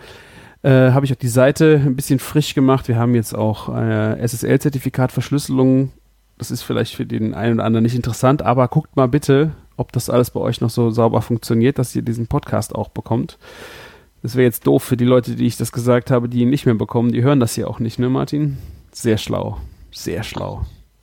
Äh, 0.62 0.92
habe 0.92 1.06
ich 1.06 1.14
auch 1.14 1.18
die 1.18 1.28
Seite 1.28 1.82
ein 1.86 1.96
bisschen 1.96 2.20
frisch 2.20 2.54
gemacht. 2.54 2.88
Wir 2.88 2.98
haben 2.98 3.16
jetzt 3.16 3.34
auch 3.34 3.74
äh, 3.74 4.20
SSL-Zertifikat 4.26 5.12
Verschlüsselung 5.12 5.92
das 6.40 6.52
ist 6.52 6.64
vielleicht 6.64 6.96
für 6.96 7.06
den 7.06 7.36
einen 7.36 7.56
oder 7.56 7.66
anderen 7.66 7.84
nicht 7.84 7.96
interessant, 7.96 8.42
aber 8.42 8.68
guckt 8.70 8.96
mal 8.96 9.08
bitte, 9.08 9.52
ob 9.78 9.92
das 9.92 10.10
alles 10.10 10.32
bei 10.32 10.40
euch 10.40 10.62
noch 10.62 10.70
so 10.70 10.90
sauber 10.90 11.22
funktioniert, 11.22 11.78
dass 11.78 11.96
ihr 11.96 12.02
diesen 12.02 12.28
Podcast 12.28 12.74
auch 12.74 12.88
bekommt. 12.88 13.38
Das 14.24 14.36
wäre 14.36 14.46
jetzt 14.46 14.66
doof 14.66 14.82
für 14.82 14.98
die 14.98 15.06
Leute, 15.06 15.36
die 15.36 15.46
ich 15.46 15.58
das 15.58 15.72
gesagt 15.72 16.12
habe, 16.12 16.30
die 16.30 16.40
ihn 16.40 16.50
nicht 16.50 16.66
mehr 16.66 16.76
bekommen. 16.76 17.12
Die 17.12 17.24
hören 17.24 17.42
das 17.42 17.56
hier 17.56 17.70
auch 17.70 17.80
nicht, 17.80 18.00
ne, 18.00 18.10
Martin? 18.10 18.58
Sehr 18.92 19.18
schlau. 19.18 19.58
Sehr 19.92 20.24
schlau. 20.24 20.62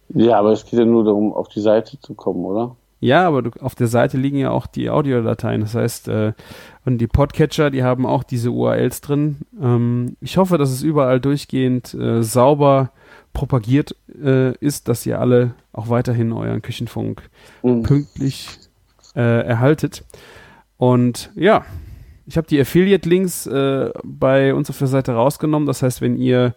Ja, 0.09 0.39
aber 0.39 0.53
es 0.53 0.65
geht 0.65 0.79
ja 0.79 0.85
nur 0.87 1.05
darum, 1.05 1.33
auf 1.35 1.49
die 1.49 1.61
Seite 1.61 2.01
zu 2.01 2.15
kommen, 2.15 2.45
oder? 2.45 2.77
Ja, 2.99 3.27
aber 3.27 3.43
du, 3.43 3.51
auf 3.61 3.75
der 3.75 3.89
Seite 3.89 4.17
liegen 4.17 4.39
ja 4.39 4.51
auch 4.51 4.67
die 4.67 4.89
Audiodateien. 4.91 5.61
Das 5.61 5.75
heißt, 5.75 6.09
äh, 6.09 6.33
und 6.85 6.99
die 6.99 7.07
Podcatcher, 7.07 7.71
die 7.71 7.83
haben 7.83 8.07
auch 8.07 8.25
diese 8.25 8.51
URLs 8.51 9.01
drin. 9.03 9.39
Ähm, 9.61 10.17
ich 10.21 10.39
hoffe, 10.39 10.57
dass 10.57 10.71
es 10.71 10.83
überall 10.83 11.21
durchgehend 11.21 11.93
äh, 11.95 12.23
sauber 12.23 12.91
propagiert 13.35 13.95
äh, 14.23 14.57
ist, 14.59 14.89
dass 14.89 15.05
ihr 15.05 15.21
alle 15.21 15.55
auch 15.73 15.91
weiterhin 15.91 16.33
euren 16.33 16.63
Küchenfunk 16.63 17.29
Mhm. 17.63 17.83
pünktlich 17.83 18.49
äh, 19.15 19.47
erhaltet. 19.47 20.05
Und 20.79 21.31
ja, 21.35 21.65
ich 22.27 22.37
habe 22.37 22.47
die 22.47 22.61
Affiliate-Links 22.61 23.47
äh, 23.47 23.91
bei 24.05 24.55
uns 24.55 24.71
auf 24.71 24.79
der 24.79 24.89
Seite 24.89 25.13
rausgenommen. 25.13 25.67
Das 25.67 25.83
heißt, 25.83 26.01
wenn 26.01 26.17
ihr 26.17 26.55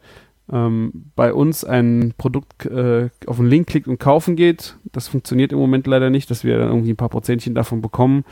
ähm, 0.51 1.11
bei 1.15 1.33
uns 1.33 1.63
ein 1.63 2.13
Produkt 2.17 2.65
äh, 2.65 3.09
auf 3.27 3.39
einen 3.39 3.49
Link 3.49 3.67
klickt 3.67 3.87
und 3.87 3.99
kaufen 3.99 4.35
geht, 4.35 4.77
das 4.91 5.07
funktioniert 5.07 5.51
im 5.51 5.59
Moment 5.59 5.87
leider 5.87 6.09
nicht, 6.09 6.29
dass 6.31 6.43
wir 6.43 6.57
dann 6.57 6.69
irgendwie 6.69 6.93
ein 6.93 6.97
paar 6.97 7.09
Prozentchen 7.09 7.55
davon 7.55 7.81
bekommen, 7.81 8.25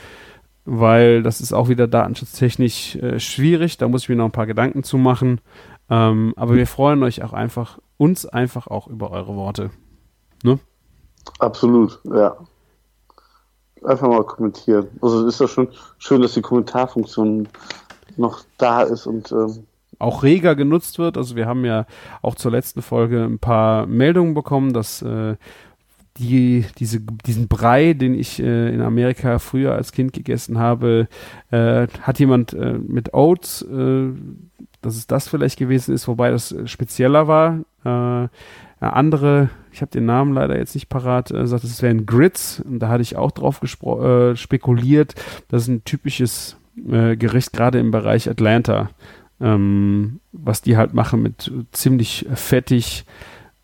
weil 0.66 1.24
das 1.24 1.42
ist 1.42 1.54
auch 1.54 1.70
wieder 1.70 1.88
datenschutztechnisch 1.88 2.96
äh, 2.98 3.20
schwierig. 3.20 3.78
Da 3.78 3.88
muss 3.88 4.04
ich 4.04 4.10
mir 4.10 4.16
noch 4.16 4.26
ein 4.26 4.32
paar 4.32 4.48
Gedanken 4.48 4.84
zu 4.84 4.98
machen. 4.98 5.42
Ähm, 5.90 6.34
aber 6.36 6.56
wir 6.56 6.68
freuen 6.68 7.04
euch 7.04 7.24
auch 7.24 7.34
einfach, 7.34 7.80
uns 7.98 8.26
einfach 8.26 8.68
auch 8.68 8.88
über 8.88 9.12
eure 9.12 9.36
Worte. 9.36 9.70
Absolut, 11.40 12.00
ja. 12.06 12.36
Einfach 13.84 14.08
mal 14.08 14.24
kommentieren. 14.24 14.88
Also 15.02 15.28
ist 15.28 15.40
doch 15.40 15.48
schon 15.48 15.70
schön, 16.00 16.22
dass 16.22 16.34
die 16.34 16.42
Kommentarfunktion 16.42 17.48
noch 18.18 18.44
da 18.58 18.82
ist 18.82 19.06
und 19.06 19.32
ähm, 19.32 19.67
auch 20.00 20.24
reger 20.24 20.56
genutzt 20.56 21.00
wird. 21.00 21.18
Also 21.18 21.36
wir 21.36 21.46
haben 21.46 21.66
ja 21.66 21.86
auch 22.22 22.36
zur 22.36 22.52
letzten 22.52 22.82
Folge 22.82 23.24
ein 23.24 23.40
paar 23.40 23.86
Meldungen 23.88 24.34
bekommen, 24.34 24.74
dass 24.74 25.02
äh, 25.02 25.36
die, 26.18 26.66
diese, 26.80 27.00
diesen 27.00 27.48
Brei, 27.48 27.94
den 27.94 28.14
ich 28.14 28.42
äh, 28.42 28.74
in 28.74 28.82
Amerika 28.82 29.40
früher 29.40 29.74
als 29.74 29.92
Kind 29.92 30.14
gegessen 30.14 30.58
habe, 30.58 31.08
äh, 31.52 31.88
hat 32.02 32.20
jemand 32.20 32.54
äh, 32.54 32.74
mit 32.74 33.14
Oats, 33.14 33.62
äh, 33.64 34.10
dass 34.82 34.96
es 34.96 35.08
das 35.08 35.28
vielleicht 35.28 35.60
gewesen 35.60 35.94
ist, 35.94 36.08
wobei 36.08 36.32
das 36.32 36.56
spezieller 36.66 37.28
war. 37.28 37.60
Äh, 37.84 38.30
andere, 38.80 39.50
ich 39.72 39.82
habe 39.82 39.92
den 39.92 40.06
Namen 40.06 40.34
leider 40.34 40.58
jetzt 40.58 40.76
nicht 40.76 40.90
parat, 40.90 41.32
äh, 41.32 41.48
sagt, 41.48 41.64
es 41.64 41.82
wären 41.82 42.06
Grits. 42.06 42.60
Und 42.60 42.80
da 42.80 42.90
hatte 42.90 43.02
ich 43.02 43.16
auch 43.16 43.32
drauf 43.32 43.62
äh, 43.62 44.36
spekuliert. 44.36 45.16
Das 45.50 45.64
ist 45.64 45.68
ein 45.68 45.84
typisches 45.84 46.58
Gericht, 46.76 47.54
gerade 47.54 47.80
im 47.80 47.90
Bereich 47.90 48.30
Atlanta 48.30 48.92
ähm, 49.40 50.20
was 50.32 50.62
die 50.62 50.78
halt 50.78 50.94
machen 50.94 51.22
mit 51.22 51.52
ziemlich 51.72 52.26
fettig, 52.34 53.06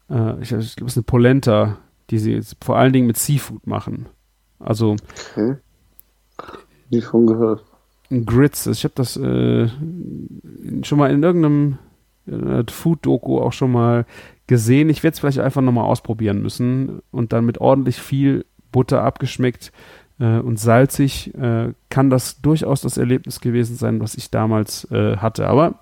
Äh, 0.10 0.42
ich 0.42 0.52
ich 0.52 0.76
glaube, 0.76 0.88
es 0.88 0.94
ist 0.94 0.98
eine 0.98 1.04
Polenta, 1.04 1.78
die 2.10 2.20
sie 2.20 2.34
jetzt 2.34 2.58
vor 2.64 2.78
allen 2.78 2.94
Dingen 2.94 3.08
mit 3.08 3.18
Seafood 3.18 3.66
machen. 3.68 4.08
Also 4.60 4.96
Okay. 5.36 5.58
Nie 6.90 7.02
von 7.02 7.26
gehört. 7.28 7.64
ein 8.12 8.26
Grits. 8.26 8.68
Ich 8.68 8.84
habe 8.84 8.94
das 8.96 9.18
äh, 9.18 9.68
schon 10.84 10.98
mal 10.98 11.12
in 11.12 11.24
irgendeinem 11.24 11.78
äh, 12.28 12.64
Food-Doku 12.70 13.40
auch 13.40 13.54
schon 13.54 13.72
mal 13.72 14.06
gesehen. 14.48 14.90
Ich 14.90 15.04
werde 15.04 15.14
es 15.14 15.20
vielleicht 15.20 15.40
einfach 15.40 15.62
nochmal 15.62 15.86
ausprobieren 15.86 16.42
müssen 16.42 17.02
und 17.12 17.34
dann 17.34 17.46
mit 17.46 17.60
ordentlich 17.60 17.98
viel 17.98 18.46
Butter 18.72 19.04
abgeschmeckt 19.04 19.72
äh, 20.24 20.40
und 20.40 20.58
salzig 20.58 21.34
äh, 21.36 21.74
kann 21.90 22.10
das 22.10 22.42
durchaus 22.42 22.82
das 22.82 22.98
Erlebnis 22.98 23.42
gewesen 23.42 23.76
sein, 23.76 24.00
was 24.00 24.16
ich 24.16 24.32
damals 24.32 24.90
äh, 24.90 25.18
hatte. 25.18 25.48
Aber 25.48 25.80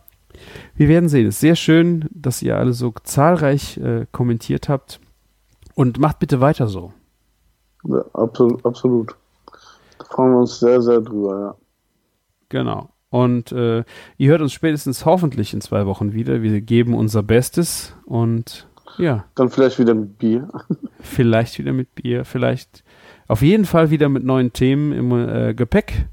wir 0.75 0.87
werden 0.87 1.09
sehen. 1.09 1.27
Es 1.27 1.35
ist 1.35 1.41
sehr 1.41 1.55
schön, 1.55 2.05
dass 2.11 2.41
ihr 2.41 2.57
alle 2.57 2.73
so 2.73 2.93
zahlreich 3.03 3.77
äh, 3.77 4.07
kommentiert 4.11 4.67
habt 4.67 4.99
und 5.75 5.99
macht 5.99 6.19
bitte 6.19 6.41
weiter 6.41 6.67
so. 6.67 6.91
Ja, 7.83 8.03
absolut, 8.13 8.65
absolut. 8.65 9.15
Da 9.99 10.05
freuen 10.05 10.31
wir 10.33 10.39
uns 10.39 10.59
sehr, 10.59 10.81
sehr 10.81 11.01
drüber, 11.01 11.39
ja. 11.39 11.55
Genau. 12.49 12.89
Und 13.09 13.51
äh, 13.51 13.83
ihr 14.17 14.31
hört 14.31 14.41
uns 14.41 14.53
spätestens 14.53 15.05
hoffentlich 15.05 15.53
in 15.53 15.61
zwei 15.61 15.85
Wochen 15.85 16.13
wieder. 16.13 16.41
Wir 16.41 16.61
geben 16.61 16.93
unser 16.93 17.21
Bestes 17.21 17.93
und 18.05 18.67
ja, 18.97 19.25
Dann 19.35 19.49
vielleicht 19.49 19.79
wieder 19.79 19.93
mit 19.93 20.17
Bier. 20.17 20.49
vielleicht 21.01 21.59
wieder 21.59 21.73
mit 21.73 21.93
Bier, 21.95 22.25
vielleicht 22.25 22.83
auf 23.31 23.41
jeden 23.41 23.63
Fall 23.63 23.89
wieder 23.91 24.09
mit 24.09 24.25
neuen 24.25 24.51
Themen 24.51 24.91
im 24.91 25.11
äh, 25.13 25.53
Gepäck. 25.53 26.09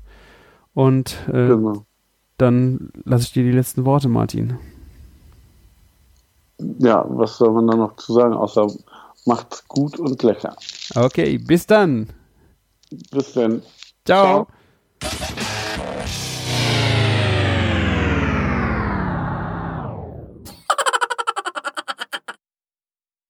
Und 0.73 1.17
äh, 1.27 1.49
Genau. 1.49 1.85
dann 2.37 2.91
lasse 3.05 3.25
ich 3.25 3.33
dir 3.33 3.43
die 3.43 3.51
letzten 3.51 3.85
Worte, 3.85 4.09
Martin. 4.09 4.57
Ja, 6.79 7.05
was 7.09 7.39
soll 7.39 7.51
man 7.53 7.67
da 7.67 7.77
noch 7.77 7.97
zu 7.97 8.13
sagen, 8.13 8.35
außer 8.35 8.69
macht's 9.27 9.67
gut 9.67 9.99
und 9.99 10.23
lecker. 10.23 10.55
Okay, 10.95 11.39
bis 11.39 11.67
dann. 11.67 12.09
Bis 13.11 13.33
dann. 13.33 13.63
Ciao. 14.05 14.47
Ciao. 15.01 15.49